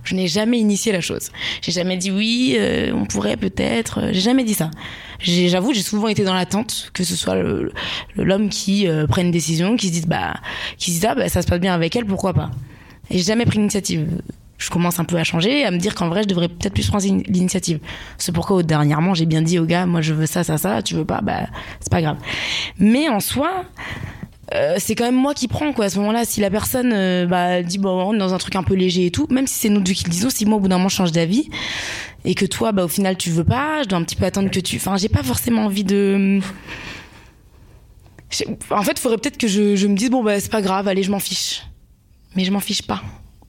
Je 0.05 0.15
n'ai 0.15 0.27
jamais 0.27 0.59
initié 0.59 0.91
la 0.91 1.03
chose. 1.03 1.31
J'ai 1.61 1.71
jamais 1.73 1.99
dit 1.99 2.11
oui, 2.11 2.57
euh, 2.59 2.93
on 2.95 3.05
pourrait 3.05 3.37
peut-être. 3.37 4.01
euh, 4.01 4.09
J'ai 4.13 4.21
jamais 4.23 4.43
dit 4.45 4.55
ça. 4.55 4.71
J'avoue, 5.21 5.75
j'ai 5.75 5.83
souvent 5.83 6.09
été 6.09 6.25
dans 6.25 6.33
l'attente 6.35 6.91
que 6.95 7.05
ce 7.05 7.15
soit 7.15 7.37
l'homme 8.17 8.49
qui 8.49 8.89
euh, 8.89 9.07
prenne 9.07 9.27
une 9.27 9.33
décision, 9.33 9.77
qui 9.77 9.89
se 9.89 9.93
dise 9.93 10.07
bah, 10.07 10.35
qui 10.79 10.91
se 10.93 10.97
dise 10.97 11.07
ah 11.07 11.15
bah 11.15 11.29
ça 11.29 11.43
se 11.43 11.47
passe 11.47 11.61
bien 11.61 11.75
avec 11.75 11.95
elle, 11.95 12.07
pourquoi 12.07 12.33
pas? 12.33 12.51
Et 13.11 13.19
j'ai 13.19 13.25
jamais 13.25 13.45
pris 13.45 13.59
l'initiative. 13.59 14.07
Je 14.57 14.71
commence 14.71 14.99
un 14.99 15.05
peu 15.05 15.17
à 15.17 15.25
changer, 15.25 15.65
à 15.65 15.71
me 15.71 15.79
dire 15.79 15.95
qu'en 15.95 16.09
vrai, 16.09 16.23
je 16.23 16.29
devrais 16.29 16.49
peut-être 16.49 16.73
plus 16.75 16.87
prendre 16.87 17.05
in- 17.05 17.23
l'initiative. 17.27 17.81
C'est 18.19 18.33
pourquoi, 18.33 18.63
dernièrement, 18.63 19.13
j'ai 19.13 19.27
bien 19.27 19.43
dit 19.43 19.59
au 19.59 19.67
gars, 19.67 19.85
moi, 19.85 20.01
je 20.01 20.15
veux 20.15 20.27
ça, 20.27 20.43
ça, 20.45 20.57
ça, 20.59 20.81
tu 20.81 20.95
veux 20.95 21.05
pas, 21.05 21.21
bah, 21.21 21.49
c'est 21.81 21.91
pas 21.91 22.01
grave. 22.01 22.17
Mais 22.79 23.09
en 23.09 23.21
soi, 23.21 23.65
euh, 24.53 24.77
c'est 24.79 24.95
quand 24.95 25.05
même 25.05 25.17
moi 25.17 25.33
qui 25.33 25.49
prends 25.49 25.73
quoi 25.73 25.87
à 25.87 25.91
ce 25.91 25.99
moment-là. 26.01 26.25
Si 26.25 26.41
la 26.41 26.51
personne 26.51 26.93
euh, 26.93 27.27
bah, 27.27 27.63
dit 27.63 27.81
on 27.83 28.05
rentre 28.05 28.19
dans 28.19 28.35
un 28.35 28.39
truc 28.39 28.57
un 28.57 28.63
peu 28.63 28.75
léger 28.75 29.07
et 29.07 29.11
tout 29.11 29.27
même 29.31 29.47
si 29.47 29.55
c'est 29.55 29.69
nous 29.69 29.81
deux 29.81 29.93
qui 29.93 30.05
le 30.05 30.11
disons 30.11 30.29
si 30.31 30.45
moi 30.45 30.59
au 30.59 30.61
bout 30.61 30.69
d'un 30.69 30.77
moment 30.77 30.89
je 30.89 30.97
change 30.97 31.13
d'avis. 31.13 31.49
Et 32.25 32.35
que 32.35 32.45
toi 32.45 32.73
bah 32.73 32.85
au 32.85 32.89
final 32.89 33.17
tu 33.17 33.31
veux 33.31 33.45
pas 33.45 33.83
je 33.83 33.89
dois 33.89 33.99
un 33.99 34.05
petit 34.05 34.17
peu 34.17 34.25
attendre 34.25 34.51
que 34.51 34.61
tu 34.61 34.77
enfin 34.77 34.97
j'ai 34.97 35.09
pas 35.09 35.23
forcément 35.23 35.65
envie 35.65 35.85
de 35.85 36.41
en 38.71 38.83
fait 38.83 38.93
il 38.93 38.99
faudrait 38.99 39.19
peut-être 39.19 39.39
que 39.39 39.47
je, 39.47 39.87
me 39.87 39.95
dise 39.95 40.11
bon 40.11 40.23
bah 40.23 40.41
c'est 40.41 40.51
pas 40.51 40.63
grave 40.63 40.89
allez 40.89 41.03
je 41.03 41.11
m'en 41.11 41.21
fiche. 41.21 41.63
Mais 42.37 42.45
je 42.45 42.51
m'en 42.51 42.61
fiche 42.61 42.83
pas. 42.83 43.03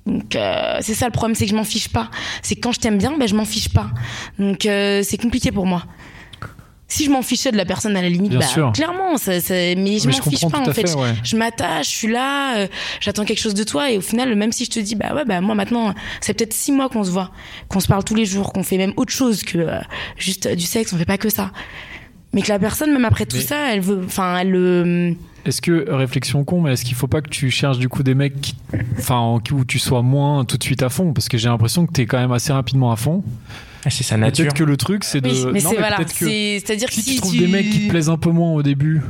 Donc 0.05 0.35
euh, 0.35 0.77
c'est 0.81 0.93
ça 0.93 1.07
le 1.07 1.11
problème 1.11 1.35
c'est 1.35 1.45
que 1.45 1.51
je 1.51 1.55
m'en 1.55 1.63
fiche 1.63 1.89
pas. 1.89 2.09
C'est 2.41 2.55
quand 2.55 2.71
je 2.71 2.79
t'aime 2.79 2.97
bien 2.97 3.17
bah, 3.17 3.27
je 3.27 3.35
m'en 3.35 3.45
fiche 3.45 3.69
pas. 3.69 3.89
Donc 4.39 4.61
c'est 4.61 5.21
compliqué 5.21 5.51
pour 5.51 5.65
moi 5.65 5.83
si 6.87 7.05
je 7.05 7.09
m'en 7.09 7.21
fichais 7.23 7.51
de 7.51 7.57
la 7.57 7.65
personne 7.65 7.95
à 7.97 8.01
la 8.01 8.09
limite, 8.09 8.29
Bien 8.31 8.39
bah, 8.39 8.45
sûr. 8.45 8.71
clairement, 8.71 9.17
ça, 9.17 9.39
ça- 9.39 9.53
mais 9.53 9.97
je 9.99 10.07
m'en 10.07 10.13
fiche 10.13 10.41
pas 10.49 10.59
en 10.59 10.65
fait. 10.65 10.87
fait, 10.87 10.95
ouais. 10.95 11.13
Je 11.23 11.35
m'attache, 11.35 11.89
je 11.91 11.97
suis 11.97 12.07
là, 12.11 12.57
euh, 12.59 12.67
j'attends 12.99 13.25
quelque 13.25 13.39
chose 13.41 13.55
de 13.55 13.63
toi 13.63 13.89
et 13.91 13.97
au 13.97 14.01
final, 14.01 14.35
même 14.35 14.51
si 14.51 14.65
je 14.65 14.69
te 14.71 14.79
dis, 14.79 14.95
bah 14.95 15.13
ouais, 15.15 15.25
bah 15.25 15.41
moi 15.41 15.55
maintenant, 15.55 15.93
c'est 16.21 16.33
peut-être 16.35 16.53
six 16.53 16.71
mois 16.71 16.87
qu'on 16.89 17.03
se 17.03 17.09
voit, 17.11 17.31
qu'on 17.69 17.79
se 17.79 17.87
parle 17.87 18.03
tous 18.03 18.15
les 18.15 18.25
jours, 18.25 18.53
qu'on 18.53 18.63
fait 18.63 18.77
même 18.77 18.93
autre 18.97 19.11
chose 19.11 19.41
que 19.43 19.57
euh, 19.57 19.79
juste 20.17 20.45
euh, 20.45 20.55
du 20.55 20.65
sexe, 20.65 20.93
on 20.93 20.97
fait 20.97 21.05
pas 21.05 21.17
que 21.17 21.29
ça. 21.29 21.51
Mais 22.33 22.41
que 22.41 22.49
la 22.49 22.59
personne, 22.59 22.91
même 22.91 23.05
après 23.05 23.25
tout 23.25 23.37
Mais- 23.37 23.43
ça, 23.43 23.73
elle 23.73 23.79
veut, 23.81 24.01
enfin, 24.05 24.37
elle 24.37 24.51
le. 24.51 25.15
Est-ce 25.45 25.61
que, 25.61 25.89
réflexion 25.89 26.43
con, 26.43 26.59
mais 26.61 26.73
est-ce 26.73 26.83
qu'il 26.83 26.95
faut 26.95 27.07
pas 27.07 27.21
que 27.21 27.29
tu 27.29 27.49
cherches 27.51 27.77
du 27.77 27.87
coup 27.87 28.01
des 28.03 28.15
mecs 28.15 28.55
enfin, 28.97 29.15
en- 29.17 29.37
où 29.51 29.63
tu 29.65 29.77
sois 29.79 30.01
moins 30.01 30.43
tout 30.43 30.57
de 30.57 30.63
suite 30.63 30.81
à 30.83 30.89
fond? 30.89 31.13
Parce 31.13 31.29
que 31.29 31.37
j'ai 31.37 31.47
l'impression 31.49 31.85
que 31.85 31.93
tu 31.93 32.01
es 32.01 32.05
quand 32.07 32.17
même 32.19 32.31
assez 32.31 32.51
rapidement 32.51 32.91
à 32.91 32.95
fond. 32.95 33.23
C'est 33.89 34.03
sa 34.03 34.17
nature. 34.17 34.45
Peut-être 34.45 34.57
que 34.57 34.63
le 34.63 34.77
truc, 34.77 35.03
c'est 35.03 35.21
de. 35.21 35.29
Oui, 35.29 35.45
mais 35.53 35.61
non, 35.61 35.69
c'est 35.71 35.77
voilà, 35.77 35.97
peut-être 35.97 36.13
que 36.17 36.25
c'est- 36.25 36.61
c'est-à-dire 36.65 36.87
que 36.89 36.93
si, 36.95 37.01
si 37.03 37.15
tu 37.15 37.21
trouves 37.21 37.31
tu- 37.33 37.39
des 37.39 37.47
mecs 37.47 37.69
qui 37.69 37.85
te 37.85 37.89
plaisent 37.89 38.09
un 38.09 38.17
peu 38.17 38.29
moins 38.31 38.51
au 38.53 38.63
début, 38.63 39.01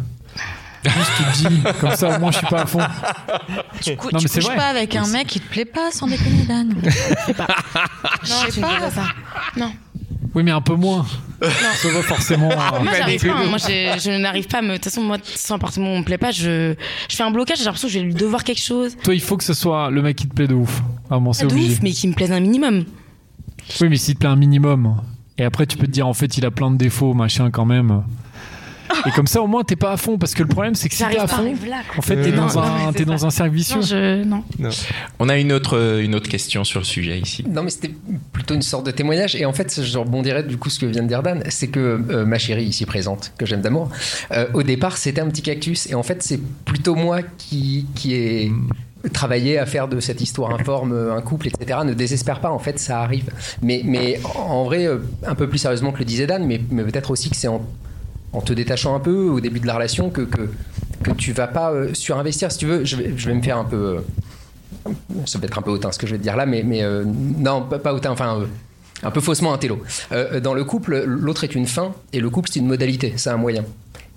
juste 0.83 1.11
tu 1.17 1.23
te 1.43 1.49
dis, 1.49 1.61
comme 1.79 1.95
ça, 1.95 2.19
moi 2.19 2.31
je 2.31 2.37
suis 2.37 2.47
pas 2.47 2.61
à 2.61 2.65
fond. 2.65 2.79
Du 3.83 3.95
coup, 3.97 4.09
Non, 4.11 4.19
tu 4.19 4.25
mais 4.25 4.27
c'est 4.29 4.39
couches 4.39 4.45
vrai. 4.45 4.55
pas 4.55 4.67
avec 4.67 4.95
un 4.95 5.07
mec 5.07 5.27
qui 5.27 5.39
te 5.39 5.49
plaît 5.49 5.65
pas, 5.65 5.91
sans 5.91 6.07
déconner, 6.07 6.43
Dan. 6.47 6.67
Non, 6.69 6.75
Je 8.23 8.27
sais 8.27 8.51
tu 8.51 8.59
ne 8.59 8.65
pas. 8.65 8.69
fais 8.75 8.79
pas 8.81 8.91
ça. 8.91 9.03
Non. 9.57 9.71
Oui, 10.33 10.43
mais 10.43 10.51
un 10.51 10.59
peu 10.61 10.75
moins. 10.75 11.05
Ça 11.41 11.87
va 11.93 12.01
forcément. 12.01 12.49
Ah, 12.51 12.73
euh, 12.75 12.83
moi, 12.83 12.91
j'arrive 12.97 13.25
pas, 13.25 13.33
hein. 13.33 13.45
Moi, 13.47 13.57
je 13.57 14.17
n'arrive 14.19 14.47
pas. 14.47 14.61
De 14.61 14.73
toute 14.73 14.83
façon, 14.83 15.01
moi, 15.01 15.17
si 15.23 15.51
un 15.53 15.55
appartement 15.55 15.97
me 15.97 16.03
plaît 16.03 16.17
pas, 16.17 16.31
je, 16.31 16.75
je 17.09 17.15
fais 17.15 17.23
un 17.23 17.31
blocage. 17.31 17.59
J'ai 17.59 17.63
l'impression 17.63 17.87
que 17.87 17.93
je 17.93 17.99
vais 17.99 18.05
lui 18.05 18.13
devoir 18.13 18.43
quelque 18.43 18.61
chose. 18.61 18.97
Toi, 19.01 19.15
il 19.15 19.21
faut 19.21 19.37
que 19.37 19.45
ce 19.45 19.53
soit 19.53 19.89
le 19.91 20.01
mec 20.01 20.17
qui 20.17 20.27
te 20.27 20.33
plaît 20.33 20.47
de 20.47 20.53
ouf. 20.53 20.81
Ah 21.09 21.19
bon, 21.19 21.31
c'est 21.31 21.43
Pas 21.43 21.49
de 21.49 21.53
obligé. 21.53 21.73
ouf, 21.75 21.79
mais 21.83 21.91
qui 21.91 22.07
me 22.09 22.13
plaise 22.13 22.33
un 22.33 22.41
minimum. 22.41 22.83
Oui, 23.81 23.89
mais 23.89 23.97
s'il 23.97 24.15
te 24.15 24.19
plaît 24.19 24.29
un 24.29 24.35
minimum. 24.35 25.01
Et 25.37 25.43
après, 25.43 25.65
tu 25.65 25.77
peux 25.77 25.87
te 25.87 25.91
dire, 25.91 26.07
en 26.07 26.13
fait, 26.13 26.37
il 26.37 26.45
a 26.45 26.51
plein 26.51 26.71
de 26.71 26.77
défauts, 26.77 27.13
machin, 27.13 27.51
quand 27.51 27.65
même. 27.65 28.03
Et 29.07 29.11
comme 29.11 29.27
ça, 29.27 29.41
au 29.41 29.47
moins, 29.47 29.63
t'es 29.63 29.75
pas 29.75 29.91
à 29.91 29.97
fond. 29.97 30.17
Parce 30.17 30.33
que 30.33 30.43
le 30.43 30.47
problème, 30.47 30.75
c'est 30.75 30.87
que 30.89 30.95
si 30.95 31.03
t'es 31.03 31.17
à 31.17 31.27
fond, 31.27 31.43
là, 31.67 31.81
en 31.97 32.01
fait, 32.01 32.15
t'es 32.21 32.31
Euh, 32.31 32.35
dans, 32.35 32.45
non, 32.45 32.57
un, 32.59 32.85
non, 32.85 32.91
c'est 32.95 33.05
dans 33.05 33.25
un 33.25 33.29
cercle 33.29 33.53
vicieux. 33.53 33.77
Non, 33.77 33.81
je, 33.81 34.23
non. 34.23 34.69
On 35.19 35.27
a 35.27 35.37
une 35.37 35.51
autre, 35.51 35.99
une 36.01 36.15
autre 36.15 36.29
question 36.29 36.63
sur 36.63 36.79
le 36.79 36.85
sujet 36.85 37.19
ici. 37.19 37.43
Non, 37.49 37.63
mais 37.63 37.71
c'était 37.71 37.93
plutôt 38.31 38.53
une 38.53 38.61
sorte 38.61 38.85
de 38.85 38.91
témoignage. 38.91 39.35
Et 39.35 39.45
en 39.45 39.53
fait, 39.53 39.81
je 39.83 39.97
rebondirais 39.97 40.43
du 40.43 40.57
coup 40.57 40.69
ce 40.69 40.79
que 40.79 40.85
vient 40.85 41.03
de 41.03 41.07
dire 41.07 41.23
Dan, 41.23 41.43
c'est 41.49 41.67
que 41.67 42.01
euh, 42.09 42.25
ma 42.25 42.37
chérie 42.37 42.65
ici 42.65 42.85
présente, 42.85 43.33
que 43.37 43.45
j'aime 43.45 43.61
d'amour, 43.61 43.89
euh, 44.31 44.45
au 44.53 44.63
départ, 44.63 44.97
c'était 44.97 45.21
un 45.21 45.27
petit 45.29 45.41
cactus. 45.41 45.87
Et 45.89 45.95
en 45.95 46.03
fait, 46.03 46.21
c'est 46.23 46.39
plutôt 46.63 46.95
moi 46.95 47.21
qui, 47.37 47.87
qui 47.95 48.13
ai 48.13 48.51
travaillé 49.13 49.57
à 49.57 49.65
faire 49.65 49.87
de 49.87 49.99
cette 49.99 50.21
histoire 50.21 50.53
informe 50.53 50.93
un 50.93 51.21
couple, 51.21 51.47
etc. 51.47 51.79
Ne 51.85 51.93
désespère 51.93 52.39
pas, 52.39 52.51
en 52.51 52.59
fait, 52.59 52.79
ça 52.79 53.01
arrive. 53.01 53.29
Mais, 53.61 53.81
mais 53.83 54.19
en 54.23 54.63
vrai, 54.63 54.87
euh, 54.87 54.99
un 55.25 55.35
peu 55.35 55.47
plus 55.47 55.59
sérieusement 55.59 55.91
que 55.91 55.99
le 55.99 56.05
disait 56.05 56.27
Dan, 56.27 56.45
mais, 56.45 56.59
peut-être 56.59 57.11
aussi 57.11 57.29
que 57.29 57.35
c'est 57.35 57.47
en, 57.47 57.61
te 58.43 58.53
détachant 58.53 58.95
un 58.95 58.99
peu 58.99 59.29
au 59.29 59.39
début 59.39 59.59
de 59.61 59.67
la 59.67 59.75
relation 59.75 60.09
que, 60.09 60.21
que, 60.21 60.49
tu 61.17 61.33
vas 61.33 61.47
pas 61.47 61.71
euh, 61.71 61.93
surinvestir. 61.93 62.51
Si 62.51 62.57
tu 62.57 62.65
veux, 62.65 62.83
je 62.83 62.97
vais, 62.97 63.33
me 63.33 63.41
faire 63.41 63.57
un 63.57 63.63
peu. 63.63 63.75
euh, 63.75 63.99
ça 65.25 65.39
peut 65.39 65.45
être 65.45 65.57
un 65.57 65.61
peu 65.61 65.71
hautain 65.71 65.91
ce 65.91 65.99
que 65.99 66.07
je 66.07 66.13
vais 66.13 66.17
te 66.17 66.23
dire 66.23 66.35
là, 66.35 66.45
mais, 66.45 66.63
euh, 66.83 67.03
non, 67.05 67.61
pas, 67.63 67.93
hautain, 67.93 68.11
enfin 68.11 68.41
euh, 68.41 68.45
un 69.03 69.11
peu 69.11 69.21
faussement 69.21 69.53
un 69.53 69.57
télo. 69.57 69.81
Euh, 70.11 70.39
dans 70.39 70.53
le 70.53 70.63
couple, 70.63 71.03
l'autre 71.05 71.43
est 71.43 71.55
une 71.55 71.67
fin 71.67 71.93
et 72.13 72.19
le 72.19 72.29
couple 72.29 72.49
c'est 72.51 72.59
une 72.59 72.67
modalité, 72.67 73.13
c'est 73.17 73.29
un 73.29 73.37
moyen. 73.37 73.63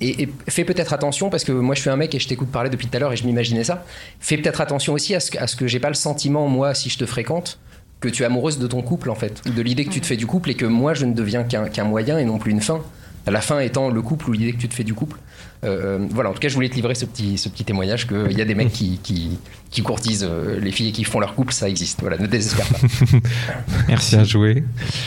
Et, 0.01 0.23
et 0.23 0.29
fais 0.49 0.65
peut-être 0.65 0.93
attention 0.93 1.29
parce 1.31 1.43
que 1.45 1.51
moi 1.53 1.75
je 1.75 1.81
suis 1.81 1.91
un 1.91 1.97
mec 1.97 2.15
et 2.15 2.19
je 2.21 2.29
t'écoute 2.29 2.51
parler 2.51 2.71
depuis 2.71 2.87
tout 2.87 2.97
à 2.97 3.01
l'heure 3.01 3.13
et 3.13 3.17
je 3.17 3.25
m'imaginais 3.27 3.65
ça. 3.65 3.85
Fais 4.21 4.37
peut-être 4.37 4.61
attention 4.61 4.93
aussi 4.93 5.15
à 5.15 5.21
ce, 5.21 5.31
que- 5.33 5.39
à 5.39 5.47
ce 5.47 5.57
que 5.57 5.67
j'ai 5.67 5.81
pas 5.81 5.89
le 5.89 5.95
sentiment 5.95 6.47
moi 6.47 6.73
si 6.75 6.89
je 6.89 6.99
te 6.99 7.07
fréquente 7.07 7.59
que 8.01 8.09
tu 8.09 8.23
es 8.23 8.27
amoureuse 8.27 8.59
de 8.61 8.67
ton 8.69 8.81
couple 8.81 9.11
en 9.11 9.17
fait, 9.17 9.43
ou 9.47 9.51
de 9.51 9.61
l'idée 9.61 9.85
que 9.85 9.91
tu 9.91 10.01
te 10.01 10.07
fais 10.07 10.17
du 10.17 10.25
couple 10.27 10.51
et 10.51 10.55
que 10.55 10.65
moi 10.67 10.95
je 10.95 11.05
ne 11.05 11.15
deviens 11.15 11.43
qu'un 11.43 11.69
qu'un 11.69 11.83
moyen 11.85 12.17
et 12.19 12.25
non 12.25 12.39
plus 12.39 12.53
une 12.53 12.61
fin. 12.61 12.81
La 13.27 13.41
fin 13.41 13.59
étant 13.59 13.89
le 13.91 14.01
couple 14.01 14.31
ou 14.31 14.33
l'idée 14.33 14.53
que 14.53 14.59
tu 14.61 14.69
te 14.69 14.75
fais 14.75 14.85
du 14.85 14.95
couple. 14.95 15.19
Euh, 15.65 15.99
euh, 15.99 16.07
voilà, 16.11 16.31
en 16.31 16.33
tout 16.35 16.39
cas, 16.41 16.49
je 16.49 16.55
voulais 16.55 16.69
te 16.69 16.75
livrer 16.75 16.95
ce 16.95 17.05
petit, 17.05 17.37
ce 17.39 17.49
petit 17.49 17.65
témoignage 17.65 18.07
qu'il 18.07 18.37
y 18.37 18.41
a 18.41 18.45
des 18.45 18.55
mecs 18.55 18.73
qui, 18.73 18.99
qui, 19.03 19.39
qui 19.71 19.83
courtisent 19.83 20.27
euh, 20.29 20.59
les 20.61 20.71
filles 20.71 20.89
et 20.89 20.93
qui 20.93 21.05
font 21.05 21.19
leur 21.21 21.35
couple, 21.35 21.53
ça 21.53 21.69
existe. 21.69 22.01
Voilà, 22.01 22.17
ne 22.19 22.27
désespère 22.27 22.67
pas. 22.69 22.79
Merci. 23.89 24.17
Bien 24.17 24.25
joué. 24.25 24.65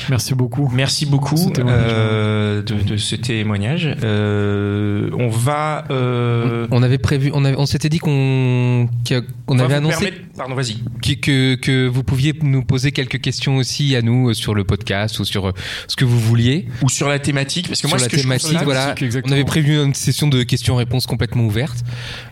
Merci 0.10 0.34
beaucoup. 0.36 0.70
Merci 0.74 1.06
beaucoup 1.06 1.38
Ce 1.38 1.50
euh, 1.60 2.62
de, 2.62 2.76
de 2.76 2.98
ce 2.98 3.16
témoignage. 3.16 3.96
Euh, 4.04 5.10
on 5.18 5.30
va. 5.30 5.86
euh, 5.92 6.68
On 6.72 6.84
avait 6.84 6.98
prévu, 6.98 7.32
on, 7.34 7.46
avait- 7.46 7.58
on 7.58 7.66
s'était 7.66 7.90
dit 7.90 8.00
qu'on 8.00 8.90
que- 9.08 9.24
qu'on 9.46 9.56
va 9.56 9.66
avait 9.66 9.76
annoncé 9.76 9.98
permettre- 9.98 10.18
Pardon, 10.38 10.56
vas-y. 10.56 10.78
que, 11.02 11.14
que, 11.14 11.56
que 11.56 11.88
vous 11.88 12.04
pouviez 12.04 12.34
nous 12.42 12.64
poser 12.64 12.92
quelques 12.92 13.22
questions 13.22 13.58
aussi 13.58 13.96
à 13.96 14.02
nous 14.02 14.30
euh, 14.30 14.34
sur 14.34 14.54
le 14.56 14.64
podcast 14.64 15.20
ou 15.20 15.26
sur 15.26 15.48
euh, 15.50 15.52
ce 15.88 15.96
que 15.96 16.06
vous 16.06 16.20
vouliez. 16.20 16.68
Ou 16.82 16.90
sur 16.90 17.08
la 17.10 17.20
thématique, 17.20 17.68
parce 17.68 17.82
que 17.82 17.88
moi, 17.88 17.98
sur 18.00 18.06
ce 18.06 18.06
la 18.06 18.10
que 18.12 18.18
je 18.18 18.22
trouve 18.22 18.30
thématique, 18.32 18.50
sur 18.50 18.58
la 18.60 18.64
voilà. 18.66 19.22
On 19.26 19.32
avait 19.32 19.44
prévu 19.44 19.82
une 19.82 19.94
session 19.94 20.28
de 20.28 20.41
questions-réponses 20.44 21.06
complètement 21.08 21.44
ouverte. 21.46 21.84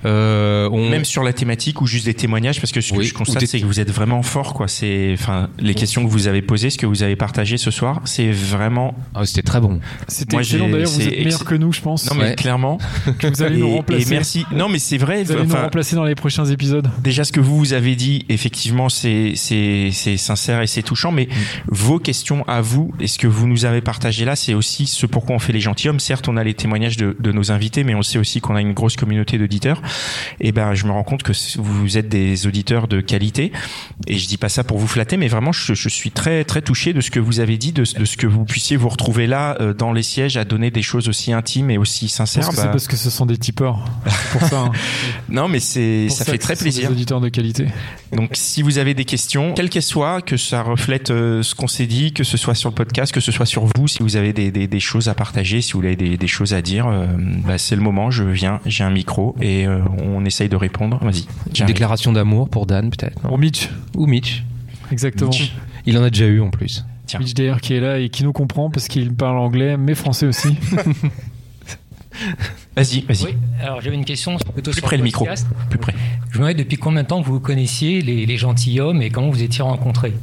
Euh, 0.06 0.70
on... 0.72 0.90
Même 0.90 1.06
sur 1.06 1.24
la 1.24 1.34
thématique 1.34 1.82
ou 1.82 1.88
juste 1.88 2.06
des 2.06 2.14
témoignages, 2.14 2.60
parce 2.60 2.72
que 2.72 2.82
ce 2.82 2.92
que 2.94 2.98
Oui, 3.00 3.06
je 3.06 3.14
constate, 3.14 3.46
c'est 3.46 3.60
que 3.60 3.66
vous 3.66 3.80
êtes 3.80 3.92
vraiment 3.92 4.22
fort, 4.24 4.54
quoi. 4.54 4.68
C'est, 4.68 5.12
enfin, 5.14 5.50
les 5.60 5.74
questions 5.76 6.04
que 6.06 6.10
vous 6.10 6.28
avez 6.28 6.42
posées, 6.42 6.70
ce 6.70 6.78
que 6.78 6.86
vous 6.86 7.04
avez 7.04 7.16
partagé 7.16 7.58
ce 7.58 7.72
soir, 7.72 8.02
c'est 8.06 8.32
vraiment. 8.32 8.96
Ah, 9.16 9.26
c'était 9.26 9.42
très 9.42 9.60
bon. 9.60 9.80
C'était 10.08 10.38
excellent 10.38 10.70
d'ailleurs, 10.70 10.90
vous 10.90 11.00
c'est 11.02 11.08
êtes 11.08 11.12
meilleur 11.26 11.42
ex- 11.42 11.44
que 11.44 11.56
nous, 11.56 11.72
je 11.74 11.82
pense. 11.82 12.10
Non, 12.10 12.16
mais 12.18 12.30
Ouais. 12.30 12.36
clairement. 12.36 12.78
Que 13.20 13.28
vous 13.28 13.42
allez 13.42 13.58
nous 13.58 13.72
remplacer. 13.76 14.08
Et 14.08 14.10
merci. 14.10 14.46
Non, 14.52 14.70
mais 14.70 14.80
c'est 14.80 14.98
vrai. 14.98 15.24
Vous 15.24 15.32
allez 15.32 15.46
nous 15.46 15.56
remplacer 15.56 15.96
dans 15.96 16.06
les 16.06 16.16
prochains 16.16 16.46
épisodes. 16.46 16.90
Déjà, 17.04 17.24
ce 17.24 17.32
que 17.32 17.40
vous 17.40 17.58
vous 17.58 17.74
avez 17.74 17.96
dit, 17.96 18.26
effectivement, 18.30 18.90
c'est 18.90 19.34
c'est 19.36 19.90
c'est 19.92 20.18
sincère 20.18 20.62
et 20.62 20.68
c'est 20.68 20.84
touchant. 20.84 21.12
Mais 21.12 21.28
vos 21.68 22.00
questions 22.00 22.44
à 22.48 22.62
vous 22.62 22.94
et 23.00 23.08
ce 23.08 23.18
que 23.18 23.28
vous 23.28 23.48
nous 23.48 23.66
avez 23.66 23.82
partagé 23.82 24.26
là, 24.26 24.36
c'est 24.36 24.54
aussi 24.54 24.86
ce 24.88 25.06
pourquoi 25.06 25.36
on 25.36 25.40
fait 25.40 25.54
les 25.54 25.60
gentilshommes. 25.60 26.00
Certes, 26.00 26.28
on 26.28 26.38
a 26.38 26.44
les 26.44 26.54
témoignages 26.54 26.98
de, 26.98 27.16
de 27.20 27.32
nos 27.32 27.52
invités, 27.52 27.84
mais 27.84 27.96
on 27.96 27.99
sait 28.04 28.18
aussi 28.20 28.42
qu'on 28.42 28.56
a 28.56 28.62
une 28.62 28.74
grosse 28.74 28.96
communauté 28.96 29.38
d'auditeurs. 29.38 29.82
Et 30.40 30.52
ben, 30.52 30.74
je 30.74 30.86
me 30.86 30.92
rends 30.92 31.04
compte 31.04 31.24
que 31.24 31.34
vous 31.58 31.98
êtes 31.98 32.10
des 32.10 32.48
auditeurs 32.48 32.88
de 32.88 33.02
qualité. 33.02 33.52
Et 34.08 34.18
je 34.18 34.28
dis 34.28 34.38
pas 34.38 34.50
ça 34.50 34.64
pour 34.64 34.78
vous 34.78 34.88
flatter, 34.88 35.18
mais 35.18 35.28
vraiment, 35.28 35.52
je, 35.52 35.74
je 35.74 35.90
suis 35.90 36.12
très 36.12 36.44
très 36.44 36.62
touché 36.62 36.94
de 36.94 37.02
ce 37.02 37.12
que 37.12 37.20
vous 37.20 37.40
avez 37.40 37.58
dit, 37.58 37.72
de, 37.72 37.82
de 37.82 38.06
ce 38.06 38.18
que 38.18 38.28
vous 38.28 38.46
puissiez 38.46 38.78
vous 38.78 38.90
retrouver 38.90 39.28
là 39.28 39.58
euh, 39.60 39.74
dans 39.74 39.92
les 39.94 40.04
sièges 40.04 40.38
à 40.38 40.46
donner 40.46 40.72
des 40.72 40.82
choses 40.82 41.08
aussi 41.10 41.34
intimes 41.34 41.70
et 41.72 41.78
aussi 41.78 42.10
sincères. 42.10 42.44
c'est 42.52 42.56
Bah, 42.58 42.68
parce 42.68 42.88
que 42.88 42.96
ce 42.98 43.10
sont 43.10 43.26
des 43.26 43.38
tipeurs. 43.38 43.86
Pour 44.32 44.42
ça. 44.42 44.60
hein. 44.62 44.72
non, 45.30 45.48
mais 45.48 45.60
c'est 45.60 46.10
ça 46.10 46.26
fait 46.26 46.38
très 46.38 46.56
plaisir. 46.56 46.90
Des 46.90 46.96
auditeurs 46.96 47.22
de 47.22 47.30
qualité. 47.30 47.68
Donc, 48.12 48.32
si 48.34 48.62
vous 48.62 48.78
avez 48.78 48.94
des 48.94 49.06
questions, 49.06 49.54
quelles 49.54 49.70
qu'elles 49.70 49.84
soient, 49.84 50.22
que 50.22 50.38
ça 50.38 50.62
reflète 50.64 51.12
euh, 51.12 51.44
ce 51.44 51.56
qu'on 51.56 51.68
s'est 51.68 51.86
dit, 51.86 52.14
que 52.14 52.24
ce 52.24 52.38
soit 52.38 52.56
sur 52.56 52.70
le 52.70 52.76
podcast, 52.76 53.12
que 53.14 53.20
ce 53.20 53.32
soit 53.32 53.46
sur 53.46 53.66
vous, 53.66 53.88
si 53.88 54.00
vous 54.02 54.16
avez 54.16 54.34
des, 54.34 54.52
des, 54.52 54.68
des 54.68 54.80
choses 54.80 55.08
à 55.10 55.14
partager, 55.14 55.62
si 55.62 55.74
vous 55.74 55.80
avez 55.84 55.96
des, 55.96 56.18
des 56.18 56.28
choses 56.28 56.54
à 56.54 56.62
dire, 56.62 56.88
euh, 56.88 57.06
bah, 57.46 57.58
c'est 57.58 57.76
le 57.76 57.82
moment. 57.82 57.89
Je 58.10 58.24
viens, 58.24 58.60
j'ai 58.66 58.84
un 58.84 58.90
micro 58.90 59.36
et 59.42 59.68
euh, 59.68 59.80
on 60.04 60.24
essaye 60.26 60.50
de 60.50 60.56
répondre. 60.56 61.00
Vas-y. 61.04 61.26
Une 61.60 61.66
déclaration 61.66 62.12
d'amour 62.14 62.50
pour 62.50 62.66
Dan, 62.66 62.90
peut-être. 62.90 63.20
Pour 63.22 63.38
Mitch. 63.38 63.70
Ou 63.96 64.06
Mitch. 64.06 64.44
Exactement. 64.92 65.30
Mitch. 65.30 65.54
Il 65.86 65.98
en 65.98 66.04
a 66.04 66.10
déjà 66.10 66.26
eu 66.26 66.42
en 66.42 66.50
plus. 66.50 66.86
Tiens. 67.06 67.20
Mitch 67.20 67.34
d'ailleurs 67.34 67.62
qui 67.62 67.74
est 67.74 67.80
là 67.80 68.00
et 68.00 68.10
qui 68.10 68.24
nous 68.24 68.34
comprend 68.34 68.70
parce 68.70 68.88
qu'il 68.88 69.14
parle 69.14 69.38
anglais 69.38 69.78
mais 69.78 69.96
français 69.96 70.26
aussi. 70.28 70.58
Vas-y, 72.76 73.02
vas-y. 73.02 73.26
Oui, 73.26 73.38
alors 73.62 73.82
j'avais 73.82 73.96
une 73.96 74.06
question 74.06 74.36
plutôt 74.38 74.72
Plus 74.72 74.80
sur 74.80 74.88
près 74.88 74.98
le 74.98 75.04
micro. 75.04 75.26
podcast. 75.26 75.48
Plus 75.70 75.80
près. 75.80 75.94
Je 76.32 76.38
me 76.38 76.44
demandais 76.44 76.54
depuis 76.54 76.78
combien 76.78 77.04
de 77.04 77.08
temps 77.08 77.22
vous 77.22 77.34
vous 77.34 77.40
connaissiez 77.40 78.02
les, 78.02 78.26
les 78.26 78.38
gentilshommes 78.38 79.02
et 79.02 79.10
comment 79.10 79.30
vous 79.30 79.42
étiez 79.44 79.64
rencontrés? 79.64 80.14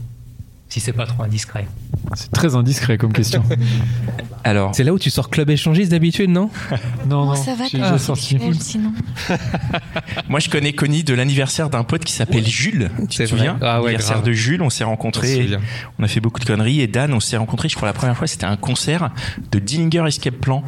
Si 0.69 0.81
c'est 0.81 0.93
pas 0.93 1.07
trop 1.07 1.23
indiscret. 1.23 1.67
C'est 2.15 2.31
très 2.33 2.55
indiscret 2.57 2.99
comme 2.99 3.13
question. 3.13 3.43
Alors, 4.45 4.75
C'est 4.75 4.85
là 4.85 4.93
où 4.93 4.99
tu 4.99 5.11
sors 5.11 5.31
club 5.31 5.49
échangiste 5.51 5.91
d'habitude, 5.93 6.29
non 6.31 6.51
Non, 7.09 7.27
non. 7.27 7.35
Ça 7.35 7.55
va, 7.55 7.67
j'ai 7.69 7.79
déjà 7.79 7.99
sorti. 7.99 8.37
Elle, 8.41 8.55
sinon. 8.61 8.93
moi, 10.29 10.41
je 10.41 10.49
connais 10.49 10.73
Connie 10.73 11.05
de 11.05 11.15
l'anniversaire 11.15 11.71
d'un 11.71 11.85
pote 11.85 12.05
qui 12.05 12.13
s'appelle 12.13 12.47
Jules. 12.47 12.91
Tu 13.09 13.19
te 13.19 13.27
souviens. 13.27 13.59
Ah 13.61 13.79
ouais, 13.81 13.87
L'anniversaire 13.93 14.17
grave. 14.19 14.27
de 14.29 14.33
Jules, 14.33 14.63
on 14.63 14.71
s'est 14.71 14.85
On 14.85 14.89
se 14.89 14.91
rencontrés. 14.91 15.35
souvient. 15.43 15.61
On 15.99 16.05
a 16.05 16.09
fait 16.09 16.21
beaucoup 16.21 16.41
de 16.41 16.45
conneries. 16.45 16.81
Et 16.81 16.87
Dan, 16.87 17.13
on 17.13 17.21
s'est 17.21 17.37
rencontrés, 17.37 17.69
je 17.69 17.77
crois, 17.77 17.87
la 17.87 17.93
première 17.95 18.17
fois, 18.17 18.27
c'était 18.27 18.47
un 18.47 18.57
concert 18.57 19.11
de 19.53 19.59
Dillinger 19.59 20.05
Escape 20.07 20.35
Plan 20.37 20.63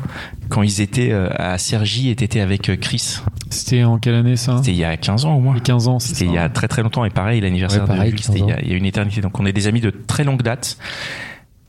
quand 0.48 0.62
ils 0.62 0.80
étaient 0.80 1.10
euh, 1.12 1.28
à 1.36 1.58
Sergi 1.58 2.10
et 2.10 2.16
t'étais 2.16 2.40
avec 2.40 2.68
euh, 2.68 2.76
Chris. 2.76 3.18
C'était 3.50 3.84
en 3.84 3.98
quelle 3.98 4.14
année 4.14 4.36
ça? 4.36 4.58
C'était 4.58 4.72
il 4.72 4.78
y 4.78 4.84
a 4.84 4.96
15 4.96 5.24
ans 5.24 5.34
au 5.34 5.40
moins. 5.40 5.54
Il 5.54 5.58
y 5.58 5.60
a 5.60 5.64
15 5.64 5.88
ans. 5.88 5.98
C'était 5.98 6.24
il 6.24 6.32
y 6.32 6.38
a 6.38 6.48
très 6.48 6.68
très 6.68 6.82
longtemps 6.82 7.04
et 7.04 7.10
pareil 7.10 7.40
l'anniversaire 7.40 7.82
Ouais, 7.82 7.88
pareil, 7.88 8.12
de 8.12 8.16
15 8.16 8.26
c'était 8.26 8.38
il 8.40 8.46
y, 8.46 8.52
a, 8.52 8.54
ans. 8.56 8.58
il 8.62 8.70
y 8.70 8.74
a 8.74 8.76
une 8.76 8.84
éternité 8.86 9.20
donc 9.20 9.38
on 9.38 9.46
est 9.46 9.52
des 9.52 9.66
amis 9.66 9.80
de 9.80 9.90
très 9.90 10.24
longue 10.24 10.42
date 10.42 10.78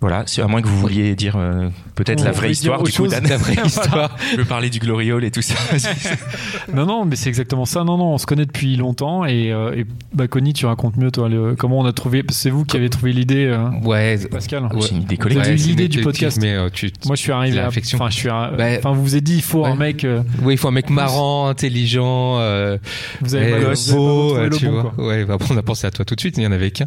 voilà 0.01 0.23
c'est 0.27 0.41
à 0.41 0.47
moins 0.47 0.61
que 0.61 0.67
vous 0.67 0.79
vouliez 0.79 1.13
dire 1.15 1.35
euh, 1.37 1.67
peut-être 1.95 2.23
la 2.23 2.31
vraie 2.31 2.51
histoire 2.51 2.81
du 2.83 2.91
coup 2.91 3.05
La 3.05 3.19
vraie 3.37 3.57
histoire. 3.65 4.15
je 4.31 4.37
veux 4.37 4.45
parler 4.45 4.69
du 4.69 4.79
Gloriole 4.79 5.23
et 5.25 5.31
tout 5.31 5.41
ça 5.41 5.55
Non, 6.73 6.85
non, 6.85 7.05
mais 7.05 7.15
c'est 7.15 7.29
exactement 7.29 7.65
ça. 7.65 7.83
Non, 7.83 7.97
non, 7.97 8.13
on 8.13 8.17
se 8.17 8.25
connaît 8.25 8.45
depuis 8.45 8.75
longtemps 8.77 9.25
et, 9.25 9.51
euh, 9.51 9.75
et 9.75 9.85
bah, 10.13 10.27
Connie, 10.27 10.53
tu 10.53 10.65
racontes 10.65 10.97
mieux, 10.97 11.11
toi, 11.11 11.27
le- 11.29 11.55
comment 11.55 11.79
on 11.79 11.85
a 11.85 11.93
trouvé. 11.93 12.23
C'est 12.29 12.49
vous 12.49 12.63
qui 12.63 12.77
avez 12.77 12.89
trouvé 12.89 13.11
l'idée, 13.11 13.45
euh, 13.45 13.69
Ouais. 13.83 14.17
Pascal. 14.29 14.69
C'est 14.81 14.91
une 14.91 15.01
idée 15.01 15.17
collective 15.17 15.53
l'idée 15.67 15.87
du 15.87 16.01
podcast. 16.01 16.37
Mais 16.41 16.53
euh, 16.53 16.69
tu, 16.71 16.91
Moi, 17.05 17.15
je 17.15 17.21
suis 17.21 17.31
arrivé. 17.31 17.59
Enfin, 17.61 18.09
je 18.09 18.15
suis. 18.15 18.29
Bah, 18.29 18.55
Enfin, 18.77 18.91
vous 18.93 19.01
vous 19.03 19.15
êtes 19.15 19.23
dit, 19.23 19.35
il 19.37 19.41
faut 19.41 19.63
ouais. 19.63 19.69
un 19.69 19.75
mec. 19.75 20.03
euh, 20.05 20.21
Oui, 20.43 20.53
il 20.53 20.57
faut 20.57 20.67
un 20.67 20.71
mec 20.71 20.89
marrant, 20.89 21.47
intelligent, 21.47 22.37
euh, 22.39 22.77
Vous 23.21 23.35
avez 23.35 23.47
eh, 23.47 23.51
pas- 23.51 23.57
vous 23.59 23.65
avez 23.65 23.75
pas 23.89 23.95
beau, 23.95 24.37
le 24.37 24.49
tu 24.57 24.65
bon, 24.67 24.71
vois. 24.81 24.91
quoi. 24.95 25.07
Ouais, 25.07 25.25
bah, 25.25 25.37
on 25.49 25.57
a 25.57 25.61
pensé 25.63 25.87
à 25.87 25.91
toi 25.91 26.05
tout 26.05 26.15
de 26.15 26.19
suite, 26.19 26.37
il 26.37 26.41
n'y 26.41 26.47
en 26.47 26.51
avait 26.51 26.71
qu'un. 26.71 26.85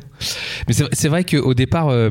Mais 0.69 0.75
c'est 0.93 1.09
vrai 1.09 1.25
qu'au 1.25 1.55
départ, 1.55 1.89
euh, 1.89 2.11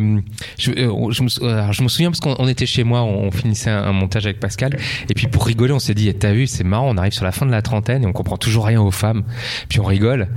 je, 0.60 0.72
euh, 0.92 1.12
je, 1.12 1.24
me, 1.24 1.28
sou- 1.30 1.46
alors, 1.46 1.74
je 1.74 1.84
me 1.84 1.88
souviens 1.88 2.10
parce 2.12 2.20
qu'on 2.20 2.36
on 2.40 2.48
était 2.48 2.66
chez 2.66 2.84
moi, 2.84 3.02
on, 3.02 3.26
on 3.28 3.32
finissait 3.32 3.70
un, 3.70 3.84
un 3.84 3.92
montage 3.92 4.26
avec 4.26 4.40
Pascal, 4.40 4.78
et 5.10 5.14
puis 5.14 5.28
pour 5.28 5.46
rigoler, 5.46 5.74
on 5.74 5.80
s'est 5.80 5.94
dit, 5.94 6.08
eh, 6.10 6.14
t'as 6.14 6.32
vu, 6.34 6.48
c'est 6.48 6.64
marrant, 6.64 6.90
on 6.90 6.98
arrive 6.98 7.14
sur 7.14 7.26
la 7.26 7.32
fin 7.32 7.46
de 7.46 7.52
la 7.52 7.62
trentaine 7.62 8.04
et 8.04 8.06
on 8.08 8.14
comprend 8.14 8.38
toujours 8.38 8.66
rien 8.66 8.82
aux 8.82 8.92
femmes, 8.92 9.24
puis 9.70 9.80
on 9.80 9.86
rigole. 9.86 10.28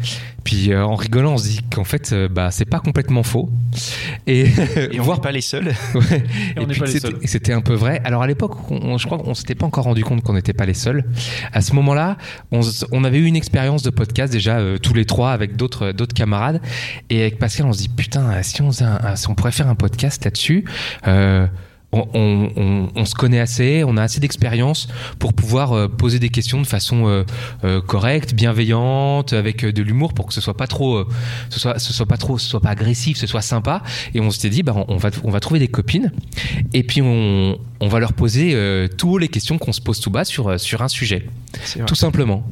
Puis 0.44 0.72
euh, 0.72 0.84
en 0.84 0.94
rigolant, 0.94 1.32
on 1.32 1.36
se 1.38 1.48
dit 1.48 1.60
qu'en 1.74 1.84
fait, 1.84 2.12
euh, 2.12 2.28
bah, 2.28 2.50
c'est 2.50 2.66
pas 2.66 2.78
complètement 2.78 3.22
faux. 3.22 3.48
Et, 4.26 4.40
et 4.40 5.00
on 5.00 5.14
n'est 5.14 5.20
pas 5.20 5.32
les 5.32 5.40
seuls 5.40 5.72
Ouais. 5.94 6.22
Et 6.60 6.66
puis 6.66 6.80
c'était- 6.84 7.00
seuls. 7.00 7.18
et 7.22 7.26
c'était 7.26 7.54
un 7.54 7.62
peu 7.62 7.72
vrai. 7.72 8.02
Alors 8.04 8.22
à 8.22 8.26
l'époque, 8.26 8.52
je 8.70 9.06
crois 9.06 9.16
qu'on 9.16 9.32
s'était 9.32 9.54
pas 9.54 9.64
encore 9.64 9.84
rendu 9.84 10.04
compte 10.04 10.22
qu'on 10.22 10.34
n'était 10.34 10.52
pas 10.52 10.66
les 10.66 10.74
seuls. 10.74 11.04
À 11.54 11.62
ce 11.62 11.72
moment-là, 11.72 12.18
on, 12.52 13.04
avait 13.04 13.18
eu 13.20 13.24
une 13.24 13.36
expérience 13.36 13.82
de 13.82 13.88
podcast 13.88 14.30
déjà 14.30 14.58
euh, 14.58 14.76
tous 14.76 14.92
les 14.92 15.06
trois 15.06 15.30
avec 15.32 15.56
d'autres 15.56 15.92
d'autres 15.92 16.12
camarades. 16.14 16.60
Et 17.08 17.22
avec 17.22 17.38
Pascal, 17.38 17.64
on 17.64 17.72
se 17.72 17.78
dit 17.78 17.88
putain, 17.88 18.42
si 18.42 18.60
on, 18.60 18.68
un- 18.82 19.16
si 19.16 19.30
on 19.30 19.34
pourrait 19.34 19.50
faire 19.52 19.68
un 19.68 19.74
podcast 19.74 20.22
là-dessus. 20.26 20.43
Euh, 21.06 21.46
on, 21.94 22.08
on- 22.14 22.50
on- 22.56 22.88
on 22.94 23.04
se 23.04 23.14
connaît 23.14 23.40
assez, 23.40 23.84
on 23.86 23.96
a 23.96 24.02
assez 24.02 24.20
d'expérience 24.20 24.88
pour 25.18 25.32
pouvoir 25.32 25.72
euh, 25.72 25.88
poser 25.88 26.18
des 26.18 26.28
questions 26.28 26.60
de 26.60 26.66
façon 26.66 27.06
euh, 27.06 27.24
euh, 27.64 27.80
correcte, 27.80 28.34
bienveillante, 28.34 29.32
avec 29.32 29.64
de 29.64 29.82
l'humour 29.82 30.12
pour 30.14 30.26
que 30.26 30.34
ce 30.34 30.40
soit 30.40 30.56
pas 30.56 30.66
trop, 30.66 31.04
ce 31.50 31.60
soit, 31.60 31.78
ce 31.78 31.92
soit 31.92 32.06
pas 32.06 32.16
trop, 32.16 32.38
ce 32.38 32.48
soit 32.48 32.60
pas 32.60 32.70
agressif, 32.70 33.16
ce 33.16 33.26
soit 33.26 33.42
sympa. 33.42 33.82
Et 34.14 34.20
on 34.20 34.30
s'était 34.30 34.50
dit, 34.50 34.62
bah, 34.62 34.74
on 34.88 34.96
va, 34.96 35.10
on 35.24 35.30
va 35.30 35.40
trouver 35.40 35.60
des 35.60 35.68
copines. 35.68 36.12
Et 36.72 36.82
puis 36.82 37.00
on, 37.02 37.58
on 37.80 37.88
va 37.88 38.00
leur 38.00 38.12
poser 38.12 38.52
euh, 38.54 38.88
toutes 38.88 39.20
les 39.20 39.28
questions 39.28 39.58
qu'on 39.58 39.72
se 39.72 39.80
pose 39.80 40.00
tout 40.00 40.10
bas 40.10 40.24
sur, 40.24 40.58
sur 40.58 40.82
un 40.82 40.88
sujet. 40.88 41.26
Tout 41.86 41.94
simplement. 41.94 42.46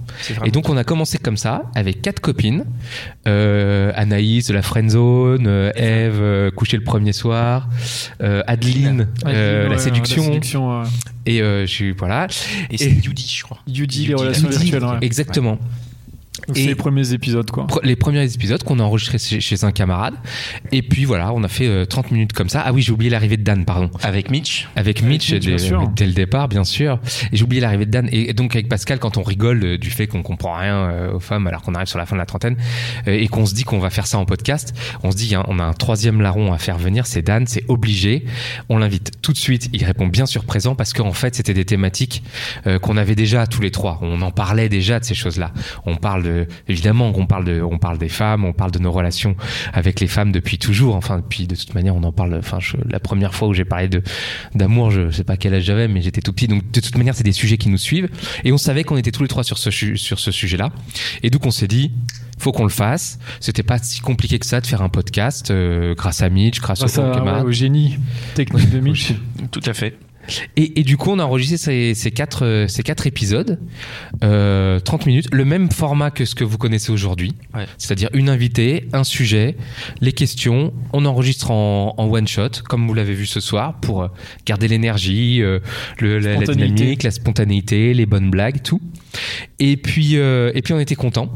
Et 0.47 0.51
donc 0.53 0.69
on 0.69 0.77
a 0.77 0.85
commencé 0.85 1.19
comme 1.19 1.37
ça, 1.37 1.65
avec 1.75 2.03
quatre 2.03 2.21
copines. 2.21 2.65
Euh, 3.27 3.93
Anaïs 3.95 4.47
de 4.49 4.55
la 4.55 4.63
Friendzone, 4.63 5.47
Eve, 5.75 6.51
coucher 6.57 6.77
le 6.77 6.85
premier 6.85 7.13
soir, 7.13 7.69
euh, 8.23 8.43
Adeline, 8.47 9.09
ouais, 9.25 9.32
la 9.33 9.69
ouais, 9.71 9.79
séduction. 9.79 10.23
la 10.23 10.29
séduction. 10.29 10.83
Et 11.27 11.41
euh, 11.43 11.63
je 11.63 11.71
suis 11.71 11.93
voilà. 11.93 12.27
Et 12.71 12.79
c'est 12.79 12.91
Yudi, 12.91 13.35
je 13.37 13.43
crois. 13.45 13.59
Yudi, 13.67 14.07
les 14.07 14.15
relations 14.15 14.49
virtuelles. 14.49 14.85
ouais. 14.85 14.99
Exactement. 15.03 15.59
C'est 16.55 16.67
les 16.67 16.75
premiers 16.75 17.13
épisodes, 17.13 17.51
quoi. 17.51 17.67
Pre- 17.67 17.85
les 17.85 17.97
premiers 17.97 18.25
épisodes 18.35 18.63
qu'on 18.63 18.79
a 18.79 18.83
enregistrés 18.83 19.19
chez, 19.19 19.41
chez 19.41 19.65
un 19.65 19.73
camarade. 19.73 20.15
Et 20.71 20.83
puis 20.83 21.05
voilà, 21.05 21.33
on 21.33 21.43
a 21.45 21.49
fait 21.49 21.67
euh, 21.69 21.85
30 21.85 22.11
minutes 22.11 22.33
comme 22.33 22.49
ça. 22.49 22.63
Ah 22.65 22.73
oui, 22.73 22.83
j'ai 22.83 22.93
oublié 22.93 23.11
l'arrivée 23.11 23.37
de 23.37 23.43
Dan, 23.43 23.65
pardon. 23.65 23.91
Avec 24.03 24.31
Mitch. 24.31 24.69
Avec 24.77 25.03
Mitch, 25.03 25.33
Mitch, 25.33 25.41
dès, 25.45 25.49
bien 25.51 25.59
sûr. 25.59 25.89
dès 25.95 26.07
le 26.07 26.13
départ, 26.13 26.49
bien 26.49 26.65
sûr. 26.65 26.99
Et 27.33 27.37
j'ai 27.37 27.45
oublié 27.45 27.61
l'arrivée 27.61 27.87
de 27.87 27.91
Dan. 27.91 28.09
Et, 28.13 28.33
donc 28.33 28.55
avec 28.55 28.69
Pascal, 28.69 28.99
quand 28.99 29.17
on 29.17 29.23
rigole 29.23 29.65
euh, 29.65 29.79
du 29.79 29.91
fait 29.91 30.07
qu'on 30.07 30.23
comprend 30.23 30.55
rien 30.55 30.77
euh, 30.77 31.13
aux 31.15 31.21
femmes 31.21 31.47
alors 31.47 31.63
qu'on 31.63 31.75
arrive 31.75 31.89
sur 31.89 31.99
la 31.99 32.07
fin 32.07 32.17
de 32.17 32.21
la 32.21 32.27
trentaine 32.27 32.57
euh, 33.09 33.13
et 33.13 33.29
qu'on 33.29 33.47
se 33.47 33.55
dit 33.55 33.65
qu'on 33.65 33.79
va 33.79 33.91
faire 33.91 34.07
ça 34.07 34.19
en 34.19 34.25
podcast, 34.25 34.75
on 35.03 35.11
se 35.11 35.17
dit 35.17 35.35
hein, 35.35 35.45
on 35.49 35.59
a 35.59 35.65
un 35.65 35.73
troisième 35.73 36.21
larron 36.21 36.53
à 36.53 36.59
faire 36.59 36.79
venir, 36.79 37.07
c'est 37.07 37.23
Dan, 37.23 37.47
c'est 37.47 37.65
obligé. 37.69 38.25
On 38.69 38.79
l'invite 38.79 39.13
tout 39.23 39.33
de 39.33 39.39
suite. 39.39 39.69
Il 39.73 39.85
répond 39.85 40.07
bien 40.07 40.27
sûr 40.27 40.45
présent 40.45 40.75
parce 40.75 40.93
qu'en 40.93 41.13
fait 41.13 41.35
c'était 41.35 41.55
des 41.55 41.65
thématiques 41.65 42.23
euh, 42.67 42.79
qu'on 42.79 42.97
avait 42.97 43.15
déjà 43.15 43.47
tous 43.47 43.61
les 43.61 43.71
trois. 43.71 43.99
On 44.03 44.23
en 44.23 44.31
parlait 44.31 44.69
déjà 44.69 44.99
de 45.01 45.05
ces 45.05 45.15
choses-là. 45.15 45.53
On 45.87 45.97
parle 45.97 46.23
de, 46.23 46.32
évidemment, 46.69 47.13
on 47.15 47.27
parle 47.27 47.45
de, 47.45 47.61
on 47.63 47.79
parle 47.79 47.99
des 47.99 48.09
femmes, 48.09 48.45
on 48.45 48.53
parle 48.53 48.71
de 48.71 48.79
nos 48.79 48.93
relations 48.93 49.37
avec 49.73 50.01
les 50.01 50.07
femmes 50.07 50.33
depuis 50.33 50.59
toujours. 50.59 50.95
Enfin, 50.97 51.19
depuis 51.19 51.47
de 51.47 51.55
toute 51.57 51.75
manière, 51.75 51.95
on 51.97 52.03
en 52.03 52.13
parle. 52.13 52.35
Enfin, 52.35 52.59
je- 52.61 52.77
la 52.89 53.01
première 53.01 53.35
fois 53.35 53.49
où 53.49 53.55
j'ai 53.55 53.65
parlé 53.65 53.89
de 53.89 54.03
d'amour, 54.55 54.91
je 54.91 55.11
sais 55.11 55.25
pas 55.25 55.37
quel 55.37 55.55
âge 55.55 55.65
j'avais, 55.65 55.89
mais 55.89 56.03
j'étais 56.03 56.21
tout 56.21 56.33
petit. 56.33 56.49
Donc, 56.49 56.71
de 56.71 56.81
toute 56.81 56.97
manière, 56.97 57.15
c'est 57.15 57.25
des 57.25 57.33
sujets 57.33 57.57
qui 57.57 57.69
nous 57.69 57.79
suivent. 57.79 58.09
Et 58.45 58.53
on 58.53 58.59
savait 58.59 58.85
qu'on 58.85 58.97
était 58.97 59.11
tous 59.13 59.23
les 59.23 59.29
trois 59.29 59.45
sur 59.45 59.59
ce 59.59 59.71
su- 59.71 59.97
sur 59.97 60.19
ce 60.19 60.31
sujet-là. 60.31 60.71
Et 61.23 61.31
donc, 61.31 61.47
on 61.47 61.51
s'est 61.51 61.69
dit. 61.69 61.93
Faut 62.39 62.51
qu'on 62.51 62.65
le 62.65 62.71
fasse. 62.71 63.21
C'était 63.39 63.63
pas 63.63 63.79
si 63.79 64.01
compliqué 64.01 64.41
que 64.41 64.47
ça 64.47 64.61
de 64.61 64.67
faire 64.67 64.83
un 64.83 64.89
podcast 64.89 65.53
euh, 65.53 65.95
grâce 65.95 66.23
à 66.23 66.29
Mitch, 66.29 66.61
grâce 66.61 66.81
Grâce 66.81 66.99
au 66.99 67.03
à- 67.03 67.15
camarade. 67.15 67.43
ouais, 67.45 67.49
au 67.49 67.53
génie 67.53 67.99
technique 68.35 68.69
de 68.69 68.81
Mitch. 68.81 69.13
Tout 69.53 69.61
à 69.65 69.73
fait. 69.73 69.97
Et, 70.57 70.81
et 70.81 70.83
du 70.85 70.97
coup, 70.97 71.11
on 71.11 71.19
a 71.19 71.25
enregistré 71.25 71.57
ces, 71.57 71.95
ces 71.95 72.11
quatre, 72.11 72.45
euh, 72.45 72.69
ces 72.69 72.83
quatre 72.83 73.07
épisodes, 73.07 73.59
euh, 74.23 74.79
30 74.81 75.07
minutes, 75.07 75.29
le 75.33 75.45
même 75.45 75.71
format 75.71 76.11
que 76.11 76.25
ce 76.25 76.35
que 76.35 76.45
vous 76.45 76.59
connaissez 76.59 76.93
aujourd'hui, 76.93 77.33
Ouais. 77.55 77.67
c'est-à-dire 77.79 78.09
une 78.15 78.29
invitée, 78.29 78.89
un 78.93 79.05
sujet, 79.05 79.57
les 80.01 80.13
questions. 80.13 80.73
On 80.93 81.05
enregistre 81.07 81.51
en, 81.51 81.95
en 81.97 82.05
one 82.09 82.27
shot, 82.29 82.49
comme 82.69 82.87
vous 82.87 82.95
l'avez 82.95 83.15
vu 83.15 83.27
ce 83.27 83.41
soir, 83.41 83.81
pour 83.81 84.03
euh, 84.03 84.09
garder 84.47 84.69
l'énergie, 84.69 85.43
euh, 85.43 85.59
la, 86.01 86.37
dynamique, 86.37 87.03
la 87.03 87.11
spontanéité, 87.11 87.95
les 87.95 88.07
bonnes 88.07 88.31
blagues, 88.31 88.63
tout. 88.63 88.81
Et 89.59 89.77
puis, 89.77 90.17
euh, 90.17 90.51
et 90.55 90.63
puis 90.63 90.73
on 90.73 90.81
était 90.81 90.95
contents. 90.95 91.31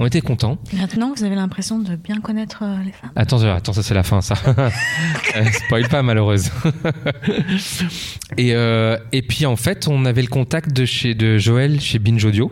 On 0.00 0.06
était 0.06 0.20
contents. 0.20 0.58
Maintenant, 0.72 1.12
vous 1.16 1.24
avez 1.24 1.34
l'impression 1.36 1.78
de 1.78 1.94
bien 1.96 2.20
connaître 2.20 2.62
euh, 2.62 2.76
les 2.84 2.92
femmes. 2.92 3.10
Attends, 3.16 3.40
attends, 3.42 3.72
ça 3.72 3.82
c'est 3.82 3.94
la 3.94 4.02
fin, 4.02 4.20
ça. 4.20 4.34
Spoil 5.66 5.88
pas, 5.88 6.02
malheureuse. 6.02 6.50
et, 8.36 8.54
euh, 8.54 8.96
et 9.12 9.22
puis 9.22 9.46
en 9.46 9.56
fait, 9.56 9.88
on 9.88 10.04
avait 10.04 10.22
le 10.22 10.28
contact 10.28 10.72
de, 10.72 10.84
chez, 10.84 11.14
de 11.14 11.38
Joël 11.38 11.80
chez 11.80 11.98
Binge 11.98 12.24
Audio. 12.24 12.50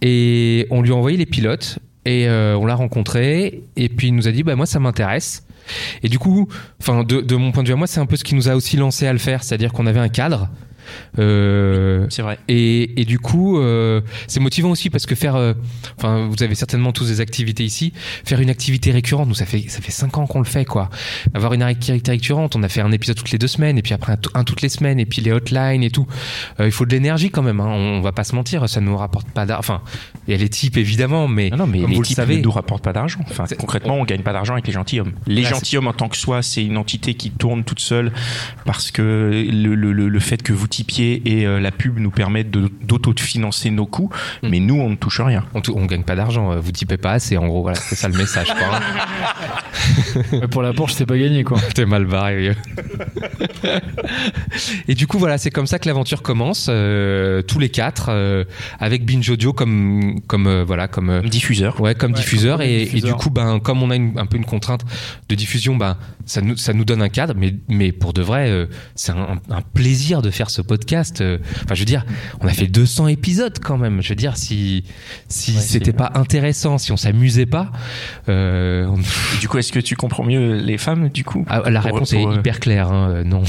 Et 0.00 0.66
on 0.70 0.82
lui 0.82 0.92
a 0.92 0.94
envoyé 0.94 1.16
les 1.16 1.26
pilotes. 1.26 1.78
Et 2.04 2.28
euh, 2.28 2.56
on 2.56 2.66
l'a 2.66 2.74
rencontré. 2.74 3.62
Et 3.76 3.88
puis 3.88 4.08
il 4.08 4.14
nous 4.14 4.28
a 4.28 4.32
dit, 4.32 4.42
bah 4.42 4.56
moi 4.56 4.66
ça 4.66 4.80
m'intéresse. 4.80 5.46
Et 6.02 6.08
du 6.08 6.18
coup, 6.18 6.48
de, 6.86 7.20
de 7.20 7.36
mon 7.36 7.52
point 7.52 7.62
de 7.62 7.68
vue 7.68 7.74
à 7.74 7.76
moi, 7.76 7.86
c'est 7.86 8.00
un 8.00 8.06
peu 8.06 8.16
ce 8.16 8.24
qui 8.24 8.34
nous 8.34 8.48
a 8.48 8.54
aussi 8.54 8.76
lancé 8.76 9.06
à 9.06 9.12
le 9.12 9.18
faire. 9.18 9.42
C'est-à-dire 9.42 9.72
qu'on 9.72 9.86
avait 9.86 10.00
un 10.00 10.08
cadre. 10.08 10.48
Euh, 11.18 12.06
C'est 12.10 12.22
vrai. 12.22 12.38
et, 12.48 13.00
et 13.00 13.04
du 13.04 13.18
coup, 13.18 13.58
euh, 13.58 14.00
c'est 14.26 14.40
motivant 14.40 14.70
aussi 14.70 14.90
parce 14.90 15.06
que 15.06 15.14
faire, 15.14 15.36
euh, 15.36 15.54
enfin, 15.96 16.28
vous 16.28 16.42
avez 16.42 16.54
certainement 16.54 16.92
tous 16.92 17.06
des 17.08 17.20
activités 17.20 17.64
ici. 17.64 17.92
Faire 18.24 18.40
une 18.40 18.50
activité 18.50 18.90
récurrente, 18.90 19.28
nous 19.28 19.34
ça 19.34 19.46
fait 19.46 19.64
ça 19.68 19.80
fait 19.80 19.92
cinq 19.92 20.18
ans 20.18 20.26
qu'on 20.26 20.38
le 20.38 20.44
fait 20.44 20.64
quoi. 20.64 20.90
Avoir 21.34 21.52
une 21.54 21.62
activité 21.62 22.10
récurrente, 22.10 22.56
on 22.56 22.62
a 22.62 22.68
fait 22.68 22.80
un 22.80 22.92
épisode 22.92 23.16
toutes 23.16 23.30
les 23.30 23.38
deux 23.38 23.46
semaines 23.48 23.78
et 23.78 23.82
puis 23.82 23.94
après 23.94 24.16
un, 24.34 24.44
toutes 24.44 24.62
les 24.62 24.68
semaines 24.68 24.98
et 25.00 25.06
puis 25.06 25.22
les 25.22 25.32
hotlines 25.32 25.82
et 25.82 25.90
tout. 25.90 26.06
Euh, 26.60 26.66
il 26.66 26.72
faut 26.72 26.86
de 26.86 26.90
l'énergie 26.90 27.30
quand 27.30 27.42
même. 27.42 27.60
Hein. 27.60 27.68
On, 27.68 28.00
va 28.00 28.12
pas 28.12 28.24
se 28.24 28.34
mentir, 28.34 28.68
ça 28.68 28.80
nous 28.80 28.96
rapporte 28.96 29.28
pas 29.30 29.44
d'argent. 29.46 29.58
Enfin, 29.60 29.80
il 30.26 30.32
y 30.32 30.34
a 30.34 30.38
les 30.38 30.48
types 30.48 30.76
évidemment, 30.76 31.26
mais, 31.28 31.50
Non, 31.50 31.58
non, 31.58 31.66
mais 31.66 31.80
comme 31.80 31.90
les 31.90 31.96
vous 31.96 32.02
le 32.02 32.06
types 32.06 32.16
savez, 32.16 32.36
ne 32.38 32.42
nous 32.42 32.50
rapportent 32.50 32.84
pas 32.84 32.92
d'argent. 32.92 33.20
Enfin, 33.28 33.44
concrètement, 33.58 33.96
on 33.96 34.04
gagne 34.04 34.22
pas 34.22 34.32
d'argent 34.32 34.52
avec 34.54 34.66
les 34.66 34.72
gentilshommes. 34.72 35.12
Les 35.26 35.42
Là, 35.42 35.50
gentilshommes 35.50 35.88
en 35.88 35.92
tant 35.92 36.08
que 36.08 36.16
soi, 36.16 36.42
c'est 36.42 36.64
une 36.64 36.76
entité 36.76 37.14
qui 37.14 37.30
tourne 37.30 37.64
toute 37.64 37.80
seule 37.80 38.12
parce 38.64 38.90
que 38.90 39.02
le, 39.50 39.74
le, 39.74 39.92
le, 39.92 40.08
le 40.08 40.20
fait 40.20 40.42
que 40.42 40.52
vous 40.52 40.66
et 40.88 41.46
euh, 41.46 41.60
la 41.60 41.70
pub 41.70 41.98
nous 41.98 42.10
permettent 42.10 42.50
d'auto-financer 42.50 43.70
nos 43.70 43.86
coûts, 43.86 44.10
Mm. 44.42 44.48
mais 44.50 44.60
nous, 44.60 44.76
on 44.80 44.90
ne 44.90 44.96
touche 44.96 45.20
rien. 45.20 45.44
on, 45.54 45.62
on 45.74 45.84
gagne 45.86 46.02
pas 46.04 46.14
d'argent. 46.16 46.52
euh, 46.52 46.60
Vous 46.60 46.72
typez 46.72 46.96
pas 46.96 47.12
assez. 47.12 47.36
En 47.36 47.46
gros, 47.46 47.62
voilà, 47.62 47.76
c'est 47.78 47.94
ça 47.94 48.08
le 48.08 48.16
message. 48.16 48.48
Quoi. 48.54 50.40
Pour 50.50 50.62
la 50.62 50.72
Porsche, 50.72 50.94
c'est 50.94 51.06
pas 51.06 51.18
gagné, 51.18 51.44
quoi. 51.44 51.58
T'es 51.74 51.86
mal 51.86 52.04
barré. 52.06 52.38
vieux. 52.40 52.56
et 54.88 54.94
du 54.94 55.06
coup, 55.06 55.18
voilà, 55.18 55.38
c'est 55.38 55.50
comme 55.50 55.66
ça 55.66 55.78
que 55.78 55.88
l'aventure 55.88 56.22
commence, 56.22 56.66
euh, 56.70 57.42
tous 57.42 57.58
les 57.58 57.68
quatre, 57.68 58.08
euh, 58.10 58.44
avec 58.78 59.04
Binge 59.04 59.28
Audio 59.30 59.52
comme, 59.52 60.20
comme 60.26 60.46
euh, 60.46 60.64
voilà, 60.64 60.88
comme 60.88 61.10
euh, 61.10 61.22
Diffuseur. 61.22 61.80
Ouais, 61.80 61.94
comme 61.94 62.12
Ouais, 62.12 62.18
diffuseur. 62.18 62.58
comme 62.58 62.66
et, 62.66 62.84
diffuseur. 62.84 63.08
et 63.10 63.12
du 63.12 63.18
coup, 63.18 63.30
ben, 63.30 63.58
comme 63.60 63.82
on 63.82 63.90
a 63.90 63.96
une- 63.96 64.18
un 64.18 64.26
peu 64.26 64.36
une 64.36 64.44
contrainte 64.44 64.84
de 65.28 65.34
diffusion, 65.34 65.76
ben, 65.76 65.96
ça 66.26 66.40
nous, 66.40 66.56
ça 66.56 66.72
nous 66.72 66.84
donne 66.84 67.02
un 67.02 67.08
cadre. 67.08 67.34
Mais, 67.36 67.54
mais 67.68 67.92
pour 67.92 68.12
de 68.12 68.22
vrai, 68.22 68.48
euh, 68.50 68.66
c'est 68.94 69.12
un, 69.12 69.40
un 69.50 69.60
plaisir 69.62 70.22
de 70.22 70.30
faire 70.30 70.50
ce 70.50 70.62
podcast. 70.68 71.20
euh. 71.20 71.38
Enfin, 71.64 71.74
je 71.74 71.80
veux 71.80 71.84
dire, 71.86 72.04
on 72.40 72.46
a 72.46 72.52
fait 72.52 72.66
200 72.68 73.08
épisodes 73.08 73.58
quand 73.60 73.76
même. 73.78 74.00
Je 74.02 74.10
veux 74.10 74.14
dire, 74.14 74.36
si, 74.36 74.84
si 75.28 75.54
Ouais, 75.56 75.60
c'était 75.60 75.92
pas 75.92 76.12
intéressant, 76.14 76.78
si 76.78 76.92
on 76.92 76.96
s'amusait 76.96 77.46
pas, 77.46 77.72
euh, 78.28 78.86
on- 78.86 78.98
du 79.40 79.48
coup, 79.48 79.58
est-ce 79.58 79.72
que 79.72 79.80
tu 79.80 79.96
comprends 79.96 80.22
mieux 80.24 80.58
les 80.60 80.78
femmes, 80.78 81.08
du 81.08 81.24
coup? 81.24 81.44
Ah, 81.48 81.68
la 81.70 81.80
Pour- 81.80 81.92
réponse 81.94 82.10
pour, 82.12 82.20
est 82.20 82.26
euh, 82.26 82.38
hyper 82.38 82.60
claire. 82.60 82.92
hein, 82.92 83.24
non, 83.24 83.42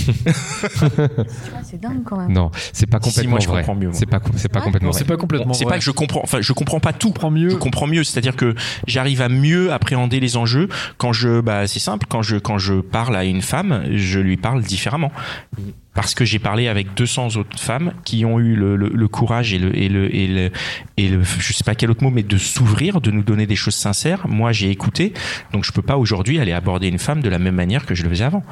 C'est 1.64 1.80
dingue 1.80 2.04
quand 2.06 2.18
même. 2.18 2.32
non, 2.32 2.50
c'est 2.74 2.86
pas 2.90 2.98
Si, 3.02 3.10
complètement 3.10 3.32
moi, 3.32 3.40
je 3.40 3.48
vrai. 3.48 3.62
comprends 3.62 3.76
mieux, 3.76 3.88
moi. 3.90 3.96
C'est 3.98 4.06
pas, 4.06 4.20
c'est 4.36 4.50
pas 4.52 4.62
complètement 4.62 4.92
c'est 4.94 5.04
pas 5.06 5.18
complètement 5.18 5.54
C'est 5.54 5.66
pas 5.66 5.78
que 5.78 5.84
je 5.84 5.92
comprends, 5.92 6.22
enfin, 6.24 6.40
je 6.42 6.54
comprends 6.54 6.80
pas 6.80 6.94
tout. 6.94 7.10
comprends 7.10 7.32
mieux. 7.32 7.50
Je 7.50 7.56
comprends 7.56 7.88
mieux, 7.88 8.04
c'est-à-dire 8.04 8.36
que 8.36 8.56
j'arrive 8.88 9.22
à 9.22 9.30
mieux 9.30 9.72
appréhender 9.74 10.20
les 10.20 10.38
enjeux 10.38 10.70
quand 10.98 11.12
je, 11.12 11.42
bah, 11.42 11.68
c'est 11.68 11.80
simple, 11.80 12.06
quand 12.08 12.22
je, 12.22 12.38
quand 12.38 12.58
je 12.58 12.76
parle 12.76 13.16
à 13.16 13.26
une 13.26 13.42
femme, 13.42 13.84
je 13.94 14.20
lui 14.20 14.38
parle 14.38 14.62
différemment. 14.62 15.12
Parce 16.00 16.16
que 16.16 16.24
j'ai 16.24 16.40
parlé 16.40 16.70
avec 16.70 16.94
200 16.94 17.36
autres 17.36 17.60
femmes 17.60 17.92
qui 18.06 18.24
ont 18.24 18.40
eu 18.40 18.56
le, 18.56 18.78
le, 18.78 18.88
le 18.88 19.08
courage 19.10 19.54
et 19.54 19.60
le, 19.60 19.78
et 19.78 19.90
le, 19.90 20.16
et 20.16 20.28
le, 20.28 20.50
et 20.96 21.10
le, 21.10 21.22
je 21.24 21.52
sais 21.52 21.66
pas 21.66 21.76
quel 21.76 21.92
autre 21.92 22.06
mot, 22.06 22.10
mais 22.10 22.24
de 22.24 22.38
s'ouvrir, 22.38 23.02
de 23.02 23.12
nous 23.12 23.22
donner 23.22 23.46
des 23.46 23.58
choses 23.58 23.76
sincères. 23.76 24.26
Moi, 24.26 24.54
j'ai 24.54 24.70
écouté. 24.70 25.12
Donc, 25.52 25.66
je 25.66 25.74
peux 25.74 25.82
pas 25.82 25.98
aujourd'hui 25.98 26.40
aller 26.40 26.54
aborder 26.54 26.88
une 26.88 27.00
femme 27.00 27.22
de 27.22 27.28
la 27.28 27.38
même 27.38 27.56
manière 27.56 27.86
que 27.86 27.96
je 27.96 28.04
le 28.04 28.10
faisais 28.12 28.24
avant. 28.24 28.46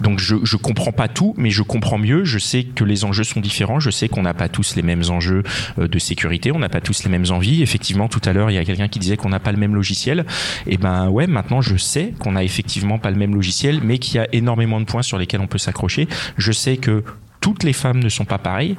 Donc, 0.00 0.20
je, 0.20 0.36
je 0.44 0.56
comprends 0.56 0.92
pas 0.92 1.08
tout, 1.08 1.34
mais 1.36 1.50
je 1.50 1.64
comprends 1.64 1.98
mieux. 1.98 2.22
Je 2.22 2.38
sais 2.38 2.62
que 2.62 2.84
les 2.84 3.04
enjeux 3.04 3.24
sont 3.24 3.40
différents. 3.40 3.80
Je 3.80 3.90
sais 3.90 4.08
qu'on 4.08 4.22
n'a 4.22 4.32
pas 4.32 4.48
tous 4.48 4.76
les 4.76 4.82
mêmes 4.82 5.02
enjeux 5.08 5.42
euh, 5.80 5.88
de 5.88 5.98
sécurité. 5.98 6.52
On 6.52 6.60
n'a 6.60 6.68
pas 6.68 6.80
tous 6.80 7.02
les 7.02 7.10
mêmes 7.10 7.26
envies. 7.30 7.64
Effectivement, 7.64 8.06
tout 8.06 8.22
à 8.24 8.32
l'heure, 8.32 8.48
il 8.48 8.54
y 8.54 8.58
a 8.58 8.64
quelqu'un 8.64 8.86
qui 8.86 9.00
disait 9.00 9.16
qu'on 9.16 9.30
n'a 9.30 9.40
pas 9.40 9.50
le 9.50 9.58
même 9.58 9.74
logiciel. 9.74 10.24
Et 10.68 10.76
ben, 10.76 11.08
ouais, 11.08 11.26
maintenant, 11.26 11.62
je 11.62 11.76
sais 11.76 12.14
qu'on 12.20 12.36
a 12.36 12.44
effectivement 12.44 13.00
pas 13.00 13.10
le 13.10 13.16
même 13.16 13.34
logiciel, 13.34 13.80
mais 13.82 13.98
qu'il 13.98 14.14
y 14.14 14.18
a 14.20 14.28
énormément 14.32 14.78
de 14.78 14.84
points 14.84 15.02
sur 15.02 15.18
lesquels 15.18 15.40
on 15.40 15.48
peut 15.48 15.58
s'accrocher. 15.58 16.06
Je 16.38 16.52
sais 16.60 16.76
que 16.76 17.02
toutes 17.40 17.62
les 17.64 17.72
femmes 17.72 18.00
ne 18.02 18.08
sont 18.08 18.24
pas 18.24 18.38
pareilles. 18.38 18.76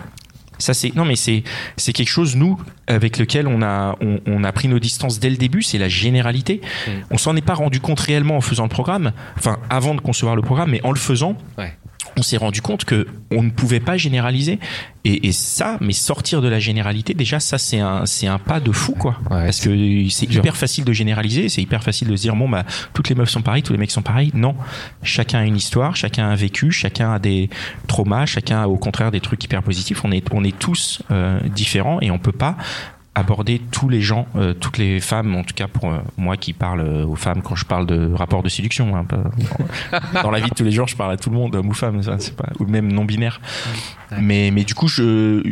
Ça 0.59 0.75
c'est 0.75 0.93
non 0.95 1.05
mais 1.05 1.15
c'est 1.15 1.43
c'est 1.75 1.91
quelque 1.91 2.09
chose 2.09 2.35
nous 2.35 2.55
avec 2.85 3.17
lequel 3.17 3.47
on 3.47 3.63
a 3.63 3.97
on, 3.99 4.19
on 4.27 4.43
a 4.43 4.51
pris 4.51 4.67
nos 4.67 4.77
distances 4.77 5.19
dès 5.19 5.31
le 5.31 5.37
début, 5.37 5.63
c'est 5.63 5.79
la 5.79 5.89
généralité. 5.89 6.61
On 7.09 7.17
s'en 7.17 7.35
est 7.35 7.41
pas 7.45 7.55
rendu 7.55 7.79
compte 7.79 7.99
réellement 7.99 8.37
en 8.37 8.41
faisant 8.41 8.63
le 8.63 8.69
programme, 8.69 9.11
enfin 9.37 9.57
avant 9.71 9.95
de 9.95 10.01
concevoir 10.01 10.35
le 10.35 10.43
programme, 10.43 10.69
mais 10.71 10.81
en 10.83 10.91
le 10.91 10.99
faisant, 10.99 11.35
Ouais. 11.57 11.73
On 12.17 12.21
s'est 12.21 12.37
rendu 12.37 12.61
compte 12.61 12.85
que 12.85 13.07
on 13.31 13.43
ne 13.43 13.49
pouvait 13.49 13.79
pas 13.79 13.97
généraliser. 13.97 14.59
Et, 15.03 15.27
et 15.27 15.31
ça, 15.31 15.77
mais 15.81 15.93
sortir 15.93 16.41
de 16.41 16.47
la 16.47 16.59
généralité, 16.59 17.13
déjà 17.13 17.39
ça 17.39 17.57
c'est 17.57 17.79
un 17.79 18.05
c'est 18.05 18.27
un 18.27 18.37
pas 18.37 18.59
de 18.59 18.71
fou 18.71 18.93
quoi. 18.93 19.17
Ouais, 19.31 19.45
Parce 19.45 19.59
que 19.59 20.07
c'est 20.09 20.31
hyper 20.31 20.55
facile 20.55 20.85
de 20.85 20.93
généraliser, 20.93 21.49
c'est 21.49 21.61
hyper 21.61 21.83
facile 21.83 22.07
de 22.07 22.15
se 22.15 22.21
dire 22.21 22.35
bon 22.35 22.47
bah 22.47 22.65
toutes 22.93 23.09
les 23.09 23.15
meufs 23.15 23.29
sont 23.29 23.41
pareilles, 23.41 23.63
tous 23.63 23.73
les 23.73 23.79
mecs 23.79 23.91
sont 23.91 24.03
pareils. 24.03 24.31
Non, 24.33 24.55
chacun 25.01 25.39
a 25.39 25.43
une 25.43 25.55
histoire, 25.55 25.95
chacun 25.95 26.25
a 26.25 26.27
un 26.27 26.35
vécu, 26.35 26.71
chacun 26.71 27.13
a 27.13 27.19
des 27.19 27.49
traumas, 27.87 28.25
chacun 28.27 28.61
a 28.61 28.67
au 28.67 28.77
contraire 28.77 29.11
des 29.11 29.21
trucs 29.21 29.43
hyper 29.43 29.63
positifs. 29.63 30.05
On 30.05 30.11
est 30.11 30.25
on 30.31 30.43
est 30.43 30.57
tous 30.57 31.01
euh, 31.09 31.39
différents 31.47 31.99
et 32.01 32.11
on 32.11 32.19
peut 32.19 32.31
pas 32.31 32.57
aborder 33.13 33.59
tous 33.71 33.89
les 33.89 34.01
gens, 34.01 34.25
euh, 34.37 34.53
toutes 34.53 34.77
les 34.77 35.01
femmes, 35.01 35.35
en 35.35 35.43
tout 35.43 35.53
cas 35.53 35.67
pour 35.67 35.91
euh, 35.91 35.97
moi 36.17 36.37
qui 36.37 36.53
parle 36.53 36.79
euh, 36.79 37.05
aux 37.05 37.15
femmes 37.17 37.41
quand 37.41 37.55
je 37.55 37.65
parle 37.65 37.85
de 37.85 38.13
rapport 38.13 38.41
de 38.41 38.47
séduction. 38.49 38.95
hein, 38.95 39.03
pas- 39.03 39.31
dans 40.23 40.31
la 40.31 40.39
vie 40.39 40.49
de 40.49 40.55
tous 40.55 40.63
les 40.63 40.71
jours, 40.71 40.87
je 40.87 40.95
parle 40.95 41.11
à 41.11 41.17
tout 41.17 41.29
le 41.29 41.35
monde, 41.35 41.55
homme 41.55 41.67
ou 41.67 41.73
femme, 41.73 42.01
ça, 42.03 42.15
c'est 42.19 42.35
pas, 42.35 42.49
ou 42.59 42.65
même 42.65 42.91
non 42.91 43.03
binaire. 43.03 43.41
Mais, 44.19 44.49
mais 44.51 44.63
du 44.63 44.73
coup, 44.75 44.87
je, 44.87 45.43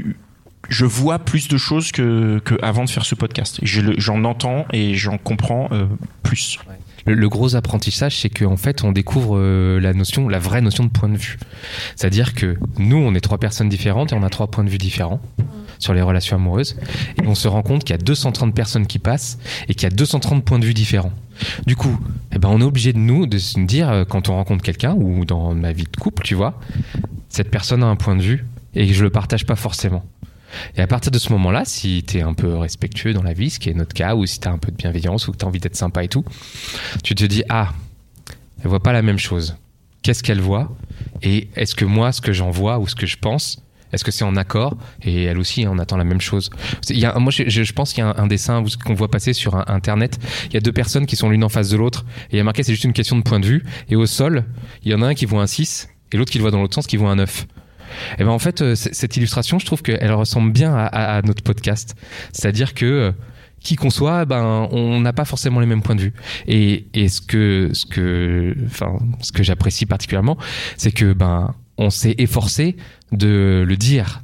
je 0.69 0.85
vois 0.85 1.19
plus 1.19 1.47
de 1.49 1.57
choses 1.57 1.91
que, 1.91 2.39
que 2.45 2.55
avant 2.61 2.85
de 2.85 2.89
faire 2.89 3.05
ce 3.05 3.15
podcast. 3.15 3.59
Je 3.63 3.81
J'en 3.97 4.23
entends 4.23 4.65
et 4.71 4.95
j'en 4.95 5.17
comprends 5.17 5.67
euh, 5.73 5.85
plus. 6.23 6.59
le, 7.05 7.13
le 7.15 7.29
gros 7.29 7.55
apprentissage, 7.55 8.19
c'est 8.21 8.29
qu'en 8.29 8.55
fait, 8.57 8.85
on 8.85 8.91
découvre 8.93 9.37
euh, 9.37 9.79
la 9.81 9.93
notion, 9.93 10.29
la 10.29 10.39
vraie 10.39 10.61
notion 10.61 10.85
de 10.85 10.89
point 10.89 11.09
de 11.09 11.17
vue. 11.17 11.37
C'est-à-dire 11.97 12.33
que 12.33 12.57
nous, 12.77 12.97
on 12.97 13.13
est 13.15 13.21
trois 13.21 13.37
personnes 13.37 13.67
différentes 13.69 14.13
et 14.13 14.15
on 14.15 14.23
a 14.23 14.29
trois 14.29 14.47
points 14.47 14.63
de 14.63 14.69
vue 14.69 14.77
différents 14.77 15.19
sur 15.79 15.93
les 15.93 16.01
relations 16.01 16.35
amoureuses. 16.35 16.75
Et 17.21 17.25
on 17.25 17.35
se 17.35 17.47
rend 17.47 17.63
compte 17.63 17.83
qu'il 17.83 17.95
y 17.95 17.99
a 17.99 18.01
230 18.01 18.53
personnes 18.53 18.85
qui 18.85 18.99
passent 18.99 19.39
et 19.67 19.73
qu'il 19.73 19.83
y 19.83 19.91
a 19.91 19.95
230 19.95 20.45
points 20.45 20.59
de 20.59 20.65
vue 20.65 20.73
différents. 20.73 21.13
Du 21.65 21.75
coup, 21.75 21.97
eh 22.33 22.37
ben, 22.37 22.49
on 22.49 22.59
est 22.61 22.65
obligé 22.65 22.93
de 22.93 22.99
nous 22.99 23.25
de 23.25 23.37
se 23.37 23.59
dire, 23.59 23.89
euh, 23.89 24.05
quand 24.05 24.29
on 24.29 24.35
rencontre 24.35 24.61
quelqu'un 24.61 24.93
ou 24.93 25.25
dans 25.25 25.55
ma 25.55 25.71
vie 25.71 25.85
de 25.85 25.97
couple, 25.97 26.23
tu 26.23 26.35
vois, 26.35 26.59
cette 27.29 27.49
personne 27.49 27.81
a 27.81 27.87
un 27.87 27.95
point 27.95 28.15
de 28.15 28.21
vue 28.21 28.45
et 28.75 28.93
je 28.93 29.03
le 29.03 29.09
partage 29.09 29.45
pas 29.45 29.55
forcément. 29.55 30.03
Et 30.75 30.81
à 30.81 30.87
partir 30.87 31.11
de 31.11 31.19
ce 31.19 31.31
moment-là, 31.33 31.63
si 31.65 32.03
tu 32.05 32.17
es 32.17 32.21
un 32.21 32.33
peu 32.33 32.55
respectueux 32.55 33.13
dans 33.13 33.23
la 33.23 33.33
vie, 33.33 33.49
ce 33.49 33.59
qui 33.59 33.69
est 33.69 33.73
notre 33.73 33.93
cas, 33.93 34.15
ou 34.15 34.25
si 34.25 34.39
tu 34.39 34.47
as 34.47 34.51
un 34.51 34.57
peu 34.57 34.71
de 34.71 34.77
bienveillance, 34.77 35.27
ou 35.27 35.31
que 35.31 35.37
tu 35.37 35.45
as 35.45 35.47
envie 35.47 35.59
d'être 35.59 35.75
sympa 35.75 36.03
et 36.03 36.07
tout, 36.07 36.25
tu 37.03 37.15
te 37.15 37.23
dis, 37.23 37.43
ah, 37.49 37.71
elle 38.61 38.67
voit 38.67 38.81
pas 38.81 38.93
la 38.93 39.01
même 39.01 39.19
chose. 39.19 39.55
Qu'est-ce 40.01 40.23
qu'elle 40.23 40.41
voit? 40.41 40.75
Et 41.21 41.49
est-ce 41.55 41.75
que 41.75 41.85
moi, 41.85 42.11
ce 42.11 42.21
que 42.21 42.33
j'en 42.33 42.49
vois 42.49 42.79
ou 42.79 42.87
ce 42.87 42.95
que 42.95 43.05
je 43.05 43.17
pense, 43.17 43.61
est-ce 43.91 44.03
que 44.03 44.11
c'est 44.11 44.23
en 44.23 44.35
accord 44.35 44.77
Et 45.03 45.23
elle 45.23 45.37
aussi, 45.37 45.65
on 45.67 45.79
attend 45.79 45.97
la 45.97 46.03
même 46.03 46.21
chose. 46.21 46.49
Moi, 46.89 47.31
je, 47.31 47.73
pense 47.73 47.93
qu'il 47.93 48.03
y 48.03 48.07
a 48.07 48.13
un, 48.17 48.27
dessin 48.27 48.63
qu'on 48.85 48.93
voit 48.93 49.09
passer 49.09 49.33
sur 49.33 49.55
Internet. 49.69 50.19
Il 50.47 50.53
y 50.53 50.57
a 50.57 50.61
deux 50.61 50.71
personnes 50.71 51.05
qui 51.05 51.15
sont 51.15 51.29
l'une 51.29 51.43
en 51.43 51.49
face 51.49 51.69
de 51.69 51.77
l'autre. 51.77 52.05
Et 52.31 52.35
il 52.35 52.37
y 52.37 52.39
a 52.39 52.43
marqué, 52.43 52.63
c'est 52.63 52.73
juste 52.73 52.83
une 52.83 52.93
question 52.93 53.17
de 53.17 53.23
point 53.23 53.39
de 53.39 53.45
vue. 53.45 53.63
Et 53.89 53.95
au 53.95 54.05
sol, 54.05 54.45
il 54.83 54.91
y 54.91 54.95
en 54.95 55.01
a 55.01 55.07
un 55.07 55.13
qui 55.13 55.25
voit 55.25 55.41
un 55.41 55.47
6 55.47 55.89
et 56.11 56.17
l'autre 56.17 56.31
qui 56.31 56.37
le 56.37 56.43
voit 56.43 56.51
dans 56.51 56.61
l'autre 56.61 56.75
sens 56.75 56.87
qui 56.87 56.97
voit 56.97 57.09
un 57.09 57.15
9. 57.17 57.47
Et 58.19 58.23
ben 58.23 58.29
en 58.29 58.39
fait, 58.39 58.61
euh, 58.61 58.75
cette 58.75 59.17
illustration, 59.17 59.57
je 59.57 59.65
trouve 59.65 59.81
qu'elle 59.81 60.11
ressemble 60.11 60.51
bien 60.51 60.75
à 60.75 61.21
notre 61.23 61.43
podcast. 61.43 61.95
C'est-à-dire 62.31 62.75
que 62.75 62.85
euh, 62.85 63.11
qui 63.61 63.75
qu'on 63.75 63.89
soit, 63.89 64.25
ben 64.25 64.67
on 64.71 64.99
n'a 65.01 65.13
pas 65.13 65.25
forcément 65.25 65.59
les 65.59 65.65
mêmes 65.65 65.81
points 65.81 65.95
de 65.95 66.01
vue. 66.01 66.13
Et, 66.47 66.87
et 66.93 67.09
ce 67.09 67.21
que 67.21 67.69
ce 67.73 67.85
que 67.85 68.55
enfin 68.65 68.97
ce 69.21 69.31
que 69.31 69.43
j'apprécie 69.43 69.85
particulièrement, 69.85 70.37
c'est 70.77 70.91
que 70.91 71.13
ben 71.13 71.55
on 71.77 71.89
s'est 71.89 72.15
efforcé 72.17 72.75
de 73.11 73.63
le 73.67 73.77
dire 73.77 74.21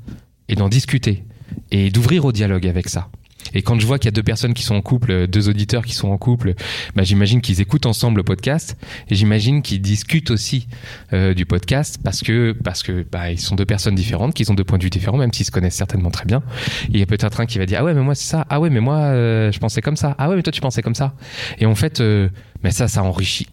et 0.49 0.55
d'en 0.55 0.69
discuter 0.69 1.23
et 1.71 1.89
d'ouvrir 1.89 2.25
au 2.25 2.31
dialogue 2.31 2.67
avec 2.67 2.89
ça. 2.89 3.09
Et 3.53 3.61
quand 3.61 3.79
je 3.79 3.85
vois 3.85 3.99
qu'il 3.99 4.07
y 4.07 4.09
a 4.09 4.11
deux 4.11 4.23
personnes 4.23 4.53
qui 4.53 4.63
sont 4.63 4.75
en 4.75 4.81
couple, 4.81 5.27
deux 5.27 5.49
auditeurs 5.49 5.85
qui 5.85 5.93
sont 5.93 6.09
en 6.09 6.17
couple, 6.17 6.55
bah, 6.95 7.03
j'imagine 7.03 7.41
qu'ils 7.41 7.61
écoutent 7.61 7.85
ensemble 7.85 8.17
le 8.17 8.23
podcast 8.23 8.77
et 9.09 9.15
j'imagine 9.15 9.61
qu'ils 9.61 9.81
discutent 9.81 10.31
aussi 10.31 10.67
euh, 11.13 11.33
du 11.33 11.45
podcast 11.45 11.99
parce 12.03 12.21
que 12.21 12.53
parce 12.63 12.83
que 12.83 13.05
bah, 13.09 13.31
ils 13.31 13.39
sont 13.39 13.55
deux 13.55 13.65
personnes 13.65 13.95
différentes, 13.95 14.33
qu'ils 14.33 14.51
ont 14.51 14.55
deux 14.55 14.63
points 14.63 14.77
de 14.77 14.83
vue 14.83 14.89
différents, 14.89 15.17
même 15.17 15.31
s'ils 15.31 15.45
se 15.45 15.51
connaissent 15.51 15.75
certainement 15.75 16.11
très 16.11 16.25
bien. 16.25 16.41
Il 16.89 16.99
y 16.99 17.03
a 17.03 17.05
peut-être 17.05 17.39
un 17.39 17.45
qui 17.45 17.57
va 17.57 17.65
dire 17.65 17.79
ah 17.81 17.83
ouais 17.83 17.93
mais 17.93 18.01
moi 18.01 18.15
c'est 18.15 18.27
ça, 18.27 18.45
ah 18.49 18.59
ouais 18.59 18.69
mais 18.69 18.81
moi 18.81 18.97
euh, 18.97 19.51
je 19.51 19.59
pensais 19.59 19.81
comme 19.81 19.97
ça, 19.97 20.15
ah 20.17 20.29
ouais 20.29 20.35
mais 20.35 20.43
toi 20.43 20.51
tu 20.51 20.61
pensais 20.61 20.81
comme 20.81 20.95
ça. 20.95 21.13
Et 21.59 21.65
en 21.65 21.75
fait, 21.75 22.01
euh, 22.01 22.29
mais 22.65 22.71
ça 22.71 22.87
ça 22.87 23.03
enrichit 23.03 23.45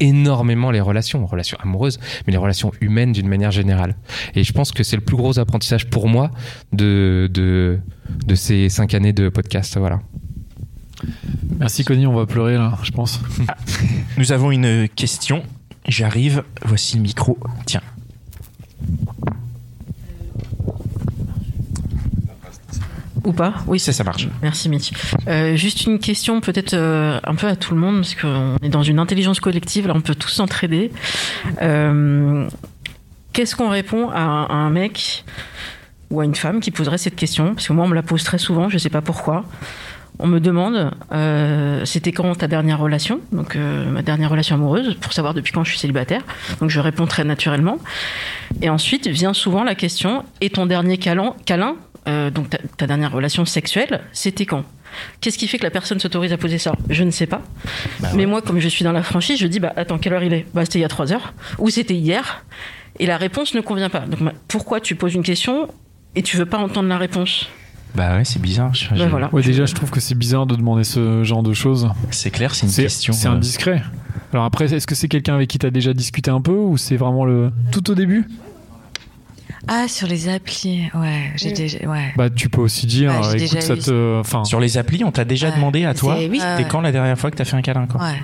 énormément 0.00 0.70
les 0.70 0.82
relations, 0.82 1.24
relations 1.24 1.56
amoureuses, 1.62 1.98
mais 2.26 2.32
les 2.32 2.36
relations 2.36 2.72
humaines 2.82 3.10
d'une 3.10 3.26
manière 3.26 3.50
générale. 3.50 3.96
Et 4.34 4.44
je 4.44 4.52
pense 4.52 4.70
que 4.70 4.82
c'est 4.82 4.96
le 4.96 5.02
plus 5.02 5.16
gros 5.16 5.38
apprentissage 5.38 5.88
pour 5.88 6.08
moi 6.08 6.30
de 6.74 7.30
de 7.32 7.78
de 8.26 8.34
ces 8.34 8.68
cinq 8.68 8.92
années 8.92 9.14
de 9.14 9.30
podcast, 9.30 9.78
voilà. 9.78 10.00
Merci 11.58 11.84
Connie, 11.84 12.06
on 12.06 12.12
va 12.12 12.26
pleurer 12.26 12.56
là, 12.56 12.76
je 12.82 12.90
pense. 12.90 13.22
Nous 14.18 14.30
avons 14.30 14.50
une 14.50 14.90
question. 14.90 15.42
J'arrive. 15.88 16.44
Voici 16.62 16.96
le 16.96 17.02
micro. 17.02 17.38
Tiens. 17.64 17.80
Ou 23.24 23.32
pas 23.32 23.54
Oui, 23.66 23.78
ça, 23.78 23.92
ça 23.92 24.04
marche. 24.04 24.28
Merci, 24.42 24.68
Mitch. 24.68 24.90
Euh, 25.28 25.56
juste 25.56 25.84
une 25.84 25.98
question, 25.98 26.40
peut-être 26.40 26.74
euh, 26.74 27.20
un 27.24 27.34
peu 27.34 27.46
à 27.46 27.56
tout 27.56 27.74
le 27.74 27.80
monde, 27.80 27.96
parce 27.96 28.14
qu'on 28.14 28.56
est 28.62 28.68
dans 28.68 28.82
une 28.82 28.98
intelligence 28.98 29.40
collective, 29.40 29.86
là, 29.86 29.94
on 29.96 30.00
peut 30.00 30.14
tous 30.14 30.30
s'entraider. 30.30 30.90
Euh, 31.62 32.48
Qu'est-ce 33.32 33.54
qu'on 33.54 33.68
répond 33.68 34.10
à 34.10 34.20
un, 34.20 34.44
à 34.44 34.54
un 34.54 34.70
mec 34.70 35.24
ou 36.10 36.20
à 36.20 36.24
une 36.24 36.34
femme 36.34 36.60
qui 36.60 36.72
poserait 36.72 36.98
cette 36.98 37.14
question? 37.14 37.54
Parce 37.54 37.68
que 37.68 37.72
moi, 37.72 37.84
on 37.84 37.88
me 37.88 37.94
la 37.94 38.02
pose 38.02 38.24
très 38.24 38.38
souvent, 38.38 38.68
je 38.68 38.74
ne 38.74 38.78
sais 38.78 38.90
pas 38.90 39.02
pourquoi. 39.02 39.44
On 40.18 40.26
me 40.26 40.40
demande, 40.40 40.90
euh, 41.12 41.84
c'était 41.84 42.12
quand 42.12 42.34
ta 42.34 42.48
dernière 42.48 42.78
relation? 42.78 43.20
Donc, 43.32 43.56
euh, 43.56 43.90
ma 43.90 44.02
dernière 44.02 44.28
relation 44.30 44.56
amoureuse, 44.56 44.96
pour 45.00 45.12
savoir 45.12 45.32
depuis 45.32 45.52
quand 45.52 45.64
je 45.64 45.70
suis 45.70 45.78
célibataire. 45.78 46.22
Donc, 46.60 46.68
je 46.70 46.80
réponds 46.80 47.06
très 47.06 47.24
naturellement. 47.24 47.78
Et 48.60 48.68
ensuite 48.68 49.06
vient 49.06 49.32
souvent 49.32 49.62
la 49.64 49.74
question, 49.74 50.24
et 50.40 50.50
ton 50.50 50.66
dernier 50.66 50.98
câlin, 50.98 51.34
câlin 51.46 51.76
euh, 52.08 52.30
donc 52.30 52.50
ta, 52.50 52.58
ta 52.76 52.86
dernière 52.86 53.12
relation 53.12 53.44
sexuelle, 53.44 54.00
c'était 54.12 54.46
quand? 54.46 54.64
Qu'est-ce 55.20 55.38
qui 55.38 55.46
fait 55.46 55.58
que 55.58 55.62
la 55.62 55.70
personne 55.70 56.00
s'autorise 56.00 56.32
à 56.32 56.36
poser 56.36 56.58
ça? 56.58 56.72
Je 56.88 57.04
ne 57.04 57.10
sais 57.12 57.26
pas. 57.26 57.42
Mais 58.14 58.26
moi, 58.26 58.42
comme 58.42 58.58
je 58.58 58.68
suis 58.68 58.84
dans 58.84 58.90
la 58.92 59.02
franchise, 59.04 59.38
je 59.38 59.46
dis 59.46 59.60
bah 59.60 59.72
attends, 59.76 59.98
quelle 59.98 60.12
heure 60.14 60.24
il 60.24 60.32
est? 60.32 60.46
Bah 60.52 60.64
c'était 60.64 60.80
il 60.80 60.82
y 60.82 60.84
a 60.84 60.88
trois 60.88 61.12
heures. 61.12 61.32
Ou 61.58 61.70
c'était 61.70 61.94
hier. 61.94 62.44
Et 62.98 63.06
la 63.06 63.16
réponse 63.16 63.54
ne 63.54 63.60
convient 63.60 63.88
pas. 63.88 64.00
Donc 64.00 64.20
bah, 64.22 64.32
pourquoi 64.48 64.80
tu 64.80 64.96
poses 64.96 65.14
une 65.14 65.22
question 65.22 65.68
et 66.16 66.22
tu 66.22 66.36
veux 66.36 66.46
pas 66.46 66.58
entendre 66.58 66.88
la 66.88 66.98
réponse? 66.98 67.48
Bah 67.94 68.16
ouais, 68.16 68.24
c'est 68.24 68.40
bizarre. 68.42 68.74
Je- 68.74 68.86
je- 68.94 69.04
voilà. 69.04 69.28
Ouais, 69.32 69.42
déjà, 69.42 69.64
je 69.66 69.74
trouve 69.74 69.90
que 69.90 70.00
c'est 70.00 70.14
bizarre 70.16 70.46
de 70.46 70.54
demander 70.56 70.84
ce 70.84 71.22
genre 71.24 71.42
de 71.44 71.52
choses. 71.52 71.88
C'est 72.10 72.30
clair, 72.30 72.54
c'est 72.54 72.66
une 72.66 72.72
question. 72.72 73.12
C'est 73.12 73.28
euh, 73.28 73.32
indiscret. 73.32 73.82
Alors 74.32 74.44
après, 74.44 74.72
est-ce 74.74 74.86
que 74.86 74.94
c'est 74.96 75.08
quelqu'un 75.08 75.34
avec 75.34 75.48
qui 75.48 75.58
tu 75.58 75.66
as 75.66 75.70
déjà 75.70 75.92
discuté 75.92 76.30
un 76.30 76.40
peu 76.40 76.52
ou 76.52 76.76
c'est 76.76 76.96
vraiment 76.96 77.24
le 77.24 77.52
tout 77.72 77.90
au 77.90 77.94
début? 77.94 78.26
Ah, 79.68 79.88
sur 79.88 80.06
les 80.08 80.28
applis, 80.28 80.88
ouais. 80.94 81.30
J'ai 81.36 81.52
déjà, 81.52 81.78
ouais. 81.88 82.12
Bah, 82.16 82.30
tu 82.30 82.48
peux 82.48 82.60
aussi 82.60 82.86
dire, 82.86 83.10
Ouais, 83.10 83.22
j'ai 83.32 83.38
déjà 83.38 83.58
écoute, 83.58 83.62
ça 83.62 83.74
eu 83.74 83.78
te. 83.78 84.20
Enfin, 84.20 84.44
Sur 84.44 84.60
les 84.60 84.78
applis, 84.78 85.04
on 85.04 85.12
t'a 85.12 85.24
déjà 85.24 85.50
demandé 85.50 85.84
à 85.84 85.94
toi 85.94 86.16
c'est- 86.18 86.28
oui. 86.28 86.40
Ouais. 86.40 86.66
quand 86.68 86.80
la 86.80 86.92
dernière 86.92 87.18
fois 87.18 87.30
que 87.30 87.36
t'as 87.36 87.44
fait 87.44 87.56
un 87.56 87.62
câlin 87.62 87.86
quoi 87.86 88.00
Ouais. 88.02 88.16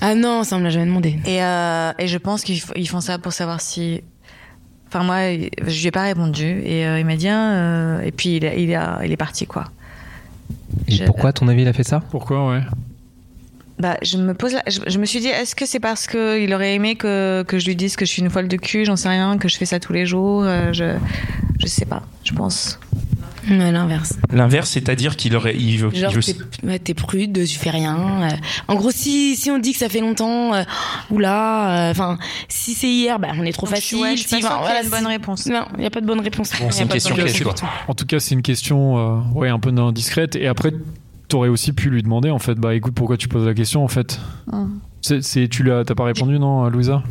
Ah 0.00 0.14
non, 0.14 0.44
ça 0.44 0.56
on 0.56 0.58
me 0.58 0.64
l'a 0.64 0.70
jamais 0.70 0.86
demandé. 0.86 1.18
Et, 1.24 1.42
euh, 1.42 1.92
et 1.98 2.06
je 2.08 2.18
pense 2.18 2.42
qu'ils 2.42 2.56
f- 2.58 2.72
ils 2.76 2.88
font 2.88 3.00
ça 3.00 3.18
pour 3.18 3.32
savoir 3.32 3.60
si. 3.60 4.02
Enfin, 4.88 5.04
moi, 5.04 5.18
je 5.66 5.80
lui 5.80 5.86
ai 5.86 5.90
pas 5.90 6.02
répondu. 6.02 6.44
Et 6.64 6.84
euh, 6.86 6.98
il 7.00 7.06
m'a 7.06 7.16
dit. 7.16 7.28
ah, 7.28 7.52
euh, 7.52 8.00
et 8.02 8.10
puis, 8.12 8.36
il, 8.36 8.46
a- 8.46 8.54
il, 8.54 8.74
a- 8.74 9.00
il 9.04 9.12
est 9.12 9.16
parti, 9.16 9.46
quoi. 9.46 9.66
Et 10.88 10.92
Je- 10.92 11.04
pourquoi, 11.04 11.30
à 11.30 11.32
ton 11.32 11.48
avis, 11.48 11.62
il 11.62 11.68
a 11.68 11.72
fait 11.72 11.84
ça? 11.84 12.00
Pourquoi, 12.10 12.50
ouais? 12.50 12.60
Bah, 13.80 13.96
je 14.02 14.18
me 14.18 14.34
pose 14.34 14.52
la- 14.52 14.62
je, 14.68 14.78
je 14.86 14.98
me 14.98 15.06
suis 15.06 15.20
dit, 15.20 15.28
est-ce 15.28 15.54
que 15.56 15.64
c'est 15.66 15.80
parce 15.80 16.06
qu'il 16.06 16.52
aurait 16.54 16.74
aimé 16.74 16.96
que, 16.96 17.42
que 17.48 17.58
je 17.58 17.66
lui 17.66 17.76
dise 17.76 17.96
que 17.96 18.04
je 18.04 18.10
suis 18.10 18.20
une 18.22 18.30
folle 18.30 18.46
de 18.48 18.56
cul, 18.56 18.84
j'en 18.84 18.96
sais 18.96 19.08
rien, 19.08 19.38
que 19.38 19.48
je 19.48 19.56
fais 19.56 19.64
ça 19.64 19.80
tous 19.80 19.92
les 19.94 20.04
jours, 20.06 20.42
euh, 20.44 20.72
je, 20.72 20.96
je 21.58 21.66
sais 21.66 21.86
pas, 21.86 22.02
je 22.24 22.32
pense. 22.34 22.78
L'inverse. 23.48 24.14
L'inverse, 24.30 24.68
c'est-à-dire 24.70 25.16
qu'il 25.16 25.34
aurait. 25.34 25.56
Il 25.56 25.78
veut, 25.78 25.88
il 25.94 25.98
Genre, 26.00 26.12
veut- 26.12 26.78
t'es 26.78 26.92
prude, 26.92 27.42
tu 27.46 27.58
fais 27.58 27.70
rien. 27.70 27.96
euh. 28.22 28.36
en 28.68 28.74
gros, 28.74 28.90
si, 28.90 29.34
si 29.34 29.50
on 29.50 29.58
dit 29.58 29.72
que 29.72 29.78
ça 29.78 29.88
fait 29.88 30.00
longtemps, 30.00 30.52
euh, 30.54 30.62
oula, 31.10 31.88
enfin, 31.90 32.18
si 32.48 32.74
c'est 32.74 32.86
hier, 32.90 33.18
bah, 33.18 33.28
on 33.38 33.44
est 33.46 33.52
trop 33.52 33.66
Donc, 33.66 33.76
facile. 33.76 33.98
ouais, 33.98 34.12
je 34.16 34.20
suis 34.20 34.28
pas 34.28 34.36
qu'il 34.36 34.44
y 34.46 34.48
voilà, 34.48 34.82
une 34.82 34.90
bonne 34.90 35.06
réponse. 35.06 35.46
Non, 35.46 35.64
il 35.74 35.80
n'y 35.80 35.86
a 35.86 35.90
pas 35.90 36.02
de 36.02 36.06
bonne 36.06 36.20
réponse. 36.20 36.50
Bon, 36.60 36.70
c'est 36.70 36.80
a 36.80 36.82
une 36.82 36.88
pas 36.88 36.94
de 36.98 37.22
question. 37.22 37.54
En 37.88 37.94
tout 37.94 38.04
cas, 38.04 38.20
c'est 38.20 38.34
une 38.34 38.42
question 38.42 38.98
euh, 38.98 39.20
ouais, 39.34 39.48
un 39.48 39.58
peu 39.58 39.70
indiscrète. 39.70 40.36
Et 40.36 40.46
après, 40.46 40.72
t'aurais 41.30 41.48
aussi 41.48 41.72
pu 41.72 41.88
lui 41.90 42.02
demander, 42.02 42.30
en 42.30 42.38
fait, 42.38 42.54
bah 42.56 42.74
écoute, 42.74 42.94
pourquoi 42.94 43.16
tu 43.16 43.28
poses 43.28 43.46
la 43.46 43.54
question, 43.54 43.82
en 43.84 43.88
fait? 43.88 44.20
C'est, 45.00 45.22
c'est- 45.22 45.48
tu 45.48 45.62
l'as, 45.62 45.84
t'as 45.84 45.94
pas 45.94 46.04
répondu, 46.04 46.38
non, 46.38 46.68
Louisa? 46.68 47.02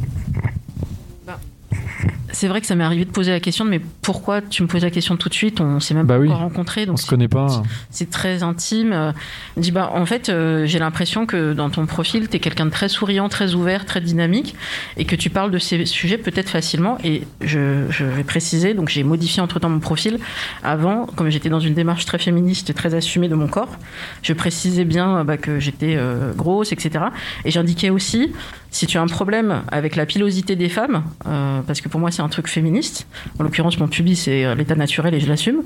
C'est 2.31 2.47
vrai 2.47 2.61
que 2.61 2.67
ça 2.67 2.75
m'est 2.75 2.83
arrivé 2.83 3.05
de 3.05 3.09
poser 3.09 3.31
la 3.31 3.39
question, 3.39 3.65
mais 3.65 3.81
pourquoi 4.03 4.41
tu 4.41 4.61
me 4.61 4.67
poses 4.67 4.83
la 4.83 4.91
question 4.91 5.17
tout 5.17 5.29
de 5.29 5.33
suite? 5.33 5.61
On 5.61 5.79
s'est 5.79 5.95
même 5.95 6.05
Bah 6.05 6.13
pas 6.15 6.19
oui. 6.21 6.27
encore 6.29 6.41
rencontrés. 6.41 6.83
On 6.83 6.87
Donc 6.87 6.99
se 6.99 7.07
connaît 7.07 7.27
pas. 7.27 7.63
c'est 7.89 8.09
très 8.11 8.43
intime. 8.43 8.93
Euh, 8.93 9.11
Il 9.57 9.63
dit 9.63 9.71
bah 9.71 9.89
en 9.93 10.05
fait 10.05 10.29
euh, 10.29 10.65
j'ai 10.67 10.77
l'impression 10.77 11.25
que 11.25 11.53
dans 11.53 11.69
ton 11.71 11.85
profil 11.87 12.29
tu 12.29 12.37
es 12.37 12.39
quelqu'un 12.39 12.65
de 12.67 12.71
très 12.71 12.87
souriant, 12.87 13.29
très 13.29 13.55
ouvert, 13.55 13.83
très 13.85 13.99
dynamique 13.99 14.55
et 14.97 15.05
que 15.05 15.15
tu 15.15 15.29
parles 15.31 15.49
de 15.51 15.57
ces 15.57 15.85
sujets 15.85 16.17
peut-être 16.19 16.49
facilement 16.49 16.97
et 17.03 17.23
je, 17.41 17.85
je 17.89 18.05
vais 18.05 18.23
préciser 18.23 18.73
donc 18.75 18.89
j'ai 18.89 19.03
modifié 19.03 19.41
entre-temps 19.41 19.69
mon 19.69 19.79
profil 19.79 20.19
avant 20.63 21.07
comme 21.07 21.29
j'étais 21.29 21.49
dans 21.49 21.59
une 21.59 21.73
démarche 21.73 22.05
très 22.05 22.19
féministe 22.19 22.69
et 22.69 22.73
très 22.75 22.93
assumée 22.93 23.27
de 23.27 23.35
mon 23.35 23.47
corps, 23.47 23.75
je 24.21 24.33
précisais 24.33 24.85
bien 24.85 25.17
euh, 25.17 25.23
bah, 25.23 25.37
que 25.37 25.59
j'étais 25.59 25.95
euh, 25.97 26.31
grosse 26.33 26.71
etc. 26.71 27.05
et 27.43 27.49
j'indiquais 27.51 27.89
aussi 27.89 28.31
si 28.71 28.85
tu 28.85 28.99
as 28.99 29.01
un 29.01 29.07
problème 29.07 29.63
avec 29.71 29.95
la 29.95 30.05
pilosité 30.05 30.55
des 30.55 30.69
femmes, 30.69 31.01
euh, 31.27 31.58
parce 31.65 31.81
que 31.81 31.89
pour 31.89 31.99
moi 31.99 32.11
c'est 32.11 32.21
un 32.21 32.29
truc 32.29 32.47
féministe, 32.47 33.07
en 33.39 33.43
l'occurrence 33.43 33.79
mon 33.79 33.87
pubis 33.87 34.15
c'est 34.15 34.45
euh, 34.45 34.55
l'état 34.55 34.75
naturel 34.75 35.13
et 35.13 35.19
je 35.19 35.27
l'assume, 35.27 35.61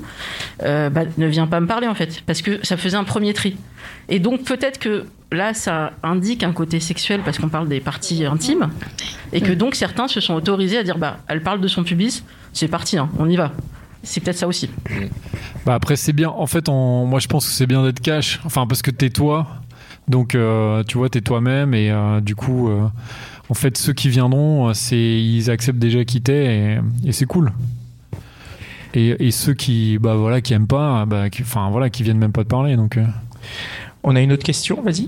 euh, 0.64 0.90
bah, 0.90 1.02
ne 1.18 1.28
viens 1.28 1.48
pas 1.48 1.60
me 1.60 1.68
parler 1.68 1.88
en 1.88 1.96
fait, 1.96 2.24
parce 2.26 2.42
que 2.42 2.66
ça 2.66 2.78
faisait 2.78 2.98
un 2.98 3.04
premier 3.04 3.34
tri. 3.34 3.58
Et 4.10 4.20
donc 4.20 4.44
peut-être 4.44 4.80
que 4.80 5.06
là 5.32 5.54
ça 5.54 5.94
indique 6.04 6.44
un 6.44 6.54
côté 6.54 6.80
sexuel 6.80 7.22
parce 7.24 7.38
qu'on 7.38 7.50
parle 7.50 7.68
des 7.68 7.80
parties 7.80 8.26
intimes, 8.26 8.70
et 9.32 9.42
que 9.42 9.52
donc 9.52 9.76
certains 9.76 10.08
se 10.08 10.20
sont 10.20 10.34
autorisés 10.34 10.78
à 10.78 10.84
dire 10.84 10.98
bah 10.98 11.18
elle 11.28 11.42
parle 11.42 11.62
de 11.62 11.68
son 11.68 11.84
pubis, 11.84 12.24
c'est 12.54 12.68
parti, 12.68 12.98
hein, 12.98 13.10
on 13.20 13.30
y 13.30 13.36
va. 13.36 13.52
C'est 14.06 14.20
peut-être 14.20 14.38
ça 14.38 14.48
aussi. 14.48 14.70
Bah 15.66 15.76
après 15.76 15.96
c'est 15.96 16.12
bien. 16.12 16.30
En 16.30 16.46
fait, 16.46 16.68
moi 16.68 17.20
je 17.20 17.28
pense 17.28 17.46
que 17.46 17.54
c'est 17.54 17.68
bien 17.68 17.84
d'être 17.84 18.02
cash. 18.02 18.42
Enfin 18.44 18.68
parce 18.68 18.82
que 18.82 18.92
t'es 18.92 19.10
toi. 19.10 19.48
Donc 20.08 20.36
euh, 20.36 20.84
tu 20.84 20.98
vois 20.98 21.10
t'es 21.10 21.22
toi-même 21.22 21.74
et 21.74 21.90
euh, 21.90 22.20
du 22.20 22.36
coup 22.36 22.70
euh, 22.70 22.88
en 23.54 23.56
fait 23.56 23.78
ceux 23.78 23.94
qui 23.94 24.10
viendront 24.10 24.70
euh, 24.70 24.74
c'est 24.74 24.98
ils 24.98 25.52
acceptent 25.52 25.78
déjà 25.78 26.04
qui 26.06 26.22
t'es 26.24 26.46
et, 26.46 26.80
et 27.10 27.12
c'est 27.12 27.28
cool. 27.28 27.52
Et, 28.96 29.28
et 29.28 29.30
ceux 29.32 29.54
qui 29.54 30.00
bah 30.00 30.16
voilà 30.16 30.42
qui 30.42 30.54
aiment 30.56 30.66
pas 30.68 31.06
bah 31.06 31.30
qui- 31.30 31.44
enfin 31.44 31.70
voilà 31.70 31.92
qui 31.92 32.02
viennent 32.02 32.18
même 32.18 32.32
pas 32.32 32.44
te 32.44 32.50
parler 32.50 32.76
donc. 32.76 32.98
euh. 32.98 33.06
On 34.04 34.16
a 34.16 34.22
une 34.22 34.32
autre 34.32 34.44
question, 34.44 34.82
vas-y. 34.82 35.08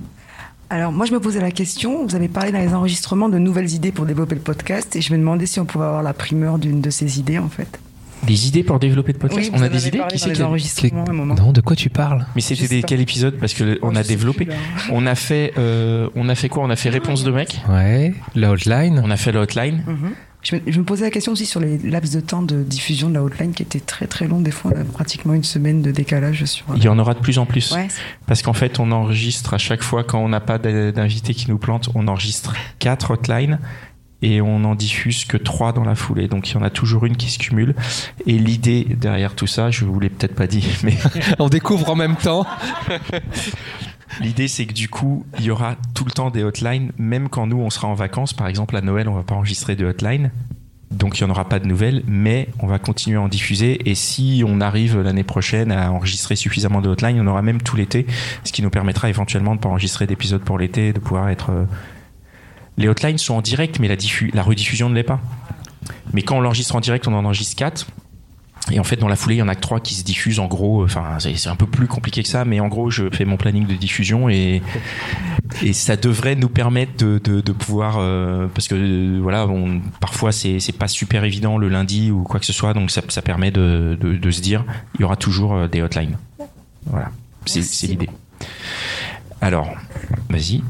Alors, 0.69 0.91
moi, 0.93 1.05
je 1.05 1.11
me 1.11 1.19
posais 1.19 1.41
la 1.41 1.51
question. 1.51 2.05
Vous 2.05 2.15
avez 2.15 2.27
parlé 2.29 2.51
dans 2.53 2.59
les 2.59 2.73
enregistrements 2.73 3.27
de 3.29 3.37
nouvelles 3.37 3.71
idées 3.73 3.91
pour 3.91 4.05
développer 4.05 4.35
le 4.35 4.41
podcast, 4.41 4.95
et 4.95 5.01
je 5.01 5.11
me 5.11 5.17
demandais 5.17 5.45
si 5.45 5.59
on 5.59 5.65
pouvait 5.65 5.85
avoir 5.85 6.01
la 6.01 6.13
primeur 6.13 6.57
d'une 6.59 6.79
de 6.81 6.89
ces 6.89 7.19
idées, 7.19 7.37
en 7.37 7.49
fait. 7.49 7.79
Des 8.27 8.47
idées 8.47 8.63
pour 8.63 8.79
développer 8.79 9.13
le 9.13 9.19
podcast 9.19 9.49
Oui, 9.53 9.59
On 9.59 9.63
a 9.63 9.69
des 9.69 9.87
idées 9.87 9.99
Qui 10.09 10.15
dans 10.15 10.17
c'est 10.17 10.29
les 10.29 10.35
qui 10.35 10.41
a- 10.41 10.47
enregistrements 10.47 11.05
à 11.05 11.09
un 11.09 11.13
moment. 11.13 11.35
Non, 11.35 11.51
de 11.51 11.61
quoi 11.61 11.75
tu 11.75 11.89
parles 11.89 12.25
Mais 12.35 12.41
c'était 12.41 12.67
des 12.67 12.83
quel 12.83 13.01
épisode 13.01 13.37
Parce 13.39 13.53
que 13.53 13.77
on 13.81 13.95
a 13.95 14.03
développé. 14.03 14.47
On 14.91 15.05
a 15.05 15.15
fait, 15.15 15.53
euh, 15.57 16.09
on 16.15 16.27
a 16.29 16.35
fait 16.35 16.49
quoi 16.49 16.63
On 16.63 16.69
a 16.69 16.75
fait 16.75 16.89
réponse 16.89 17.23
de 17.23 17.31
mec. 17.31 17.61
Ouais, 17.69 18.13
la 18.35 18.51
hotline. 18.51 19.01
On 19.03 19.11
a 19.11 19.17
fait 19.17 19.31
la 19.31 19.41
hotline. 19.41 19.83
Mhm. 19.87 20.11
Je 20.43 20.55
me, 20.57 20.61
je 20.67 20.79
me 20.79 20.85
posais 20.85 21.03
la 21.05 21.09
question 21.09 21.31
aussi 21.31 21.47
sur 21.47 21.59
les 21.59 21.79
laps 21.79 22.13
de 22.13 22.19
temps 22.19 22.43
de 22.43 22.61
diffusion 22.61 23.09
de 23.09 23.15
la 23.15 23.23
hotline 23.23 23.51
qui 23.53 23.63
étaient 23.63 23.79
très 23.79 24.05
très 24.05 24.27
longs. 24.27 24.41
Des 24.41 24.51
fois, 24.51 24.71
on 24.75 24.79
a 24.79 24.83
pratiquement 24.83 25.33
une 25.33 25.43
semaine 25.43 25.81
de 25.81 25.89
décalage 25.89 26.45
sur. 26.45 26.65
Il 26.75 26.83
y 26.83 26.87
en 26.87 26.99
aura 26.99 27.15
de 27.15 27.19
plus 27.19 27.39
en 27.39 27.47
plus. 27.47 27.71
Ouais. 27.71 27.87
Parce 28.27 28.43
qu'en 28.43 28.53
fait, 28.53 28.79
on 28.79 28.91
enregistre 28.91 29.55
à 29.55 29.57
chaque 29.57 29.81
fois 29.81 30.03
quand 30.03 30.19
on 30.19 30.29
n'a 30.29 30.41
pas 30.41 30.59
d'invité 30.59 31.33
qui 31.33 31.49
nous 31.49 31.57
plante, 31.57 31.89
on 31.95 32.07
enregistre 32.07 32.53
quatre 32.77 33.09
hotlines 33.11 33.57
et 34.21 34.41
on 34.41 34.63
en 34.63 34.75
diffuse 34.75 35.25
que 35.25 35.37
trois 35.37 35.71
dans 35.71 35.83
la 35.83 35.95
foulée. 35.95 36.27
Donc 36.27 36.49
il 36.49 36.55
y 36.55 36.57
en 36.57 36.63
a 36.63 36.69
toujours 36.69 37.05
une 37.05 37.17
qui 37.17 37.29
se 37.29 37.37
cumule. 37.37 37.75
Et 38.25 38.37
l'idée 38.37 38.85
derrière 38.89 39.35
tout 39.35 39.47
ça, 39.47 39.71
je 39.71 39.85
vous 39.85 39.99
l'ai 39.99 40.09
peut-être 40.09 40.35
pas 40.35 40.47
dit, 40.47 40.67
mais 40.83 40.97
on 41.39 41.49
découvre 41.49 41.89
en 41.89 41.95
même 41.95 42.15
temps. 42.15 42.45
L'idée, 44.21 44.47
c'est 44.47 44.65
que 44.65 44.73
du 44.73 44.87
coup, 44.87 45.25
il 45.39 45.45
y 45.45 45.51
aura 45.51 45.75
tout 45.93 46.05
le 46.05 46.11
temps 46.11 46.29
des 46.29 46.43
hotlines, 46.43 46.91
même 46.97 47.27
quand 47.27 47.47
nous, 47.47 47.57
on 47.57 47.69
sera 47.69 47.87
en 47.87 47.95
vacances. 47.95 48.33
Par 48.33 48.47
exemple, 48.47 48.75
à 48.77 48.81
Noël, 48.81 49.09
on 49.09 49.13
va 49.13 49.23
pas 49.23 49.35
enregistrer 49.35 49.75
de 49.75 49.85
hotline. 49.85 50.31
Donc, 50.91 51.19
il 51.19 51.23
n'y 51.23 51.29
en 51.29 51.33
aura 51.33 51.49
pas 51.49 51.59
de 51.59 51.65
nouvelles, 51.65 52.03
mais 52.07 52.47
on 52.59 52.67
va 52.67 52.79
continuer 52.79 53.17
à 53.17 53.21
en 53.21 53.27
diffuser. 53.27 53.89
Et 53.89 53.95
si 53.95 54.43
on 54.47 54.61
arrive 54.61 55.01
l'année 55.01 55.23
prochaine 55.23 55.71
à 55.71 55.91
enregistrer 55.91 56.37
suffisamment 56.37 56.79
de 56.79 56.87
hotlines, 56.87 57.19
on 57.19 57.27
aura 57.27 57.41
même 57.41 57.61
tout 57.61 57.75
l'été, 57.75 58.05
ce 58.45 58.53
qui 58.53 58.61
nous 58.61 58.69
permettra 58.69 59.09
éventuellement 59.09 59.55
de 59.55 59.59
pas 59.59 59.67
enregistrer 59.67 60.07
d'épisodes 60.07 60.43
pour 60.43 60.57
l'été, 60.57 60.93
de 60.93 60.99
pouvoir 60.99 61.27
être. 61.27 61.51
Euh, 62.77 62.81
Les 62.81 62.87
hotlines 62.87 63.17
sont 63.17 63.35
en 63.35 63.41
direct, 63.41 63.79
mais 63.79 63.87
la, 63.87 63.95
diffu- 63.95 64.31
la 64.33 64.43
rediffusion 64.43 64.89
ne 64.89 64.95
l'est 64.95 65.03
pas. 65.03 65.19
Mais 66.13 66.21
quand 66.21 66.37
on 66.37 66.41
l'enregistre 66.41 66.75
en 66.75 66.79
direct, 66.79 67.07
on 67.07 67.13
en 67.13 67.25
enregistre 67.25 67.55
4. 67.55 67.87
Et 68.71 68.79
en 68.79 68.83
fait, 68.83 68.95
dans 68.95 69.07
la 69.07 69.15
foulée, 69.15 69.35
il 69.35 69.39
y 69.39 69.41
en 69.43 69.47
a 69.47 69.53
que 69.53 69.61
trois 69.61 69.79
qui 69.79 69.93
se 69.93 70.03
diffusent. 70.03 70.39
En 70.39 70.47
gros, 70.47 70.83
enfin, 70.83 71.17
c'est 71.19 71.47
un 71.49 71.55
peu 71.55 71.67
plus 71.67 71.85
compliqué 71.85 72.23
que 72.23 72.29
ça, 72.29 72.45
mais 72.45 72.59
en 72.59 72.67
gros, 72.67 72.89
je 72.89 73.09
fais 73.11 73.23
mon 73.23 73.37
planning 73.37 73.67
de 73.67 73.75
diffusion 73.75 74.27
et 74.27 74.63
et 75.61 75.71
ça 75.73 75.95
devrait 75.95 76.35
nous 76.35 76.49
permettre 76.49 76.93
de, 76.97 77.19
de, 77.23 77.41
de 77.41 77.51
pouvoir 77.51 77.97
euh, 77.99 78.47
parce 78.53 78.67
que 78.67 78.73
euh, 78.75 79.19
voilà, 79.21 79.47
on, 79.47 79.79
parfois 79.99 80.31
c'est 80.31 80.59
pas 80.77 80.87
super 80.87 81.23
évident 81.23 81.59
le 81.59 81.69
lundi 81.69 82.09
ou 82.09 82.23
quoi 82.23 82.39
que 82.39 82.45
ce 82.47 82.53
soit, 82.53 82.73
donc 82.73 82.89
ça, 82.89 83.01
ça 83.09 83.21
permet 83.21 83.51
de, 83.51 83.97
de, 84.01 84.31
se 84.31 84.41
dire 84.41 84.65
il 84.95 85.01
y 85.01 85.03
aura 85.03 85.15
toujours 85.15 85.53
euh, 85.53 85.67
des 85.67 85.83
hotlines. 85.83 86.17
Voilà, 86.87 87.11
c'est 87.45 87.87
l'idée. 87.87 88.09
Alors, 89.41 89.69
vas-y. 90.29 90.63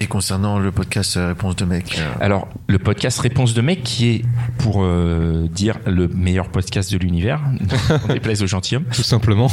Et 0.00 0.06
concernant 0.06 0.58
le 0.58 0.70
podcast 0.72 1.16
euh, 1.16 1.28
Réponse 1.28 1.56
de 1.56 1.64
mec. 1.64 1.96
euh, 1.98 2.12
Alors, 2.20 2.48
le 2.66 2.78
podcast 2.78 3.18
Réponse 3.20 3.54
de 3.54 3.60
mec, 3.62 3.82
qui 3.82 4.08
est, 4.10 4.24
pour 4.58 4.82
euh, 4.84 5.46
dire, 5.50 5.78
le 5.86 6.08
meilleur 6.08 6.48
podcast 6.48 6.92
de 6.92 6.98
l'univers, 6.98 7.40
on 8.08 8.12
déplaise 8.12 8.42
au 8.42 8.46
gentilhomme. 8.46 8.84
Tout 8.92 9.02
simplement. 9.02 9.50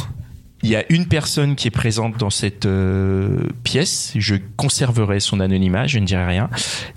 Il 0.63 0.69
y 0.69 0.75
a 0.75 0.83
une 0.91 1.07
personne 1.07 1.55
qui 1.55 1.67
est 1.69 1.71
présente 1.71 2.17
dans 2.17 2.29
cette 2.29 2.67
euh, 2.67 3.47
pièce. 3.63 4.13
Je 4.15 4.35
conserverai 4.57 5.19
son 5.19 5.39
anonymat, 5.39 5.87
je 5.87 5.97
ne 5.97 6.05
dirai 6.05 6.25
rien, 6.25 6.49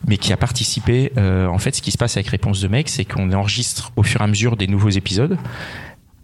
mais 0.06 0.19
qui 0.19 0.32
a 0.35 0.36
participé. 0.36 1.12
euh, 1.16 1.47
en 1.47 1.56
fait, 1.59 1.74
ce 1.74 1.81
qui 1.81 1.90
se 1.90 1.97
passe 1.97 2.16
avec 2.19 2.28
Réponse 2.28 2.61
de 2.61 2.69
mec, 2.69 2.90
c'est 2.90 3.06
qu'on 3.06 3.32
enregistre 3.32 3.90
au 3.97 4.02
fur 4.02 4.20
et 4.20 4.24
à 4.24 4.27
mesure 4.27 4.56
des 4.59 4.66
nouveaux 4.66 4.90
épisodes. 4.90 5.39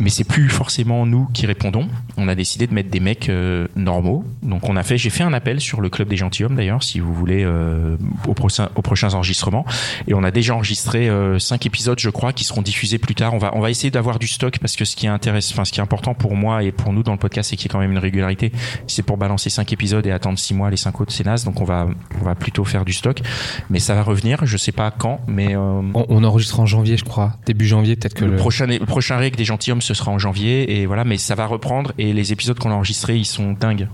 Mais 0.00 0.08
c'est 0.10 0.24
plus 0.24 0.48
forcément 0.48 1.04
nous 1.06 1.26
qui 1.34 1.46
répondons. 1.46 1.86
On 2.16 2.26
a 2.28 2.34
décidé 2.34 2.66
de 2.66 2.74
mettre 2.74 2.90
des 2.90 3.00
mecs 3.00 3.28
euh, 3.28 3.68
normaux. 3.76 4.24
Donc 4.42 4.68
on 4.68 4.76
a 4.76 4.82
fait, 4.82 4.96
j'ai 4.98 5.10
fait 5.10 5.22
un 5.22 5.32
appel 5.32 5.60
sur 5.60 5.80
le 5.80 5.90
club 5.90 6.08
des 6.08 6.16
gentilshommes 6.16 6.56
d'ailleurs, 6.56 6.82
si 6.82 7.00
vous 7.00 7.12
voulez, 7.12 7.44
euh, 7.44 7.96
aux, 8.26 8.34
prochains, 8.34 8.70
aux 8.76 8.82
prochains 8.82 9.14
enregistrements. 9.14 9.66
Et 10.08 10.14
on 10.14 10.24
a 10.24 10.30
déjà 10.30 10.54
enregistré 10.54 11.08
euh, 11.08 11.38
cinq 11.38 11.66
épisodes, 11.66 11.98
je 11.98 12.10
crois, 12.10 12.32
qui 12.32 12.44
seront 12.44 12.62
diffusés 12.62 12.98
plus 12.98 13.14
tard. 13.14 13.34
On 13.34 13.38
va, 13.38 13.54
on 13.54 13.60
va 13.60 13.70
essayer 13.70 13.90
d'avoir 13.90 14.18
du 14.18 14.26
stock 14.26 14.58
parce 14.58 14.74
que 14.76 14.84
ce 14.84 14.96
qui 14.96 15.06
est 15.06 15.10
intéressant, 15.10 15.52
enfin 15.54 15.64
ce 15.64 15.72
qui 15.72 15.80
est 15.80 15.82
important 15.82 16.14
pour 16.14 16.34
moi 16.34 16.62
et 16.62 16.72
pour 16.72 16.92
nous 16.92 17.02
dans 17.02 17.12
le 17.12 17.18
podcast, 17.18 17.50
c'est 17.50 17.56
qu'il 17.56 17.66
y 17.66 17.68
ait 17.68 17.72
quand 17.72 17.80
même 17.80 17.92
une 17.92 17.98
régularité. 17.98 18.52
C'est 18.86 19.02
pour 19.02 19.18
balancer 19.18 19.50
cinq 19.50 19.72
épisodes 19.72 20.06
et 20.06 20.12
attendre 20.12 20.38
six 20.38 20.54
mois 20.54 20.70
les 20.70 20.76
cinq 20.76 21.00
autres, 21.00 21.12
c'est 21.12 21.26
naze. 21.26 21.44
Donc 21.44 21.60
on 21.60 21.64
va, 21.64 21.86
on 22.20 22.24
va 22.24 22.34
plutôt 22.34 22.64
faire 22.64 22.84
du 22.84 22.92
stock. 22.92 23.20
Mais 23.68 23.78
ça 23.78 23.94
va 23.94 24.02
revenir. 24.02 24.46
Je 24.46 24.56
sais 24.56 24.72
pas 24.72 24.90
quand, 24.90 25.20
mais 25.26 25.54
euh, 25.54 25.82
On, 25.94 26.06
on 26.08 26.24
enregistre 26.24 26.58
en 26.60 26.66
janvier, 26.66 26.96
je 26.96 27.04
crois. 27.04 27.34
Début 27.46 27.66
janvier, 27.66 27.96
peut-être 27.96 28.14
que 28.14 28.24
le, 28.24 28.32
le. 28.32 28.36
prochain, 28.36 28.66
le 28.66 28.78
prochain 28.86 29.16
règle 29.16 29.36
des 29.36 29.44
gentilshommes, 29.44 29.82
ce 29.94 29.94
sera 30.02 30.10
en 30.12 30.18
janvier. 30.18 30.80
Et 30.80 30.86
voilà, 30.86 31.04
mais 31.04 31.18
ça 31.18 31.34
va 31.34 31.46
reprendre. 31.46 31.92
Et 31.98 32.12
les 32.12 32.32
épisodes 32.32 32.58
qu'on 32.58 32.70
a 32.70 32.74
enregistrés, 32.74 33.16
ils 33.16 33.24
sont 33.24 33.52
dingues. 33.52 33.88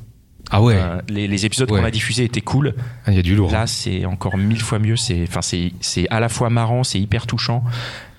Ah 0.51 0.63
ouais. 0.63 0.77
Euh, 0.77 1.01
les, 1.09 1.27
les 1.27 1.45
épisodes 1.47 1.71
Ouais. 1.71 1.81
qu'on 1.81 1.87
a 1.87 1.91
diffusés 1.91 2.25
étaient 2.25 2.41
cool. 2.41 2.75
Ah, 3.05 3.11
Il 3.13 3.17
y 3.17 3.19
a 3.19 3.23
du 3.23 3.35
lourd. 3.35 3.51
Là, 3.51 3.67
c'est 3.67 4.05
encore 4.05 4.37
mille 4.37 4.61
fois 4.61 4.79
mieux. 4.79 4.97
C'est, 4.97 5.25
enfin, 5.27 5.43
c'est, 5.43 5.73
c'est 5.81 6.07
à 6.11 6.21
la 6.21 6.29
fois 6.29 6.51
marrant, 6.51 6.85
c'est 6.85 7.01
hyper 7.01 7.27
touchant. 7.27 7.65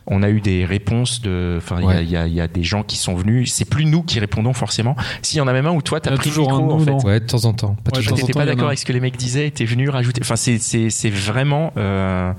On 0.09 0.23
a 0.23 0.29
eu 0.29 0.39
des 0.41 0.63
réponses 0.65 1.21
de, 1.21 1.55
enfin, 1.57 1.77
il 1.79 1.83
y 1.83 1.85
a- 1.85 1.87
Ouais. 1.89 2.03
il 2.03 2.09
y, 2.09 2.17
a, 2.17 2.27
il 2.27 2.33
y 2.33 2.41
a 2.41 2.47
des 2.47 2.63
gens 2.63 2.81
qui 2.83 2.95
sont 2.97 3.13
venus. 3.15 3.53
C'est 3.53 3.65
plus 3.69 3.85
nous 3.85 4.03
qui 4.03 4.19
répondons 4.19 4.53
forcément. 4.53 4.95
S'il 5.21 5.37
y 5.37 5.41
en 5.41 5.47
a 5.47 5.53
même 5.53 5.65
un 5.67 5.71
où 5.71 5.81
toi, 5.81 5.99
t'as 5.99 6.11
Il 6.11 6.13
y 6.13 6.15
a 6.15 6.17
pris 6.19 6.29
le 6.29 6.33
toujours 6.35 6.51
micro, 6.51 6.71
un 6.71 6.75
en 6.75 6.79
fait. 6.79 7.05
Ouais, 7.07 7.19
de 7.19 7.25
temps 7.25 7.45
en 7.45 7.53
temps. 7.53 7.75
Pas 7.83 7.91
Ouais, 7.97 8.01
toujours. 8.01 8.03
de 8.03 8.07
temps 8.07 8.13
en 8.13 8.15
T'étais 8.27 8.33
temps, 8.33 8.39
pas 8.39 8.45
il 8.45 8.47
y 8.47 8.51
d'accord 8.51 8.67
avec 8.67 8.79
ce 8.79 8.85
que 8.85 8.93
les 8.93 8.99
mecs 9.01 9.17
disaient 9.17 9.51
t'es 9.51 9.65
venu 9.65 9.87
rajouter. 9.89 10.21
Enfin, 10.23 10.35
c'est, 10.37 10.57
c'est, 10.59 10.89
c'est 10.89 11.09
vraiment, 11.09 11.71
euh, 11.77 12.31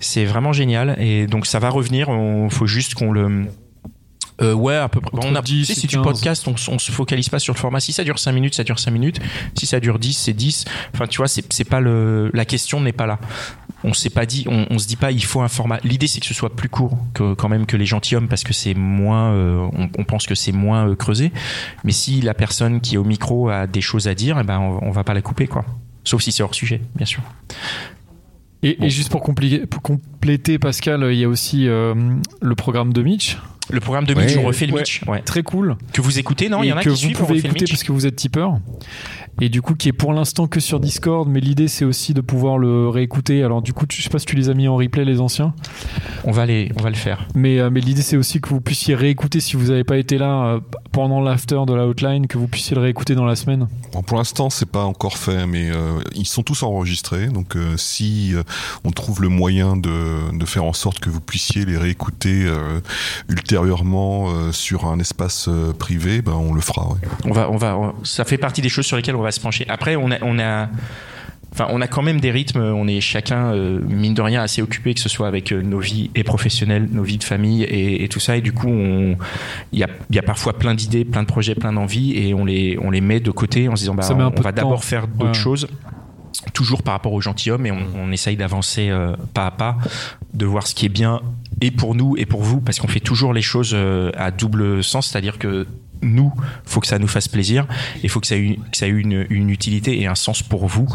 c'est 0.00 0.24
vraiment 0.24 0.52
génial. 0.52 0.96
Et 1.00 1.26
donc, 1.26 1.46
ça 1.46 1.58
va 1.60 1.70
revenir. 1.70 2.08
On 2.08 2.50
faut 2.50 2.66
juste 2.66 2.94
qu'on 2.94 3.10
le, 3.12 3.46
euh, 4.42 4.52
ouais, 4.54 4.76
à 4.76 4.88
peu 4.88 5.00
près. 5.00 5.10
Entre 5.16 5.26
on 5.26 5.34
a, 5.34 5.42
10 5.42 5.52
tu 5.52 5.64
sais, 5.64 5.72
et 5.72 5.74
si 5.74 5.86
tu 5.86 5.96
15. 5.96 6.04
podcast, 6.04 6.48
on, 6.48 6.54
on 6.72 6.78
se 6.78 6.92
focalise 6.92 7.28
pas 7.28 7.38
sur 7.38 7.54
le 7.54 7.58
format. 7.58 7.80
Si 7.80 7.92
ça 7.92 8.04
dure 8.04 8.18
5 8.18 8.32
minutes, 8.32 8.54
ça 8.54 8.64
dure 8.64 8.78
5 8.78 8.90
minutes. 8.90 9.20
Si 9.56 9.66
ça 9.66 9.80
dure 9.80 9.98
10, 9.98 10.12
c'est 10.12 10.32
10. 10.32 10.64
Enfin, 10.94 11.06
tu 11.06 11.18
vois, 11.18 11.28
c'est, 11.28 11.52
c'est 11.52 11.64
pas 11.64 11.80
le, 11.80 12.30
la 12.34 12.44
question 12.44 12.80
n'est 12.80 12.92
pas 12.92 13.06
là. 13.06 13.18
On 13.84 13.92
s'est 13.94 14.10
pas 14.10 14.26
dit, 14.26 14.46
on, 14.48 14.66
on 14.70 14.78
se 14.78 14.86
dit 14.86 14.96
pas, 14.96 15.10
il 15.10 15.24
faut 15.24 15.40
un 15.40 15.48
format. 15.48 15.78
L'idée, 15.82 16.06
c'est 16.06 16.20
que 16.20 16.26
ce 16.26 16.34
soit 16.34 16.54
plus 16.54 16.68
court 16.68 16.96
que, 17.14 17.34
quand 17.34 17.48
même 17.48 17.66
que 17.66 17.76
les 17.76 17.86
gentilshommes 17.86 18.28
parce 18.28 18.44
que 18.44 18.52
c'est 18.52 18.74
moins, 18.74 19.32
euh, 19.32 19.68
on, 19.72 19.88
on 19.98 20.04
pense 20.04 20.26
que 20.26 20.34
c'est 20.34 20.52
moins 20.52 20.88
euh, 20.88 20.94
creusé. 20.94 21.32
Mais 21.84 21.92
si 21.92 22.20
la 22.20 22.34
personne 22.34 22.80
qui 22.80 22.94
est 22.94 22.98
au 22.98 23.04
micro 23.04 23.48
a 23.48 23.66
des 23.66 23.80
choses 23.80 24.08
à 24.08 24.14
dire, 24.14 24.38
eh 24.40 24.44
ben, 24.44 24.58
on, 24.58 24.78
on 24.86 24.90
va 24.90 25.04
pas 25.04 25.14
la 25.14 25.22
couper, 25.22 25.46
quoi. 25.46 25.64
Sauf 26.04 26.22
si 26.22 26.32
c'est 26.32 26.42
hors 26.42 26.54
sujet, 26.54 26.80
bien 26.96 27.06
sûr. 27.06 27.22
Et, 28.62 28.84
et 28.84 28.90
juste 28.90 29.10
pour, 29.10 29.22
compléter, 29.22 30.58
Pascal, 30.58 31.08
il 31.10 31.18
y 31.18 31.24
a 31.24 31.28
aussi 31.28 31.66
euh, 31.66 31.94
le 32.40 32.54
programme 32.54 32.92
de 32.92 33.02
Mitch. 33.02 33.38
Le 33.70 33.80
programme 33.80 34.04
de 34.04 34.14
Mitch, 34.14 34.36
on 34.36 34.42
refait 34.42 34.66
le 34.66 34.74
Mitch. 34.76 35.02
Ouais. 35.06 35.20
Très 35.22 35.42
cool. 35.42 35.76
Que 35.92 36.00
vous 36.02 36.18
écoutez, 36.18 36.48
non 36.48 36.62
Il 36.62 36.68
y 36.68 36.72
en 36.72 36.76
a 36.76 36.80
que 36.80 36.84
qui 36.84 36.88
vous 36.90 36.96
suivent, 36.96 37.16
pouvez 37.16 37.38
écouter 37.38 37.60
Mitch. 37.62 37.70
parce 37.70 37.84
que 37.84 37.92
vous 37.92 38.06
êtes 38.06 38.16
tipeur. 38.16 38.58
Et 39.40 39.48
du 39.48 39.62
coup, 39.62 39.74
qui 39.74 39.88
est 39.88 39.92
pour 39.94 40.12
l'instant 40.12 40.46
que 40.46 40.60
sur 40.60 40.78
Discord, 40.78 41.26
mais 41.28 41.40
l'idée 41.40 41.66
c'est 41.68 41.86
aussi 41.86 42.12
de 42.12 42.20
pouvoir 42.20 42.58
le 42.58 42.88
réécouter. 42.90 43.42
Alors 43.42 43.62
du 43.62 43.72
coup, 43.72 43.86
tu- 43.86 43.96
je 43.98 44.02
sais 44.02 44.10
pas 44.10 44.18
si 44.18 44.26
tu 44.26 44.36
les 44.36 44.50
as 44.50 44.54
mis 44.54 44.68
en 44.68 44.76
replay 44.76 45.04
les 45.06 45.20
anciens, 45.20 45.54
On 46.24 46.32
va 46.32 46.44
les, 46.44 46.70
on 46.78 46.82
va 46.82 46.90
le 46.90 46.96
faire. 46.96 47.26
mais 47.34 47.58
euh, 47.58 47.70
mais 47.70 47.80
l'idée 47.80 48.02
c'est 48.02 48.18
aussi 48.18 48.40
que 48.42 48.50
vous 48.50 48.60
puissiez 48.60 48.94
réécouter 48.94 49.40
si 49.40 49.56
vous 49.56 49.68
n'avez 49.68 49.84
pas 49.84 49.96
été 49.96 50.18
là 50.18 50.44
euh, 50.44 50.60
pendant 50.92 51.22
l'after 51.22 51.60
de 51.66 51.72
la 51.72 51.86
outline, 51.86 52.26
que 52.26 52.36
vous 52.36 52.46
puissiez 52.46 52.74
le 52.76 52.82
réécouter 52.82 53.14
dans 53.14 53.24
la 53.24 53.34
semaine. 53.36 53.68
Bon, 53.94 54.02
pour 54.02 54.18
l'instant, 54.18 54.50
c'est 54.50 54.68
pas 54.70 54.84
encore 54.84 55.16
fait, 55.16 55.46
mais 55.46 55.70
euh, 55.70 56.00
ils 56.14 56.26
sont 56.26 56.42
tous 56.42 56.62
enregistrés. 56.62 57.28
Donc, 57.28 57.56
euh, 57.56 57.76
si 57.78 58.34
euh, 58.34 58.42
on 58.84 58.90
trouve 58.90 59.22
le 59.22 59.28
moyen 59.28 59.76
de, 59.78 60.36
de 60.38 60.44
faire 60.44 60.64
en 60.64 60.74
sorte 60.74 60.98
que 61.00 61.08
vous 61.08 61.20
puissiez 61.22 61.64
les 61.64 61.78
réécouter 61.78 62.44
euh, 62.44 62.80
ultérieurement 63.56 64.30
euh, 64.30 64.52
sur 64.52 64.86
un 64.86 64.98
espace 64.98 65.46
euh, 65.48 65.72
privé, 65.72 66.22
ben, 66.22 66.32
on 66.32 66.54
le 66.54 66.60
fera. 66.60 66.88
ouais. 66.88 66.98
On 67.24 67.32
va, 67.32 67.50
on 67.50 67.56
va, 67.56 67.76
on- 67.76 67.94
ça 68.04 68.24
fait 68.24 68.38
partie 68.38 68.62
des 68.62 68.68
choses 68.70 68.86
sur 68.86 68.96
lesquelles 68.96 69.16
on 69.16 69.22
va 69.22 69.30
se 69.30 69.40
pencher. 69.40 69.66
Après, 69.68 69.94
on 69.96 70.10
a, 70.10 70.16
on 70.22 70.38
a, 70.38 70.68
enfin, 71.52 71.66
on 71.70 71.80
a 71.82 71.86
quand 71.86 72.00
même 72.02 72.18
des 72.20 72.30
rythmes. 72.30 72.60
On 72.60 72.86
est 72.88 73.00
chacun, 73.02 73.52
euh, 73.52 73.78
mine 73.86 74.14
de 74.14 74.22
rien, 74.22 74.42
assez 74.42 74.62
occupé, 74.62 74.94
que 74.94 75.00
ce 75.00 75.08
soit 75.10 75.28
avec 75.28 75.52
euh, 75.52 75.60
nos 75.60 75.80
vies 75.80 76.10
et 76.14 76.24
professionnelles, 76.24 76.88
nos 76.90 77.02
vies 77.02 77.18
de 77.18 77.24
famille 77.24 77.62
et, 77.64 78.04
et 78.04 78.08
tout 78.08 78.20
ça. 78.20 78.36
Et 78.36 78.40
du 78.40 78.52
coup, 78.52 78.68
on, 78.68 79.16
il 79.72 79.78
y 79.78 79.84
a, 79.84 79.88
il 80.08 80.16
y 80.16 80.18
a 80.18 80.22
parfois 80.22 80.54
plein 80.54 80.74
d'idées, 80.74 81.04
plein 81.04 81.22
de 81.22 81.28
projets, 81.28 81.54
plein 81.54 81.72
d'envies, 81.74 82.16
et 82.16 82.32
on 82.34 82.44
les, 82.46 82.78
on 82.80 82.90
les 82.90 83.02
met 83.02 83.20
de 83.20 83.30
côté 83.30 83.68
en 83.68 83.76
se 83.76 83.82
disant, 83.82 83.94
bah, 83.94 84.02
Ça 84.02 84.14
on, 84.14 84.30
va 84.40 84.52
d'abord 84.52 84.82
faire 84.84 85.06
d'autres 85.06 85.26
Ouais. 85.32 85.34
choses. 85.34 85.68
Toujours 86.52 86.82
par 86.82 86.94
rapport 86.94 87.12
aux 87.12 87.20
gentilshommes, 87.20 87.66
et 87.66 87.72
on, 87.72 87.84
on 87.96 88.12
essaye 88.12 88.36
d'avancer 88.36 88.88
euh, 88.90 89.14
pas 89.32 89.46
à 89.46 89.50
pas, 89.50 89.78
de 90.34 90.44
voir 90.44 90.66
ce 90.66 90.74
qui 90.74 90.86
est 90.86 90.90
bien 90.90 91.20
et 91.60 91.70
pour 91.70 91.94
nous 91.94 92.16
et 92.16 92.26
pour 92.26 92.42
vous, 92.42 92.60
parce 92.60 92.78
qu'on 92.78 92.88
fait 92.88 93.00
toujours 93.00 93.32
les 93.32 93.42
choses 93.42 93.72
euh, 93.74 94.10
à 94.16 94.30
double 94.30 94.82
sens, 94.82 95.08
c'est-à-dire 95.08 95.38
que 95.38 95.66
nous, 96.02 96.32
faut 96.64 96.80
que 96.80 96.86
ça 96.86 96.98
nous 96.98 97.06
fasse 97.08 97.28
plaisir, 97.28 97.66
et 98.02 98.08
faut 98.08 98.20
que 98.20 98.26
ça 98.26 98.36
ait 98.36 98.40
une, 98.40 98.56
que 98.56 98.76
ça 98.76 98.86
ait 98.86 98.90
une, 98.90 99.26
une 99.30 99.50
utilité 99.50 100.00
et 100.00 100.06
un 100.06 100.14
sens 100.14 100.42
pour 100.42 100.66
vous. 100.66 100.86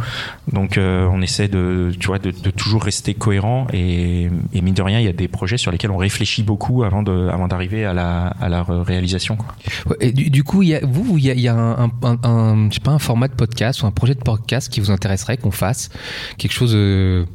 Donc, 0.52 0.78
euh, 0.78 1.08
on 1.12 1.22
essaie 1.22 1.48
de, 1.48 1.92
tu 2.00 2.08
vois, 2.08 2.20
de, 2.20 2.32
de 2.32 2.50
toujours 2.52 2.84
rester 2.84 3.14
cohérent, 3.14 3.68
et, 3.74 4.30
et 4.54 4.62
mine 4.62 4.74
de 4.74 4.82
rien, 4.82 5.00
il 5.00 5.06
y 5.06 5.10
a 5.10 5.14
des 5.14 5.28
projets 5.28 5.58
sur 5.58 5.72
lesquels 5.72 5.92
on 5.92 5.98
réfléchit 5.98 6.44
beaucoup 6.44 6.84
avant 6.84 7.04
de, 7.04 7.30
avant 7.30 7.48
d'arriver 7.48 7.86
à 7.86 7.94
la, 7.94 8.28
à 8.28 8.50
la 8.50 8.64
réalisation. 8.64 9.38
Quoi. 9.38 9.56
Ouais, 9.88 9.98
et 10.02 10.12
du, 10.12 10.30
du 10.30 10.44
coup, 10.44 10.62
il 10.64 10.70
y 10.70 10.76
a, 10.76 10.82
vous, 10.86 11.18
il 11.18 11.26
y 11.26 11.32
a, 11.32 11.34
il 11.34 11.42
y 11.42 11.48
a 11.48 11.56
un, 11.56 11.86
un, 11.86 11.92
un- 12.04 12.20
un- 12.24 12.70
je 12.70 12.76
sais 12.76 12.80
pas, 12.82 12.92
un 12.92 13.00
format 13.00 13.28
de 13.28 13.34
podcast 13.34 13.84
ou 13.84 13.86
un 13.88 13.92
projet 13.92 14.16
de 14.16 14.22
podcast 14.22 14.72
qui 14.72 14.80
vous 14.80 14.92
intéresserait 14.92 15.38
qu'on 15.38 15.52
fasse? 15.52 15.90
Quelque 16.38 16.52
chose 16.54 16.74
euh, 16.76 17.26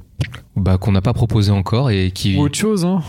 bah, 0.57 0.79
qu'on 0.79 0.93
n'a 0.93 1.01
pas 1.01 1.13
proposé 1.15 1.51
encore 1.53 1.91
et 1.91 2.11
qui. 2.11 2.37
Ou 2.37 2.43
autre 2.43 2.59
chose, 2.59 2.85
hein. 2.85 3.03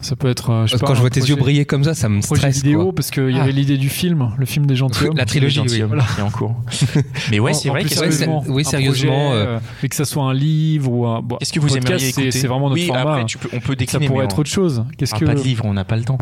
Ça 0.00 0.14
peut 0.14 0.28
être. 0.28 0.50
euh, 0.50 0.66
je 0.66 0.72
sais 0.74 0.78
Quand 0.78 0.86
pas, 0.86 0.94
je 0.94 1.00
vois 1.00 1.10
tes 1.10 1.18
projet- 1.20 1.32
yeux 1.32 1.38
briller 1.38 1.64
comme 1.64 1.82
ça, 1.82 1.92
ça 1.92 2.08
me 2.08 2.20
stresse. 2.20 2.62
vidéo 2.62 2.84
quoi. 2.84 2.94
parce 2.94 3.10
qu'il 3.10 3.30
y 3.30 3.38
Ah. 3.38 3.42
avait 3.42 3.50
l'idée 3.52 3.76
du 3.76 3.88
film, 3.88 4.30
le 4.38 4.46
film 4.46 4.64
des 4.66 4.76
gentilshommes. 4.76 5.16
La 5.16 5.24
trilogie, 5.24 5.60
oui. 5.60 5.82
Voilà. 5.82 6.04
qui 6.14 6.20
est 6.20 6.22
en 6.22 6.30
cours. 6.30 6.54
Mais 7.32 7.40
ouais, 7.40 7.52
c'est 7.52 7.68
vrai 7.68 7.82
que 7.82 7.88
sérieusement, 7.90 8.44
oui, 8.46 8.64
sérieusement, 8.64 9.30
projet, 9.30 9.42
euh, 9.42 9.56
euh, 9.56 9.58
mais 9.82 9.88
que 9.88 9.96
ça 9.96 10.04
soit 10.04 10.22
un 10.22 10.34
livre 10.34 10.90
ou 10.92 11.04
un. 11.06 11.20
bon, 11.20 11.36
Qu'est-ce 11.36 11.52
que 11.52 11.58
vous 11.58 11.66
podcast, 11.66 11.88
aimeriez 11.88 11.98
c'est- 12.12 12.20
écouter 12.22 12.30
C'est 12.38 12.46
vraiment 12.46 12.68
notre 12.70 12.80
Oui, 12.80 12.86
format. 12.86 13.00
après, 13.12 13.24
tu 13.24 13.38
peux- 13.38 13.48
on 13.52 13.58
peut 13.60 13.72
Ça 13.72 13.74
décliner. 13.74 14.06
pourrait 14.06 14.18
mais 14.20 14.24
être 14.26 14.36
on- 14.36 14.40
autre 14.40 14.50
chose. 14.50 14.84
Qu'est-ce 14.96 15.14
Ah, 15.16 15.18
que 15.18 15.24
Pas 15.24 15.34
de 15.34 15.42
livre, 15.42 15.64
on 15.66 15.74
n'a 15.74 15.84
pas 15.84 15.96
le 15.96 16.04
temps. 16.04 16.18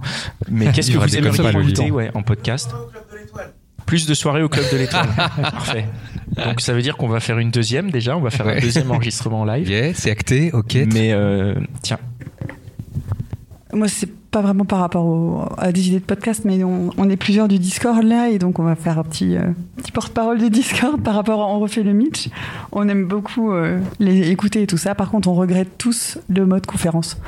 Mais 0.51 0.67
qu'est-ce 0.73 0.91
que 0.91 0.97
vous 0.99 1.17
aimeriez 1.17 1.51
écouter 1.61 1.93
en 2.15 2.23
podcast 2.23 2.71
Plus 3.85 4.07
de 4.07 4.15
soirées 4.15 4.43
au 4.43 4.49
Club 4.49 4.65
de 4.73 4.79
l'Étoile. 4.79 5.07
Parfait. 5.43 5.85
Donc 6.45 6.61
ça 6.61 6.73
veut 6.73 6.83
dire 6.83 6.97
qu'on 6.97 7.09
va 7.09 7.21
faire 7.21 7.39
une 7.39 7.51
deuxième 7.51 7.91
déjà, 7.91 8.17
on 8.17 8.21
va 8.21 8.31
faire 8.31 8.49
un 8.49 8.59
deuxième 8.59 8.91
enregistrement 8.91 9.43
en 9.43 9.45
live. 9.45 9.69
Yeah, 9.69 9.93
c'est 9.95 10.11
acté, 10.11 10.51
ok. 10.53 10.77
Mais 10.93 11.13
euh, 11.13 11.55
tiens, 11.83 11.99
Moi, 13.77 13.89
c'est 13.89 14.09
pas 14.31 14.41
vraiment 14.43 14.65
par 14.65 14.81
rapport 14.81 15.05
au- 15.07 15.45
à 15.59 15.71
des 15.73 15.89
idées 15.89 15.99
de 16.01 16.05
podcast, 16.05 16.43
mais 16.45 16.63
on, 16.65 16.91
on 16.99 17.09
est 17.09 17.17
plusieurs 17.17 17.47
du 17.49 17.59
Discord 17.59 18.03
là, 18.03 18.29
et 18.29 18.39
donc 18.39 18.59
on 18.59 18.65
va 18.65 18.75
faire 18.75 18.99
un 18.99 19.03
petit, 19.03 19.37
euh, 19.37 19.43
petit 19.77 19.93
porte-parole 19.93 20.39
du 20.39 20.51
Discord 20.51 21.01
par 21.01 21.15
rapport 21.15 21.41
à 21.43 21.47
On 21.49 21.59
refait 21.61 21.83
le 21.83 21.93
Mitch. 21.93 22.29
On 22.73 22.89
aime 22.89 23.07
beaucoup 23.07 23.53
euh, 23.53 23.79
les 23.99 24.31
écouter 24.31 24.63
et 24.63 24.67
tout 24.67 24.77
ça. 24.79 24.95
Par 24.95 25.11
contre, 25.11 25.29
on 25.29 25.35
regrette 25.35 25.79
tous 25.79 26.19
le 26.29 26.45
mode 26.47 26.67
conférence. 26.67 27.19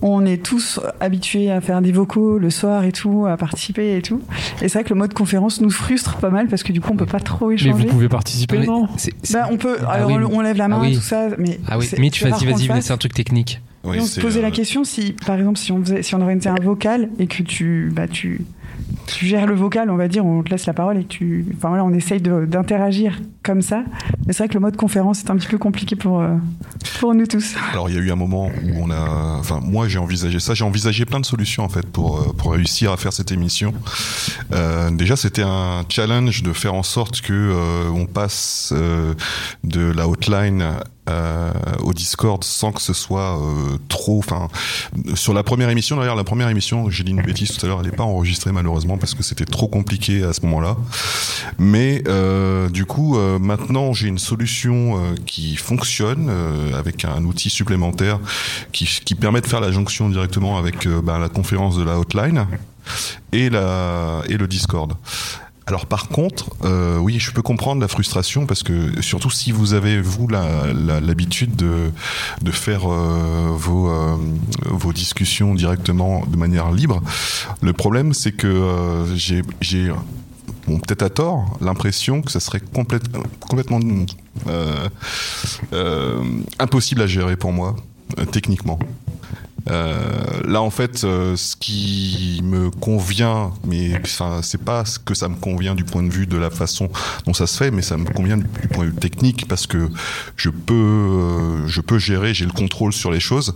On 0.00 0.24
est 0.24 0.42
tous 0.42 0.78
habitués 1.00 1.50
à 1.50 1.60
faire 1.60 1.82
des 1.82 1.90
vocaux 1.90 2.38
le 2.38 2.50
soir 2.50 2.84
et 2.84 2.92
tout, 2.92 3.26
à 3.26 3.36
participer 3.36 3.96
et 3.96 4.02
tout. 4.02 4.20
Et 4.62 4.68
c'est 4.68 4.74
vrai 4.78 4.84
que 4.84 4.90
le 4.90 4.94
mode 4.98 5.12
conférence 5.12 5.60
nous 5.60 5.70
frustre 5.70 6.16
pas 6.18 6.30
mal 6.30 6.46
parce 6.46 6.62
que 6.62 6.72
du 6.72 6.80
coup, 6.80 6.90
on 6.92 6.96
peut 6.96 7.04
pas 7.06 7.18
trop 7.20 7.48
Mais 7.48 7.54
échanger. 7.56 7.72
vous 7.84 7.90
pouvez 7.92 8.08
participer, 8.08 8.58
Mais 8.60 8.66
non 8.66 8.86
c'est- 8.96 9.12
c'est- 9.22 9.32
Bah, 9.34 9.48
on 9.50 9.56
peut. 9.56 9.76
Ah 9.86 9.92
Alors, 9.94 10.10
oui. 10.10 10.16
on, 10.30 10.36
on 10.36 10.40
lève 10.40 10.56
la 10.56 10.68
main, 10.68 10.76
Ah 10.80 10.84
oui. 10.84 10.94
tout 10.94 11.00
ça, 11.02 11.28
mais. 11.36 11.58
Ah 11.66 11.78
oui, 11.78 11.86
c'est- 11.86 11.98
Mitch, 11.98 12.22
vas-y, 12.22 12.44
vas-y, 12.46 12.68
mais 12.68 12.80
c'est 12.80 12.92
un 12.92 12.96
truc 12.96 13.12
technique. 13.14 13.60
Oui, 13.84 13.96
Et 13.96 14.00
on 14.00 14.06
se 14.06 14.20
posait 14.20 14.40
euh, 14.40 14.42
la 14.42 14.50
question 14.50 14.84
si, 14.84 15.12
par 15.26 15.36
exemple, 15.36 15.58
si 15.58 15.72
on, 15.72 15.82
faisait, 15.82 16.02
si 16.02 16.14
on 16.14 16.20
organisait 16.20 16.50
un 16.50 16.62
vocal 16.62 17.10
et 17.18 17.26
que 17.26 17.42
tu, 17.42 17.90
bah, 17.92 18.08
tu, 18.08 18.44
tu 19.06 19.26
gères 19.26 19.46
le 19.46 19.54
vocal, 19.54 19.90
on 19.90 19.96
va 19.96 20.08
dire, 20.08 20.24
on 20.24 20.42
te 20.42 20.50
laisse 20.50 20.66
la 20.66 20.74
parole 20.74 20.98
et 20.98 21.04
tu. 21.04 21.46
Enfin 21.56 21.68
voilà, 21.68 21.84
on 21.84 21.92
essaye 21.92 22.20
d'interagir 22.20 23.20
comme 23.42 23.62
ça. 23.62 23.82
Mais 24.26 24.32
c'est 24.32 24.38
vrai 24.38 24.48
que 24.48 24.54
le 24.54 24.60
mode 24.60 24.76
conférence 24.76 25.20
est 25.20 25.30
un 25.30 25.36
petit 25.36 25.48
peu 25.48 25.58
compliqué 25.58 25.96
pour, 25.96 26.20
euh, 26.20 26.36
pour 27.00 27.14
nous 27.14 27.26
tous. 27.26 27.54
Alors 27.72 27.88
il 27.88 27.96
y 27.96 27.98
a 27.98 28.02
eu 28.02 28.10
un 28.10 28.16
moment 28.16 28.46
où 28.46 28.70
on 28.76 28.90
a, 28.90 29.36
enfin 29.38 29.60
moi 29.62 29.88
j'ai 29.88 29.98
envisagé 29.98 30.38
ça, 30.38 30.54
j'ai 30.54 30.64
envisagé 30.64 31.04
plein 31.04 31.20
de 31.20 31.26
solutions 31.26 31.64
en 31.64 31.68
fait 31.68 31.86
pour 31.86 32.18
euh, 32.18 32.32
pour 32.36 32.52
réussir 32.52 32.92
à 32.92 32.96
faire 32.96 33.12
cette 33.12 33.32
émission. 33.32 33.72
Euh, 34.52 34.90
déjà 34.90 35.16
c'était 35.16 35.44
un 35.44 35.84
challenge 35.88 36.42
de 36.42 36.52
faire 36.52 36.74
en 36.74 36.82
sorte 36.82 37.20
que 37.20 37.32
euh, 37.32 37.88
on 37.90 38.06
passe 38.06 38.74
de 39.64 39.92
la 39.92 40.08
hotline 40.08 40.64
euh, 41.08 41.52
au 41.80 41.94
Discord 41.94 42.42
sans 42.44 42.72
que 42.72 42.82
ce 42.82 42.92
soit 42.92 43.40
euh, 43.40 43.78
trop. 43.88 44.18
Enfin, 44.18 44.48
sur 45.14 45.34
la 45.34 45.42
première 45.42 45.70
émission, 45.70 45.96
d'ailleurs, 45.96 46.16
la 46.16 46.24
première 46.24 46.48
émission, 46.48 46.90
j'ai 46.90 47.04
dit 47.04 47.12
une 47.12 47.22
bêtise 47.22 47.56
tout 47.56 47.64
à 47.64 47.68
l'heure, 47.68 47.80
elle 47.80 47.90
n'est 47.90 47.96
pas 47.96 48.04
enregistrée 48.04 48.52
malheureusement 48.52 48.98
parce 48.98 49.14
que 49.14 49.22
c'était 49.22 49.44
trop 49.44 49.68
compliqué 49.68 50.22
à 50.22 50.32
ce 50.32 50.42
moment-là. 50.42 50.76
Mais 51.58 52.02
euh, 52.06 52.68
du 52.68 52.84
coup, 52.84 53.18
euh, 53.18 53.38
maintenant, 53.38 53.92
j'ai 53.92 54.08
une 54.08 54.18
solution 54.18 54.96
euh, 54.96 55.14
qui 55.26 55.56
fonctionne 55.56 56.28
euh, 56.30 56.78
avec 56.78 57.04
un 57.04 57.24
outil 57.24 57.50
supplémentaire 57.50 58.18
qui, 58.72 58.84
qui 59.04 59.14
permet 59.14 59.40
de 59.40 59.46
faire 59.46 59.60
la 59.60 59.70
jonction 59.70 60.08
directement 60.08 60.58
avec 60.58 60.86
ben, 60.86 61.18
la 61.18 61.28
conférence 61.28 61.76
de 61.76 61.82
la 61.82 61.98
hotline 61.98 62.46
et, 63.32 63.50
la, 63.50 64.22
et 64.28 64.36
le 64.36 64.46
Discord. 64.46 64.94
Alors 65.68 65.84
par 65.84 66.08
contre, 66.08 66.48
euh, 66.64 66.96
oui, 66.96 67.18
je 67.18 67.30
peux 67.30 67.42
comprendre 67.42 67.82
la 67.82 67.88
frustration 67.88 68.46
parce 68.46 68.62
que 68.62 69.02
surtout 69.02 69.30
si 69.30 69.52
vous 69.52 69.74
avez 69.74 70.00
vous 70.00 70.26
l'habitude 70.26 71.56
de, 71.56 71.90
de 72.40 72.50
faire 72.50 72.90
euh, 72.90 73.50
vos, 73.54 73.90
euh, 73.90 74.16
vos 74.64 74.94
discussions 74.94 75.54
directement 75.54 76.24
de 76.26 76.38
manière 76.38 76.72
libre, 76.72 77.02
le 77.60 77.74
problème 77.74 78.14
c'est 78.14 78.32
que 78.32 78.46
euh, 78.46 79.14
j'ai 79.14 79.42
bon, 80.66 80.78
peut-être 80.78 81.02
à 81.02 81.10
tort, 81.10 81.58
l'impression 81.60 82.22
que 82.22 82.30
ça 82.32 82.40
serait 82.40 82.60
complète- 82.60 83.10
complètement 83.40 83.80
euh, 84.46 84.88
euh, 85.74 86.24
impossible 86.58 87.02
à 87.02 87.06
gérer 87.06 87.36
pour 87.36 87.52
moi, 87.52 87.76
euh, 88.18 88.24
techniquement. 88.24 88.78
Euh, 89.70 90.40
là, 90.44 90.62
en 90.62 90.70
fait, 90.70 91.04
euh, 91.04 91.36
ce 91.36 91.56
qui 91.56 92.40
me 92.42 92.70
convient, 92.70 93.52
mais 93.64 93.98
enfin, 94.02 94.40
c'est 94.42 94.62
pas 94.62 94.84
ce 94.84 94.98
que 94.98 95.14
ça 95.14 95.28
me 95.28 95.36
convient 95.36 95.74
du 95.74 95.84
point 95.84 96.02
de 96.02 96.10
vue 96.10 96.26
de 96.26 96.36
la 96.36 96.50
façon 96.50 96.88
dont 97.26 97.34
ça 97.34 97.46
se 97.46 97.56
fait, 97.56 97.70
mais 97.70 97.82
ça 97.82 97.96
me 97.96 98.06
convient 98.06 98.36
du 98.36 98.68
point 98.68 98.84
de 98.84 98.90
vue 98.90 98.96
technique 98.96 99.46
parce 99.48 99.66
que 99.66 99.88
je 100.36 100.50
peux, 100.50 100.74
euh, 100.74 101.66
je 101.66 101.80
peux 101.80 101.98
gérer, 101.98 102.34
j'ai 102.34 102.46
le 102.46 102.52
contrôle 102.52 102.92
sur 102.92 103.10
les 103.10 103.20
choses. 103.20 103.54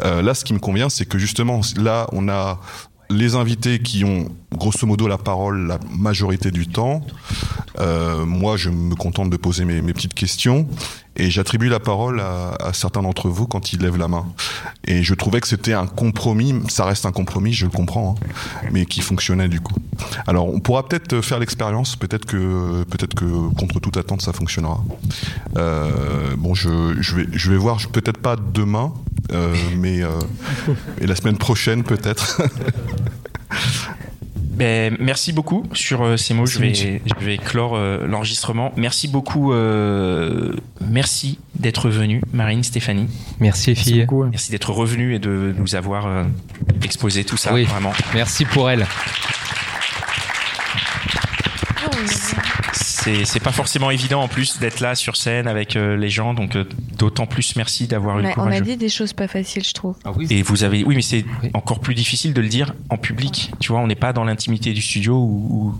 Là, 0.00 0.34
ce 0.34 0.44
qui 0.44 0.52
me 0.52 0.58
convient, 0.58 0.88
c'est 0.88 1.06
que 1.06 1.18
justement, 1.18 1.60
là, 1.76 2.06
on 2.12 2.28
a 2.28 2.60
les 3.10 3.34
invités 3.34 3.80
qui 3.80 4.04
ont 4.04 4.28
grosso 4.52 4.86
modo 4.86 5.08
la 5.08 5.18
parole 5.18 5.66
la 5.66 5.78
majorité 5.90 6.50
du 6.50 6.66
temps. 6.66 7.02
Euh, 7.78 8.24
moi, 8.24 8.56
je 8.56 8.70
me 8.70 8.94
contente 8.94 9.30
de 9.30 9.36
poser 9.36 9.64
mes, 9.64 9.80
mes 9.82 9.92
petites 9.92 10.14
questions 10.14 10.66
et 11.16 11.30
j'attribue 11.30 11.68
la 11.68 11.80
parole 11.80 12.20
à, 12.20 12.54
à 12.60 12.72
certains 12.72 13.02
d'entre 13.02 13.28
vous 13.28 13.46
quand 13.46 13.72
ils 13.72 13.80
lèvent 13.80 13.98
la 13.98 14.08
main. 14.08 14.26
Et 14.86 15.02
je 15.02 15.14
trouvais 15.14 15.40
que 15.40 15.48
c'était 15.48 15.72
un 15.72 15.86
compromis, 15.86 16.54
ça 16.68 16.84
reste 16.84 17.04
un 17.06 17.12
compromis, 17.12 17.52
je 17.52 17.66
le 17.66 17.70
comprends, 17.70 18.14
hein, 18.18 18.66
mais 18.72 18.86
qui 18.86 19.00
fonctionnait 19.00 19.48
du 19.48 19.60
coup. 19.60 19.74
Alors, 20.26 20.48
on 20.52 20.60
pourra 20.60 20.86
peut-être 20.88 21.20
faire 21.20 21.38
l'expérience, 21.38 21.96
peut-être 21.96 22.24
que, 22.24 22.84
peut-être 22.84 23.14
que 23.14 23.54
contre 23.54 23.80
toute 23.80 23.96
attente, 23.96 24.22
ça 24.22 24.32
fonctionnera. 24.32 24.82
Euh, 25.56 26.34
bon, 26.36 26.54
je, 26.54 26.96
je 27.00 27.16
vais, 27.16 27.26
je 27.32 27.50
vais 27.50 27.58
voir, 27.58 27.78
peut-être 27.92 28.18
pas 28.18 28.36
demain, 28.36 28.92
mais 29.76 30.02
euh, 30.02 30.08
et 31.00 31.06
la 31.06 31.16
semaine 31.16 31.38
prochaine 31.38 31.82
peut-être. 31.84 32.42
Ben, 34.52 34.96
merci 35.00 35.32
beaucoup 35.32 35.64
sur 35.72 36.02
euh, 36.02 36.16
ces 36.18 36.34
mots. 36.34 36.44
Je 36.44 36.58
vais, 36.58 36.74
je 36.74 37.24
vais 37.24 37.38
clore 37.38 37.74
euh, 37.74 38.06
l'enregistrement. 38.06 38.72
Merci 38.76 39.08
beaucoup. 39.08 39.52
euh, 39.52 40.52
merci 40.80 41.38
d'être 41.54 41.88
venu, 41.88 42.20
Marine, 42.32 42.62
Stéphanie. 42.62 43.08
Merci 43.40 43.74
filles. 43.74 44.06
Merci 44.30 44.50
d'être 44.50 44.70
revenu 44.70 45.14
et 45.14 45.18
de 45.18 45.54
nous 45.56 45.74
avoir 45.74 46.06
euh, 46.06 46.24
exposé 46.84 47.24
tout 47.24 47.38
ça. 47.38 47.54
Oui. 47.54 47.64
Vraiment. 47.64 47.92
Merci 48.14 48.44
pour 48.44 48.68
elle. 48.68 48.86
C'est 53.02 53.24
c'est 53.24 53.40
pas 53.40 53.52
forcément 53.52 53.90
évident 53.90 54.22
en 54.22 54.28
plus 54.28 54.58
d'être 54.58 54.80
là 54.80 54.94
sur 54.94 55.16
scène 55.16 55.48
avec 55.48 55.76
euh, 55.76 55.96
les 55.96 56.08
gens, 56.10 56.34
donc 56.34 56.56
euh, 56.56 56.64
d'autant 56.98 57.26
plus 57.26 57.56
merci 57.56 57.86
d'avoir 57.86 58.18
eu 58.18 58.22
le 58.22 58.28
Mais 58.28 58.32
on 58.36 58.42
courage. 58.44 58.54
a 58.56 58.60
dit 58.60 58.76
des 58.76 58.88
choses 58.88 59.12
pas 59.12 59.26
faciles, 59.28 59.64
je 59.64 59.72
trouve. 59.72 59.96
Et 60.30 60.42
vous 60.42 60.62
avez, 60.64 60.84
oui, 60.84 60.94
mais 60.94 61.02
c'est 61.02 61.24
encore 61.54 61.80
plus 61.80 61.94
difficile 61.94 62.32
de 62.32 62.40
le 62.40 62.48
dire 62.48 62.74
en 62.90 62.96
public. 62.98 63.50
Tu 63.60 63.72
vois, 63.72 63.80
on 63.80 63.86
n'est 63.86 63.94
pas 63.96 64.12
dans 64.12 64.24
l'intimité 64.24 64.72
du 64.72 64.82
studio 64.82 65.14
où, 65.16 65.48
où 65.50 65.74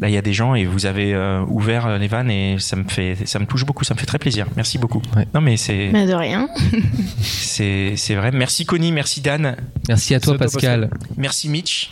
là 0.00 0.08
il 0.08 0.14
y 0.14 0.18
a 0.18 0.22
des 0.22 0.32
gens 0.32 0.54
et 0.54 0.64
vous 0.66 0.86
avez 0.86 1.14
euh, 1.14 1.42
ouvert 1.48 1.86
euh, 1.86 1.98
les 1.98 2.06
vannes 2.08 2.30
et 2.30 2.56
ça 2.58 2.76
me 2.76 2.84
fait, 2.84 3.16
ça 3.24 3.38
me 3.38 3.46
touche 3.46 3.64
beaucoup, 3.64 3.84
ça 3.84 3.94
me 3.94 3.98
fait 3.98 4.06
très 4.06 4.18
plaisir. 4.18 4.46
Merci 4.56 4.78
beaucoup. 4.78 5.00
Non 5.34 5.40
mais 5.40 5.56
c'est, 5.56 5.88
Mais 5.92 6.06
de 6.06 6.14
rien. 6.14 6.48
c'est, 7.20 7.94
c'est 7.96 8.14
vrai. 8.14 8.30
Merci 8.32 8.66
Connie, 8.66 8.92
merci 8.92 9.20
Dan. 9.20 9.56
Merci 9.88 10.14
à 10.14 10.20
toi, 10.20 10.36
Merci 10.38 10.54
Pascal. 10.56 10.90
Merci 11.16 11.48
Mitch. 11.48 11.90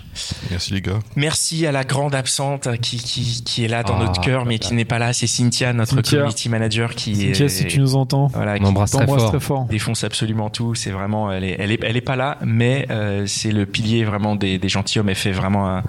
Merci 0.51 0.73
les 0.73 0.81
gars. 0.81 0.99
Merci 1.15 1.67
à 1.67 1.73
la 1.73 1.85
grande 1.85 2.15
absente 2.15 2.69
qui, 2.81 2.99
qui, 2.99 3.43
qui 3.45 3.65
est 3.65 3.69
là 3.69 3.83
dans 3.83 3.97
Ah, 3.99 4.05
notre 4.05 4.21
cœur 4.21 4.45
mais 4.45 4.59
qui 4.69 4.75
n'est 4.75 4.85
pas 4.85 4.99
là. 4.99 5.13
C'est 5.13 5.27
Cynthia, 5.27 5.73
notre 5.73 5.95
Cynthia. 5.97 6.19
community 6.19 6.49
manager 6.49 6.95
qui 6.95 7.15
Cynthia, 7.15 7.45
est, 7.47 7.49
si 7.49 7.67
tu 7.67 7.81
nous 7.81 7.95
entends, 7.97 8.27
voilà, 8.29 8.55
on 8.55 8.59
qui 8.59 8.65
embrasse 8.65 8.91
très 8.93 9.07
fort. 9.07 9.29
très 9.31 9.41
fort. 9.41 9.65
défonce 9.67 10.05
absolument 10.05 10.51
tout. 10.51 10.75
C'est 10.75 10.91
vraiment, 10.91 11.33
elle 11.33 11.45
est, 11.45 11.57
elle 11.59 11.73
est, 11.73 11.81
elle 11.83 11.97
est 11.97 12.01
pas 12.01 12.17
là, 12.17 12.39
mais 12.45 12.87
euh, 12.91 13.25
c'est 13.27 13.53
le 13.53 13.67
pilier 13.67 14.05
vraiment 14.05 14.37
des, 14.37 14.59
des 14.59 14.69
gentilshommes. 14.69 15.09
Elle 15.09 15.15
fait 15.15 15.33
vraiment 15.33 15.69
un, 15.69 15.83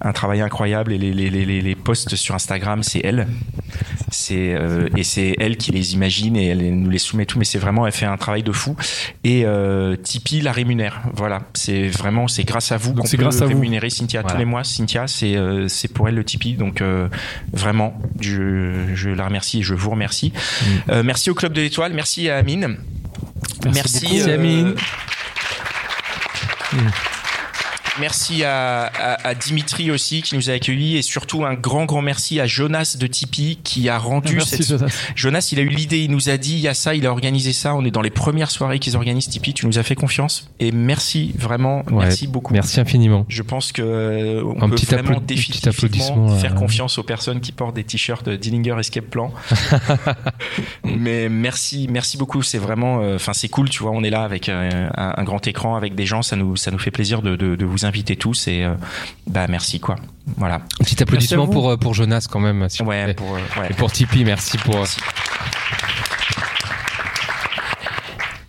un 0.00 0.12
travail 0.12 0.40
incroyable 0.40 0.92
et 0.92 0.98
les, 0.98 1.12
les, 1.12 1.30
les, 1.30 1.44
les- 1.44 1.60
les 1.60 1.74
posts 1.74 2.14
sur 2.16 2.34
Instagram, 2.34 2.82
c'est 2.82 3.00
elle. 3.04 3.26
C'est 4.10 4.54
euh, 4.54 4.88
et 4.96 5.04
c'est 5.04 5.36
elle 5.38 5.56
qui 5.56 5.70
les 5.72 5.94
imagine 5.94 6.36
et 6.36 6.46
elle 6.48 6.74
nous 6.74 6.90
les 6.90 6.98
soumet 6.98 7.26
tout. 7.26 7.38
Mais 7.38 7.44
c'est 7.44 7.58
vraiment, 7.58 7.86
elle 7.86 7.92
fait 7.92 8.06
un 8.06 8.16
travail 8.16 8.42
de 8.42 8.52
fou. 8.52 8.74
Et 9.24 9.44
euh, 9.44 9.96
Tipeee 9.96 10.40
la 10.40 10.52
rémunère. 10.52 11.02
Voilà, 11.14 11.40
c'est 11.54 11.88
vraiment, 11.88 12.26
c'est 12.28 12.44
grâce 12.44 12.72
à 12.72 12.76
vous 12.76 12.94
qu'on 12.94 13.04
c'est 13.06 13.16
peut 13.16 13.22
grâce 13.24 13.40
à 13.42 13.44
vous. 13.46 13.52
rémunérer 13.54 13.90
Cynthia 13.90 14.22
tous 14.22 14.28
Voilà. 14.28 14.38
les 14.40 14.44
mois. 14.44 14.64
Cynthia, 14.64 15.06
c'est 15.06 15.36
euh, 15.36 15.68
c'est 15.68 15.88
pour 15.92 16.08
elle 16.08 16.14
le 16.16 16.24
Tipeee. 16.24 16.54
Donc 16.54 16.80
euh, 16.80 17.08
vraiment, 17.52 17.94
je, 18.20 18.94
je 18.94 19.10
la 19.10 19.26
remercie 19.26 19.60
et 19.60 19.62
je 19.62 19.74
vous 19.74 19.90
remercie. 19.90 20.32
Euh, 20.88 21.02
merci 21.02 21.30
au 21.30 21.34
Club 21.34 21.52
de 21.52 21.60
l'Étoile, 21.60 21.92
merci 21.92 22.28
à 22.28 22.36
Amine. 22.36 22.78
Merci 23.64 24.00
beaucoup. 24.00 24.14
Merci, 24.14 24.30
euh, 24.30 24.34
Amine. 24.34 24.74
Merci 27.98 28.44
à, 28.44 28.84
à- 28.84 29.28
à 29.28 29.34
Dimitri 29.34 29.90
aussi 29.90 30.22
qui 30.22 30.36
nous 30.36 30.48
a 30.48 30.52
accueillis 30.54 30.96
et 30.96 31.02
surtout 31.02 31.44
un 31.44 31.54
grand 31.54 31.84
grand 31.86 32.02
merci 32.02 32.40
à 32.40 32.46
Jonas 32.46 32.96
de 32.98 33.06
Tipeee 33.06 33.58
qui 33.62 33.88
a 33.88 33.98
rendu 33.98 34.36
Merci, 34.36 34.62
cette... 34.62 34.82
Jonas. 35.16 35.48
il 35.52 35.58
a 35.58 35.62
eu 35.62 35.68
l'idée, 35.68 35.98
il 36.00 36.10
nous 36.10 36.28
a 36.30 36.36
dit 36.36 36.52
il 36.54 36.60
y 36.60 36.68
a 36.68 36.74
ça, 36.74 36.94
il 36.94 37.06
a 37.06 37.10
organisé 37.10 37.52
ça. 37.52 37.74
On 37.74 37.84
est 37.84 37.90
dans 37.90 38.02
les 38.02 38.10
premières 38.10 38.50
soirées 38.50 38.78
qu'ils 38.78 38.96
organisent 38.96 39.28
Tipeee. 39.28 39.54
Tu 39.54 39.66
nous 39.66 39.78
as 39.78 39.82
fait 39.82 39.94
confiance 39.96 40.48
et 40.60 40.72
merci 40.72 41.34
vraiment, 41.36 41.78
Ouais, 41.90 42.04
merci 42.04 42.26
beaucoup. 42.26 42.52
Merci 42.54 42.80
infiniment. 42.80 43.26
Je 43.28 43.42
pense 43.42 43.72
que 43.72 43.82
euh, 43.82 44.42
on 44.44 44.62
Un 44.62 44.68
peut 44.68 44.76
petit 44.76 44.86
vraiment 44.86 45.20
définitivement 45.20 45.70
applaudissement, 45.72 46.28
faire 46.38 46.54
confiance 46.54 46.98
aux 46.98 47.02
personnes 47.02 47.40
qui 47.40 47.52
portent 47.52 47.74
des 47.74 47.84
t-shirts 47.84 48.24
de 48.26 48.36
Dillinger 48.36 48.76
Escape 48.78 49.06
Plan. 49.06 49.32
Mais 50.84 51.28
merci, 51.28 51.86
merci 51.90 52.16
beaucoup. 52.16 52.42
C'est 52.42 52.58
vraiment, 52.58 53.00
euh, 53.02 53.16
enfin, 53.16 53.32
c'est 53.32 53.48
cool. 53.48 53.68
Tu 53.68 53.82
vois, 53.82 53.92
on 53.92 54.02
est 54.02 54.10
là 54.10 54.22
avec 54.22 54.48
euh, 54.48 54.88
un, 54.96 55.14
un 55.16 55.24
grand 55.24 55.46
écran, 55.46 55.76
avec 55.76 55.94
des 55.94 56.06
gens. 56.06 56.22
Ça 56.22 56.36
nous, 56.36 56.56
ça 56.56 56.70
nous 56.70 56.78
fait 56.78 56.90
plaisir 56.90 57.22
de, 57.22 57.36
de, 57.36 57.56
de 57.56 57.64
vous 57.64 57.79
inviter 57.84 58.16
tous. 58.16 58.48
Et 58.48 58.64
euh, 58.64 58.74
bah, 59.26 59.46
merci 59.48 59.80
quoi. 59.80 59.96
Voilà. 60.36 60.56
Un 60.56 60.84
petit 60.84 61.02
applaudissement 61.02 61.48
pour, 61.48 61.70
euh, 61.70 61.76
pour 61.76 61.94
Jonas 61.94 62.26
quand 62.30 62.40
même. 62.40 62.66
vous 62.66 62.84
pour, 62.84 62.92
euh, 62.92 63.14
ouais. 63.60 63.68
Et 63.70 63.74
pour 63.74 63.92
Tipeee, 63.92 64.24
merci 64.24 64.58
pour. 64.58 64.84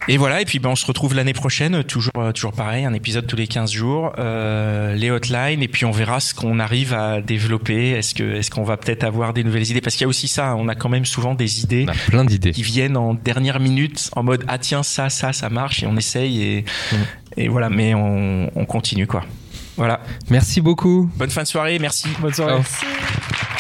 Et 0.08 0.18
voilà, 0.18 0.42
et 0.42 0.46
puis 0.46 0.58
ben, 0.58 0.70
on 0.70 0.76
se 0.76 0.86
retrouve 0.86 1.14
l'année 1.14 1.34
prochaine, 1.34 1.84
toujours, 1.84 2.12
toujours 2.34 2.54
pareil, 2.54 2.86
un 2.86 2.94
épisode 2.94 3.28
tous 3.28 3.36
les 3.36 3.46
15 3.46 3.72
jours, 3.72 4.14
euh, 4.18 4.96
les 4.96 5.12
hotlines, 5.12 5.62
et 5.62 5.68
puis 5.68 5.86
on 5.86 5.92
verra 5.92 6.20
ce 6.20 6.34
qu'on 6.34 6.60
arrive 6.60 6.94
à 6.94 7.22
développer. 7.22 7.92
Est-ce 7.92 8.16
que 8.16 8.24
est-ce 8.24 8.50
qu'on 8.50 8.64
va 8.64 8.78
peut-être 8.78 9.04
avoir 9.04 9.32
des 9.32 9.44
nouvelles 9.44 9.70
idées? 9.70 9.80
Parce 9.80 9.96
qu'il 9.96 10.04
y 10.04 10.06
a 10.06 10.10
aussi 10.10 10.28
ça, 10.28 10.56
on 10.58 10.68
a 10.68 10.76
quand 10.76 10.90
même 10.90 11.06
souvent 11.06 11.36
des 11.36 11.62
idées, 11.62 11.86
plein 12.08 12.26
d'idées 12.26 12.52
qui 12.52 12.64
viennent 12.64 12.98
en 12.98 13.14
dernière 13.14 13.60
minute, 13.60 14.10
en 14.16 14.24
mode 14.24 14.44
ah 14.48 14.58
tiens 14.58 14.82
ça 14.82 15.10
ça 15.10 15.34
ça 15.34 15.50
marche, 15.50 15.84
et 15.84 15.88
on 15.88 15.96
essaye 15.96 16.42
et 16.42 16.66
et 17.38 17.48
voilà, 17.48 17.70
mais 17.70 17.94
on, 17.94 18.50
on 18.56 18.66
continue 18.66 19.08
quoi. 19.08 19.24
Voilà. 19.78 20.02
Merci 20.30 20.62
beaucoup. 20.62 21.10
Bonne 21.16 21.30
fin 21.30 21.44
de 21.44 21.48
soirée, 21.48 21.80
merci. 21.80 22.10
Bonne 22.20 22.34
soirée. 22.34 22.62
Ciao. 22.64 23.51